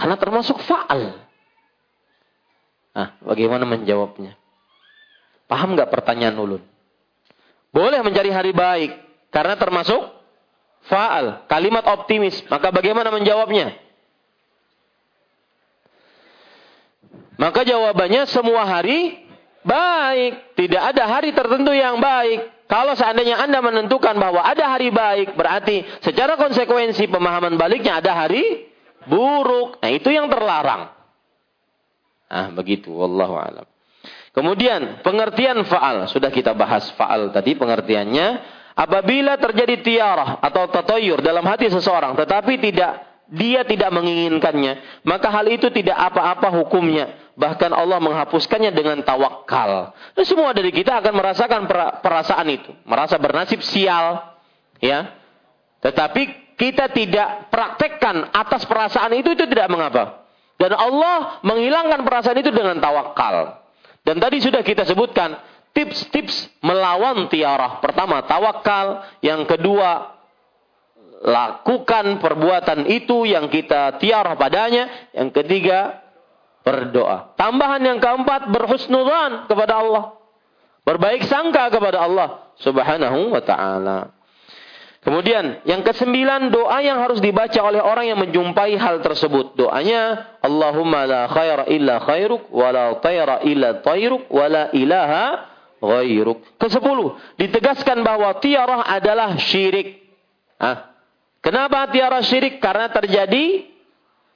Karena 0.00 0.16
termasuk 0.16 0.56
faal. 0.64 1.28
Nah, 2.96 3.20
bagaimana 3.20 3.68
menjawabnya? 3.68 4.32
Paham 5.44 5.76
nggak 5.76 5.92
pertanyaan 5.92 6.40
ulun? 6.40 6.62
Boleh 7.68 8.00
mencari 8.00 8.32
hari 8.32 8.56
baik 8.56 8.96
karena 9.28 9.60
termasuk 9.60 10.00
faal, 10.88 11.44
kalimat 11.52 11.84
optimis. 11.84 12.40
Maka 12.48 12.72
bagaimana 12.72 13.12
menjawabnya? 13.12 13.76
Maka 17.36 17.60
jawabannya 17.68 18.24
semua 18.32 18.64
hari 18.64 19.20
baik. 19.68 20.56
Tidak 20.56 20.80
ada 20.80 21.12
hari 21.12 21.36
tertentu 21.36 21.76
yang 21.76 22.00
baik. 22.00 22.68
Kalau 22.72 22.96
seandainya 22.96 23.36
Anda 23.36 23.60
menentukan 23.60 24.16
bahwa 24.16 24.46
ada 24.46 24.64
hari 24.70 24.88
baik, 24.88 25.36
berarti 25.36 25.82
secara 26.00 26.40
konsekuensi 26.40 27.10
pemahaman 27.10 27.58
baliknya 27.60 27.98
ada 27.98 28.14
hari 28.14 28.69
buruk. 29.10 29.82
Nah, 29.82 29.90
itu 29.90 30.08
yang 30.14 30.30
terlarang. 30.30 30.94
Ah, 32.30 32.48
begitu. 32.54 32.94
Wallahu 32.94 33.34
alam. 33.34 33.66
Kemudian 34.30 35.02
pengertian 35.02 35.66
faal 35.66 36.06
sudah 36.06 36.30
kita 36.30 36.54
bahas 36.54 36.94
faal 36.94 37.34
tadi 37.34 37.58
pengertiannya. 37.58 38.58
Apabila 38.78 39.36
terjadi 39.36 39.82
tiarah 39.82 40.40
atau 40.40 40.70
tatoyur 40.70 41.20
dalam 41.20 41.44
hati 41.44 41.68
seseorang, 41.68 42.16
tetapi 42.16 42.56
tidak 42.62 43.10
dia 43.28 43.60
tidak 43.62 43.92
menginginkannya, 43.92 45.04
maka 45.04 45.28
hal 45.28 45.44
itu 45.52 45.68
tidak 45.68 45.98
apa-apa 45.98 46.48
hukumnya. 46.62 47.30
Bahkan 47.36 47.76
Allah 47.76 48.00
menghapuskannya 48.00 48.72
dengan 48.72 49.04
tawakal. 49.04 49.92
Dan 50.16 50.24
semua 50.24 50.56
dari 50.56 50.72
kita 50.72 50.96
akan 50.96 51.12
merasakan 51.12 51.68
perasaan 52.00 52.46
itu, 52.48 52.72
merasa 52.88 53.20
bernasib 53.20 53.60
sial, 53.60 54.34
ya. 54.80 55.12
Tetapi 55.84 56.39
kita 56.60 56.92
tidak 56.92 57.48
praktekkan 57.48 58.36
atas 58.36 58.68
perasaan 58.68 59.16
itu 59.16 59.32
itu 59.32 59.48
tidak 59.48 59.72
mengapa. 59.72 60.28
Dan 60.60 60.76
Allah 60.76 61.40
menghilangkan 61.40 62.04
perasaan 62.04 62.36
itu 62.36 62.52
dengan 62.52 62.76
tawakal. 62.76 63.64
Dan 64.04 64.20
tadi 64.20 64.44
sudah 64.44 64.60
kita 64.60 64.84
sebutkan 64.84 65.40
tips-tips 65.72 66.60
melawan 66.60 67.32
tiarah. 67.32 67.80
Pertama, 67.80 68.20
tawakal. 68.28 69.08
Yang 69.24 69.56
kedua, 69.56 70.20
lakukan 71.24 72.20
perbuatan 72.20 72.84
itu 72.92 73.24
yang 73.24 73.48
kita 73.48 73.96
tiarah 73.96 74.36
padanya. 74.36 75.08
Yang 75.16 75.40
ketiga, 75.40 76.04
berdoa. 76.60 77.32
Tambahan 77.40 77.80
yang 77.80 77.96
keempat, 78.04 78.52
berhusnudzan 78.52 79.48
kepada 79.48 79.80
Allah. 79.80 80.12
Berbaik 80.84 81.24
sangka 81.24 81.72
kepada 81.72 82.04
Allah 82.04 82.52
subhanahu 82.60 83.32
wa 83.32 83.40
ta'ala. 83.40 84.19
Kemudian 85.00 85.64
yang 85.64 85.80
kesembilan 85.80 86.52
doa 86.52 86.84
yang 86.84 87.00
harus 87.00 87.24
dibaca 87.24 87.56
oleh 87.64 87.80
orang 87.80 88.04
yang 88.12 88.20
menjumpai 88.20 88.76
hal 88.76 89.00
tersebut. 89.00 89.56
Doanya 89.56 90.36
Allahumma 90.44 91.08
la 91.08 91.22
khaira 91.24 91.64
illa 91.72 92.04
khairuk 92.04 92.52
wa 92.52 92.68
la 92.68 93.00
tayra 93.00 93.40
illa 93.48 93.80
tayruk 93.80 94.28
wa 94.28 94.44
la 94.44 94.68
ilaha 94.76 95.48
ghairuk. 95.80 96.44
Kesepuluh, 96.60 97.16
ditegaskan 97.40 98.04
bahwa 98.04 98.36
tiarah 98.44 98.84
adalah 98.84 99.40
syirik. 99.40 100.04
Ah. 100.60 100.92
Kenapa 101.40 101.88
tiarah 101.88 102.20
syirik? 102.20 102.60
Karena 102.60 102.92
terjadi 102.92 103.64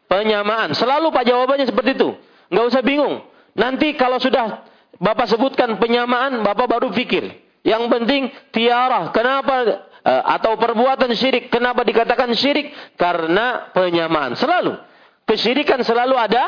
penyamaan. 0.09 0.73
Selalu 0.73 1.13
Pak 1.13 1.29
jawabannya 1.29 1.69
seperti 1.69 1.93
itu. 1.93 2.17
Nggak 2.49 2.65
usah 2.73 2.81
bingung. 2.81 3.21
Nanti 3.53 3.93
kalau 4.01 4.17
sudah 4.17 4.65
Bapak 4.97 5.29
sebutkan 5.29 5.77
penyamaan, 5.77 6.41
Bapak 6.41 6.65
baru 6.73 6.89
pikir. 6.89 7.29
Yang 7.61 7.85
penting 7.93 8.23
tiarah. 8.57 9.13
Kenapa 9.13 9.85
atau 10.05 10.61
perbuatan 10.61 11.17
syirik. 11.17 11.49
Kenapa 11.49 11.81
dikatakan 11.81 12.29
syirik? 12.37 12.77
Karena 13.01 13.73
penyamaan. 13.73 14.37
Selalu. 14.37 14.77
Kesyirikan 15.25 15.81
selalu 15.81 16.13
ada 16.21 16.45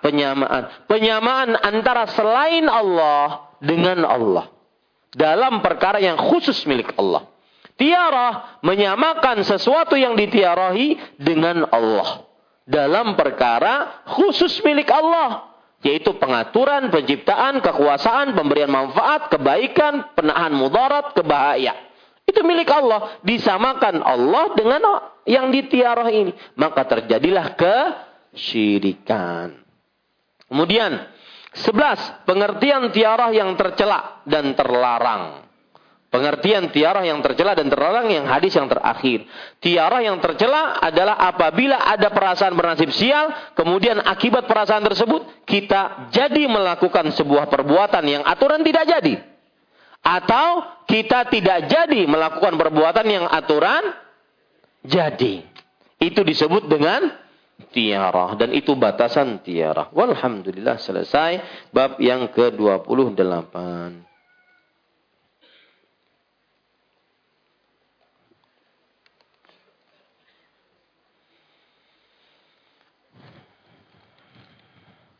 penyamaan. 0.00 0.88
Penyamaan 0.88 1.60
antara 1.60 2.08
selain 2.08 2.64
Allah 2.64 3.52
dengan 3.60 4.00
Allah. 4.08 4.48
Dalam 5.12 5.60
perkara 5.60 6.00
yang 6.00 6.16
khusus 6.16 6.64
milik 6.64 6.96
Allah. 6.96 7.28
Tiarah 7.76 8.60
menyamakan 8.64 9.44
sesuatu 9.44 9.96
yang 10.00 10.16
ditiarahi 10.16 11.20
dengan 11.20 11.68
Allah. 11.68 12.24
Dalam 12.64 13.12
perkara 13.12 14.04
khusus 14.16 14.56
milik 14.64 14.88
Allah. 14.88 15.52
Yaitu 15.80 16.12
pengaturan, 16.16 16.92
penciptaan, 16.92 17.60
kekuasaan, 17.64 18.36
pemberian 18.36 18.68
manfaat, 18.68 19.32
kebaikan, 19.32 20.12
penahan 20.12 20.52
mudarat, 20.52 21.16
kebahayaan. 21.16 21.89
Itu 22.30 22.46
milik 22.46 22.70
Allah. 22.70 23.18
Disamakan 23.26 24.06
Allah 24.06 24.54
dengan 24.54 25.02
yang 25.26 25.50
ditiarah 25.50 26.06
ini. 26.14 26.30
Maka 26.54 26.86
terjadilah 26.86 27.58
kesyirikan. 27.58 29.58
Kemudian, 30.46 31.10
sebelas 31.54 31.98
Pengertian 32.22 32.94
tiarah 32.94 33.34
yang 33.34 33.58
tercela 33.58 34.22
dan 34.26 34.54
terlarang. 34.54 35.50
Pengertian 36.10 36.74
tiarah 36.74 37.06
yang 37.06 37.22
tercela 37.22 37.54
dan 37.54 37.70
terlarang 37.70 38.10
yang 38.10 38.26
hadis 38.26 38.58
yang 38.58 38.66
terakhir. 38.66 39.30
Tiarah 39.62 40.02
yang 40.02 40.18
tercela 40.18 40.82
adalah 40.82 41.14
apabila 41.22 41.86
ada 41.86 42.10
perasaan 42.10 42.58
bernasib 42.58 42.90
sial, 42.90 43.54
kemudian 43.54 44.02
akibat 44.02 44.50
perasaan 44.50 44.82
tersebut 44.90 45.46
kita 45.46 46.10
jadi 46.10 46.50
melakukan 46.50 47.14
sebuah 47.14 47.46
perbuatan 47.46 48.02
yang 48.10 48.22
aturan 48.26 48.66
tidak 48.66 48.90
jadi. 48.90 49.29
Atau 50.00 50.64
kita 50.88 51.28
tidak 51.28 51.68
jadi 51.68 52.08
melakukan 52.08 52.56
perbuatan 52.56 53.06
yang 53.06 53.26
aturan 53.28 53.94
jadi. 54.82 55.44
Itu 56.00 56.24
disebut 56.24 56.66
dengan 56.66 57.12
tiarah. 57.68 58.32
Dan 58.40 58.56
itu 58.56 58.72
batasan 58.72 59.44
tiarah. 59.44 59.92
Walhamdulillah 59.92 60.80
selesai 60.80 61.44
bab 61.68 62.00
yang 62.00 62.32
ke-28. 62.32 63.54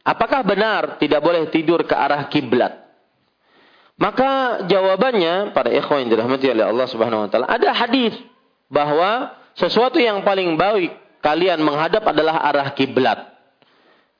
Apakah 0.01 0.43
benar 0.43 0.97
tidak 0.99 1.21
boleh 1.23 1.47
tidur 1.53 1.87
ke 1.87 1.93
arah 1.95 2.27
kiblat? 2.27 2.90
Maka 4.01 4.65
jawabannya 4.65 5.53
pada 5.53 5.69
ikhwan 5.69 6.09
yang 6.09 6.17
dirahmati 6.17 6.49
oleh 6.49 6.65
Allah 6.65 6.89
Subhanahu 6.89 7.21
wa 7.21 7.29
taala, 7.29 7.45
ada 7.53 7.69
hadis 7.77 8.17
bahwa 8.73 9.37
sesuatu 9.53 10.01
yang 10.01 10.25
paling 10.25 10.57
baik 10.57 11.21
kalian 11.21 11.61
menghadap 11.61 12.09
adalah 12.09 12.41
arah 12.49 12.73
kiblat. 12.73 13.29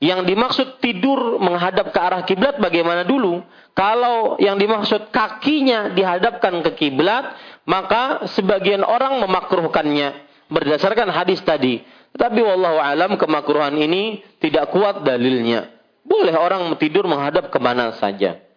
Yang 0.01 0.33
dimaksud 0.33 0.69
tidur 0.85 1.41
menghadap 1.41 1.97
ke 1.97 2.01
arah 2.01 2.25
kiblat 2.29 2.61
bagaimana 2.61 3.09
dulu? 3.09 3.41
Kalau 3.73 4.37
yang 4.37 4.61
dimaksud 4.61 5.09
kakinya 5.13 5.97
dihadapkan 5.97 6.61
ke 6.61 6.77
kiblat, 6.77 7.37
maka 7.65 8.29
sebagian 8.37 8.85
orang 8.85 9.17
memakruhkannya 9.25 10.29
berdasarkan 10.53 11.09
hadis 11.09 11.41
tadi. 11.41 11.81
Tapi 12.13 12.41
wallahu 12.45 12.77
alam 12.77 13.17
kemakruhan 13.17 13.73
ini 13.81 14.21
tidak 14.45 14.73
kuat 14.77 15.09
dalilnya. 15.09 15.73
Boleh 16.05 16.37
orang 16.37 16.69
tidur 16.77 17.09
menghadap 17.09 17.49
ke 17.49 17.57
mana 17.57 17.97
saja. 17.97 18.50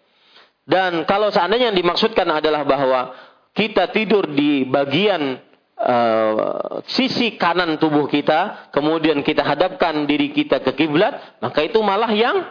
Dan 0.64 1.03
kalau 1.03 1.27
seandainya 1.27 1.72
yang 1.72 1.80
dimaksudkan 1.80 2.27
adalah 2.27 2.64
bahwa 2.64 3.11
kita 3.52 3.91
tidur 3.91 4.31
di 4.31 4.64
bagian 4.64 5.38
uh, 5.76 6.80
sisi 6.88 7.35
kanan 7.35 7.76
tubuh 7.77 8.07
kita, 8.07 8.72
kemudian 8.72 9.22
kita 9.22 9.44
hadapkan 9.44 10.07
diri 10.07 10.31
kita 10.31 10.64
ke 10.64 10.72
kiblat, 10.73 11.40
maka 11.44 11.68
itu 11.68 11.84
malah 11.84 12.10
yang 12.15 12.48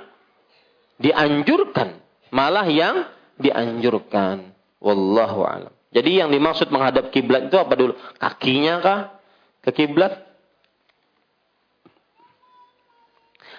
dianjurkan, 1.01 1.99
malah 2.29 2.69
yang 2.69 3.09
dianjurkan. 3.41 4.53
Wallahu 4.83 5.47
alam. 5.49 5.73
Jadi 5.93 6.21
yang 6.21 6.33
dimaksud 6.33 6.73
menghadap 6.73 7.13
kiblat 7.13 7.49
itu 7.49 7.57
apa 7.57 7.75
dulu? 7.77 7.97
Kakinya 8.21 8.81
kah 8.81 9.01
ke 9.65 9.71
kiblat? 9.73 10.33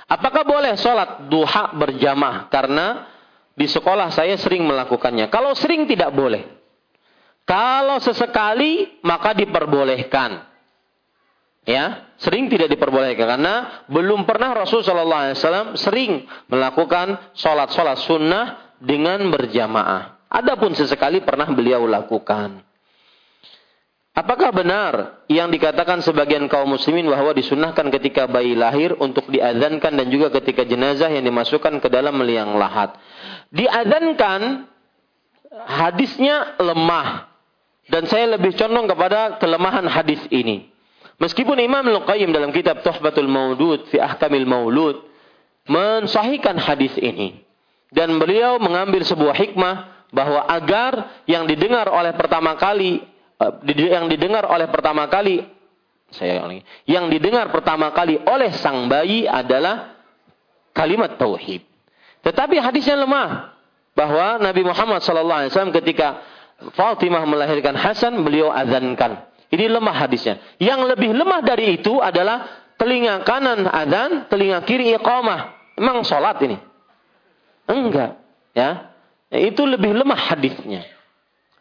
Apakah 0.10 0.44
boleh 0.44 0.76
sholat 0.78 1.32
duha 1.32 1.74
berjamaah? 1.74 2.52
Karena 2.52 3.13
di 3.54 3.70
sekolah 3.70 4.10
saya 4.10 4.34
sering 4.38 4.66
melakukannya. 4.66 5.30
Kalau 5.30 5.54
sering 5.54 5.86
tidak 5.86 6.14
boleh. 6.14 6.44
Kalau 7.44 8.02
sesekali 8.02 9.02
maka 9.06 9.36
diperbolehkan. 9.38 10.50
Ya, 11.64 12.12
sering 12.20 12.52
tidak 12.52 12.76
diperbolehkan 12.76 13.40
karena 13.40 13.88
belum 13.88 14.28
pernah 14.28 14.52
Rasul 14.52 14.84
Shallallahu 14.84 15.22
Alaihi 15.32 15.38
Wasallam 15.40 15.68
sering 15.80 16.12
melakukan 16.52 17.32
sholat-sholat 17.40 18.04
sunnah 18.04 18.76
dengan 18.84 19.24
berjamaah. 19.32 20.28
Adapun 20.28 20.76
sesekali 20.76 21.24
pernah 21.24 21.48
beliau 21.56 21.88
lakukan. 21.88 22.60
Apakah 24.14 24.54
benar 24.54 25.26
yang 25.26 25.50
dikatakan 25.50 26.06
sebagian 26.06 26.46
kaum 26.46 26.70
muslimin 26.70 27.10
bahwa 27.10 27.34
disunahkan 27.34 27.90
ketika 27.98 28.30
bayi 28.30 28.54
lahir 28.54 28.94
untuk 29.02 29.26
diadzankan 29.26 29.90
dan 29.90 30.08
juga 30.14 30.30
ketika 30.38 30.62
jenazah 30.70 31.10
yang 31.10 31.26
dimasukkan 31.26 31.82
ke 31.82 31.90
dalam 31.90 32.22
liang 32.22 32.54
lahat? 32.54 32.94
Diadzankan 33.54 34.66
hadisnya 35.70 36.58
lemah 36.58 37.30
dan 37.88 38.10
saya 38.10 38.34
lebih 38.34 38.58
condong 38.58 38.90
kepada 38.90 39.38
kelemahan 39.38 39.86
hadis 39.86 40.20
ini. 40.34 40.74
Meskipun 41.22 41.62
Imam 41.62 41.86
Al-Qayyim 41.86 42.34
dalam 42.34 42.50
kitab 42.50 42.82
Tuhfatul 42.82 43.30
Maudud 43.30 43.86
fi 43.94 44.02
Ahkamil 44.02 44.50
Maulud 44.50 45.06
mensahihkan 45.70 46.58
hadis 46.58 46.98
ini 46.98 47.46
dan 47.94 48.18
beliau 48.18 48.58
mengambil 48.58 49.06
sebuah 49.06 49.38
hikmah 49.38 50.10
bahwa 50.10 50.50
agar 50.50 51.24
yang 51.30 51.46
didengar 51.46 51.86
oleh 51.94 52.18
pertama 52.18 52.58
kali 52.58 53.14
Eh, 53.44 53.90
yang 53.90 54.08
didengar 54.08 54.46
oleh 54.46 54.70
pertama 54.70 55.10
kali 55.10 55.42
saya 56.14 56.46
yang 56.86 57.10
didengar 57.10 57.50
pertama 57.50 57.90
kali 57.90 58.22
oleh 58.22 58.54
sang 58.54 58.86
bayi 58.86 59.26
adalah 59.26 59.98
kalimat 60.70 61.18
tauhid. 61.18 61.66
Tetapi 62.24 62.56
hadisnya 62.58 62.96
lemah 63.04 63.54
bahwa 63.94 64.40
Nabi 64.40 64.64
Muhammad 64.64 65.04
SAW 65.04 65.76
ketika 65.76 66.24
Fatimah 66.74 67.28
melahirkan 67.28 67.76
Hasan 67.76 68.24
beliau 68.24 68.48
azankan. 68.50 69.28
Ini 69.54 69.70
lemah 69.70 69.94
hadisnya. 69.94 70.42
Yang 70.58 70.96
lebih 70.96 71.12
lemah 71.14 71.46
dari 71.46 71.78
itu 71.78 72.02
adalah 72.02 72.48
telinga 72.80 73.22
kanan 73.22 73.70
azan, 73.70 74.26
telinga 74.32 74.66
kiri 74.66 74.96
iqamah. 74.98 75.76
Memang 75.78 76.02
sholat 76.02 76.42
ini? 76.42 76.58
Enggak. 77.70 78.18
Ya, 78.54 78.94
itu 79.30 79.62
lebih 79.66 79.94
lemah 79.94 80.18
hadisnya. 80.18 80.86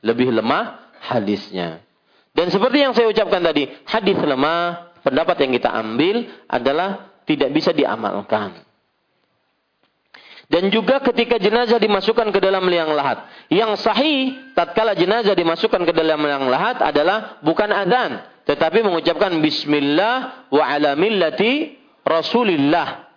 Lebih 0.00 0.32
lemah 0.32 0.88
hadisnya. 1.04 1.84
Dan 2.32 2.48
seperti 2.48 2.80
yang 2.80 2.96
saya 2.96 3.12
ucapkan 3.12 3.44
tadi, 3.44 3.68
hadis 3.84 4.16
lemah, 4.16 4.92
pendapat 5.04 5.36
yang 5.44 5.52
kita 5.52 5.68
ambil 5.68 6.32
adalah 6.48 7.12
tidak 7.28 7.52
bisa 7.52 7.76
diamalkan. 7.76 8.56
Dan 10.52 10.68
juga 10.68 11.00
ketika 11.00 11.40
jenazah 11.40 11.80
dimasukkan 11.80 12.28
ke 12.28 12.36
dalam 12.36 12.68
liang 12.68 12.92
lahat. 12.92 13.24
Yang 13.48 13.88
sahih, 13.88 14.52
tatkala 14.52 14.92
jenazah 14.92 15.32
dimasukkan 15.32 15.80
ke 15.88 15.96
dalam 15.96 16.20
liang 16.20 16.44
lahat 16.52 16.76
adalah 16.84 17.40
bukan 17.40 17.72
adzan. 17.72 18.20
Tetapi 18.44 18.84
mengucapkan 18.84 19.32
Bismillah 19.40 20.44
wa 20.52 20.64
ala 20.68 20.92
millati 20.92 21.72
Rasulillah. 22.04 23.08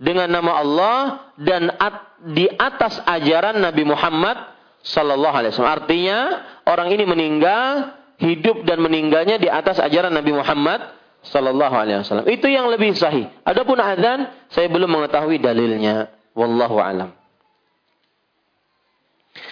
Dengan 0.00 0.32
nama 0.32 0.64
Allah 0.64 0.98
dan 1.36 1.68
at, 1.76 2.24
di 2.24 2.48
atas 2.48 3.04
ajaran 3.04 3.60
Nabi 3.60 3.84
Muhammad 3.84 4.40
Sallallahu 4.80 5.34
Alaihi 5.36 5.52
Wasallam. 5.52 5.76
Artinya 5.84 6.18
orang 6.64 6.88
ini 6.88 7.04
meninggal, 7.04 8.00
hidup 8.16 8.64
dan 8.64 8.80
meninggalnya 8.80 9.36
di 9.36 9.52
atas 9.52 9.76
ajaran 9.76 10.16
Nabi 10.16 10.32
Muhammad 10.32 10.88
Sallallahu 11.20 11.74
Alaihi 11.76 12.00
Wasallam. 12.00 12.32
Itu 12.32 12.48
yang 12.48 12.72
lebih 12.72 12.96
sahih. 12.96 13.28
Adapun 13.44 13.76
adzan, 13.76 14.32
saya 14.48 14.72
belum 14.72 14.88
mengetahui 14.88 15.36
dalilnya. 15.36 16.16
Wallahu 16.38 16.78
alam. 16.78 17.10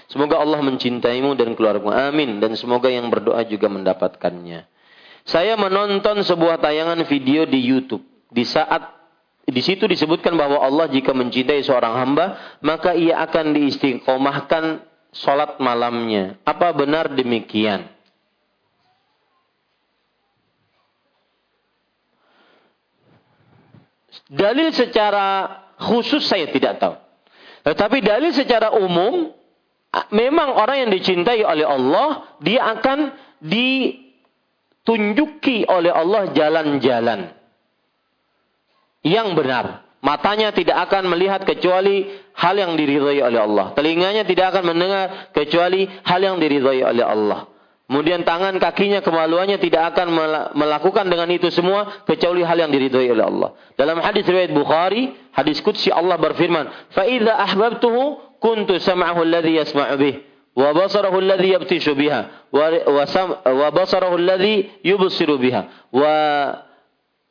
Semoga 0.06 0.38
Allah 0.38 0.62
mencintaimu 0.62 1.34
dan 1.34 1.58
keluargamu. 1.58 1.90
Amin. 1.90 2.38
Dan 2.38 2.54
semoga 2.54 2.86
yang 2.86 3.10
berdoa 3.10 3.42
juga 3.42 3.66
mendapatkannya. 3.66 4.70
Saya 5.26 5.58
menonton 5.58 6.22
sebuah 6.22 6.62
tayangan 6.62 7.02
video 7.10 7.42
di 7.42 7.58
YouTube. 7.58 8.06
Di 8.30 8.46
saat 8.46 8.94
di 9.46 9.62
situ 9.62 9.90
disebutkan 9.90 10.38
bahwa 10.38 10.62
Allah 10.62 10.86
jika 10.86 11.10
mencintai 11.10 11.62
seorang 11.66 11.98
hamba, 11.98 12.58
maka 12.62 12.94
ia 12.94 13.18
akan 13.26 13.54
diistiqomahkan 13.54 14.86
sholat 15.10 15.58
malamnya. 15.58 16.38
Apa 16.46 16.70
benar 16.70 17.10
demikian? 17.10 17.90
Dalil 24.26 24.74
secara 24.74 25.65
khusus 25.80 26.24
saya 26.24 26.48
tidak 26.52 26.78
tahu. 26.80 26.96
Tetapi 27.66 27.98
dalil 27.98 28.30
secara 28.30 28.70
umum, 28.78 29.34
memang 30.14 30.54
orang 30.54 30.86
yang 30.86 30.94
dicintai 30.94 31.42
oleh 31.42 31.66
Allah, 31.66 32.38
dia 32.38 32.62
akan 32.78 33.10
ditunjuki 33.42 35.66
oleh 35.66 35.90
Allah 35.90 36.30
jalan-jalan 36.30 37.34
yang 39.02 39.34
benar. 39.34 39.82
Matanya 40.04 40.52
tidak 40.54 40.76
akan 40.86 41.08
melihat 41.10 41.42
kecuali 41.42 42.06
hal 42.38 42.54
yang 42.54 42.78
diridhai 42.78 43.18
oleh 43.26 43.42
Allah. 43.42 43.74
Telinganya 43.74 44.22
tidak 44.22 44.54
akan 44.54 44.70
mendengar 44.70 45.34
kecuali 45.34 45.90
hal 46.06 46.22
yang 46.22 46.38
diridhai 46.38 46.86
oleh 46.86 47.02
Allah. 47.02 47.50
Kemudian 47.86 48.26
tangan 48.26 48.58
kakinya 48.58 48.98
kemaluannya 48.98 49.62
tidak 49.62 49.94
akan 49.94 50.10
melakukan 50.58 51.06
dengan 51.06 51.30
itu 51.30 51.54
semua 51.54 52.02
kecuali 52.02 52.42
hal 52.42 52.58
yang 52.58 52.74
diridhai 52.74 53.06
oleh 53.14 53.22
Allah. 53.22 53.54
Dalam 53.78 54.02
hadis 54.02 54.26
riwayat 54.26 54.50
Bukhari, 54.50 55.14
hadis 55.30 55.62
qudsi 55.62 55.94
Allah 55.94 56.18
berfirman, 56.18 56.66
"Fa 56.90 57.06
idza 57.06 57.30
ahbabtuhu 57.30 58.42
kuntu 58.42 58.82
sam'ahu 58.82 59.22
alladhi 59.22 59.62
yasma'u 59.62 60.02
bih 60.02 60.18
wa 60.58 60.74
basarahu 60.74 61.22
alladhi 61.22 61.54
yabtishu 61.54 61.94
biha 61.94 62.50
wa 62.50 62.66
wa 63.54 63.68
basarahu 63.70 64.18
alladhi 64.18 64.66
yubsiru 64.82 65.38
biha 65.38 65.70
wa 65.94 66.14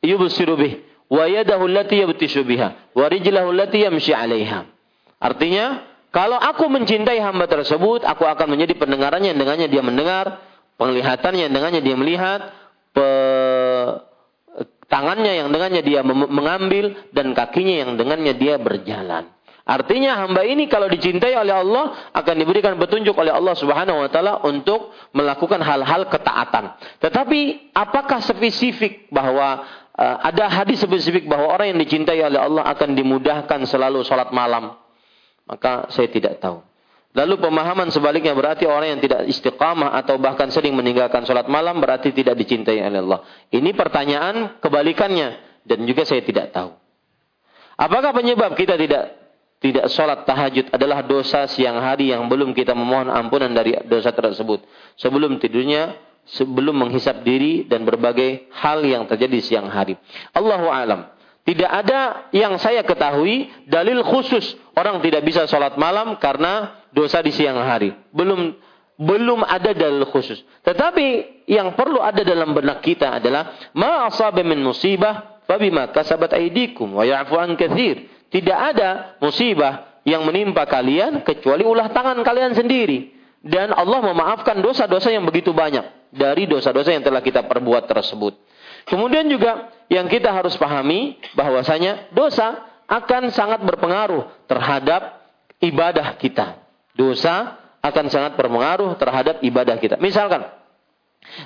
yubsiru 0.00 0.56
bih 0.56 0.80
wa 1.12 1.28
yadahu 1.28 1.68
allati 1.68 2.00
yabtishu 2.00 2.48
biha 2.48 2.96
wa 2.96 3.04
rijlahu 3.12 3.52
allati 3.52 3.84
yamshi 3.84 4.16
'alaiha. 4.16 4.64
Artinya, 5.20 5.84
kalau 6.16 6.40
aku 6.40 6.72
mencintai 6.72 7.20
hamba 7.20 7.44
tersebut, 7.44 8.00
aku 8.00 8.24
akan 8.24 8.56
menjadi 8.56 8.72
pendengarannya 8.80 9.36
yang 9.36 9.40
dengannya 9.44 9.68
dia 9.68 9.84
mendengar, 9.84 10.40
penglihatannya 10.80 11.44
yang 11.44 11.52
dengannya 11.52 11.84
dia 11.84 11.92
melihat, 11.92 12.40
pe... 12.96 13.08
tangannya 14.88 15.44
yang 15.44 15.52
dengannya 15.52 15.84
dia 15.84 16.00
mengambil 16.08 16.96
dan 17.12 17.36
kakinya 17.36 17.84
yang 17.84 17.90
dengannya 18.00 18.32
dia 18.32 18.56
berjalan. 18.56 19.28
Artinya 19.68 20.24
hamba 20.24 20.40
ini 20.48 20.72
kalau 20.72 20.88
dicintai 20.88 21.36
oleh 21.36 21.52
Allah 21.52 22.08
akan 22.16 22.34
diberikan 22.40 22.80
petunjuk 22.80 23.12
oleh 23.12 23.36
Allah 23.36 23.52
Subhanahu 23.52 24.00
wa 24.00 24.08
taala 24.08 24.40
untuk 24.48 24.96
melakukan 25.12 25.60
hal-hal 25.60 26.08
ketaatan. 26.08 26.80
Tetapi 27.02 27.74
apakah 27.76 28.24
spesifik 28.24 29.12
bahwa 29.12 29.68
uh, 29.92 30.16
ada 30.24 30.48
hadis 30.48 30.80
spesifik 30.80 31.28
bahwa 31.28 31.52
orang 31.52 31.76
yang 31.76 31.82
dicintai 31.82 32.24
oleh 32.24 32.40
Allah 32.40 32.64
akan 32.72 32.96
dimudahkan 32.96 33.68
selalu 33.68 34.00
sholat 34.06 34.32
malam? 34.32 34.85
Maka 35.46 35.88
saya 35.94 36.10
tidak 36.10 36.42
tahu. 36.42 36.62
Lalu 37.16 37.40
pemahaman 37.40 37.88
sebaliknya 37.88 38.36
berarti 38.36 38.68
orang 38.68 38.98
yang 38.98 39.00
tidak 39.00 39.24
istiqamah 39.24 39.96
atau 39.96 40.20
bahkan 40.20 40.52
sering 40.52 40.76
meninggalkan 40.76 41.24
sholat 41.24 41.48
malam 41.48 41.80
berarti 41.80 42.12
tidak 42.12 42.36
dicintai 42.36 42.76
oleh 42.84 43.00
Allah. 43.00 43.24
Ini 43.48 43.72
pertanyaan 43.72 44.60
kebalikannya 44.60 45.28
dan 45.64 45.78
juga 45.88 46.04
saya 46.04 46.20
tidak 46.20 46.52
tahu. 46.52 46.76
Apakah 47.80 48.12
penyebab 48.12 48.52
kita 48.52 48.76
tidak 48.76 49.16
tidak 49.56 49.88
sholat 49.88 50.28
tahajud 50.28 50.68
adalah 50.68 51.00
dosa 51.08 51.48
siang 51.48 51.80
hari 51.80 52.12
yang 52.12 52.28
belum 52.28 52.52
kita 52.52 52.76
memohon 52.76 53.08
ampunan 53.08 53.48
dari 53.48 53.72
dosa 53.88 54.12
tersebut. 54.12 54.60
Sebelum 55.00 55.40
tidurnya, 55.40 55.96
sebelum 56.28 56.76
menghisap 56.76 57.24
diri 57.24 57.64
dan 57.64 57.88
berbagai 57.88 58.52
hal 58.60 58.84
yang 58.84 59.08
terjadi 59.08 59.40
siang 59.40 59.72
hari. 59.72 59.96
Allahu 60.36 60.68
alam. 60.68 61.15
Tidak 61.46 61.70
ada 61.70 62.26
yang 62.34 62.58
saya 62.58 62.82
ketahui 62.82 63.46
dalil 63.70 64.02
khusus 64.02 64.58
orang 64.74 64.98
tidak 64.98 65.22
bisa 65.22 65.46
sholat 65.46 65.78
malam 65.78 66.18
karena 66.18 66.82
dosa 66.90 67.22
di 67.22 67.30
siang 67.30 67.54
hari. 67.62 67.94
Belum 68.10 68.58
belum 68.98 69.46
ada 69.46 69.70
dalil 69.70 70.02
khusus. 70.10 70.42
Tetapi 70.66 71.06
yang 71.46 71.78
perlu 71.78 72.02
ada 72.02 72.26
dalam 72.26 72.50
benak 72.50 72.82
kita 72.82 73.22
adalah 73.22 73.70
ma 73.78 74.10
asaba 74.10 74.42
min 74.42 74.58
musibah 74.58 75.38
fabima 75.46 75.94
kasabat 75.94 76.34
aidikum 76.34 76.98
wa 76.98 77.06
ya'fu 77.06 77.38
an. 77.38 77.54
Tidak 78.26 78.58
ada 78.58 79.14
musibah 79.22 80.02
yang 80.02 80.26
menimpa 80.26 80.66
kalian 80.66 81.22
kecuali 81.22 81.62
ulah 81.62 81.94
tangan 81.94 82.26
kalian 82.26 82.58
sendiri. 82.58 83.14
Dan 83.38 83.70
Allah 83.70 84.02
memaafkan 84.02 84.58
dosa-dosa 84.58 85.14
yang 85.14 85.22
begitu 85.22 85.54
banyak 85.54 86.10
dari 86.10 86.50
dosa-dosa 86.50 86.90
yang 86.90 87.06
telah 87.06 87.22
kita 87.22 87.46
perbuat 87.46 87.86
tersebut. 87.86 88.34
Kemudian 88.86 89.26
juga 89.26 89.74
yang 89.90 90.06
kita 90.06 90.30
harus 90.30 90.54
pahami 90.54 91.18
bahwasanya 91.34 92.10
dosa 92.14 92.62
akan 92.86 93.34
sangat 93.34 93.62
berpengaruh 93.66 94.46
terhadap 94.46 95.26
ibadah 95.58 96.14
kita. 96.18 96.62
Dosa 96.94 97.58
akan 97.82 98.06
sangat 98.10 98.38
berpengaruh 98.38 98.94
terhadap 98.98 99.42
ibadah 99.42 99.76
kita. 99.78 99.98
Misalkan, 99.98 100.46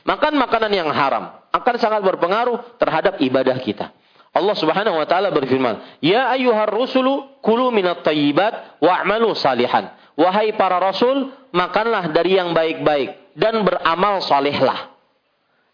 makan 0.04 0.36
makanan 0.36 0.72
yang 0.72 0.88
haram 0.92 1.40
akan 1.52 1.74
sangat 1.80 2.00
berpengaruh 2.04 2.76
terhadap 2.76 3.20
ibadah 3.24 3.56
kita. 3.60 3.92
Allah 4.30 4.54
Subhanahu 4.54 4.94
wa 4.94 5.06
taala 5.10 5.34
berfirman, 5.34 5.98
"Ya 5.98 6.30
ayyuhar 6.30 6.70
rusulu 6.70 7.40
kulu 7.42 7.74
minat 7.74 8.06
thayyibat 8.06 8.78
wa'malu 8.78 9.34
salihan." 9.34 9.90
Wahai 10.20 10.52
para 10.52 10.76
rasul, 10.76 11.32
makanlah 11.48 12.12
dari 12.12 12.36
yang 12.36 12.52
baik-baik 12.52 13.32
dan 13.40 13.64
beramal 13.64 14.20
salehlah. 14.20 14.89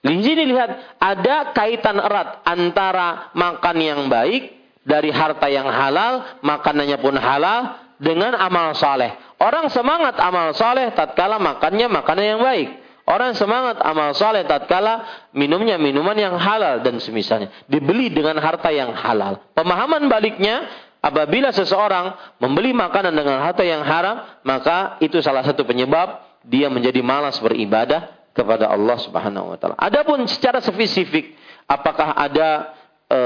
Di 0.07 0.23
sini 0.23 0.47
lihat 0.47 1.03
ada 1.03 1.51
kaitan 1.51 1.99
erat 1.99 2.47
antara 2.47 3.35
makan 3.35 3.77
yang 3.83 4.01
baik 4.07 4.55
dari 4.87 5.11
harta 5.11 5.51
yang 5.51 5.67
halal, 5.67 6.39
makanannya 6.47 6.99
pun 7.03 7.19
halal 7.19 7.75
dengan 7.99 8.39
amal 8.39 8.71
saleh. 8.79 9.19
Orang 9.43 9.67
semangat 9.75 10.15
amal 10.23 10.55
saleh 10.55 10.95
tatkala 10.95 11.43
makannya 11.43 11.91
makanan 11.91 12.25
yang 12.25 12.41
baik. 12.41 12.69
Orang 13.07 13.35
semangat 13.35 13.83
amal 13.83 14.15
saleh 14.15 14.47
tatkala 14.47 15.27
minumnya 15.35 15.75
minuman 15.75 16.15
yang 16.15 16.39
halal 16.39 16.87
dan 16.87 17.03
semisalnya. 17.03 17.51
Dibeli 17.67 18.11
dengan 18.11 18.39
harta 18.39 18.71
yang 18.71 18.95
halal. 18.95 19.43
Pemahaman 19.59 20.07
baliknya 20.07 20.71
apabila 21.03 21.51
seseorang 21.51 22.39
membeli 22.39 22.71
makanan 22.75 23.11
dengan 23.11 23.43
harta 23.43 23.67
yang 23.67 23.83
haram, 23.83 24.23
maka 24.47 25.03
itu 25.03 25.19
salah 25.19 25.43
satu 25.43 25.67
penyebab 25.67 26.23
dia 26.47 26.71
menjadi 26.71 27.03
malas 27.03 27.39
beribadah 27.43 28.16
kepada 28.37 28.69
Allah 28.69 29.01
Subhanahu 29.01 29.51
wa 29.51 29.57
taala. 29.57 29.75
Adapun 29.81 30.21
secara 30.29 30.61
spesifik 30.61 31.33
apakah 31.65 32.13
ada 32.13 32.77
e, 33.09 33.21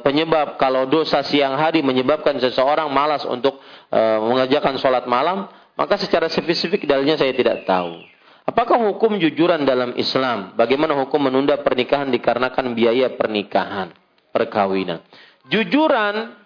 penyebab 0.00 0.56
kalau 0.56 0.88
dosa 0.88 1.20
siang 1.20 1.60
hari 1.60 1.84
menyebabkan 1.84 2.40
seseorang 2.40 2.88
malas 2.88 3.28
untuk 3.28 3.60
e, 3.92 4.00
mengerjakan 4.24 4.80
sholat 4.80 5.04
malam, 5.04 5.46
maka 5.76 6.00
secara 6.00 6.32
spesifik 6.32 6.88
dalilnya 6.88 7.20
saya 7.20 7.36
tidak 7.36 7.68
tahu. 7.68 8.00
Apakah 8.44 8.76
hukum 8.92 9.16
jujuran 9.16 9.64
dalam 9.64 9.96
Islam? 9.96 10.52
Bagaimana 10.56 10.96
hukum 11.04 11.16
menunda 11.28 11.56
pernikahan 11.60 12.12
dikarenakan 12.12 12.76
biaya 12.76 13.12
pernikahan, 13.16 13.92
perkawinan? 14.32 15.00
Jujuran 15.48 16.36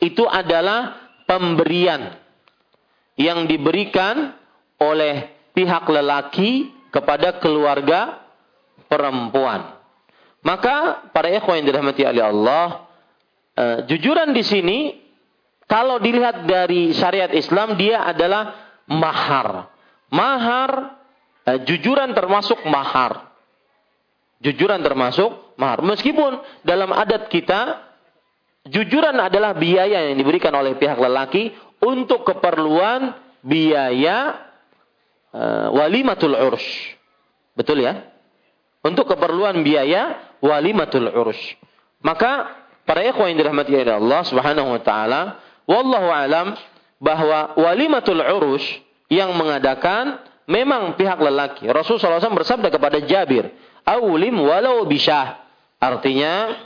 itu 0.00 0.24
adalah 0.24 1.12
pemberian 1.28 2.16
yang 3.16 3.44
diberikan 3.48 4.36
oleh 4.80 5.32
pihak 5.56 5.84
lelaki 5.88 6.75
kepada 6.96 7.36
keluarga 7.36 8.24
perempuan. 8.88 9.76
Maka 10.40 11.04
para 11.12 11.28
ikhwan 11.28 11.60
yang 11.60 11.68
dirahmati 11.68 12.08
oleh 12.08 12.24
Allah, 12.24 12.88
uh, 13.52 13.78
jujuran 13.84 14.32
di 14.32 14.40
sini 14.40 14.78
kalau 15.68 16.00
dilihat 16.00 16.48
dari 16.48 16.96
syariat 16.96 17.28
Islam 17.36 17.76
dia 17.76 18.00
adalah 18.08 18.56
mahar. 18.88 19.68
Mahar 20.08 20.70
uh, 21.44 21.58
jujuran 21.68 22.16
termasuk 22.16 22.64
mahar. 22.64 23.28
Jujuran 24.40 24.80
termasuk 24.80 25.56
mahar. 25.60 25.84
Meskipun 25.84 26.40
dalam 26.64 26.96
adat 26.96 27.28
kita 27.28 27.82
jujuran 28.72 29.20
adalah 29.20 29.52
biaya 29.52 30.08
yang 30.08 30.16
diberikan 30.16 30.54
oleh 30.54 30.78
pihak 30.80 30.96
lelaki 30.96 31.52
untuk 31.82 32.24
keperluan 32.24 33.18
biaya 33.42 34.45
uh, 35.32 35.68
walimatul 35.74 36.36
ursh. 36.36 36.94
Betul 37.56 37.82
ya? 37.82 38.04
Untuk 38.84 39.08
keperluan 39.10 39.64
biaya 39.66 40.36
walimatul 40.44 41.10
ursh. 41.10 41.56
Maka 42.04 42.52
para 42.86 43.02
ikhwan 43.02 43.34
yang 43.34 43.38
dirahmati 43.42 43.72
oleh 43.74 43.96
Allah 43.96 44.20
Subhanahu 44.28 44.68
wa 44.76 44.80
taala, 44.84 45.42
wallahu 45.66 46.08
alam 46.12 46.54
bahwa 47.02 47.56
walimatul 47.58 48.22
ursh 48.22 48.66
yang 49.10 49.34
mengadakan 49.34 50.22
memang 50.46 50.94
pihak 50.94 51.18
lelaki. 51.18 51.66
Rasulullah 51.66 52.22
SAW 52.22 52.38
bersabda 52.38 52.68
kepada 52.70 53.02
Jabir, 53.02 53.50
"Aulim 53.82 54.38
walau 54.38 54.86
bisyah." 54.86 55.42
Artinya, 55.76 56.56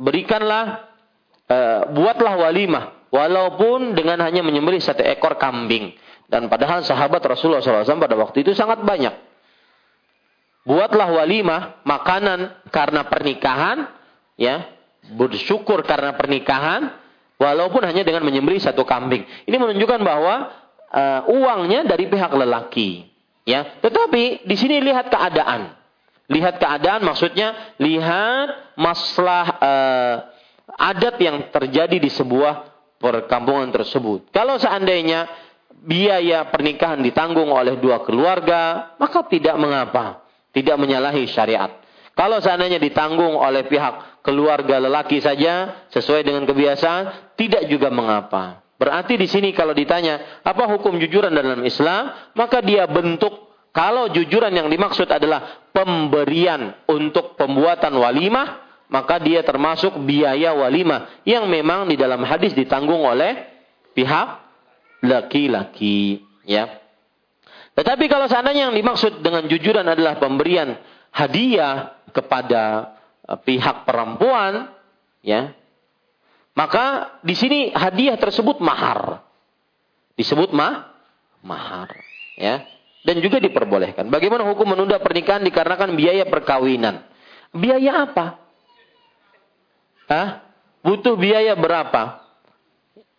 berikanlah 0.00 0.88
uh, 1.46 1.80
buatlah 1.94 2.34
walimah 2.48 2.84
walaupun 3.14 3.94
dengan 3.96 4.20
hanya 4.24 4.42
menyembelih 4.44 4.80
satu 4.82 5.04
ekor 5.04 5.36
kambing. 5.40 5.94
Dan 6.28 6.52
padahal 6.52 6.84
sahabat 6.84 7.24
Rasulullah 7.24 7.64
SAW 7.64 8.04
pada 8.04 8.16
waktu 8.20 8.44
itu 8.44 8.52
sangat 8.52 8.84
banyak. 8.84 9.16
Buatlah 10.68 11.08
walimah, 11.08 11.80
makanan 11.88 12.68
karena 12.68 13.08
pernikahan, 13.08 13.88
ya, 14.36 14.68
bersyukur 15.16 15.80
karena 15.88 16.12
pernikahan, 16.12 16.92
walaupun 17.40 17.80
hanya 17.88 18.04
dengan 18.04 18.28
menyembelih 18.28 18.60
satu 18.60 18.84
kambing. 18.84 19.24
Ini 19.48 19.56
menunjukkan 19.56 20.00
bahwa 20.04 20.34
uh, 20.92 21.20
uangnya 21.32 21.88
dari 21.88 22.04
pihak 22.12 22.28
lelaki, 22.36 23.08
ya. 23.48 23.80
Tetapi 23.80 24.44
di 24.44 24.56
sini 24.60 24.84
lihat 24.84 25.08
keadaan. 25.08 25.72
Lihat 26.28 26.60
keadaan 26.60 27.08
maksudnya 27.08 27.72
lihat 27.80 28.76
masalah 28.76 29.44
uh, 29.64 30.16
adat 30.76 31.16
yang 31.16 31.48
terjadi 31.48 31.96
di 31.96 32.12
sebuah 32.12 32.68
perkampungan 33.00 33.72
tersebut. 33.72 34.28
Kalau 34.28 34.60
seandainya 34.60 35.47
biaya 35.82 36.48
pernikahan 36.50 36.98
ditanggung 37.02 37.50
oleh 37.50 37.78
dua 37.78 38.02
keluarga, 38.02 38.94
maka 38.98 39.26
tidak 39.30 39.54
mengapa. 39.58 40.26
Tidak 40.50 40.74
menyalahi 40.80 41.28
syariat. 41.28 41.70
Kalau 42.18 42.42
seandainya 42.42 42.82
ditanggung 42.82 43.38
oleh 43.38 43.70
pihak 43.70 44.26
keluarga 44.26 44.82
lelaki 44.82 45.22
saja, 45.22 45.86
sesuai 45.94 46.26
dengan 46.26 46.42
kebiasaan, 46.50 47.34
tidak 47.38 47.70
juga 47.70 47.94
mengapa. 47.94 48.66
Berarti 48.74 49.14
di 49.14 49.30
sini 49.30 49.54
kalau 49.54 49.70
ditanya, 49.70 50.42
apa 50.42 50.66
hukum 50.66 50.98
jujuran 50.98 51.30
dalam 51.30 51.62
Islam? 51.62 52.10
Maka 52.34 52.58
dia 52.58 52.90
bentuk, 52.90 53.54
kalau 53.70 54.10
jujuran 54.10 54.50
yang 54.50 54.66
dimaksud 54.66 55.06
adalah 55.06 55.70
pemberian 55.70 56.74
untuk 56.90 57.38
pembuatan 57.38 57.94
walimah, 57.94 58.66
maka 58.90 59.20
dia 59.22 59.44
termasuk 59.46 59.94
biaya 60.02 60.56
walimah 60.56 61.22
yang 61.22 61.46
memang 61.46 61.86
di 61.86 61.94
dalam 61.94 62.24
hadis 62.24 62.56
ditanggung 62.56 63.04
oleh 63.04 63.46
pihak 63.92 64.47
laki-laki, 65.04 66.22
ya. 66.46 66.80
Tetapi 67.78 68.10
kalau 68.10 68.26
seandainya 68.26 68.70
yang 68.70 68.76
dimaksud 68.76 69.22
dengan 69.22 69.46
jujuran 69.46 69.86
adalah 69.86 70.18
pemberian 70.18 70.74
hadiah 71.14 71.94
kepada 72.10 72.94
eh, 73.22 73.38
pihak 73.38 73.86
perempuan, 73.86 74.74
ya, 75.22 75.54
maka 76.58 77.18
di 77.22 77.38
sini 77.38 77.70
hadiah 77.70 78.18
tersebut 78.18 78.58
mahar, 78.58 79.22
disebut 80.18 80.50
mah 80.50 80.90
mahar, 81.46 81.94
ya, 82.34 82.66
dan 83.06 83.22
juga 83.22 83.38
diperbolehkan. 83.38 84.10
Bagaimana 84.10 84.42
hukum 84.50 84.74
menunda 84.74 84.98
pernikahan 84.98 85.46
dikarenakan 85.46 85.94
biaya 85.94 86.26
perkawinan? 86.26 87.06
Biaya 87.54 88.10
apa? 88.10 88.26
Hah? 90.10 90.28
Butuh 90.82 91.14
biaya 91.14 91.54
berapa? 91.54 92.27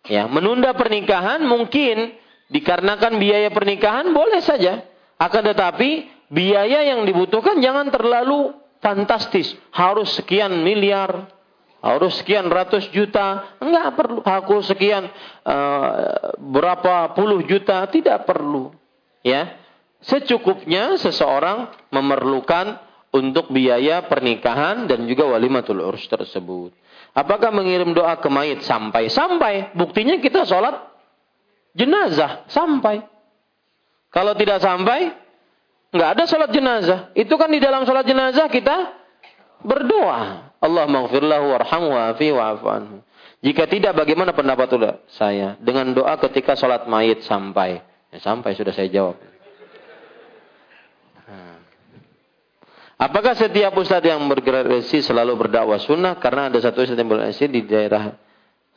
Ya, 0.08 0.24
menunda 0.30 0.72
pernikahan 0.72 1.44
mungkin 1.44 2.16
dikarenakan 2.48 3.20
biaya 3.20 3.52
pernikahan 3.52 4.14
boleh 4.14 4.40
saja. 4.40 4.86
Akan 5.20 5.44
tetapi 5.44 6.08
biaya 6.32 6.86
yang 6.88 7.04
dibutuhkan 7.04 7.60
jangan 7.60 7.92
terlalu 7.92 8.56
fantastis. 8.80 9.52
Harus 9.76 10.16
sekian 10.16 10.64
miliar, 10.64 11.28
harus 11.84 12.16
sekian 12.16 12.48
ratus 12.48 12.88
juta. 12.94 13.58
Enggak 13.60 14.00
perlu. 14.00 14.24
Aku 14.24 14.64
sekian 14.64 15.04
uh, 15.44 15.92
berapa 16.40 17.12
puluh 17.12 17.44
juta. 17.44 17.84
Tidak 17.84 18.24
perlu. 18.24 18.72
Ya, 19.20 19.60
Secukupnya 20.00 20.96
seseorang 20.96 21.68
memerlukan 21.92 22.80
untuk 23.12 23.52
biaya 23.52 24.08
pernikahan 24.08 24.88
dan 24.88 25.04
juga 25.04 25.28
walimatul 25.28 25.84
urs 25.84 26.08
tersebut. 26.08 26.72
Apakah 27.10 27.50
mengirim 27.50 27.90
doa 27.90 28.14
ke 28.18 28.28
mayit 28.30 28.62
sampai? 28.62 29.10
Sampai. 29.10 29.74
Buktinya 29.74 30.18
kita 30.22 30.46
sholat 30.46 30.78
jenazah. 31.74 32.46
Sampai. 32.50 33.02
Kalau 34.10 34.34
tidak 34.34 34.58
sampai, 34.62 35.14
nggak 35.94 36.10
ada 36.18 36.24
sholat 36.26 36.50
jenazah. 36.50 37.00
Itu 37.14 37.38
kan 37.38 37.50
di 37.50 37.62
dalam 37.62 37.86
sholat 37.86 38.06
jenazah 38.06 38.50
kita 38.50 38.94
berdoa. 39.62 40.50
Allah 40.60 40.84
maghfirlahu 40.86 41.46
warhamhu 41.56 41.88
wa'afi 41.94 42.28
wa'afu 42.34 42.66
anhu. 42.68 42.96
Jika 43.40 43.64
tidak, 43.64 43.96
bagaimana 43.96 44.36
pendapat 44.36 44.68
saya? 45.16 45.56
Dengan 45.56 45.96
doa 45.96 46.20
ketika 46.20 46.52
sholat 46.52 46.84
mayit 46.84 47.24
sampai. 47.24 47.80
Ya, 48.10 48.18
sampai 48.20 48.52
sudah 48.58 48.74
saya 48.74 48.90
jawab. 48.90 49.16
Apakah 53.00 53.32
setiap 53.32 53.72
ustadz 53.80 54.12
yang 54.12 54.20
bergerak 54.28 54.68
resi 54.68 55.00
selalu 55.00 55.32
berdakwah 55.40 55.80
sunnah? 55.80 56.20
Karena 56.20 56.52
ada 56.52 56.60
satu 56.60 56.84
ustadz 56.84 57.00
yang 57.00 57.08
bergerak 57.08 57.32
di 57.48 57.64
daerah 57.64 58.12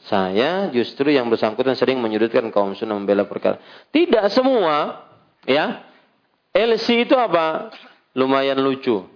saya 0.04 0.72
justru 0.72 1.12
yang 1.12 1.28
bersangkutan 1.28 1.76
sering 1.76 2.00
menyudutkan 2.00 2.48
kaum 2.52 2.72
sunnah 2.72 2.96
membela 2.96 3.28
perkara. 3.28 3.60
Tidak 3.92 4.24
semua, 4.32 5.08
ya. 5.44 5.84
LC 6.56 7.04
itu 7.04 7.20
apa? 7.20 7.72
Lumayan 8.16 8.64
lucu. 8.64 9.04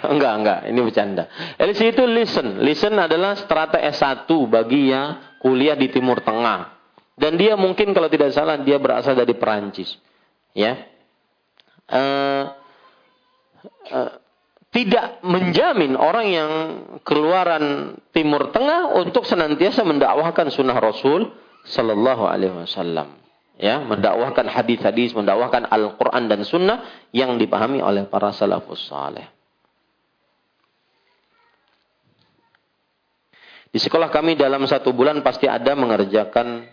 Enggak, 0.00 0.32
enggak. 0.40 0.60
Ini 0.72 0.80
bercanda. 0.80 1.24
LC 1.60 1.92
itu 1.92 2.08
listen. 2.08 2.64
Listen 2.64 2.96
adalah 2.96 3.36
strata 3.36 3.76
S1 3.76 4.24
bagi 4.48 4.88
yang 4.88 5.38
kuliah 5.44 5.76
di 5.76 5.92
Timur 5.92 6.24
Tengah. 6.24 6.72
Dan 7.20 7.36
dia 7.36 7.52
mungkin 7.52 7.92
kalau 7.92 8.08
tidak 8.08 8.32
salah 8.32 8.56
dia 8.64 8.80
berasal 8.80 9.12
dari 9.12 9.36
Perancis. 9.36 9.92
Ya. 10.56 10.88
Eh, 11.84 12.44
Eh, 13.66 14.12
tidak 14.70 15.18
menjamin 15.26 15.98
orang 15.98 16.26
yang 16.30 16.50
keluaran 17.02 17.98
Timur 18.14 18.54
Tengah 18.54 18.94
untuk 18.94 19.26
senantiasa 19.26 19.82
mendakwahkan 19.82 20.46
sunnah 20.54 20.78
Rasul 20.78 21.26
Sallallahu 21.66 22.22
Alaihi 22.24 22.54
Wasallam. 22.54 23.18
Ya, 23.60 23.76
mendakwahkan 23.82 24.48
hadis-hadis, 24.48 25.12
mendakwahkan 25.12 25.68
Al-Quran 25.68 26.32
dan 26.32 26.40
Sunnah 26.48 26.80
yang 27.12 27.36
dipahami 27.36 27.84
oleh 27.84 28.08
para 28.08 28.32
salafus 28.32 28.88
saleh. 28.88 29.28
Di 33.68 33.76
sekolah 33.76 34.08
kami 34.08 34.34
dalam 34.34 34.64
satu 34.64 34.96
bulan 34.96 35.20
pasti 35.20 35.44
ada 35.44 35.76
mengerjakan 35.76 36.64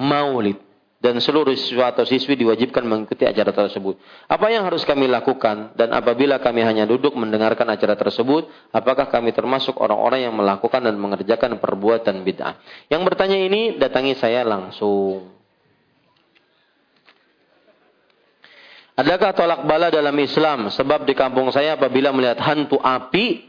maulid 0.00 0.69
dan 1.00 1.16
seluruh 1.16 1.56
siswa 1.56 1.96
atau 1.96 2.04
siswi 2.04 2.36
diwajibkan 2.36 2.84
mengikuti 2.84 3.24
acara 3.24 3.56
tersebut. 3.56 3.96
Apa 4.28 4.52
yang 4.52 4.68
harus 4.68 4.84
kami 4.84 5.08
lakukan 5.08 5.72
dan 5.72 5.96
apabila 5.96 6.36
kami 6.44 6.60
hanya 6.60 6.84
duduk 6.84 7.16
mendengarkan 7.16 7.64
acara 7.72 7.96
tersebut, 7.96 8.52
apakah 8.68 9.08
kami 9.08 9.32
termasuk 9.32 9.80
orang-orang 9.80 10.28
yang 10.28 10.36
melakukan 10.36 10.84
dan 10.84 11.00
mengerjakan 11.00 11.56
perbuatan 11.56 12.20
bid'ah? 12.20 12.60
Yang 12.92 13.02
bertanya 13.08 13.38
ini 13.40 13.80
datangi 13.80 14.12
saya 14.20 14.44
langsung. 14.44 15.40
Adakah 19.00 19.32
tolak 19.32 19.60
bala 19.64 19.88
dalam 19.88 20.12
Islam? 20.20 20.68
Sebab 20.68 21.08
di 21.08 21.16
kampung 21.16 21.48
saya 21.48 21.80
apabila 21.80 22.12
melihat 22.12 22.36
hantu 22.44 22.76
api, 22.76 23.48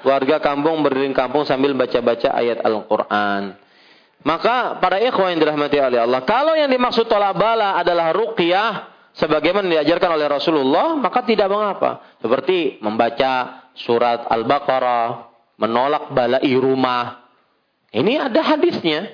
warga 0.00 0.40
kampung 0.40 0.80
berdiri 0.80 1.12
kampung 1.12 1.44
sambil 1.44 1.76
baca-baca 1.76 2.32
ayat 2.32 2.64
Al-Quran. 2.64 3.63
Maka 4.24 4.80
para 4.80 4.96
ikhwan 5.04 5.36
yang 5.36 5.40
dirahmati 5.44 5.76
oleh 5.76 6.00
Allah, 6.00 6.24
kalau 6.24 6.56
yang 6.56 6.72
dimaksud 6.72 7.04
tolak 7.04 7.36
bala 7.36 7.76
adalah 7.76 8.08
ruqyah 8.16 8.88
sebagaimana 9.12 9.68
diajarkan 9.68 10.16
oleh 10.16 10.26
Rasulullah, 10.32 10.96
maka 10.96 11.20
tidak 11.28 11.52
mengapa. 11.52 12.00
Seperti 12.24 12.80
membaca 12.80 13.64
surat 13.76 14.24
Al-Baqarah, 14.32 15.28
menolak 15.60 16.16
bala 16.16 16.40
rumah. 16.40 17.28
Ini 17.92 18.32
ada 18.32 18.40
hadisnya. 18.56 19.12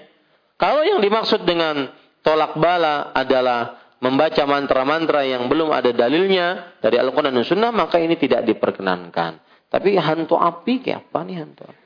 Kalau 0.54 0.86
yang 0.86 1.02
dimaksud 1.02 1.42
dengan 1.42 1.90
tolak 2.22 2.54
bala 2.54 3.10
adalah 3.10 3.82
membaca 3.98 4.46
mantra-mantra 4.46 5.26
yang 5.26 5.50
belum 5.50 5.74
ada 5.74 5.90
dalilnya 5.90 6.78
dari 6.78 7.02
Al-Quran 7.02 7.34
dan 7.34 7.44
Sunnah, 7.44 7.72
maka 7.74 7.98
ini 7.98 8.14
tidak 8.14 8.46
diperkenankan. 8.46 9.42
Tapi 9.66 9.98
hantu 9.98 10.38
api 10.38 10.86
kayak 10.86 11.10
apa 11.10 11.18
nih 11.26 11.36
hantu 11.42 11.62
api? 11.66 11.84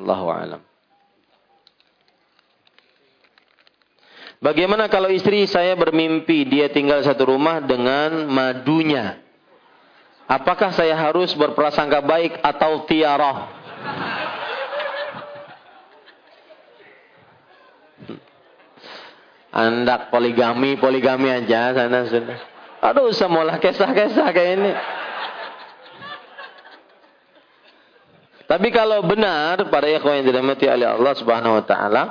Allahu 0.00 0.26
alam. 0.32 0.69
Bagaimana 4.40 4.88
kalau 4.88 5.12
istri 5.12 5.44
saya 5.44 5.76
bermimpi 5.76 6.48
dia 6.48 6.72
tinggal 6.72 7.04
satu 7.04 7.28
rumah 7.28 7.60
dengan 7.60 8.24
madunya? 8.24 9.20
Apakah 10.24 10.72
saya 10.72 10.96
harus 10.96 11.36
berprasangka 11.36 12.00
baik 12.00 12.40
atau 12.40 12.88
tiarah? 12.88 13.52
Andak 19.52 20.08
poligami, 20.08 20.80
poligami 20.80 21.28
aja 21.28 21.76
sana 21.76 22.08
sudah. 22.08 22.40
Aduh, 22.80 23.12
semualah 23.12 23.60
kisah-kisah 23.60 24.28
kayak 24.32 24.52
ini. 24.56 24.72
Tapi 28.48 28.72
kalau 28.72 29.04
benar 29.04 29.68
pada 29.68 29.86
ikhwan 29.86 30.24
yang 30.24 30.32
dirahmati 30.32 30.64
oleh 30.64 30.88
Allah 30.88 31.14
Subhanahu 31.14 31.60
wa 31.60 31.64
taala, 31.68 32.02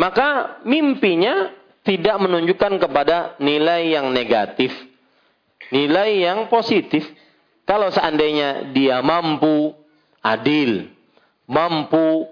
maka 0.00 0.60
mimpinya 0.64 1.63
tidak 1.84 2.16
menunjukkan 2.16 2.80
kepada 2.80 3.36
nilai 3.38 3.92
yang 3.92 4.10
negatif. 4.10 4.72
Nilai 5.68 6.24
yang 6.24 6.48
positif. 6.48 7.04
Kalau 7.64 7.88
seandainya 7.92 8.72
dia 8.76 9.00
mampu 9.00 9.72
adil, 10.20 10.88
mampu 11.48 12.28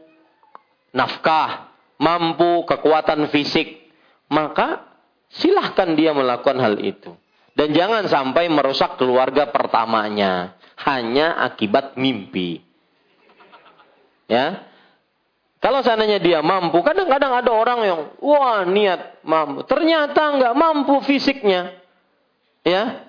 nafkah, 0.92 1.72
mampu 2.00 2.64
kekuatan 2.68 3.28
fisik, 3.32 3.88
maka 4.28 4.84
silahkan 5.32 5.92
dia 5.96 6.12
melakukan 6.12 6.60
hal 6.60 6.76
itu. 6.80 7.12
Dan 7.52 7.76
jangan 7.76 8.08
sampai 8.08 8.48
merusak 8.48 8.96
keluarga 8.96 9.52
pertamanya 9.52 10.56
hanya 10.88 11.44
akibat 11.44 12.00
mimpi. 12.00 12.64
Ya, 14.28 14.71
kalau 15.62 15.78
seandainya 15.78 16.18
dia 16.18 16.42
mampu, 16.42 16.82
kadang-kadang 16.82 17.38
ada 17.38 17.50
orang 17.54 17.80
yang 17.86 18.00
wah 18.18 18.66
niat 18.66 19.22
mampu, 19.22 19.62
ternyata 19.62 20.34
nggak 20.34 20.54
mampu 20.58 20.98
fisiknya, 21.06 21.78
ya. 22.66 23.06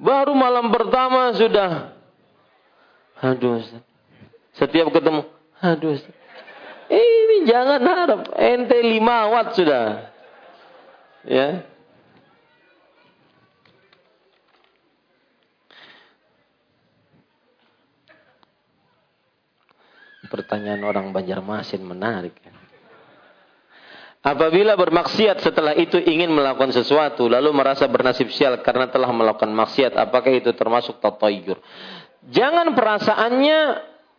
Baru 0.00 0.32
malam 0.32 0.72
pertama 0.72 1.36
sudah, 1.36 1.92
aduh, 3.20 3.60
setiap 4.56 4.88
ketemu, 4.88 5.28
aduh, 5.60 6.00
ini 6.88 7.36
jangan 7.44 7.80
harap, 7.84 8.20
ente 8.40 8.80
lima 8.80 9.28
watt 9.36 9.52
sudah, 9.52 10.08
ya. 11.28 11.60
Pertanyaan 20.32 20.80
orang 20.88 21.12
Banjarmasin 21.12 21.84
menarik. 21.84 22.32
Apabila 24.22 24.78
bermaksiat 24.78 25.44
setelah 25.44 25.74
itu 25.76 25.98
ingin 25.98 26.30
melakukan 26.30 26.70
sesuatu 26.72 27.26
lalu 27.26 27.50
merasa 27.52 27.84
bernasib 27.90 28.30
sial 28.32 28.62
karena 28.64 28.88
telah 28.88 29.10
melakukan 29.10 29.50
maksiat, 29.50 29.98
apakah 29.98 30.30
itu 30.32 30.54
termasuk 30.54 31.02
tatayyur? 31.02 31.58
Jangan 32.30 32.70
perasaannya 32.72 33.60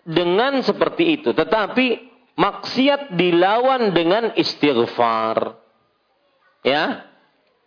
dengan 0.03 0.59
seperti 0.59 1.23
itu, 1.23 1.31
tetapi 1.31 2.13
maksiat 2.35 3.15
dilawan 3.15 3.95
dengan 3.95 4.35
istighfar. 4.35 5.55
Ya. 6.67 7.07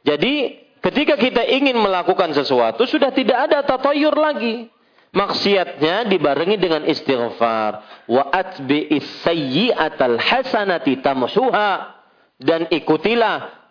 Jadi 0.04 0.60
ketika 0.84 1.16
kita 1.16 1.40
ingin 1.40 1.80
melakukan 1.80 2.36
sesuatu 2.36 2.84
sudah 2.84 3.10
tidak 3.16 3.48
ada 3.50 3.64
tatayyur 3.64 4.12
lagi 4.12 4.68
maksiatnya 5.14 6.08
dibarengi 6.10 6.56
dengan 6.58 6.82
istighfar 6.86 8.04
wa 8.10 8.24
atbi'is 8.30 9.26
sayyi'atal 9.26 10.18
hasanati 10.18 10.98
tamsuha 11.02 11.98
dan 12.40 12.66
ikutilah 12.70 13.70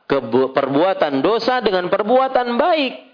perbuatan 0.54 1.20
dosa 1.20 1.62
dengan 1.62 1.90
perbuatan 1.90 2.56
baik 2.56 3.06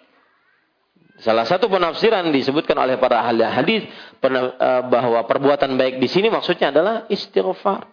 Salah 1.21 1.45
satu 1.45 1.69
penafsiran 1.69 2.33
disebutkan 2.33 2.73
oleh 2.81 2.97
para 2.97 3.21
ahli 3.21 3.45
hadis 3.45 3.85
eh, 3.85 4.81
bahwa 4.89 5.21
perbuatan 5.29 5.77
baik 5.77 6.01
di 6.01 6.09
sini 6.09 6.33
maksudnya 6.33 6.73
adalah 6.73 7.05
istighfar. 7.13 7.85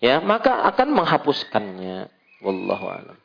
Ya, 0.00 0.24
maka 0.24 0.64
akan 0.72 0.96
menghapuskannya. 0.96 2.08
Wallahu 2.40 2.86
a'lam. 2.88 3.16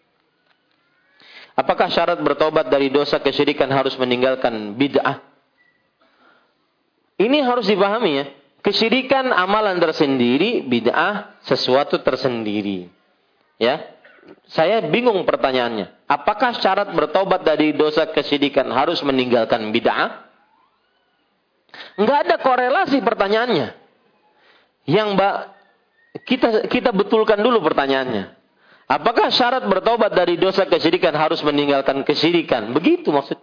Apakah 1.56 1.88
syarat 1.92 2.20
bertobat 2.20 2.68
dari 2.68 2.92
dosa 2.92 3.20
kesyirikan 3.20 3.72
harus 3.72 3.96
meninggalkan 3.96 4.76
bid'ah? 4.76 5.24
Ini 7.20 7.44
harus 7.44 7.68
dipahami 7.68 8.12
ya. 8.16 8.26
Kesyirikan 8.64 9.32
amalan 9.36 9.76
tersendiri, 9.80 10.64
bid'ah 10.64 11.40
sesuatu 11.44 12.00
tersendiri. 12.00 12.88
Ya. 13.60 13.84
Saya 14.48 14.88
bingung 14.88 15.28
pertanyaannya. 15.28 16.08
Apakah 16.08 16.56
syarat 16.58 16.96
bertobat 16.96 17.44
dari 17.44 17.76
dosa 17.76 18.08
kesyirikan 18.08 18.72
harus 18.72 19.04
meninggalkan 19.04 19.68
bid'ah? 19.76 20.30
Enggak 22.00 22.18
ada 22.28 22.36
korelasi 22.40 23.04
pertanyaannya. 23.04 23.68
Yang 24.90 25.08
Mbak 25.14 25.36
kita 26.26 26.50
kita 26.72 26.90
betulkan 26.96 27.40
dulu 27.40 27.62
pertanyaannya. 27.62 28.40
Apakah 28.90 29.30
syarat 29.30 29.70
bertobat 29.70 30.10
dari 30.18 30.34
dosa 30.42 30.66
kesyirikan 30.66 31.14
harus 31.14 31.46
meninggalkan 31.46 32.02
kesyirikan? 32.02 32.74
Begitu 32.74 33.14
maksud. 33.14 33.38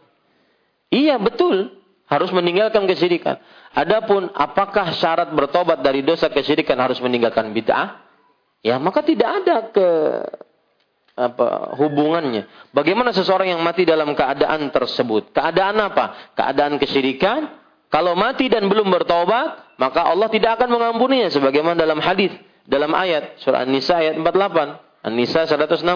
Iya 0.90 1.22
betul, 1.22 1.70
harus 2.06 2.30
meninggalkan 2.30 2.86
kesyirikan. 2.86 3.38
Adapun 3.74 4.30
apakah 4.32 4.94
syarat 4.94 5.34
bertobat 5.34 5.82
dari 5.82 6.06
dosa 6.06 6.30
kesyirikan 6.30 6.78
harus 6.78 7.02
meninggalkan 7.02 7.50
bid'ah? 7.50 8.02
Ya, 8.62 8.78
maka 8.82 9.02
tidak 9.02 9.30
ada 9.42 9.56
ke 9.70 9.88
apa 11.16 11.72
hubungannya. 11.80 12.44
Bagaimana 12.76 13.10
seseorang 13.10 13.56
yang 13.56 13.62
mati 13.64 13.88
dalam 13.88 14.12
keadaan 14.12 14.68
tersebut? 14.68 15.32
Keadaan 15.32 15.76
apa? 15.80 16.34
Keadaan 16.36 16.76
kesyirikan. 16.76 17.64
Kalau 17.88 18.18
mati 18.18 18.50
dan 18.50 18.66
belum 18.66 18.90
bertobat, 18.90 19.78
maka 19.78 20.04
Allah 20.04 20.28
tidak 20.28 20.60
akan 20.60 20.68
mengampuninya 20.74 21.30
sebagaimana 21.30 21.78
dalam 21.78 22.02
hadis, 22.02 22.34
dalam 22.66 22.90
ayat 22.92 23.38
surah 23.40 23.62
An-Nisa 23.62 24.02
ayat 24.02 24.14
48. 24.18 25.06
An-Nisa 25.06 25.46
116. 25.46 25.86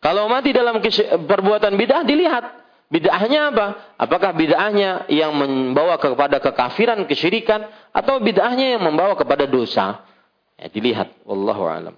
Kalau 0.00 0.30
mati 0.30 0.54
dalam 0.54 0.80
perbuatan 1.26 1.76
bid'ah 1.76 2.06
dilihat 2.06 2.59
Bid'ahnya 2.90 3.54
apa? 3.54 3.66
Apakah 3.94 4.34
bid'ahnya 4.34 5.06
yang 5.06 5.30
membawa 5.30 5.94
kepada 5.94 6.42
kekafiran, 6.42 7.06
kesyirikan, 7.06 7.70
atau 7.94 8.18
bid'ahnya 8.18 8.74
yang 8.74 8.82
membawa 8.82 9.14
kepada 9.14 9.46
dosa? 9.46 10.02
Ya, 10.58 10.66
dilihat. 10.66 11.14
Wallahu 11.22 11.70
alam. 11.70 11.94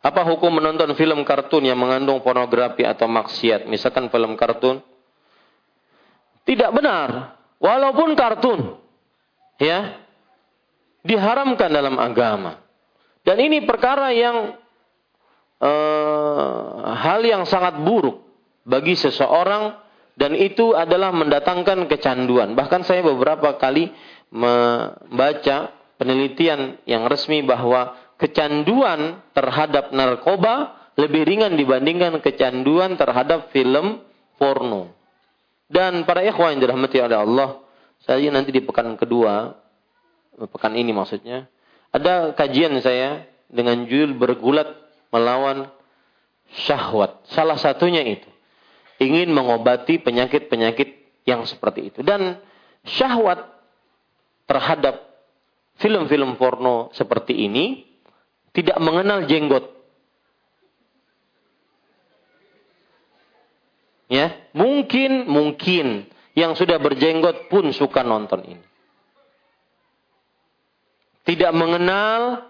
Apa 0.00 0.24
hukum 0.24 0.48
menonton 0.48 0.88
film 0.96 1.20
kartun 1.28 1.68
yang 1.68 1.76
mengandung 1.76 2.24
pornografi 2.24 2.88
atau 2.88 3.04
maksiat? 3.04 3.68
Misalkan 3.68 4.08
film 4.08 4.32
kartun. 4.40 4.80
Tidak 6.48 6.70
benar. 6.72 7.36
Walaupun 7.60 8.16
kartun. 8.16 8.80
Ya. 9.60 10.00
Diharamkan 11.04 11.68
dalam 11.68 12.00
agama. 12.00 12.64
Dan 13.26 13.44
ini 13.44 13.60
perkara 13.68 14.08
yang 14.16 14.56
uh, 15.62 16.94
hal 16.98 17.20
yang 17.22 17.46
sangat 17.46 17.82
buruk 17.82 18.22
bagi 18.66 18.94
seseorang 18.94 19.88
Dan 20.18 20.34
itu 20.34 20.74
adalah 20.74 21.14
mendatangkan 21.14 21.86
kecanduan. 21.86 22.58
Bahkan 22.58 22.82
saya 22.82 23.06
beberapa 23.06 23.54
kali 23.54 23.94
membaca 24.34 25.70
penelitian 25.94 26.82
yang 26.90 27.06
resmi 27.06 27.46
bahwa 27.46 27.94
kecanduan 28.18 29.22
terhadap 29.30 29.94
narkoba 29.94 30.74
lebih 30.98 31.22
ringan 31.22 31.54
dibandingkan 31.54 32.18
kecanduan 32.18 32.98
terhadap 32.98 33.54
film 33.54 34.02
porno. 34.42 34.90
Dan 35.70 36.02
para 36.02 36.26
ikhwan 36.26 36.58
yang 36.58 36.66
dirahmati 36.66 36.98
oleh 36.98 37.18
Allah, 37.22 37.62
saya 38.02 38.26
nanti 38.34 38.50
di 38.50 38.58
pekan 38.58 38.98
kedua, 38.98 39.54
pekan 40.50 40.74
ini 40.74 40.90
maksudnya, 40.90 41.46
ada 41.94 42.34
kajian 42.34 42.74
saya 42.82 43.22
dengan 43.46 43.86
judul 43.86 44.18
bergulat 44.18 44.66
melawan 45.12 45.68
syahwat. 46.64 47.24
Salah 47.32 47.56
satunya 47.60 48.04
itu 48.04 48.28
ingin 48.98 49.30
mengobati 49.30 50.02
penyakit-penyakit 50.02 51.22
yang 51.24 51.46
seperti 51.46 51.94
itu. 51.94 52.00
Dan 52.02 52.40
syahwat 52.82 53.46
terhadap 54.48 55.04
film-film 55.78 56.34
porno 56.40 56.90
seperti 56.96 57.46
ini 57.46 57.86
tidak 58.56 58.78
mengenal 58.82 59.28
jenggot. 59.28 59.76
Ya, 64.08 64.32
mungkin 64.56 65.28
mungkin 65.28 66.08
yang 66.32 66.56
sudah 66.56 66.80
berjenggot 66.80 67.52
pun 67.52 67.68
suka 67.76 68.00
nonton 68.00 68.40
ini. 68.56 68.64
Tidak 71.28 71.52
mengenal 71.52 72.40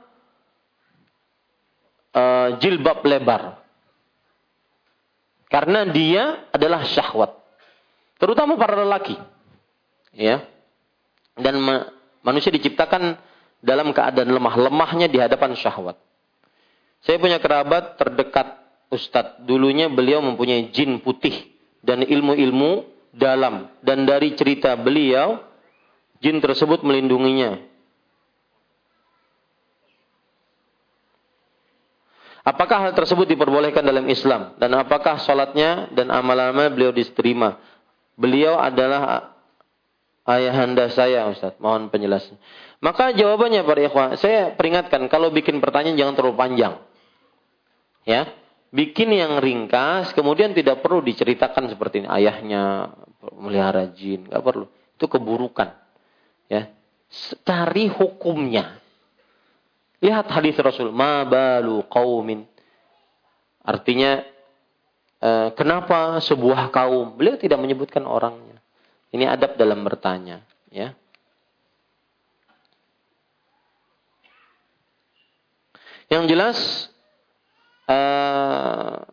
uh, 2.15 2.49
jilbab 2.61 3.05
lebar. 3.05 3.61
Karena 5.49 5.89
dia 5.89 6.49
adalah 6.53 6.85
syahwat. 6.85 7.33
Terutama 8.21 8.61
para 8.61 8.85
lelaki. 8.85 9.17
Ya. 10.13 10.45
Dan 11.39 11.63
ma 11.63 11.89
manusia 12.21 12.53
diciptakan 12.53 13.17
dalam 13.65 13.91
keadaan 13.97 14.29
lemah-lemahnya 14.29 15.09
di 15.09 15.17
hadapan 15.17 15.57
syahwat. 15.57 15.97
Saya 17.01 17.17
punya 17.17 17.39
kerabat 17.39 17.97
terdekat 17.97 18.59
Ustadz. 18.93 19.45
Dulunya 19.47 19.89
beliau 19.89 20.21
mempunyai 20.21 20.69
jin 20.75 21.01
putih 21.01 21.49
dan 21.81 22.03
ilmu-ilmu 22.03 22.85
dalam. 23.15 23.71
Dan 23.81 24.05
dari 24.05 24.35
cerita 24.35 24.75
beliau, 24.75 25.39
jin 26.19 26.43
tersebut 26.43 26.83
melindunginya. 26.83 27.68
Apakah 32.49 32.89
hal 32.89 32.93
tersebut 32.97 33.29
diperbolehkan 33.29 33.85
dalam 33.85 34.09
Islam? 34.09 34.57
Dan 34.57 34.73
apakah 34.73 35.21
sholatnya 35.21 35.93
dan 35.93 36.09
amal-amal 36.09 36.73
beliau 36.73 36.97
diterima? 36.97 37.61
Beliau 38.17 38.57
adalah 38.57 39.37
ayahanda 40.25 40.89
saya 40.89 41.29
Ustaz. 41.29 41.61
Mohon 41.61 41.93
penjelasan. 41.93 42.41
Maka 42.81 43.13
jawabannya 43.13 43.69
para 43.69 43.85
ikhwah, 43.85 44.17
saya 44.17 44.57
peringatkan 44.57 45.13
kalau 45.13 45.29
bikin 45.29 45.61
pertanyaan 45.61 46.01
jangan 46.01 46.15
terlalu 46.17 46.37
panjang. 46.41 46.75
Ya, 48.09 48.33
bikin 48.73 49.13
yang 49.13 49.45
ringkas, 49.45 50.17
kemudian 50.17 50.57
tidak 50.57 50.81
perlu 50.81 51.05
diceritakan 51.05 51.69
seperti 51.69 52.01
ini. 52.01 52.09
Ayahnya 52.09 52.97
melihara 53.37 53.93
jin, 53.93 54.25
nggak 54.25 54.41
perlu. 54.41 54.65
Itu 54.97 55.05
keburukan. 55.05 55.69
Ya, 56.49 56.73
cari 57.45 57.93
hukumnya. 57.93 58.81
Lihat 59.99 60.31
hadis 60.31 60.55
Rasul, 60.59 60.95
ma 60.95 61.27
balu 61.27 61.83
qaumin. 61.91 62.47
Artinya 63.67 64.23
eh, 65.19 65.49
kenapa 65.59 66.23
sebuah 66.23 66.71
kaum? 66.71 67.19
Beliau 67.19 67.35
tidak 67.35 67.59
menyebutkan 67.59 68.07
orangnya. 68.07 68.59
Ini 69.09 69.25
adab 69.25 69.57
dalam 69.57 69.81
bertanya, 69.81 70.45
ya. 70.69 70.93
Yang 76.09 76.25
jelas 76.29 76.59
uh, 77.85 79.05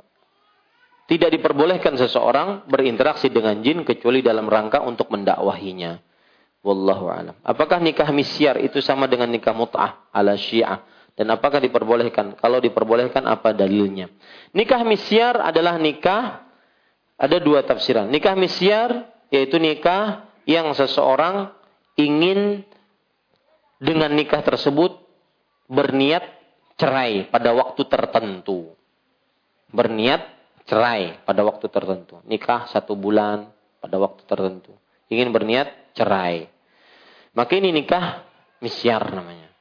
tidak 1.11 1.29
diperbolehkan 1.35 1.99
seseorang 1.99 2.67
berinteraksi 2.71 3.27
dengan 3.27 3.59
jin 3.59 3.83
kecuali 3.83 4.23
dalam 4.23 4.47
rangka 4.47 4.79
untuk 4.79 5.11
mendakwahinya. 5.11 5.99
Wallahu 6.65 7.05
alam. 7.13 7.37
Apakah 7.45 7.77
nikah 7.77 8.09
misyar 8.09 8.57
itu 8.57 8.81
sama 8.81 9.05
dengan 9.05 9.29
nikah 9.29 9.53
mut'ah 9.53 10.09
ala 10.09 10.33
syiah? 10.33 10.81
Dan 11.13 11.29
apakah 11.29 11.61
diperbolehkan? 11.61 12.33
Kalau 12.41 12.57
diperbolehkan 12.57 13.21
apa 13.29 13.53
dalilnya? 13.53 14.09
Nikah 14.49 14.81
misyar 14.81 15.45
adalah 15.45 15.77
nikah 15.77 16.41
ada 17.21 17.37
dua 17.37 17.61
tafsiran. 17.61 18.09
Nikah 18.09 18.33
misyar 18.33 19.13
yaitu 19.29 19.61
nikah 19.61 20.25
yang 20.49 20.73
seseorang 20.73 21.53
ingin 22.01 22.65
dengan 23.77 24.09
nikah 24.17 24.41
tersebut 24.41 24.97
berniat 25.69 26.25
cerai 26.81 27.29
pada 27.29 27.53
waktu 27.53 27.85
tertentu. 27.85 28.73
Berniat 29.69 30.25
cerai 30.65 31.21
pada 31.29 31.45
waktu 31.45 31.69
tertentu. 31.69 32.25
Nikah 32.25 32.65
satu 32.73 32.97
bulan 32.97 33.53
pada 33.77 34.01
waktu 34.01 34.25
tertentu. 34.25 34.73
Ingin 35.13 35.29
berniat 35.29 35.93
cerai. 35.93 36.55
Maka 37.35 37.51
ini 37.59 37.75
nikah 37.75 38.23
misyar 38.63 39.11
namanya. 39.11 39.51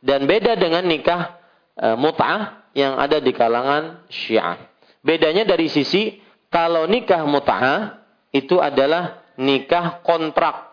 Dan 0.00 0.24
beda 0.24 0.56
dengan 0.56 0.88
nikah 0.88 1.36
e, 1.76 1.86
mut'ah 2.00 2.72
yang 2.72 2.96
ada 2.96 3.20
di 3.20 3.36
kalangan 3.36 4.08
syiah. 4.08 4.56
Bedanya 5.04 5.44
dari 5.44 5.68
sisi 5.68 6.16
kalau 6.48 6.88
nikah 6.88 7.28
mut'ah 7.28 8.00
itu 8.32 8.56
adalah 8.56 9.20
nikah 9.36 10.00
kontrak 10.00 10.72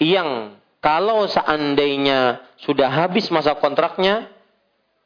yang 0.00 0.56
kalau 0.80 1.28
seandainya 1.28 2.42
sudah 2.64 2.88
habis 2.88 3.28
masa 3.28 3.54
kontraknya 3.60 4.32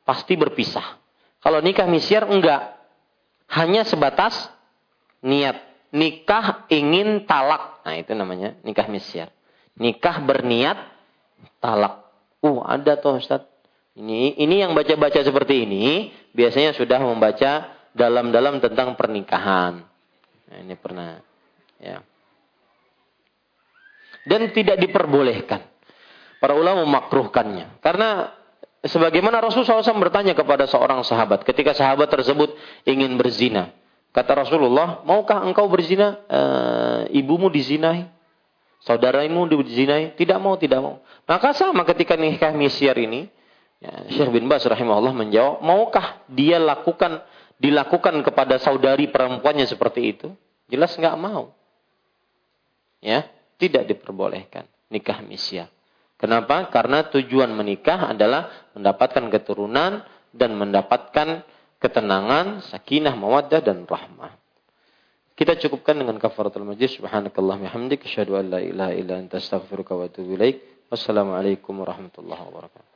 pasti 0.06 0.38
berpisah. 0.38 1.02
Kalau 1.42 1.58
nikah 1.60 1.90
misyar 1.90 2.30
enggak. 2.30 2.78
Hanya 3.46 3.86
sebatas 3.86 4.50
niat. 5.22 5.58
Nikah 5.94 6.66
ingin 6.70 7.26
talak. 7.26 7.82
Nah 7.82 7.94
itu 7.94 8.10
namanya 8.14 8.58
nikah 8.66 8.90
misyar 8.90 9.35
nikah 9.77 10.20
berniat 10.24 10.78
talak. 11.61 12.09
Uh, 12.40 12.61
ada 12.65 12.97
tuh 13.01 13.20
Ustaz. 13.20 13.44
Ini 13.97 14.36
ini 14.36 14.61
yang 14.61 14.77
baca-baca 14.77 15.24
seperti 15.24 15.65
ini 15.65 16.12
biasanya 16.36 16.77
sudah 16.77 17.01
membaca 17.01 17.73
dalam-dalam 17.97 18.61
tentang 18.61 18.93
pernikahan. 18.93 19.81
Nah, 20.53 20.59
ini 20.61 20.77
pernah 20.77 21.16
ya. 21.81 22.05
Dan 24.28 24.53
tidak 24.53 24.77
diperbolehkan. 24.82 25.65
Para 26.36 26.53
ulama 26.53 26.85
memakruhkannya. 26.85 27.81
Karena 27.81 28.36
sebagaimana 28.85 29.40
Rasulullah 29.40 29.81
SAW 29.81 30.03
bertanya 30.03 30.36
kepada 30.36 30.69
seorang 30.69 31.01
sahabat 31.07 31.47
ketika 31.47 31.73
sahabat 31.73 32.12
tersebut 32.12 32.53
ingin 32.85 33.16
berzina. 33.16 33.73
Kata 34.12 34.44
Rasulullah, 34.44 35.05
maukah 35.05 35.44
engkau 35.44 35.69
berzina? 35.69 36.16
E, 36.24 36.40
ibumu 37.20 37.53
dizinai. 37.53 38.09
Saudaramu 38.86 39.50
dizinai, 39.50 40.14
tidak 40.14 40.38
mau, 40.38 40.54
tidak 40.54 40.78
mau. 40.78 41.02
Maka 41.26 41.50
sama 41.58 41.82
ketika 41.82 42.14
nikah 42.14 42.54
misyar 42.54 42.94
ini, 42.94 43.26
ya, 43.82 44.06
Syekh 44.14 44.30
bin 44.30 44.46
Bas 44.46 44.62
rahimahullah 44.62 45.10
menjawab, 45.10 45.58
maukah 45.58 46.22
dia 46.30 46.62
lakukan 46.62 47.18
dilakukan 47.58 48.22
kepada 48.22 48.62
saudari 48.62 49.10
perempuannya 49.10 49.66
seperti 49.66 50.14
itu? 50.14 50.28
Jelas 50.70 50.94
nggak 50.94 51.18
mau. 51.18 51.50
Ya, 53.02 53.26
tidak 53.58 53.90
diperbolehkan 53.90 54.70
nikah 54.86 55.18
misyar. 55.18 55.66
Kenapa? 56.16 56.70
Karena 56.70 57.04
tujuan 57.10 57.50
menikah 57.52 58.14
adalah 58.14 58.70
mendapatkan 58.72 59.26
keturunan 59.34 60.06
dan 60.30 60.50
mendapatkan 60.54 61.42
ketenangan, 61.82 62.64
sakinah, 62.70 63.18
mawaddah 63.18 63.60
dan 63.60 63.82
rahmah. 63.84 64.45
Kita 65.36 65.52
cukupkan 65.60 66.00
dengan 66.00 66.16
kafaratul 66.16 66.64
majlis. 66.64 66.96
Subhanakallah 66.96 67.60
hamdik. 67.76 68.08
Asyhadu 68.08 68.40
an 68.40 68.48
la 68.48 68.60
ilaha 68.64 68.96
illa 68.96 69.20
anta 69.20 69.36
astaghfiruka 69.36 69.92
wa 69.92 70.08
atubu 70.08 70.32
ilaik. 70.32 70.88
Wassalamualaikum 70.88 71.76
warahmatullahi 71.76 72.40
wabarakatuh. 72.40 72.95